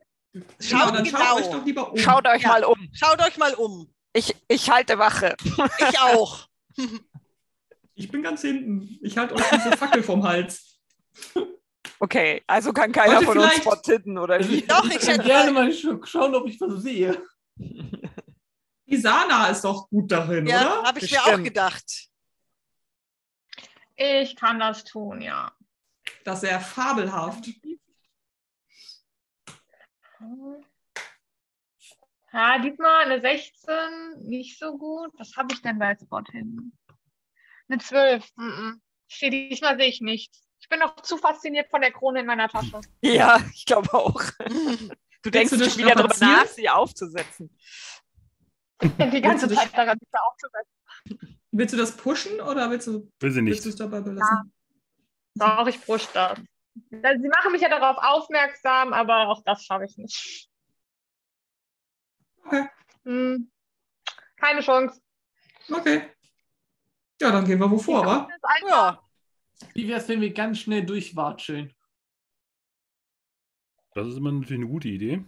[0.59, 1.17] Schaut dann genau.
[1.17, 1.97] schaut euch doch lieber um.
[1.97, 2.49] Schaut euch Ja.
[2.49, 2.89] mal um.
[2.93, 3.91] Schaut euch mal um.
[4.13, 5.35] Ich, ich halte Wache.
[5.89, 6.47] Ich auch.
[7.97, 8.99] Ich bin ganz hinten.
[9.01, 10.77] Ich halte euch diese Fackel vom Hals.
[11.97, 14.55] Okay, also kann keiner Wollte von uns vielleicht- Spot hidden, oder Also wie?
[14.57, 17.23] ich, Doch, ich hätte- gerne mal sch schauen, ob ich was sehe.
[18.85, 20.83] Isana ist doch gut darin, Ja, oder?
[20.89, 21.43] habe ich mir auch Bestimmt.
[21.45, 22.07] gedacht.
[23.95, 25.51] Ich kann das tun, ja.
[26.23, 27.49] Das ist ja fabelhaft.
[32.33, 33.73] Ja, diesmal eine 16,
[34.27, 35.11] nicht so gut.
[35.17, 36.73] Was habe ich denn bei Spot hin?
[37.69, 38.29] Eine 12.
[38.35, 38.73] Mm -mm.
[39.07, 40.45] Steht diesmal sehe ich nichts.
[40.59, 42.81] Ich bin noch zu fasziniert von der Krone in meiner Tasche.
[43.01, 44.21] Ja, ich glaube auch.
[45.21, 47.55] Du denkst du schon wieder darüber nach, sie aufzusetzen.
[48.81, 51.39] Ich denke die ganze Zeit daran, diese aufzusetzen.
[51.57, 53.73] Willst du das pushen oder willst du, Will sie willst du nicht.
[53.73, 54.51] es dabei belassen?
[55.35, 56.37] Doch, ich brusch das.
[56.89, 60.49] Sie machen mich ja darauf aufmerksam, aber auch das schaffe ich nicht.
[62.43, 62.67] Okay.
[63.05, 63.49] Hm.
[64.35, 64.99] Keine Chance.
[65.71, 66.09] Okay.
[67.21, 68.27] Ja, dann gehen wir wovor, wa?
[68.29, 69.01] Das Alter- Ja,
[69.73, 71.73] Wie wäre es, wenn wir ganz schnell durchwatscheln?
[73.93, 75.23] Das ist immer natürlich eine gute Idee.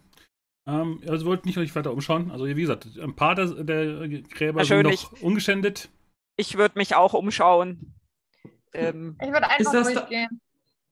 [0.66, 2.30] Ähm, also wollt nicht euch weiter umschauen.
[2.32, 5.90] Also wie gesagt, ein paar der, der Gräber sind noch ungeschändet.
[6.38, 7.94] Ich würde mich auch umschauen.
[8.74, 10.40] Ähm, Ich würde einfach das da- durchgehen.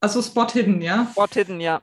[0.02, 1.08] Also Spot Hidden, ja?
[1.12, 1.82] Spot hidden, ja.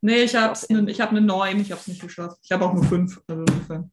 [0.00, 2.38] Nee, ich habe eine ich hab eine 9, ich habe es nicht geschafft.
[2.42, 3.22] Ich habe auch nur 5.
[3.28, 3.90] Also insofern.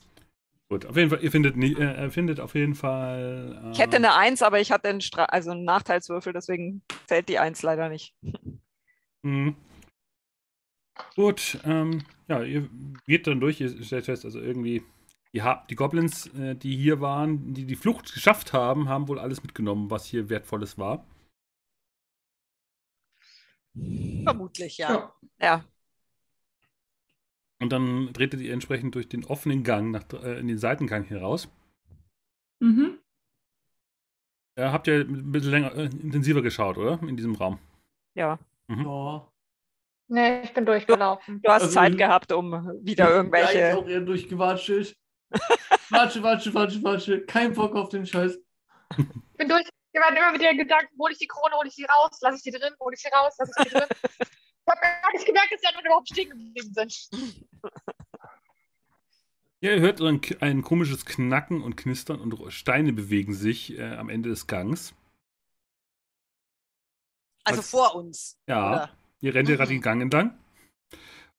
[0.70, 3.60] Gut, auf jeden Fall, ihr findet, nie- äh, ihr findet auf jeden Fall.
[3.66, 7.28] Äh, Ich hätte eine Eins, aber ich hatte einen, Stra also einen Nachteilswürfel, deswegen zählt
[7.30, 8.16] die Eins leider nicht.
[9.24, 9.56] Mhm.
[11.16, 12.70] Gut, ähm, ja, ihr
[13.08, 14.84] geht dann durch, ihr stellt fest, also irgendwie,
[15.34, 19.44] die, die Goblins, äh, die hier waren, die die Flucht geschafft haben, haben wohl alles
[19.44, 21.06] mitgenommen, was hier Wertvolles war.
[24.24, 24.90] vermutlich, ja.
[24.92, 25.14] Ja.
[25.40, 25.66] Ja,
[27.62, 31.48] Und dann tretet ihr entsprechend durch den offenen Gang nach, äh, in den Seitengang heraus.
[32.60, 33.00] Mhm.
[34.56, 37.00] Äh, habt ihr ein bisschen länger, äh, intensiver geschaut, oder?
[37.08, 37.60] In diesem Raum.
[38.16, 38.40] ja.
[38.70, 39.32] Ja.
[40.12, 41.42] Nee, ich bin durchgelaufen.
[41.42, 42.52] Du hast Also- Zeit gehabt, um
[42.84, 43.78] wieder Ja, ich irgendwelche.
[43.78, 44.96] auch eher durchgewatschelt.
[45.90, 47.26] Watsche, watsche, watsche, watsche.
[47.26, 48.38] Kein Bock auf den Scheiß.
[48.98, 49.06] Ich
[49.38, 52.38] bin durchgegangen, immer mit der Gedanken, hole ich die Krone, hole ich sie raus, lasse
[52.38, 53.88] ich sie drin, hole ich sie raus, lasse ich sie drin.
[54.72, 57.10] Ich habe gar nicht gemerkt, dass die anderen überhaupt stehen geblieben sind.
[59.62, 64.10] Ja, ihr hört ein, ein komisches Knacken und Knistern und Steine bewegen sich äh, am
[64.10, 64.94] Ende des Gangs.
[67.44, 68.38] Also Was- vor uns.
[68.48, 68.98] Ja, Oder?
[69.22, 70.38] ihr rennt ja gerade den Gang entlang.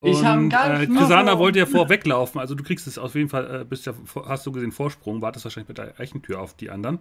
[0.03, 3.15] Ich hab Und gar äh, nicht noch- wollte ja vorweglaufen, also du kriegst es auf
[3.15, 3.93] jeden Fall, äh, bist ja,
[4.27, 6.99] hast du gesehen, Vorsprung, wartest wahrscheinlich mit der Eichentür auf die anderen.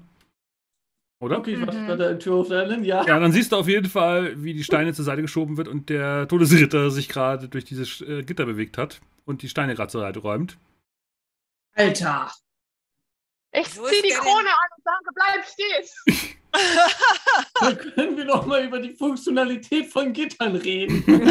[1.21, 1.37] Oder?
[1.39, 1.87] Okay, ich warte Mhm.
[1.87, 3.05] bei der Tür auf der anderen, ja.
[3.05, 5.89] Ja, dann siehst du auf jeden Fall, wie die Steine zur Seite geschoben wird und
[5.89, 10.01] der Todesritter sich gerade durch dieses äh, Gitter bewegt hat und die Steine gerade zur
[10.01, 10.57] Seite räumt.
[11.75, 12.31] Alter.
[13.51, 15.85] Ich So ist ziehe die Krone an und sage, bleib stehen.
[17.61, 21.03] Da können wir doch mal über die Funktionalität von Gittern reden.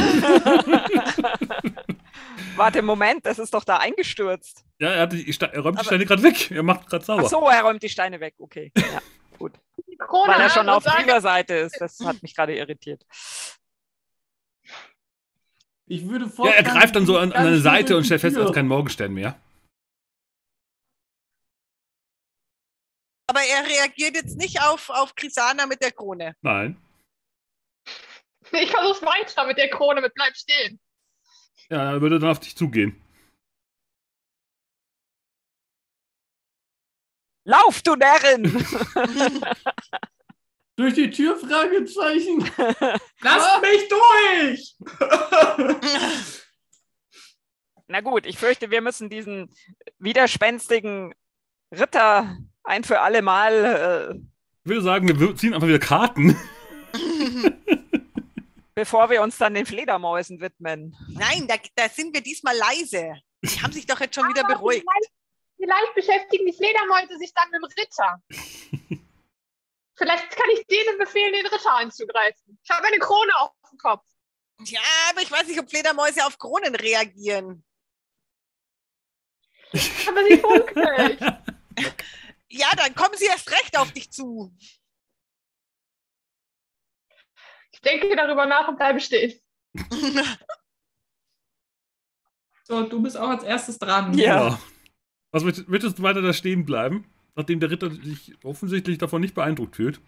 [2.57, 4.65] Warte, Moment, das ist doch da eingestürzt.
[4.79, 6.51] Ja, er, hat die Ste er räumt die Steine gerade weg.
[6.51, 7.23] Er macht gerade sauber.
[7.25, 8.35] Ach so, er räumt die Steine weg.
[8.39, 8.71] Okay.
[8.77, 9.01] Ja,
[9.41, 11.81] Die Krone weil er schon auf dieser Seite ist.
[11.81, 13.05] Das hat mich gerade irritiert.
[15.87, 18.41] Ich würde Ja, er greift dann so an, an eine Seite und stellt fest, er
[18.43, 18.51] Tür.
[18.51, 19.37] ist kein Morgenstern mehr.
[23.39, 26.35] Aber er reagiert jetzt nicht auf, auf Krisana mit der Krone.
[26.43, 26.77] Nein.
[28.51, 30.81] ich versuche weiter mit der Krone, mit bleib stehen.
[31.71, 33.01] Ja, er würde dann auf dich zugehen.
[37.45, 38.43] Lauf, du Närrin!
[40.77, 41.37] Durch die Tür?
[41.37, 42.41] Fragezeichen.
[43.21, 44.77] Lasst mich durch!
[47.87, 49.55] Na gut, ich fürchte, wir müssen diesen
[49.99, 51.15] widerspenstigen
[51.73, 52.37] Ritter
[52.69, 54.15] ein für alle Mal, äh,
[54.65, 56.37] Ich würde sagen, wir ziehen einfach wieder Karten.
[58.79, 60.97] bevor wir uns dann den Fledermäusen widmen.
[61.09, 63.21] Nein, da, da sind wir diesmal leise.
[63.43, 64.87] Die haben sich doch jetzt schon wieder Aber beruhigt.
[64.87, 65.13] Vielleicht,
[65.57, 68.23] vielleicht beschäftigen die Fledermäuse sich dann mit dem Ritter.
[69.97, 72.57] vielleicht kann ich denen befehlen, den Ritter anzugreifen.
[72.63, 74.07] Ich habe eine Krone auf dem Kopf.
[74.67, 74.81] Ja,
[75.11, 77.65] aber ich weiß nicht, ob Fledermäuse auf Kronen reagieren.
[80.07, 81.19] Aber sie funkelt.
[82.51, 84.57] Ja, dann kommen sie erst recht auf dich zu.
[87.73, 89.39] Ich denke darüber nach und bleibe stehen.
[92.69, 94.13] So, du bist auch als erstes dran.
[94.13, 94.61] Ja.
[95.31, 99.35] Was möchtest, möchtest du weiter da stehen bleiben, nachdem der Ritter sich offensichtlich davon nicht
[99.35, 100.03] beeindruckt fühlt?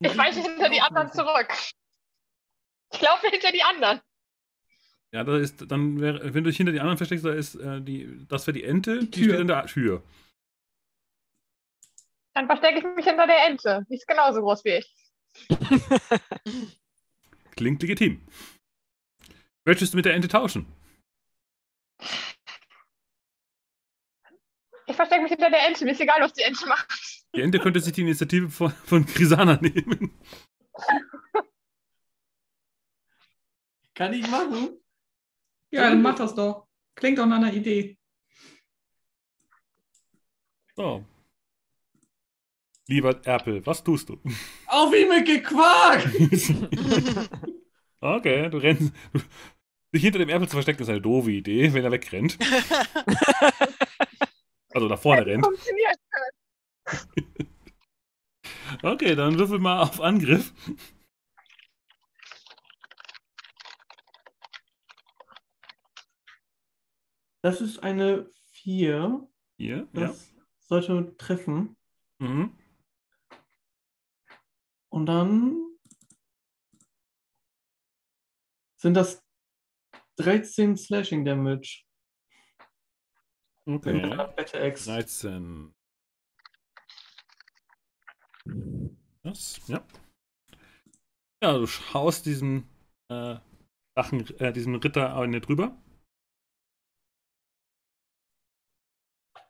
[0.00, 1.52] Ich weiche hinter die anderen zurück.
[2.92, 4.00] Ich laufe hinter die anderen.
[5.14, 7.82] Ja, da ist, dann wäre, wenn du dich hinter die anderen versteckst, da ist äh,
[7.82, 9.24] die, das wäre die Ente, die Tür.
[9.24, 10.02] steht in der Tür.
[12.34, 13.86] Dann verstecke ich mich hinter der Ente.
[13.90, 14.96] Die ist genauso groß wie ich.
[17.56, 18.26] Klingt legitim.
[19.66, 20.66] Möchtest du mit der Ente tauschen?
[24.86, 25.84] Ich verstecke mich hinter der Ente.
[25.84, 26.90] Mir ist egal, was die Ente macht.
[27.36, 30.18] Die Ente könnte sich die Initiative von, von Grisana nehmen.
[33.94, 34.81] Kann ich machen?
[35.72, 36.66] Ja, dann mach das doch.
[36.94, 37.96] Klingt doch nach einer Idee.
[40.76, 41.04] So.
[42.86, 44.20] Lieber Erpel, was tust du?
[44.66, 46.04] Auf ihn mit Gequark!
[48.00, 48.92] okay, du rennst.
[49.12, 49.20] Du,
[49.94, 52.38] dich hinter dem Erpel zu verstecken ist eine doofe Idee, wenn er wegrennt.
[54.74, 55.44] Also nach vorne rennt.
[55.44, 55.96] Funktioniert.
[58.82, 60.54] Okay, dann würfel mal auf Angriff.
[67.42, 69.28] Das ist eine 4.
[69.58, 69.86] Hier, ja.
[69.92, 71.76] Das sollte treffen.
[72.18, 72.56] Mhm.
[74.88, 75.56] Und dann
[78.76, 79.24] sind das
[80.16, 81.84] 13 Slashing Damage.
[83.64, 84.16] Okay.
[84.36, 84.90] Battle Axe.
[84.90, 85.74] 13.
[89.22, 89.84] Das, ja.
[91.42, 92.68] Ja, du schaust diesem
[93.08, 93.36] äh,
[93.94, 95.76] Drachen, äh, diesem Ritter eine drüber.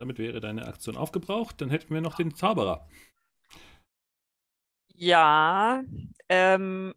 [0.03, 1.61] Damit wäre deine Aktion aufgebraucht.
[1.61, 2.85] Dann hätten wir noch den Zauberer.
[4.95, 5.81] Ja,
[6.27, 6.93] ähm,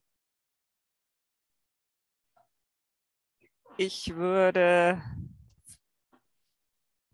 [3.77, 5.01] ich würde.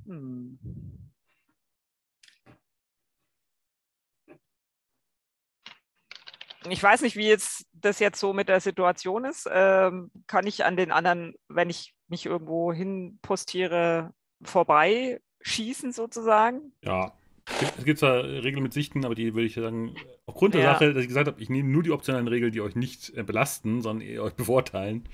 [0.06, 0.58] Hm.
[6.70, 9.46] Ich weiß nicht, wie jetzt das jetzt so mit der Situation ist.
[9.52, 16.72] Ähm, kann ich an den anderen, wenn ich mich irgendwo hin postiere, vorbei schießen sozusagen?
[16.82, 17.12] Ja.
[17.76, 19.94] Es gibt- zwar Regeln mit Sichten, aber die würde ich sagen,
[20.26, 20.72] aufgrund der Ja.
[20.74, 23.22] Sache, dass ich gesagt habe, ich nehme nur die optionalen Regeln, die euch nicht äh,
[23.24, 25.08] belasten, sondern euch bevorteilen.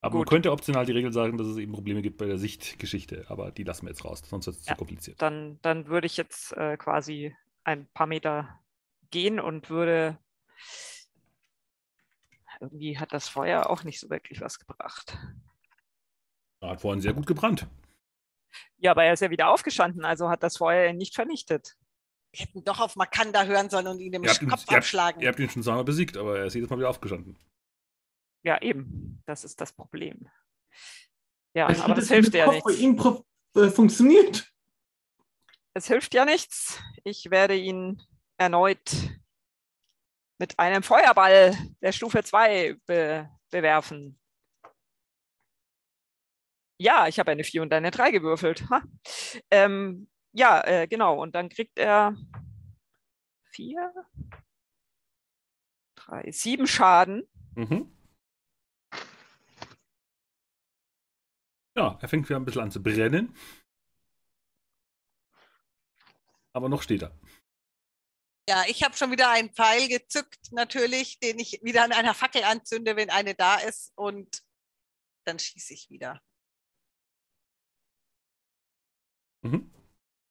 [0.00, 0.30] Aber man Gut.
[0.30, 3.64] könnte optional die Regel sagen, dass es eben Probleme gibt bei der Sichtgeschichte, aber die
[3.64, 4.72] lassen wir jetzt raus, sonst wird es Ja.
[4.74, 5.20] zu kompliziert.
[5.20, 7.34] dann, dann würde ich jetzt äh, quasi
[7.64, 8.58] ein paar Meter
[9.10, 10.18] gehen und würde.
[12.60, 15.16] Irgendwie hat das Feuer auch nicht so wirklich was gebracht.
[16.60, 17.66] Hat vorhin sehr gut gebrannt.
[18.78, 21.76] Ja, aber er ist ja wieder aufgestanden, also hat das Feuer ihn nicht vernichtet.
[22.32, 24.66] Wir hätten doch auf Makanda hören sollen und ihn im Ihr habt ihn- Kopf ihr
[24.68, 25.20] habt- abschlagen.
[25.22, 27.38] Ihr habt ihn schon zweimal besiegt, aber er ist jedes Mal wieder aufgestanden.
[28.42, 29.22] Ja, eben.
[29.26, 30.28] Das ist das Problem.
[31.54, 33.24] Ja, Als aber das es hilft ja Kopf nichts.
[33.52, 34.52] Bei ihm äh, funktioniert.
[35.74, 36.78] Es hilft ja nichts.
[37.04, 38.00] Ich werde ihn
[38.36, 38.92] erneut
[40.38, 44.17] mit einem Feuerball der Stufe 2 be bewerfen.
[46.80, 48.68] Ja, ich habe eine 4 und eine 3 gewürfelt.
[48.70, 48.82] Ha.
[49.50, 51.20] Ähm, ja, äh, genau.
[51.20, 52.16] Und dann kriegt er
[53.52, 53.92] 4,
[55.96, 57.28] 3, 7 Schaden.
[57.56, 57.92] Mhm.
[61.76, 63.36] Ja, er fängt wieder ein bisschen an zu brennen.
[66.52, 67.16] Aber noch steht er.
[68.48, 72.42] Ja, ich habe schon wieder einen Pfeil gezückt, natürlich, den ich wieder an einer Fackel
[72.44, 73.92] anzünde, wenn eine da ist.
[73.96, 74.42] Und
[75.24, 76.22] dann schieße ich wieder.
[79.48, 79.70] Mhm.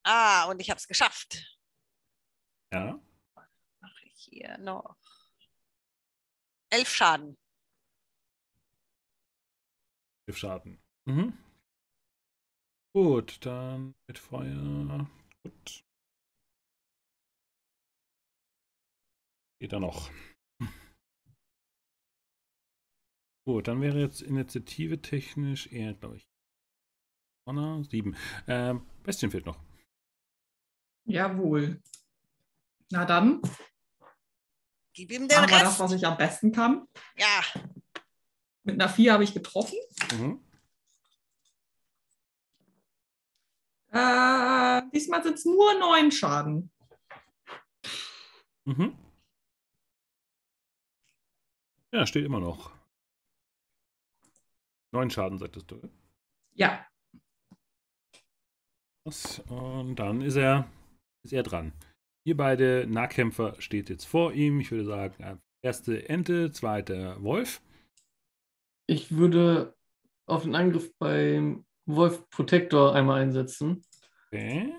[0.03, 1.59] Ah, und ich habe es geschafft.
[2.71, 2.99] Ja.
[3.81, 4.97] Mache ich hier noch.
[6.69, 7.35] Elf Schaden.
[10.27, 10.79] Elf Schaden.
[11.05, 11.33] Mhm.
[12.93, 15.09] Gut, dann mit Feuer.
[15.43, 15.83] Gut.
[19.59, 20.11] Geht er noch.
[23.45, 26.27] Gut, dann wäre jetzt Initiative technisch eher, glaube ich.
[27.47, 28.15] Honor, sieben.
[28.47, 29.58] Ähm, Bestien fehlt noch.
[31.06, 31.82] Jawohl.
[32.92, 33.42] Na dann,
[34.92, 35.80] Gib ihm den wir das, Rest.
[35.80, 36.88] was ich am besten kann.
[37.16, 37.42] Ja,
[38.64, 39.77] Mit einer 4 habe ich getroffen.
[40.11, 40.44] Mhm.
[43.92, 46.69] Äh, diesmal sind es nur 9 Schaden.
[48.66, 48.98] Mhm.
[51.94, 52.72] Ja, steht immer noch.
[54.92, 55.82] Neun Schaden, sagtest du.
[56.56, 56.86] Ja,
[59.48, 60.68] und dann ist er,
[61.24, 61.72] ist er dran.
[62.26, 64.60] Ihr beide Nahkämpfer steht jetzt vor ihm.
[64.60, 67.61] Ich würde sagen, äh, erste Ente, zweite Wolf.
[68.86, 69.76] Ich würde
[70.26, 73.82] auf den Angriff beim Wolf Protector einmal einsetzen.
[74.27, 74.74] Okay.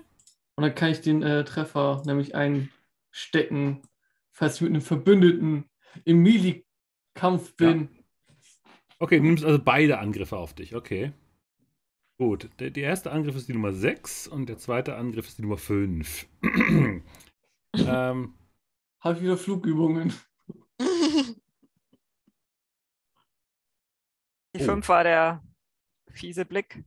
[0.55, 3.81] Und dann kann ich den äh, Treffer nämlich einstecken,
[4.31, 5.65] falls ich mit einem Verbündeten
[6.05, 7.89] im Melee-Kampf bin.
[8.99, 10.75] Okay, du nimmst also beide Angriffe auf dich.
[10.75, 11.13] Okay.
[12.19, 15.43] Gut, der, der erste Angriff ist die Nummer 6 und der zweite Angriff ist die
[15.43, 16.27] Nummer 5.
[17.75, 18.33] ähm,
[18.99, 20.13] Habe ich wieder Flugübungen.
[24.55, 24.65] Die Oh.
[24.65, 25.43] 5 war der
[26.11, 26.83] fiese Blick.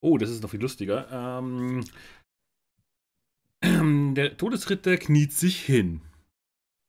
[0.00, 1.10] oh, das ist noch viel lustiger.
[1.10, 1.84] Ähm,
[3.62, 6.02] ähm, der Todesritter kniet sich hin,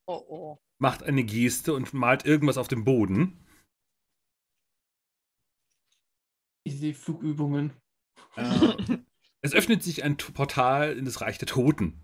[0.08, 0.58] Oh, oh.
[0.78, 3.44] macht eine Geste und malt irgendwas auf dem Boden.
[6.66, 7.74] Ich sehe Flugübungen.
[8.36, 8.44] Äh,
[9.42, 12.02] es öffnet sich ein Portal in das Reich der Toten.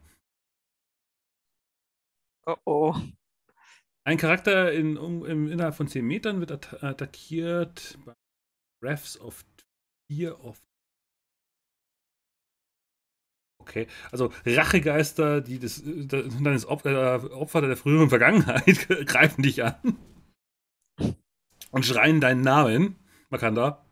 [2.45, 2.95] Oh oh.
[4.03, 8.13] Ein Charakter in, um, im, innerhalb von 10 Metern wird at attackiert bei
[8.83, 9.43] Refs of
[10.11, 10.61] Fear of.
[13.59, 19.63] Okay, also Rachegeister, die des, äh, deines Op äh, Opfer der früheren Vergangenheit greifen dich
[19.63, 19.97] an
[21.71, 22.95] und schreien deinen Namen,
[23.29, 23.85] Makanda.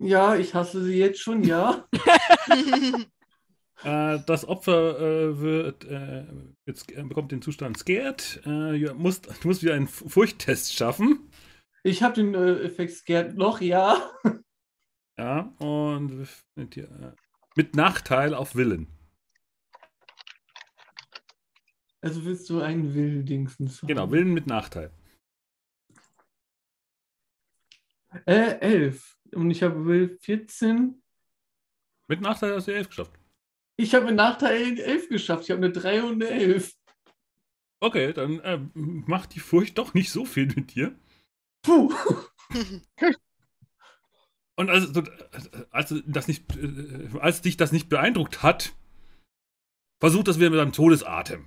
[0.00, 1.86] Ja, ich hasse sie jetzt schon, ja.
[3.82, 6.26] Äh, das Opfer äh, wird, äh,
[6.66, 8.42] jetzt, äh, bekommt den Zustand Scared.
[8.44, 11.30] Äh, du, musst, du musst wieder einen Furchttest schaffen.
[11.82, 14.12] Ich habe den äh, Effekt Scared noch, ja.
[15.16, 17.12] Ja, und mit, äh,
[17.56, 18.86] mit Nachteil auf Willen.
[22.02, 23.88] Also willst du einen Wildingsens haben?
[23.88, 24.90] Genau, Willen mit Nachteil.
[28.26, 29.19] Äh, 11.
[29.34, 31.02] Und ich habe Will 14.
[32.08, 33.12] Mit Nachteil hast du 11 geschafft.
[33.76, 35.44] Ich habe mit Nachteil 11 geschafft.
[35.44, 36.74] Ich habe eine 3 und eine 11.
[37.80, 40.94] Okay, dann äh, macht die Furcht doch nicht so viel mit dir.
[41.62, 41.92] Puh.
[44.56, 44.92] Und als,
[45.70, 48.74] als, das nicht, äh, als dich das nicht beeindruckt hat,
[50.00, 51.46] versuch das wieder mit einem Todesatem.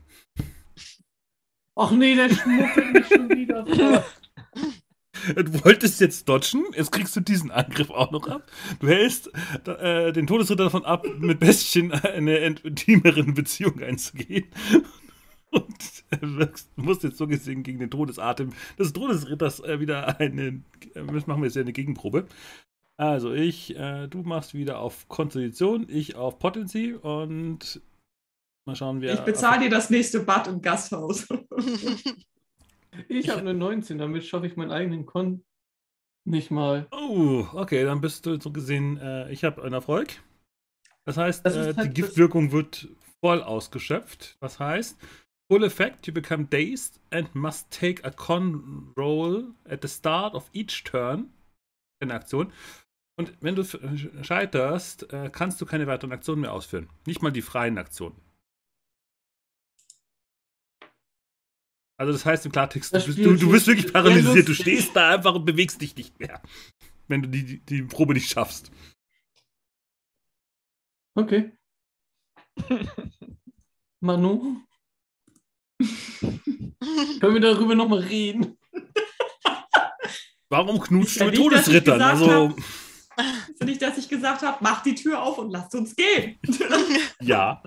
[1.76, 4.04] Ach nee, der schmuffelt mich schon wieder.
[5.36, 8.50] Du wolltest jetzt dodgen, jetzt kriegst du diesen Angriff auch noch ab.
[8.80, 9.32] Du hältst
[9.66, 14.46] äh, den Todesritter davon ab, mit Bestien eine intimere Beziehung einzugehen.
[15.52, 20.64] Und äh, musst jetzt so gesehen gegen den Todesatem des Todesritters äh, wieder eine.
[20.96, 22.26] Äh, das machen wir jetzt ja eine Gegenprobe.
[22.98, 27.82] Also ich, äh, du machst wieder auf Konstitution, ich auf Potency und
[28.66, 29.14] mal schauen, wer.
[29.14, 31.28] Ich bezahle dir das nächste Bad im Gasthaus.
[33.10, 35.44] Ich habe eine 19, damit schaffe ich meinen eigenen Kon
[36.26, 36.88] nicht mal.
[36.92, 40.10] Oh, okay, dann bist du so gesehen, äh, ich habe einen Erfolg.
[41.06, 42.88] Das heißt, Das äh, halt die das- Giftwirkung wird
[43.20, 44.38] voll ausgeschöpft.
[44.40, 44.98] Was heißt,
[45.52, 50.50] full effect, you become dazed and must take a con roll at the start of
[50.54, 51.30] each turn.
[52.02, 52.52] Eine Aktion.
[53.18, 53.78] Und wenn du f-
[54.24, 56.90] scheiterst, äh, kannst du keine weiteren Aktionen mehr ausführen.
[57.06, 58.16] Nicht mal die freien Aktionen.
[61.98, 64.48] Also das heißt im Klartext, du bist, du, du bist ist wirklich paralysiert.
[64.48, 66.42] Du stehst da einfach und bewegst dich nicht mehr.
[67.08, 68.72] Wenn du die, die, die Probe nicht schaffst.
[71.16, 71.52] Okay.
[74.00, 74.58] Manu?
[77.20, 78.58] Können wir darüber nochmal reden?
[80.50, 82.02] Warum knutschst du mit nicht, Todesrittern?
[82.02, 82.56] Also,
[83.50, 86.38] Ist ja nicht, dass ich gesagt habe, mach die Tür auf und lasst uns gehen.
[87.22, 87.64] ja.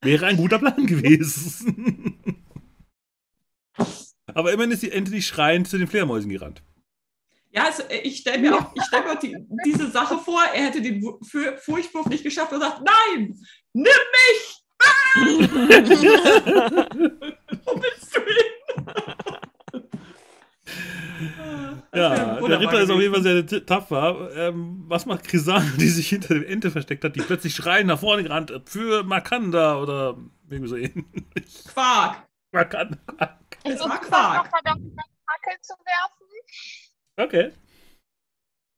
[0.00, 2.15] Wäre ein guter Plan gewesen.
[4.36, 6.62] Aber immerhin ist die Ente nicht schreiend zu den Fledermäusen gerannt.
[7.52, 9.34] Ja, also, äh, ich stelle mir auch ich stell mir auch die,
[9.64, 13.34] diese Sache vor, er hätte den Wu- Fu- Furchtwurf nicht geschafft und sagt, nein,
[13.72, 14.62] nimm mich!
[17.64, 19.82] Wo bist du hin?
[21.94, 24.28] Ja, der Ritter ist auf jeden Fall sehr tapfer.
[24.36, 28.00] Ähm, was macht Krisana, die sich hinter dem Ente versteckt hat, die plötzlich schreien nach
[28.00, 30.18] vorne gerannt für Makanda oder
[30.50, 31.06] irgendwie so ähnlich.
[31.72, 32.26] Quark.
[32.52, 32.98] Makanda.
[33.74, 34.44] Es war Quark.
[34.44, 36.26] noch verdammt, meine Fackel zu werfen.
[37.16, 37.52] Okay.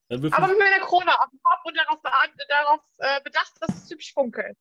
[0.08, 1.99] Dann würfel- Aber mit meiner Krone auf dem Kopf und darauf,
[2.49, 4.57] darauf äh, bedacht, dass es hübsch funkelt.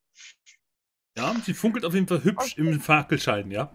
[1.18, 2.62] ja, sie funkelt auf jeden Fall hübsch Okay.
[2.70, 3.72] im Fackelschein, ja.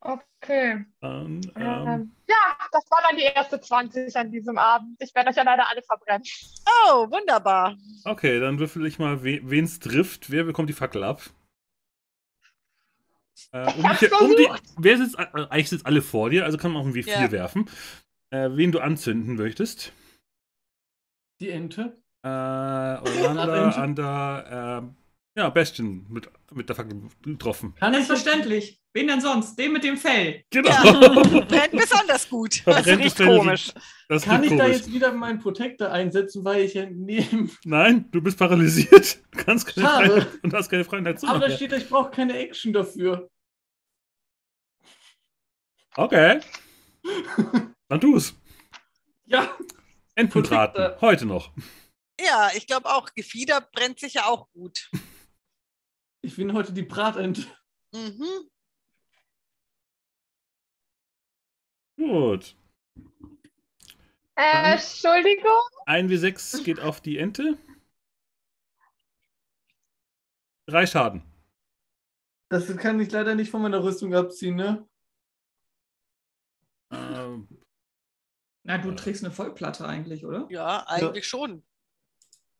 [0.00, 0.86] Okay.
[1.00, 4.96] Dann, ähm, Ähm, ja, das war dann die erste 20 an diesem Abend.
[5.02, 6.22] Ich werde euch ja leider alle verbrennen.
[6.66, 7.76] Oh, wunderbar.
[8.04, 10.30] okay, dann würfel ich mal, we wen es trifft.
[10.30, 11.20] Wer bekommt die Fackel ab?
[13.52, 16.58] Äh, um hab's dich, um die, wer sitzt, äh, eigentlich sitzen alle vor dir, also
[16.58, 17.30] kann man auch ein W4 Ja.
[17.32, 17.68] werfen.
[18.30, 19.92] Äh, wen du anzünden möchtest.
[21.40, 21.96] Die Ente?
[22.22, 23.76] Äh, Orlando, Ente.
[23.78, 24.82] Anda, äh,
[25.38, 27.72] Ja, Bestien mit, mit der Fackel getroffen.
[27.76, 28.80] Kann ich jetzt, Selbstverständlich.
[28.92, 29.56] Wen denn sonst?
[29.56, 30.42] Den mit dem Fell.
[30.50, 30.68] Genau.
[30.68, 30.90] Ja.
[31.48, 32.66] Brennt besonders gut.
[32.66, 33.72] Das Verbrennt riecht Fell- komisch.
[34.08, 34.76] Das kann ich da komisch.
[34.78, 37.56] jetzt wieder meinen Protector einsetzen, weil ich ja neben.
[37.64, 39.20] Nein, du bist paralysiert.
[39.30, 40.06] Du kannst keine Schade.
[40.22, 41.28] Freiheit und hast keine Freiheit zu.
[41.28, 43.30] Aber da steht, ich brauche keine Action dafür.
[45.94, 46.40] Okay.
[47.88, 48.34] Dann tu's.
[49.26, 49.56] Ja.
[50.16, 50.74] Entenbraten.
[50.82, 51.00] Protector.
[51.00, 51.52] Heute noch.
[52.20, 54.90] Ja, ich glaube auch, Gefieder brennt sicher auch gut.
[56.28, 57.42] Ich bin heute die Bratente.
[57.94, 58.50] Mhm.
[61.96, 62.54] Gut.
[64.36, 65.62] Äh, Entschuldigung.
[65.86, 67.56] 1 wie 6 geht auf die Ente.
[70.66, 71.22] Drei Schaden.
[72.50, 74.86] Das kann ich leider nicht von meiner Rüstung abziehen, ne?
[76.90, 77.48] Ähm,
[78.64, 80.46] Na, du trägst eine Vollplatte eigentlich, oder?
[80.50, 81.62] Ja, eigentlich schon.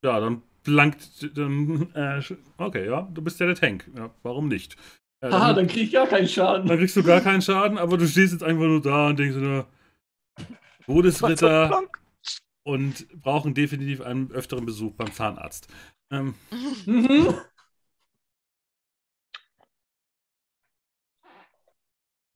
[0.02, 1.36] ja, dann blankt.
[1.36, 2.22] Dann, äh,
[2.58, 3.90] okay, ja, du bist ja der Tank.
[3.96, 4.76] Ja, warum nicht?
[5.22, 6.66] Ja, Haha, dann, dann krieg ich gar keinen Schaden.
[6.68, 9.36] dann kriegst du gar keinen Schaden, aber du stehst jetzt einfach nur da und denkst
[9.36, 9.66] nur,
[10.86, 11.82] Todesritter
[12.64, 15.68] und brauchen definitiv einen öfteren Besuch beim Zahnarzt.
[16.10, 16.34] Ähm,
[16.86, 17.34] Mhm.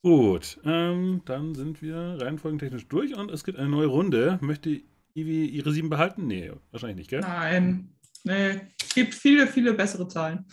[0.02, 4.38] gut, ähm, dann sind wir reihenfolgentechnisch durch und es gibt eine neue Runde.
[4.42, 4.80] Möchte
[5.14, 6.26] Ivi ihre sieben behalten?
[6.26, 7.20] Nee, wahrscheinlich nicht, gell?
[7.20, 7.88] Nein.
[8.25, 8.60] Nee.
[8.81, 10.47] Es gibt viele, viele bessere Zahlen.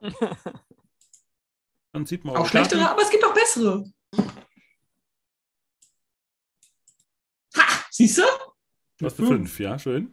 [1.92, 2.92] Dann zieht man Auch auf schlechtere, Karten.
[2.92, 3.84] aber es gibt auch bessere.
[7.56, 7.84] Ha!
[7.90, 8.22] Siehst du?
[8.98, 10.12] Du hast eine fünf, ja, schön.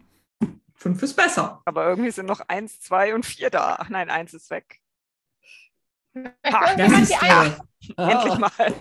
[0.75, 1.61] Fünf ist besser.
[1.65, 3.77] Aber irgendwie sind noch eins, zwei und vier da.
[3.79, 4.79] Ach nein, eins ist weg.
[6.15, 7.51] Ha, die ist, äh,
[7.97, 8.75] Endlich Ah, mal.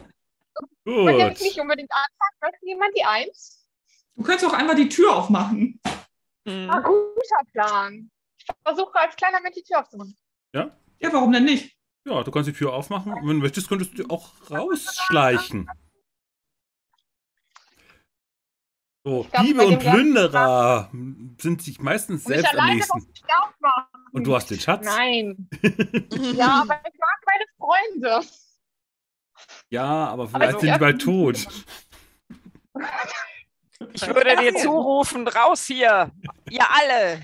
[0.85, 1.59] Wollt ihr nicht Gut.
[1.63, 2.37] unbedingt anfangen?
[2.43, 3.67] Möchte jemand die Eins?
[4.17, 5.81] Du könntest auch einmal die Tür aufmachen.
[6.47, 6.69] Hm.
[6.71, 8.11] Ah, guter Plan.
[8.65, 10.17] Versuche als kleiner Mensch die Tür aufzumachen.
[10.53, 10.71] Ja,
[11.13, 11.77] warum denn nicht?
[12.05, 13.15] Ja, du kannst die Tür aufmachen.
[13.15, 15.69] Wenn du möchtest, könntest du auch rausschleichen.
[19.03, 20.91] So, glaub, Diebe und Plünderer
[21.39, 23.07] sind sich meistens Und ich selbst am alleine nächsten.
[24.13, 24.85] Und du hast den Schatz.
[24.85, 25.49] Nein.
[26.35, 28.27] Ja, aber ich mag meine Freunde.
[29.71, 30.75] Ja, aber vielleicht Also, sind ja.
[30.75, 31.47] die bald tot.
[33.95, 36.11] Ich würde dir zurufen, raus hier,
[36.51, 37.23] ihr alle.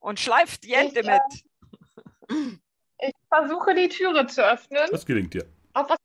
[0.00, 2.60] Und schleift die Ente Ich, mit.
[3.00, 4.88] Ich versuche die Türe zu öffnen.
[4.90, 5.46] Das gelingt dir.
[5.72, 5.98] Auf was?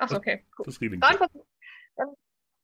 [0.00, 0.44] Achso, okay.
[0.56, 0.66] Gut.
[0.66, 1.28] Das gelingt Dann, dir.
[1.96, 2.08] dann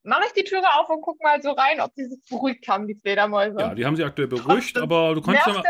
[0.02, 2.88] mache ich die Türe auf und gucke mal so rein, ob die sich beruhigt haben,
[2.88, 3.56] die Fledermäuse.
[3.58, 5.64] Ja, die haben sie aktuell beruhigt, aber du kannst ja mal,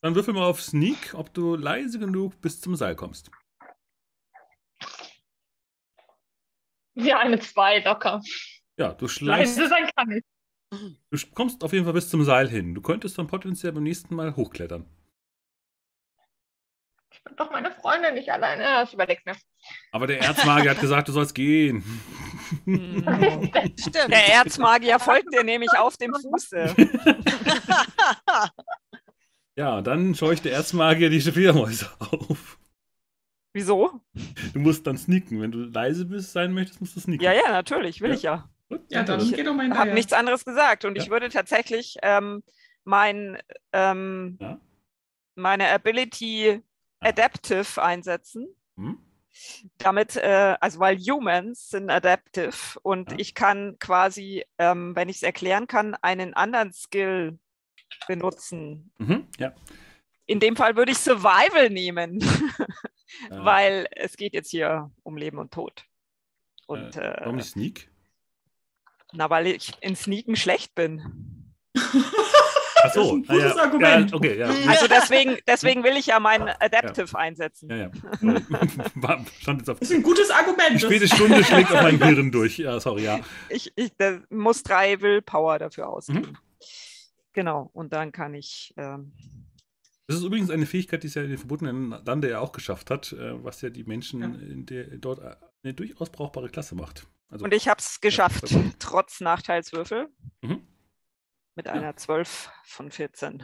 [0.00, 3.32] dann würfel mal auf Sneak, ob du leise genug bis zum Seil kommst.
[6.94, 8.22] Ja, eine zwei locker.
[8.76, 10.24] Ja, du Nein, schleichst, das sein kann ich.
[10.70, 12.74] Du kommst auf jeden Fall bis zum Seil hin.
[12.74, 14.84] Du könntest dann potenziell beim nächsten Mal hochklettern.
[17.10, 18.84] Ich bin doch meine Freundin nicht alleine.
[18.84, 19.34] Ich überleg's mir.
[19.92, 21.82] Aber der Erzmagier hat gesagt, du sollst gehen.
[22.64, 24.10] Stimmt.
[24.12, 26.74] Der Erzmagier folgt dir nämlich auf dem Fuße.
[29.56, 32.58] Ja, dann scheucht der Erzmagier die Fledermäuse auf.
[33.52, 34.00] Wieso?
[34.52, 35.40] Du musst dann sneaken.
[35.40, 37.24] Wenn du leise bist, sein möchtest, musst du sneaken.
[37.24, 38.14] Ja, ja, natürlich, will Ja.
[38.16, 38.48] ich ja.
[38.88, 39.34] Ja, dann gut.
[39.34, 41.02] geh doch mal Ich habe nichts anderes gesagt und Ja.
[41.02, 42.42] ich würde tatsächlich ähm,
[42.84, 43.38] mein,
[43.72, 44.60] ähm, Ja.
[45.34, 46.62] meine Ability
[47.00, 48.48] Adaptive einsetzen.
[48.76, 48.98] Hm?
[49.78, 53.18] Damit, äh, also weil Humans sind adaptive und Ja.
[53.18, 57.38] ich kann quasi, ähm, wenn ich es erklären kann, einen anderen Skill
[58.06, 58.90] benutzen.
[58.98, 59.52] Mhm, ja.
[60.26, 62.18] In dem Fall würde ich Survival nehmen,
[63.30, 65.84] weil es geht jetzt hier um Leben und Tod.
[66.66, 67.90] Und äh, warum äh, nicht Sneak?
[69.12, 71.44] Na, weil ich in Sneaken schlecht bin.
[72.80, 74.10] Ach so, Das ist ein ah, ja, gutes Argument.
[74.10, 74.70] Ja, okay, ja.
[74.70, 77.70] Also deswegen, deswegen will ich ja mein Adaptive einsetzen.
[77.70, 77.90] Ja, ja.
[78.20, 78.42] Sorry.
[78.94, 79.80] War- Stand jetzt auf.
[79.80, 80.74] Das ist ein gutes Argument.
[80.74, 82.58] Die späte Stunde schlägt auf mein Gehirn durch.
[82.58, 83.20] Ja, sorry, ja.
[83.48, 86.20] Ich, ich da muss drei Willpower dafür ausgeben.
[86.20, 86.36] Mhm.
[87.32, 88.74] Genau, und dann kann ich.
[88.76, 89.12] Ähm,
[90.08, 92.90] Das ist übrigens eine Fähigkeit, die es ja in den verbotenen Lande ja auch geschafft
[92.90, 94.26] hat, äh, was ja die Menschen Ja.
[94.26, 95.20] in der, dort
[95.62, 97.06] eine durchaus brauchbare Klasse macht.
[97.28, 98.74] Also, und ich habe es geschafft, gut.
[98.78, 100.08] trotz Nachteilswürfel.
[100.40, 100.66] Mhm.
[101.56, 101.72] Mit Ja.
[101.72, 103.42] einer 12 von 14.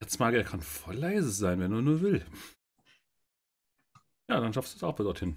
[0.00, 2.26] Jetzt mag er kann voll leise sein, wenn er nur will.
[4.28, 5.36] Ja, dann schaffst du es auch bis dorthin.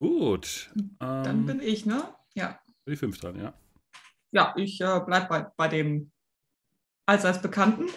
[0.00, 0.72] Gut.
[0.98, 2.14] Dann Ähm, bin ich, ne?
[2.34, 2.60] Ja.
[2.88, 3.54] die 5 dran, ja.
[4.32, 6.10] Ja, ich äh, bleib bei, bei dem
[7.08, 7.88] allseits Bekannten.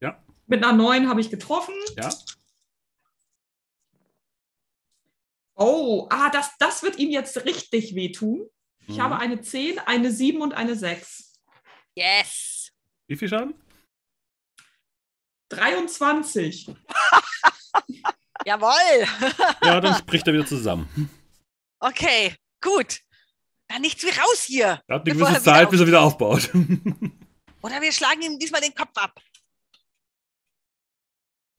[0.00, 0.22] Ja.
[0.46, 1.74] Mit einer 9 habe ich getroffen.
[1.96, 2.10] Ja.
[5.54, 8.48] Oh, ah, das, das wird ihm jetzt richtig wehtun.
[8.86, 9.02] Ich Mhm.
[9.02, 11.34] habe eine 10, eine 7 und eine 6.
[11.94, 12.70] Yes.
[13.08, 13.54] Wie viel Schaden?
[15.50, 16.74] 23.
[18.46, 19.06] Jawohl.
[19.62, 20.88] Ja, dann spricht er wieder zusammen.
[21.80, 23.00] Okay, gut.
[23.68, 24.80] Dann nichts wie raus hier.
[24.86, 26.50] Er hat eine gewisse er wieder Zeit, bis er wieder aufbaut.
[27.62, 29.20] Oder wir schlagen ihm diesmal den Kopf ab.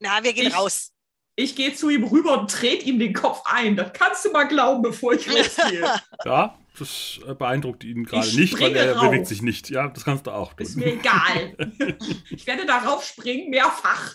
[0.00, 0.88] Na, wir gehen Ich- raus.
[1.34, 3.74] Ich gehe zu ihm rüber und trete ihm den Kopf ein.
[3.74, 5.80] Das kannst du mal glauben, bevor ich losgehe.
[6.26, 9.08] ja, das äh, beeindruckt ihn gerade Ich nicht, weil er rauf.
[9.10, 9.70] bewegt sich nicht.
[9.70, 10.80] Ja, das kannst du auch Ist tun.
[10.82, 11.56] mir egal.
[12.30, 14.14] Ich werde darauf springen, mehrfach.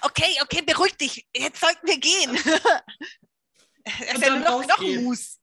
[0.00, 1.26] Okay, okay, beruhig dich.
[1.36, 2.38] Jetzt sollten wir gehen.
[3.84, 5.04] Es ist ja nur noch, noch ein rausgehen.
[5.04, 5.38] Mus.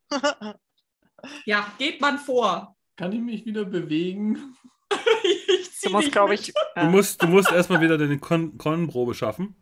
[1.45, 2.75] Ja, geht man vor.
[2.97, 4.57] Kann ich mich wieder bewegen?
[5.23, 8.57] Ich zieh Du musst, glaube ich, Du äh, musst, du musst erstmal wieder deine Kon
[8.57, 9.55] Konprobe schaffen.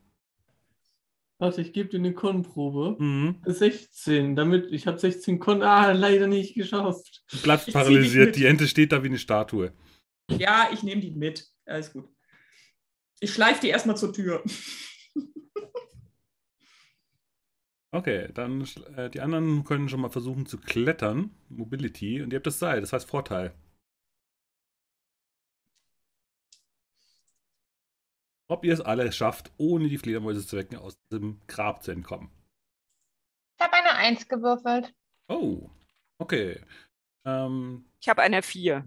[1.40, 3.02] Warte, ich gebe dir eine Konprobe.
[3.04, 3.42] Mhm.
[3.46, 5.64] 16, damit ich habe 16 Kon.
[5.64, 7.24] Ah, leider nicht geschafft.
[7.32, 8.36] Du dich paralysiert.
[8.36, 9.74] Die Ente steht da wie eine Statue.
[10.30, 11.48] Ja, ich nehme die mit.
[11.66, 12.08] Alles gut.
[13.20, 14.44] Ich schleife die erstmal zur Tür.
[17.94, 21.32] Okay, dann äh, die anderen können schon mal versuchen zu klettern.
[21.50, 22.22] Mobility.
[22.22, 23.54] Und ihr habt das Seil, das heißt Vorteil.
[28.52, 32.30] Ob ihr es alle schafft, ohne die Fledermäuse zu wecken, aus dem Grab zu entkommen.
[33.58, 34.94] Ich habe eine Eins gewürfelt.
[35.30, 35.70] Oh,
[36.18, 36.60] okay.
[37.24, 38.86] Ähm, ich habe eine 4.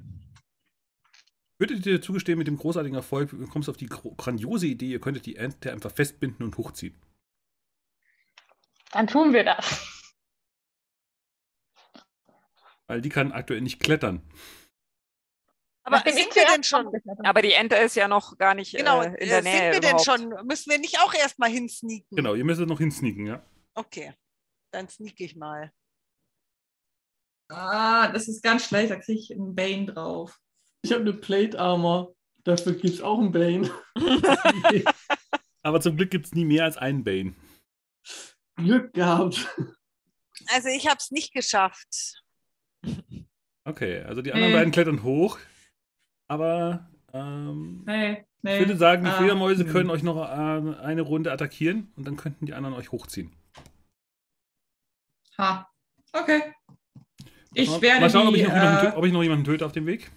[1.56, 5.24] würdet ihr zugestehen, mit dem großartigen Erfolg du kommst auf die grandiose Idee, ihr könntet
[5.24, 7.00] die Ente einfach festbinden und hochziehen.
[8.92, 10.04] Dann tun wir das.
[12.86, 14.20] Weil die kann aktuell nicht klettern.
[15.86, 16.90] Aber Nachdem ich sind wir denn schon?
[17.24, 19.72] Aber die Ente ist ja noch gar nicht Genau, äh, in äh, der sind Nähe
[19.72, 20.04] wir denn überhaupt.
[20.04, 20.46] schon?
[20.46, 22.16] Müssen wir nicht auch erstmal hinsneaken?
[22.16, 23.44] Genau, ihr müsstet noch hinsneaken, ja.
[23.74, 24.14] Okay,
[24.70, 25.70] dann sneak ich mal.
[27.50, 28.90] Ah, das ist ganz schlecht.
[28.90, 30.38] Da kriege ich einen Bane drauf.
[30.82, 32.14] Ich habe eine Plate Armor.
[32.44, 33.70] Dafür gibt es auch einen Bane.
[35.62, 37.34] Aber zum Glück gibt es nie mehr als einen Bane.
[38.56, 39.54] Glück gehabt.
[40.48, 42.22] Also ich habe es nicht geschafft.
[43.64, 44.58] Okay, also die anderen Nee.
[44.58, 45.38] beiden klettern hoch.
[46.34, 48.54] Aber ähm, Nee, nee.
[48.54, 49.70] ich würde sagen, die Ah, Fledermäuse hm.
[49.70, 53.32] können euch noch äh, eine Runde attackieren und dann könnten die anderen euch hochziehen.
[55.38, 55.68] Ha.
[56.12, 56.42] Okay.
[57.54, 59.44] Ich mal, werde mal schauen, ob ich, noch jemanden, äh, tö- ob ich noch jemanden
[59.44, 60.10] töte auf dem Weg.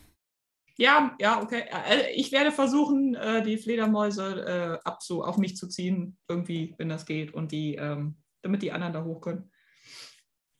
[0.79, 1.65] Ja, ja, okay.
[1.69, 6.89] Äh, Ich werde versuchen, äh, die Fledermäuse äh, abzu auf mich zu ziehen, irgendwie, wenn
[6.89, 9.51] das geht, und die, ähm, damit die anderen da hoch können.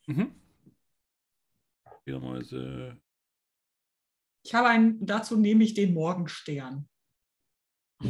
[0.06, 0.32] Mhm.
[2.04, 2.96] Fledermäuse.
[4.44, 6.88] Ich habe einen, dazu nehme ich den Morgenstern.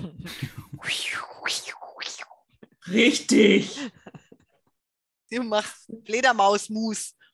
[2.86, 3.78] Richtig.
[5.30, 7.14] Du machst Fledermaus-Mus.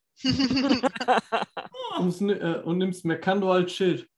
[1.97, 4.09] Äh, und nimmst Mercando als Schild.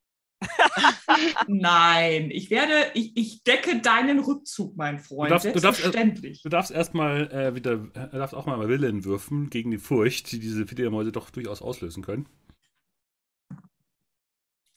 [1.46, 5.30] Nein, ich werde, ich, ich decke deinen Rückzug, mein Freund.
[5.30, 6.42] Du darfst- du darfst- Selbstverständlich.
[6.42, 10.38] Du darfst erstmal äh, wieder, äh, darfst auch mal Willen würfen gegen die Furcht, die
[10.38, 12.28] diese Fledermäuse doch durchaus auslösen können.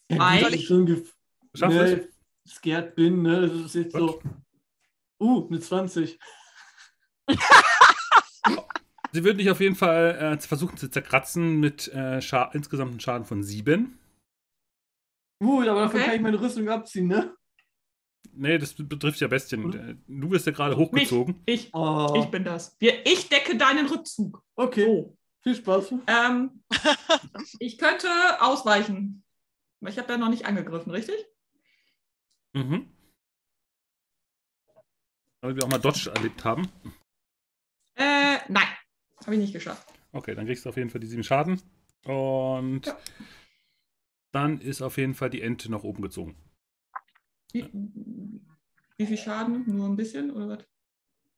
[0.09, 0.39] Ei.
[0.41, 0.85] Soll ich schon
[1.55, 2.07] nee,
[2.47, 3.41] scared bin, ne?
[3.41, 4.21] Das ist jetzt so.
[5.19, 6.17] Uh, eine 20.
[9.11, 12.21] Sie würden dich auf jeden Fall äh, versuchen zu zerkratzen mit äh,
[12.53, 13.99] insgesamt einem Schaden von sieben.
[15.43, 16.05] Uh, aber davon Okay.
[16.05, 17.35] kann ich meine Rüstung abziehen, ne?
[18.33, 19.73] Nee, das betrifft ja Bestien.
[19.73, 21.41] Äh, Du wirst ja gerade Mich, hochgezogen.
[21.45, 22.75] ich, Oh, ich bin das.
[22.79, 24.43] Wir, ich decke deinen Rückzug.
[24.55, 24.85] okay.
[24.85, 25.15] So.
[25.41, 25.93] Viel Spaß.
[26.07, 26.63] Ähm,
[27.59, 28.09] ich könnte
[28.41, 29.23] ausweichen.
[29.87, 31.15] Ich habe ja noch nicht angegriffen, richtig?
[32.53, 32.89] Mhm.
[35.41, 36.67] Damit wir auch mal Dodge erlebt haben.
[37.95, 38.67] Äh, nein.
[39.21, 39.87] Habe ich nicht geschafft.
[40.11, 41.61] Okay, dann kriegst du auf jeden Fall die sieben Schaden.
[42.03, 42.97] Und Ja.
[44.31, 46.35] dann ist auf jeden Fall die Ente nach oben gezogen.
[47.53, 47.69] Wie,
[48.97, 49.63] wie viel Schaden?
[49.67, 50.65] Nur ein bisschen oder was?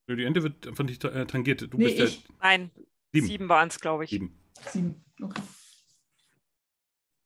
[0.08, 1.62] Nö, Die Ente wird von dich äh, tangiert.
[1.62, 2.26] Du Nee, bist ich.
[2.40, 2.72] Nein,
[3.14, 3.28] sieben.
[3.28, 4.10] sieben waren es, glaube ich.
[4.10, 4.38] Sieben.
[4.72, 5.04] Sieben.
[5.22, 5.42] Okay.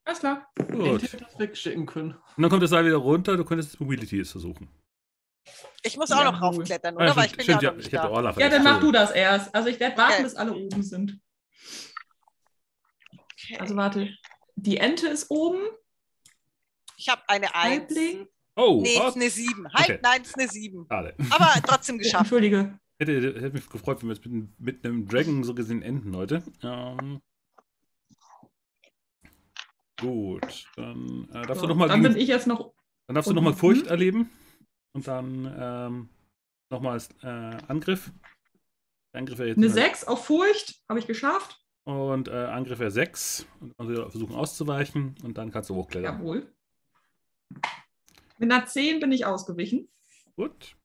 [0.06, 0.48] Alles klar.
[0.60, 1.02] Ich Gut.
[1.04, 2.12] hätte das wegschicken können.
[2.38, 3.38] Und dann kommt das Seil wieder runter.
[3.38, 4.70] Du könntest Mobility jetzt versuchen.
[5.84, 7.16] Ich muss auch Ja, noch raufklettern, oder?
[7.16, 8.10] Weil stimmt, ich bin ja stimmt, nicht ich da.
[8.10, 9.54] Orla Ja, dann mach du das erst.
[9.54, 10.24] Also ich werde warten, Okay.
[10.24, 11.20] bis alle oben sind.
[13.14, 13.58] Okay.
[13.60, 14.10] Also warte.
[14.56, 15.60] Die Ente ist oben.
[16.98, 17.82] ich habe eine Eins.
[17.96, 18.28] Halbling.
[18.56, 19.68] Oh, Nee, es ist eine Sieben.
[19.74, 20.00] Halt, Okay.
[20.02, 20.86] nein, es ist eine Sieben.
[20.90, 21.14] schade.
[21.30, 22.22] Aber trotzdem geschafft.
[22.22, 22.80] Entschuldige.
[22.98, 26.42] Hätte, hätte mich gefreut, wenn wir jetzt mit, mit einem Dragon so gesehen enden, Leute.
[26.64, 27.22] Ähm,
[30.00, 32.74] gut, dann äh, darfst So, du noch mal dann bin ich jetzt noch.
[33.08, 33.90] Dann darfst du nochmal Furcht mhm.
[33.92, 34.30] erleben.
[34.94, 36.10] Und dann ähm,
[36.70, 37.28] nochmal äh,
[37.68, 38.12] Angriff.
[39.14, 40.82] Der Angriff wäre jetzt Eine mal- 6 auf Furcht.
[40.90, 41.62] Habe ich geschafft.
[41.84, 43.46] Und äh, Angriff wäre 6.
[43.60, 45.16] Und dann wieder versuchen auszuweichen.
[45.24, 46.20] Und dann kannst du hochklettern.
[46.20, 46.52] Jawohl.
[48.38, 49.88] Mit einer 10 bin ich ausgewichen.
[50.36, 50.76] Gut.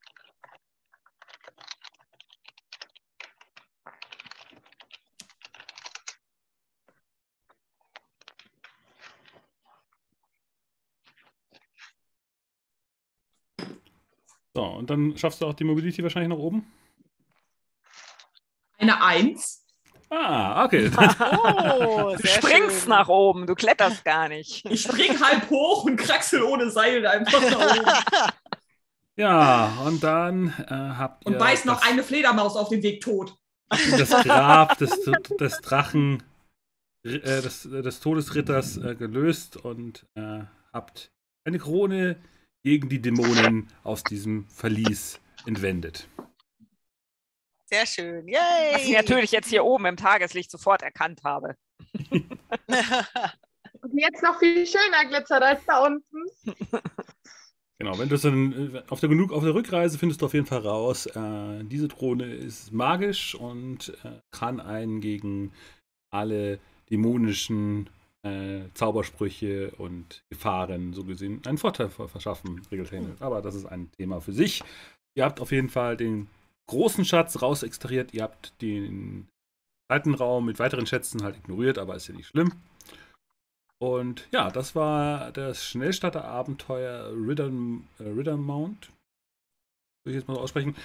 [14.55, 16.67] So, und dann schaffst du auch die Mobility wahrscheinlich nach oben?
[18.79, 19.65] Eine Eins.
[20.11, 20.91] Ah, okay.
[21.81, 22.89] Oh, Du springst schön.
[22.91, 24.65] nach oben, du kletterst gar nicht.
[24.69, 27.87] Ich spring halb hoch und kraxel ohne Seil einfach nach oben.
[29.17, 33.37] ja, und dann äh, habt ihr Und beiß noch eine Fledermaus auf den Weg tot.
[33.69, 34.99] das Grab des,
[35.39, 36.23] des Drachen,
[37.05, 40.41] äh, des, des Todesritters äh, gelöst und äh,
[40.73, 41.13] habt
[41.45, 42.21] eine Krone
[42.63, 46.09] gegen die Dämonen aus diesem Verlies entwendet.
[47.65, 48.27] Sehr schön.
[48.27, 48.97] Was ich Yay!
[48.97, 51.57] natürlich jetzt hier oben im Tageslicht sofort erkannt habe.
[53.83, 56.25] Und jetzt noch viel schöner glitzert als da unten.
[57.79, 60.35] Genau, wenn du es dann äh, auf der, genug auf der Rückreise findest du auf
[60.35, 65.53] jeden Fall raus, äh, diese Drohne ist magisch und äh, kann einen gegen
[66.11, 67.89] alle dämonischen
[68.23, 73.21] äh, Zaubersprüche und Gefahren so gesehen einen Vorteil ver- verschaffen, regeltechnisch.
[73.21, 74.63] Aber das ist ein Thema für sich.
[75.17, 76.29] Ihr habt auf jeden Fall den
[76.69, 79.29] großen Schatz raus extrahiert, ihr habt den
[79.91, 82.53] Seitenraum mit weiteren Schätzen halt ignoriert, aber ist ja nicht schlimm.
[83.83, 87.51] Und ja, das war das Schnellstarter-Abenteuer Ritter,
[87.99, 88.93] äh, Ritter Mount.
[90.05, 90.77] Will ich jetzt mal so aussprechen.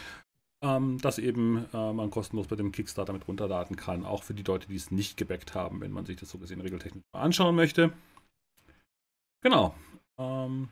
[0.66, 4.04] Ähm, das eben äh, man kostenlos bei dem Kickstarter mit runterladen kann.
[4.04, 6.60] Auch für die Leute, die es nicht gebackt haben, wenn man sich das so gesehen
[6.60, 7.94] regeltechnisch mal anschauen möchte.
[9.42, 9.76] Genau.
[10.18, 10.70] Ähm,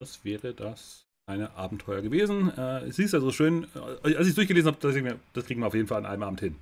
[0.00, 2.56] das wäre das eine Abenteuer gewesen.
[2.56, 4.94] Äh, es ist also schön, äh, als ich es durchgelesen habe, das
[5.32, 6.54] das kriegen wir auf jeden Fall an einem Abend hin.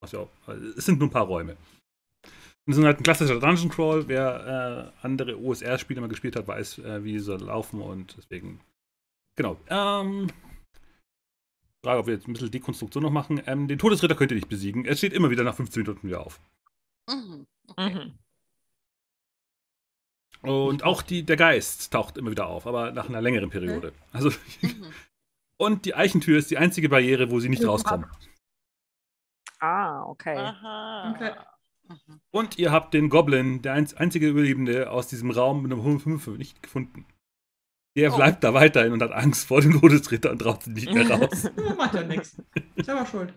[0.00, 0.28] Was also
[0.76, 1.56] es sind nur ein paar Räume.
[2.66, 4.08] Es ist halt ein klassischer Dungeon Crawl.
[4.08, 8.60] Wer äh, andere OSR-Spiele mal gespielt hat, weiß, äh, wie so laufen und deswegen.
[9.36, 9.56] Genau.
[9.68, 10.28] Ähm,
[11.84, 13.42] Frage, ob wir jetzt ein bisschen Dekonstruktion noch machen.
[13.46, 14.84] Ähm, den Todesritter könnt ihr nicht besiegen.
[14.84, 16.40] Er steht immer wieder nach 15 Minuten wieder auf.
[17.08, 17.46] Mhm.
[17.66, 17.94] Okay.
[17.94, 18.18] Mhm.
[20.42, 23.92] Und auch die, der Geist taucht immer wieder auf, aber nach einer längeren Periode.
[24.12, 24.30] Also,
[24.60, 24.86] Mhm.
[25.56, 28.06] und die Eichentür ist die einzige Barriere, wo sie nicht rauskommen.
[29.58, 30.36] Ah, okay.
[30.36, 31.14] Aha.
[31.14, 31.32] Okay.
[31.88, 32.20] Mhm.
[32.30, 36.00] Und ihr habt den Goblin, der einz einzige Überlebende aus diesem Raum mit einem hohen
[36.00, 37.06] 5 nicht gefunden.
[37.96, 38.16] Der Oh.
[38.16, 41.50] bleibt da weiterhin und hat Angst vor dem Todesritter und traut sich nicht mehr raus.
[41.76, 42.36] Macht ja nichts.
[42.76, 43.34] Selber schuld.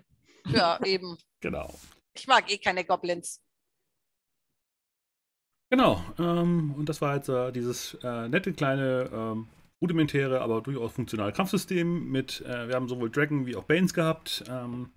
[0.47, 1.17] Ja, eben.
[1.41, 1.73] genau.
[2.13, 3.41] Ich mag eh keine Goblins.
[5.71, 6.03] Genau.
[6.19, 9.47] Ähm, und das war jetzt äh, dieses äh, nette kleine, ähm,
[9.81, 14.43] rudimentäre, aber durchaus funktionale Kampfsystem mit, äh, wir haben sowohl Dragon wie auch Banes gehabt.
[14.47, 14.93] Ähm,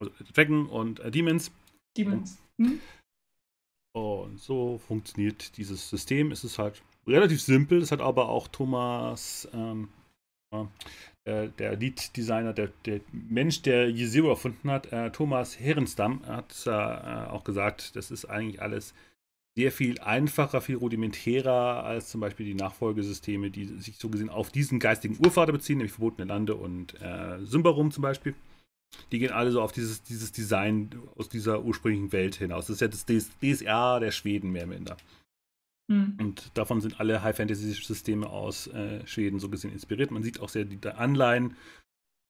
[0.00, 1.50] also Dragon und äh, Demons.
[1.96, 2.42] Demons.
[2.60, 2.80] Hm?
[3.94, 6.30] Und so funktioniert dieses System.
[6.32, 7.82] Es ist halt relativ simpel.
[7.82, 9.88] Es hat aber auch Thomas, ähm,
[10.52, 10.68] ja,
[11.24, 16.70] der, Lead-Designer, der, der Mensch, der Year Zero erfunden hat, äh, Thomas Herenstam, hat äh,
[16.70, 18.92] auch gesagt, das ist eigentlich alles
[19.54, 24.50] sehr viel einfacher, viel rudimentärer als zum Beispiel die Nachfolgesysteme, die sich so gesehen auf
[24.50, 28.34] diesen geistigen Urvater beziehen, nämlich Verbotene Lande und äh, Symbarum zum Beispiel.
[29.10, 32.66] Die gehen alle so auf dieses, dieses Design aus dieser ursprünglichen Welt hinaus.
[32.66, 34.96] Das ist ja das DS DSR der Schweden mehr oder minder.
[35.90, 36.16] Hm.
[36.18, 40.10] Und davon sind alle High-Fantasy-Systeme aus äh, Schweden so gesehen inspiriert.
[40.10, 41.56] Man sieht auch sehr die Anleihen.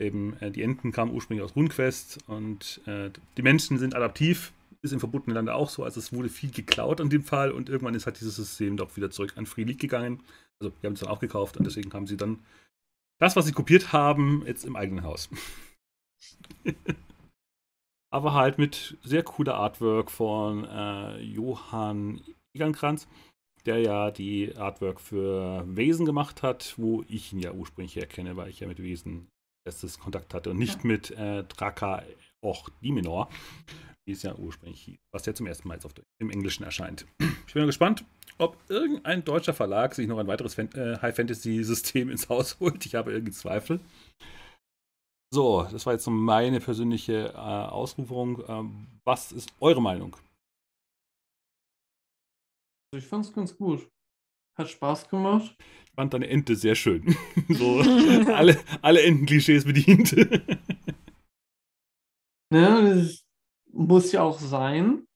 [0.00, 4.52] Eben, äh, die Enten kamen ursprünglich aus RuneQuest und äh, die Menschen sind adaptiv.
[4.84, 5.84] Ist im verbotenen Lande auch so.
[5.84, 8.97] Also es wurde viel geklaut an dem Fall und irgendwann ist halt dieses System doch
[8.97, 10.24] wieder zurück an Free League gegangen.
[10.60, 12.40] Also wir haben es dann auch gekauft und deswegen haben sie dann
[13.20, 15.31] das, was sie kopiert haben, jetzt im eigenen Haus.
[18.10, 22.20] Aber halt mit sehr cooler Artwork von äh, Johann
[22.52, 23.06] Egernkranz,
[23.66, 28.49] der ja die Artwork für Wesen gemacht hat, wo ich ihn ja ursprünglich herkenne, weil
[28.49, 29.28] ich ja mit Wesen
[29.65, 32.02] erstes Kontakt hatte und nicht mit äh, Draka
[32.42, 33.28] och Dimenor,
[34.07, 37.07] wie es ja ursprünglich hieß, was ja zum ersten Mal jetzt auf, im Englischen erscheint.
[37.47, 38.02] Ich bin mal gespannt,
[38.39, 42.86] ob irgendein deutscher Verlag sich noch ein weiteres Fan äh, High-Fantasy-System ins Haus holt.
[42.86, 43.78] Ich habe irgendwie Zweifel.
[45.34, 48.42] So, das war jetzt so meine persönliche äh, Ausruferung.
[48.49, 50.16] Ähm, was ist eure Meinung?
[52.92, 53.90] Also ich fand es ganz gut.
[54.58, 55.56] Hat Spaß gemacht.
[55.58, 57.16] Ich fand deine Ente sehr schön.
[57.48, 57.80] so,
[58.32, 60.14] alle, alle Enten-Klischees bedient.
[62.52, 63.26] Ne, das
[63.72, 65.08] muss ja auch sein.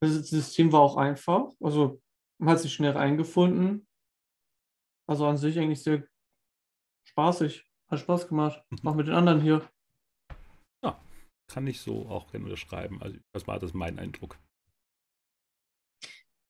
[0.00, 1.52] Das System war auch einfach.
[1.60, 2.02] Also
[2.40, 3.86] man hat sich schnell reingefunden.
[5.08, 6.04] Also an sich eigentlich sehr
[7.06, 7.64] spaßig.
[7.88, 8.64] Hat Spaß gemacht.
[8.82, 9.70] Auch mit den anderen hier.
[11.46, 13.00] Kann ich so auch gerne unterschreiben.
[13.00, 14.40] Also, das war das mein Eindruck.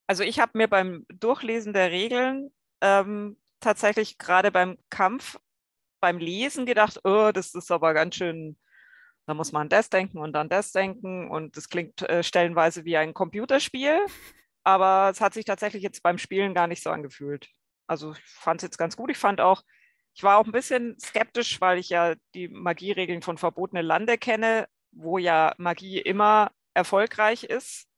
[0.06, 5.39] Also ich habe mir beim Durchlesen der Regeln ähm, tatsächlich gerade beim Kampf,
[6.00, 8.58] beim Lesen gedacht, oh, das ist aber ganz schön,
[9.26, 12.84] da muss man an das denken und an das denken und das klingt äh, stellenweise
[12.84, 14.00] wie ein Computerspiel,
[14.64, 17.48] aber es hat sich tatsächlich jetzt beim Spielen gar nicht so angefühlt.
[17.86, 19.10] Also ich fand es jetzt ganz gut.
[19.10, 19.62] Ich fand auch
[20.14, 24.68] Ich war auch ein bisschen skeptisch, weil ich ja die Magieregeln von Verbotene Lande kenne,
[24.92, 27.89] wo ja Magie immer erfolgreich ist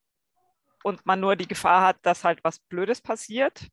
[0.85, 3.69] und man nur die Gefahr hat, dass halt was Blödes passiert.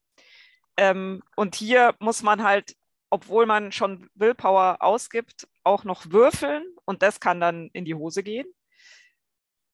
[0.77, 2.75] Ähm, und hier muss man halt,
[3.09, 8.23] obwohl man schon Willpower ausgibt, auch noch würfeln und das kann dann in die Hose
[8.23, 8.47] gehen.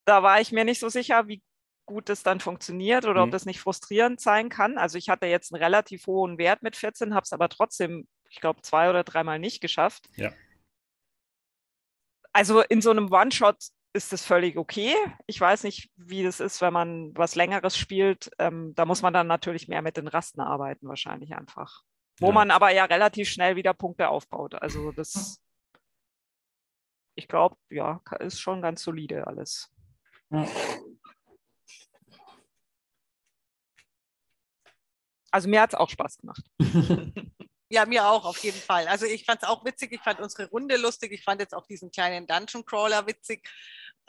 [0.05, 1.43] Da war ich mir nicht so sicher, wie
[1.85, 3.27] gut es dann funktioniert oder mhm.
[3.27, 4.79] ob das nicht frustrierend sein kann.
[4.79, 8.41] Also ich hatte jetzt einen relativ hohen Wert mit 14, habe es aber trotzdem, ich
[8.41, 10.09] glaube, zwei oder dreimal nicht geschafft.
[10.15, 10.33] Ja.
[12.33, 13.57] Also in so einem One-Shot
[13.97, 14.95] ist das völlig okay.
[15.25, 18.31] Ich weiß nicht, wie das ist, wenn man was Längeres spielt.
[18.39, 21.83] Ähm, da muss man dann natürlich mehr mit den Rasten arbeiten, wahrscheinlich einfach.
[22.19, 22.31] Wo ja.
[22.33, 24.55] man aber ja relativ schnell wieder Punkte aufbaut.
[24.55, 25.41] Also das,
[27.15, 29.69] ich glaube, ja, ist schon ganz solide alles.
[30.29, 30.47] Ja.
[35.31, 36.43] Also mir hat es auch Spaß gemacht.
[37.69, 38.87] Ja, mir auch, auf jeden Fall.
[38.87, 41.67] Also ich fand es auch witzig, ich fand unsere Runde lustig, ich fand jetzt auch
[41.67, 43.47] diesen kleinen Dungeon Crawler witzig.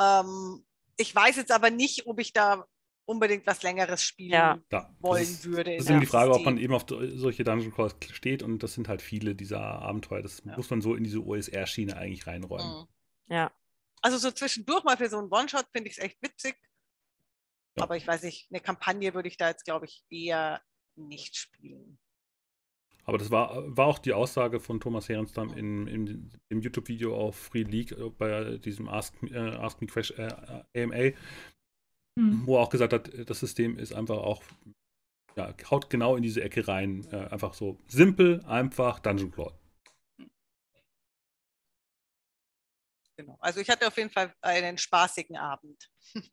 [0.01, 0.65] Ähm,
[0.97, 2.67] ich weiß jetzt aber nicht, ob ich da
[3.09, 4.61] unbedingt was Längeres spielen ja.
[5.01, 5.75] wollen das ist, würde.
[5.77, 8.75] Das ist eben die Frage, ob man eben auf solche Dungeon Crawls steht und das
[8.75, 10.23] sind halt viele dieser Abenteuer.
[10.23, 10.55] Das ja.
[10.57, 12.83] muss man so in diese OSR-Schiene eigentlich reinräumen.
[12.83, 13.35] Mhm.
[13.35, 13.51] Ja.
[14.03, 16.57] Also so zwischendurch mal für so einen One-Shot finde ich es echt witzig.
[17.77, 17.85] Ja.
[17.85, 20.61] Aber ich weiß nicht, eine Kampagne würde ich da jetzt, glaube ich, eher
[20.95, 21.99] nicht spielen.
[23.09, 27.37] Aber das war, war auch die Aussage von Thomas Herenstam in, in, im YouTube-Video auf
[27.37, 31.17] Free League äh, bei diesem Ask, äh, Ask Me Question äh, AMA,
[32.17, 32.43] mhm.
[32.45, 34.43] wo er auch gesagt hat, das System ist einfach auch,
[35.37, 37.09] ja, haut genau in diese Ecke rein.
[37.11, 39.55] Äh, einfach so simpel, einfach Dungeon Crawl.
[43.17, 43.39] Genau.
[43.41, 45.91] Also ich hatte auf jeden Fall einen spaßigen Abend.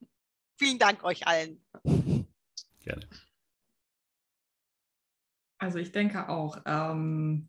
[0.59, 1.65] Vielen Dank euch allen.
[2.81, 3.07] Gerne.
[5.65, 6.59] Also ich denke auch.
[6.67, 7.47] Ähm,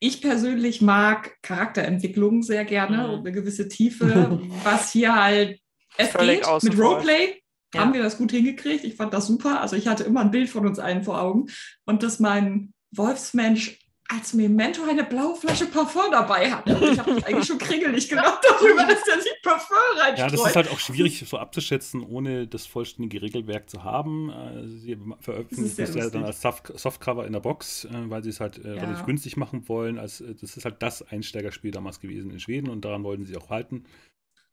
[0.00, 3.14] ich persönlich mag Charakterentwicklung sehr gerne mhm.
[3.14, 5.60] und eine gewisse Tiefe, was hier halt
[5.96, 7.40] es Völlig geht mit Roleplay.
[7.72, 7.80] Ja.
[7.80, 8.82] Haben wir das gut hingekriegt?
[8.82, 9.60] Ich fand das super.
[9.60, 11.46] Also ich hatte immer ein Bild von uns allen vor Augen
[11.84, 16.76] und dass mein Wolfsmensch als Memento eine blaue Flasche Parfum dabei hatte.
[16.76, 20.18] Und ich habe mich eigentlich schon kringelig gemacht darüber, dass der sich Parfum reinstreut.
[20.18, 24.30] Ja, das ist halt auch schwierig so abzuschätzen, ohne das vollständige Regelwerk zu haben.
[24.30, 28.40] Äh, sie veröffentlichen das, ja dann als Softcover in der Box, äh, weil sie es
[28.40, 28.82] halt äh, ja.
[28.82, 29.96] relativ günstig machen wollen.
[29.96, 33.84] Das ist halt das Einsteigerspiel damals gewesen in Schweden und daran wollten sie auch halten.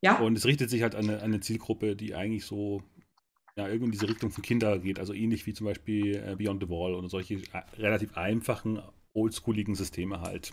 [0.00, 0.18] Ja.
[0.18, 2.82] Und es richtet sich halt an eine, an eine Zielgruppe, die eigentlich so
[3.54, 4.98] ja, irgendwie in diese Richtung von Kinder geht.
[4.98, 7.40] Also ähnlich wie zum Beispiel Beyond the Wall oder solche
[7.76, 8.82] relativ einfachen
[9.14, 10.52] oldschooligen Systeme halt.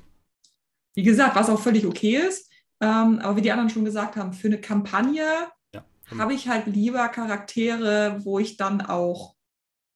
[0.95, 2.49] Wie gesagt, was auch völlig okay ist.
[2.81, 5.25] Ähm, aber wie die anderen schon gesagt haben, für eine Kampagne
[5.73, 5.83] ja.
[6.17, 9.35] habe ich halt lieber Charaktere, wo ich dann auch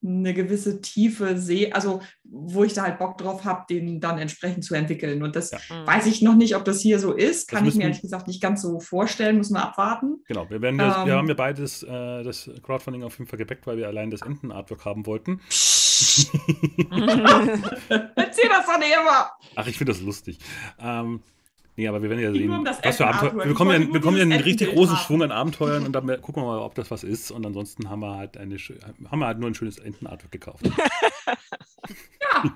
[0.05, 4.65] eine gewisse Tiefe sehe, also wo ich da halt Bock drauf habe, den dann entsprechend
[4.65, 5.23] zu entwickeln.
[5.23, 5.59] Und das ja.
[5.85, 7.47] Weiß ich noch nicht, ob das hier so ist.
[7.47, 10.21] Kann ich mir ehrlich gesagt nicht ganz so vorstellen, müssen wir abwarten.
[10.27, 13.39] Genau, wir, werden das, ähm, wir haben ja beides äh, das Crowdfunding auf jeden Fall
[13.39, 15.39] gebackt, weil wir allein das Enten-Artwork haben wollten.
[18.15, 19.31] Erzähl das doch nicht immer.
[19.55, 20.39] Ach, ich finde das lustig.
[20.79, 21.21] Ähm,
[21.75, 23.35] nee, aber wir werden ja sehen, was für Abenteuer.
[23.35, 25.05] Wir bekommen ja, wir bekommen ja einen richtig großen haben.
[25.05, 27.31] Schwung an Abenteuern und dann gucken wir mal, ob das was ist.
[27.31, 30.65] Und ansonsten haben wir halt, eine, haben wir halt nur ein schönes Entenartwork gekauft.
[31.87, 32.55] ja,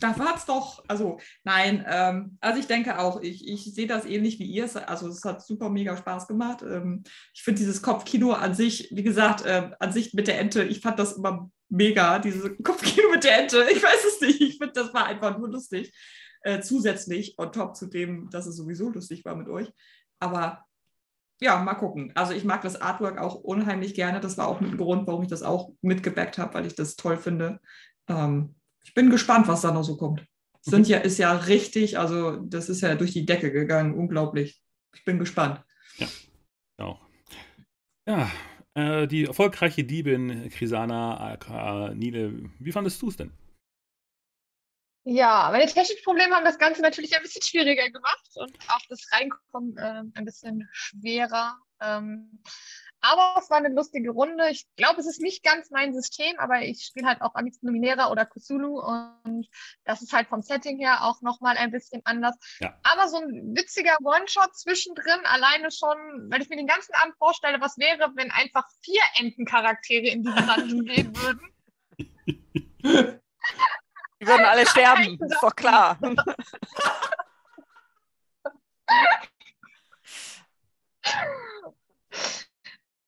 [0.00, 0.84] da war es doch.
[0.88, 4.68] Also, nein, ähm, also ich denke auch, ich, ich sehe das ähnlich wie ihr.
[4.88, 6.62] Also, es hat super mega Spaß gemacht.
[6.62, 10.64] Ähm, ich finde dieses Kopfkino an sich, wie gesagt, äh, an sich mit der Ente,
[10.64, 13.66] ich fand das immer mega, diese Kopfkino mit der Ente.
[13.72, 14.40] Ich weiß es nicht.
[14.40, 15.92] Ich finde, das war einfach nur lustig.
[16.42, 19.72] Äh, zusätzlich on top zu dem, dass es sowieso lustig war mit euch.
[20.18, 20.64] Aber
[21.40, 22.12] ja, mal gucken.
[22.14, 24.20] Also ich mag das Artwork auch unheimlich gerne.
[24.20, 27.16] Das war auch ein Grund, warum ich das auch mitgebackt habe, weil ich das toll
[27.16, 27.60] finde.
[28.08, 30.24] Ähm, ich bin gespannt, was da noch so kommt.
[30.60, 33.94] Sind ja, ist ja richtig, also das ist ja durch die Decke gegangen.
[33.94, 34.62] Unglaublich.
[34.94, 35.62] Ich bin gespannt.
[35.98, 36.06] Ja,
[36.78, 37.00] auch.
[38.06, 38.30] Ja,
[38.74, 43.32] äh, die erfolgreiche Diebin Krisana aka Nile, wie fandest du es denn?
[45.06, 49.06] Ja, meine technischen Probleme haben das Ganze natürlich ein bisschen schwieriger gemacht und auch das
[49.12, 51.58] Reinkommen äh, ein bisschen schwerer.
[51.80, 52.42] Ähm,
[53.04, 54.48] aber es war eine lustige Runde.
[54.48, 57.66] Ich glaube, es ist nicht ganz mein System, aber ich spiele halt auch am liebsten
[57.66, 59.46] Numinera oder Cthulhu und
[59.84, 62.34] das ist halt vom Setting her auch nochmal ein bisschen anders.
[62.60, 62.74] Ja.
[62.82, 67.60] Aber so ein witziger One-Shot zwischendrin, alleine schon, weil ich mir den ganzen Abend vorstelle,
[67.60, 71.50] was wäre, wenn einfach vier Entencharaktere in diesen Dungeon gehen würden.
[74.20, 75.98] Die würden alle sterben, ist doch klar.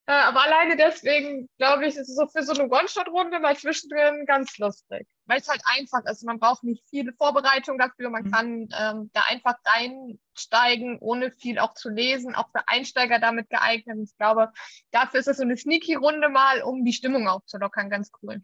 [0.08, 4.24] Äh, aber alleine deswegen, glaube ich, ist es so für so eine One-Shot-Runde mal zwischendrin
[4.26, 5.06] ganz lustig.
[5.28, 6.22] weil es halt einfach ist.
[6.22, 8.10] Man braucht nicht viele Vorbereitung dafür.
[8.10, 8.30] Man Mhm.
[8.30, 12.36] kann ähm, da einfach reinsteigen, ohne viel auch zu lesen.
[12.36, 13.98] Auch für Einsteiger damit geeignet.
[14.04, 14.52] Ich glaube,
[14.92, 17.90] dafür ist es so eine sneaky Runde mal, um die Stimmung aufzulockern.
[17.90, 18.40] Ganz cool.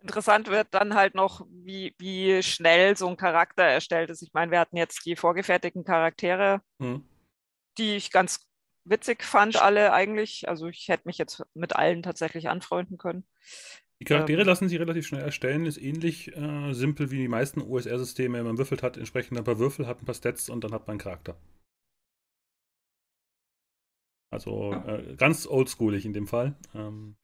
[0.00, 4.22] Interessant wird dann halt noch, wie, wie schnell so ein Charakter erstellt ist.
[4.22, 7.06] Ich meine, wir hatten jetzt die vorgefertigten Charaktere, Hm.
[7.78, 8.40] die ich ganz
[8.84, 10.48] witzig fand, alle eigentlich.
[10.48, 13.24] Also ich hätte mich jetzt mit allen tatsächlich anfreunden können.
[14.00, 14.46] Die Charaktere Ähm.
[14.46, 18.42] lassen sich relativ schnell erstellen, ist ähnlich äh, simpel wie die meisten OSR-Systeme.
[18.42, 20.94] Man würfelt hat entsprechend ein paar Würfel, hat ein paar Stats und dann hat man
[20.94, 21.36] einen Charakter.
[24.30, 26.56] Also äh, ganz oldschoolig in dem Fall.
[26.74, 27.16] Ähm,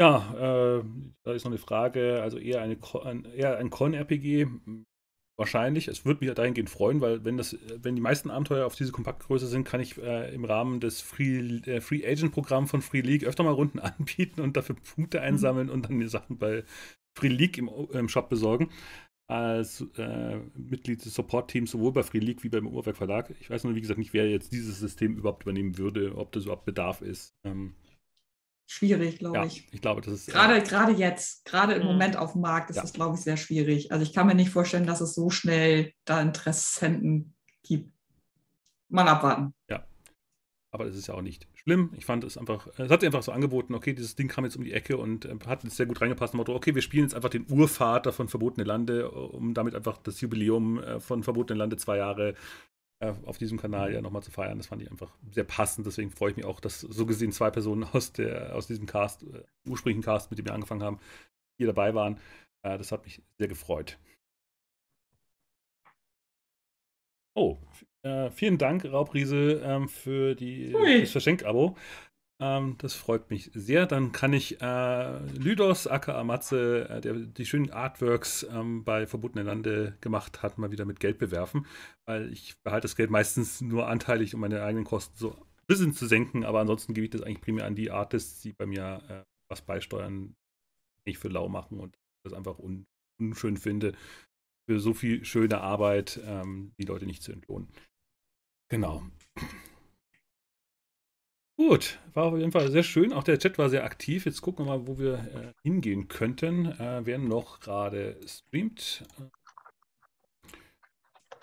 [0.00, 0.84] ja, äh,
[1.24, 2.78] da ist noch eine Frage, also eher, eine,
[3.34, 4.46] eher ein Con-RPG.
[5.38, 5.86] Wahrscheinlich.
[5.86, 9.46] Es würde mich dahingehend freuen, weil wenn das, wenn die meisten Abenteuer auf diese Kompaktgröße
[9.46, 13.22] sind, kann ich äh, im Rahmen des Free, äh, Free Agent Programm von Free League
[13.22, 16.64] öfter mal Runden anbieten und dafür Punkte einsammeln und dann die Sachen bei
[17.16, 18.70] Free League im, im Shop besorgen.
[19.28, 23.32] Als äh, Mitglied des Support-Teams sowohl bei Free League wie beim Uhrwerk Verlag.
[23.38, 26.44] Ich weiß nur, wie gesagt, nicht, wer jetzt dieses System überhaupt übernehmen würde, ob das
[26.44, 27.34] überhaupt Bedarf ist.
[27.44, 27.74] Ähm,
[28.70, 29.66] Schwierig, glaube ja, ich.
[29.72, 30.26] ich glaube, das ist.
[30.28, 31.88] Gerade, gerade jetzt, gerade im Mhm.
[31.88, 32.82] Moment auf dem Markt ist Ja.
[32.82, 33.92] das, glaube ich, sehr schwierig.
[33.92, 37.90] Also ich kann mir nicht vorstellen, dass es so schnell da Interessenten gibt.
[38.90, 39.54] Mal abwarten.
[40.70, 41.90] Aber das ist ja auch nicht schlimm.
[41.96, 44.56] Ich fand es einfach, es hat sich einfach so angeboten, okay, dieses Ding kam jetzt
[44.56, 46.34] um die Ecke und äh, hat jetzt sehr gut reingepasst.
[46.34, 49.96] Im Motto, okay, wir spielen jetzt einfach den Urvater von Verbotene Lande, um damit einfach
[49.96, 52.34] das Jubiläum äh, von Verbotene Lande zwei Jahre
[53.00, 54.58] auf diesem Kanal ja nochmal zu feiern.
[54.58, 55.86] Das fand ich einfach sehr passend.
[55.86, 59.22] Deswegen freue ich mich auch, dass so gesehen zwei Personen aus, der, aus diesem Cast,
[59.22, 60.98] äh, ursprünglichen Cast, mit dem wir angefangen haben,
[61.58, 62.18] hier dabei waren.
[62.62, 63.98] Äh, das hat mich sehr gefreut.
[67.34, 67.56] Oh,
[68.02, 71.00] äh, vielen Dank, Raubriese, ähm, für die, Hui.
[71.02, 71.76] das Verschenk-Abo.
[72.40, 73.86] Ähm, das freut mich sehr.
[73.86, 79.42] Dann kann ich äh, Lydos, aka Matze, äh, der die schönen Artworks ähm, bei Verbotene
[79.42, 81.66] Lande gemacht hat, mal wieder mit Geld bewerfen.
[82.06, 85.94] Weil ich behalte das Geld meistens nur anteilig, um meine eigenen Kosten so ein bisschen
[85.94, 86.44] zu senken.
[86.44, 89.62] Aber ansonsten gebe ich das eigentlich primär an die Artists, die bei mir äh, was
[89.62, 90.36] beisteuern,
[91.04, 92.86] nicht für lau machen und das einfach un
[93.20, 93.94] unschön finde,
[94.68, 97.68] für so viel schöne Arbeit ähm, die Leute nicht zu entlohnen.
[98.68, 99.02] Genau.
[101.58, 103.12] Gut, war auf jeden Fall sehr schön.
[103.12, 104.26] Auch der Chat war sehr aktiv.
[104.26, 106.66] Jetzt gucken wir mal, wo wir äh, hingehen könnten.
[106.66, 109.04] Äh, wer noch gerade streamt.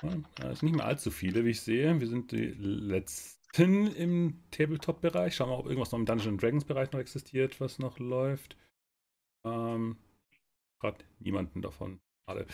[0.01, 0.07] Äh,
[0.55, 1.99] sind nicht mehr allzu viele, wie ich sehe.
[1.99, 5.35] Wir sind die letzten im Tabletop-Bereich.
[5.35, 8.55] Schauen wir mal, ob irgendwas noch im Dungeons Dragons-Bereich noch existiert, was noch läuft.
[9.43, 9.97] Ähm,
[10.79, 11.99] Gerade niemanden davon.
[12.27, 12.47] Schade.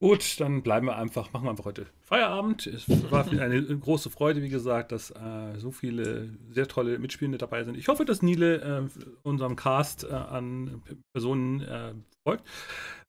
[0.00, 2.66] Gut, dann bleiben wir einfach, machen wir einfach heute Feierabend.
[2.66, 7.62] Es war eine große Freude, wie gesagt, dass äh, so viele sehr tolle Mitspielende dabei
[7.62, 7.76] sind.
[7.76, 11.94] Ich hoffe, dass Nile äh, unserem Cast äh, an Personen äh,
[12.26, 12.44] folgt.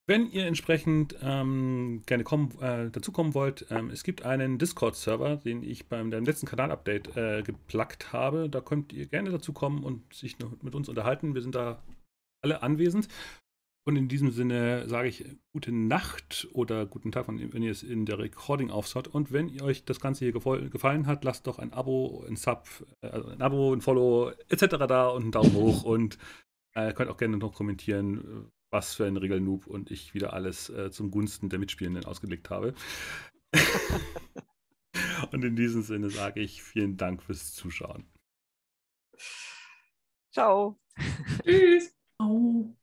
[0.08, 5.64] Wenn ihr entsprechend ähm, gerne kommen, äh, dazukommen wollt, ähm, es gibt einen Discord-Server, den
[5.64, 8.48] ich beim letzten Kanal-Update äh, gepluggt habe.
[8.48, 11.34] Da könnt ihr gerne dazukommen und sich mit uns unterhalten.
[11.34, 11.82] Wir sind da
[12.44, 13.08] alle anwesend.
[13.88, 18.08] Und in diesem Sinne sage ich gute Nacht oder guten Tag, wenn ihr es in
[18.08, 19.08] der Recording aufschaut.
[19.08, 22.68] Und wenn ihr euch das Ganze hier gefallen hat, lasst doch ein Abo, ein Sub,
[23.02, 24.88] äh, also ein Abo, ein Follow etc.
[24.88, 25.84] da und einen Daumen hoch.
[25.84, 26.18] Und
[26.74, 30.90] äh, könnt auch gerne noch kommentieren, was für ein Regelnoob und ich wieder alles äh,
[30.90, 32.74] zum Gunsten der Mitspielenden ausgelegt habe.
[35.32, 38.06] und in diesem Sinne sage ich vielen Dank fürs Zuschauen.
[40.32, 40.80] Ciao.
[41.44, 41.96] Tschüss.
[42.20, 42.74] Oh.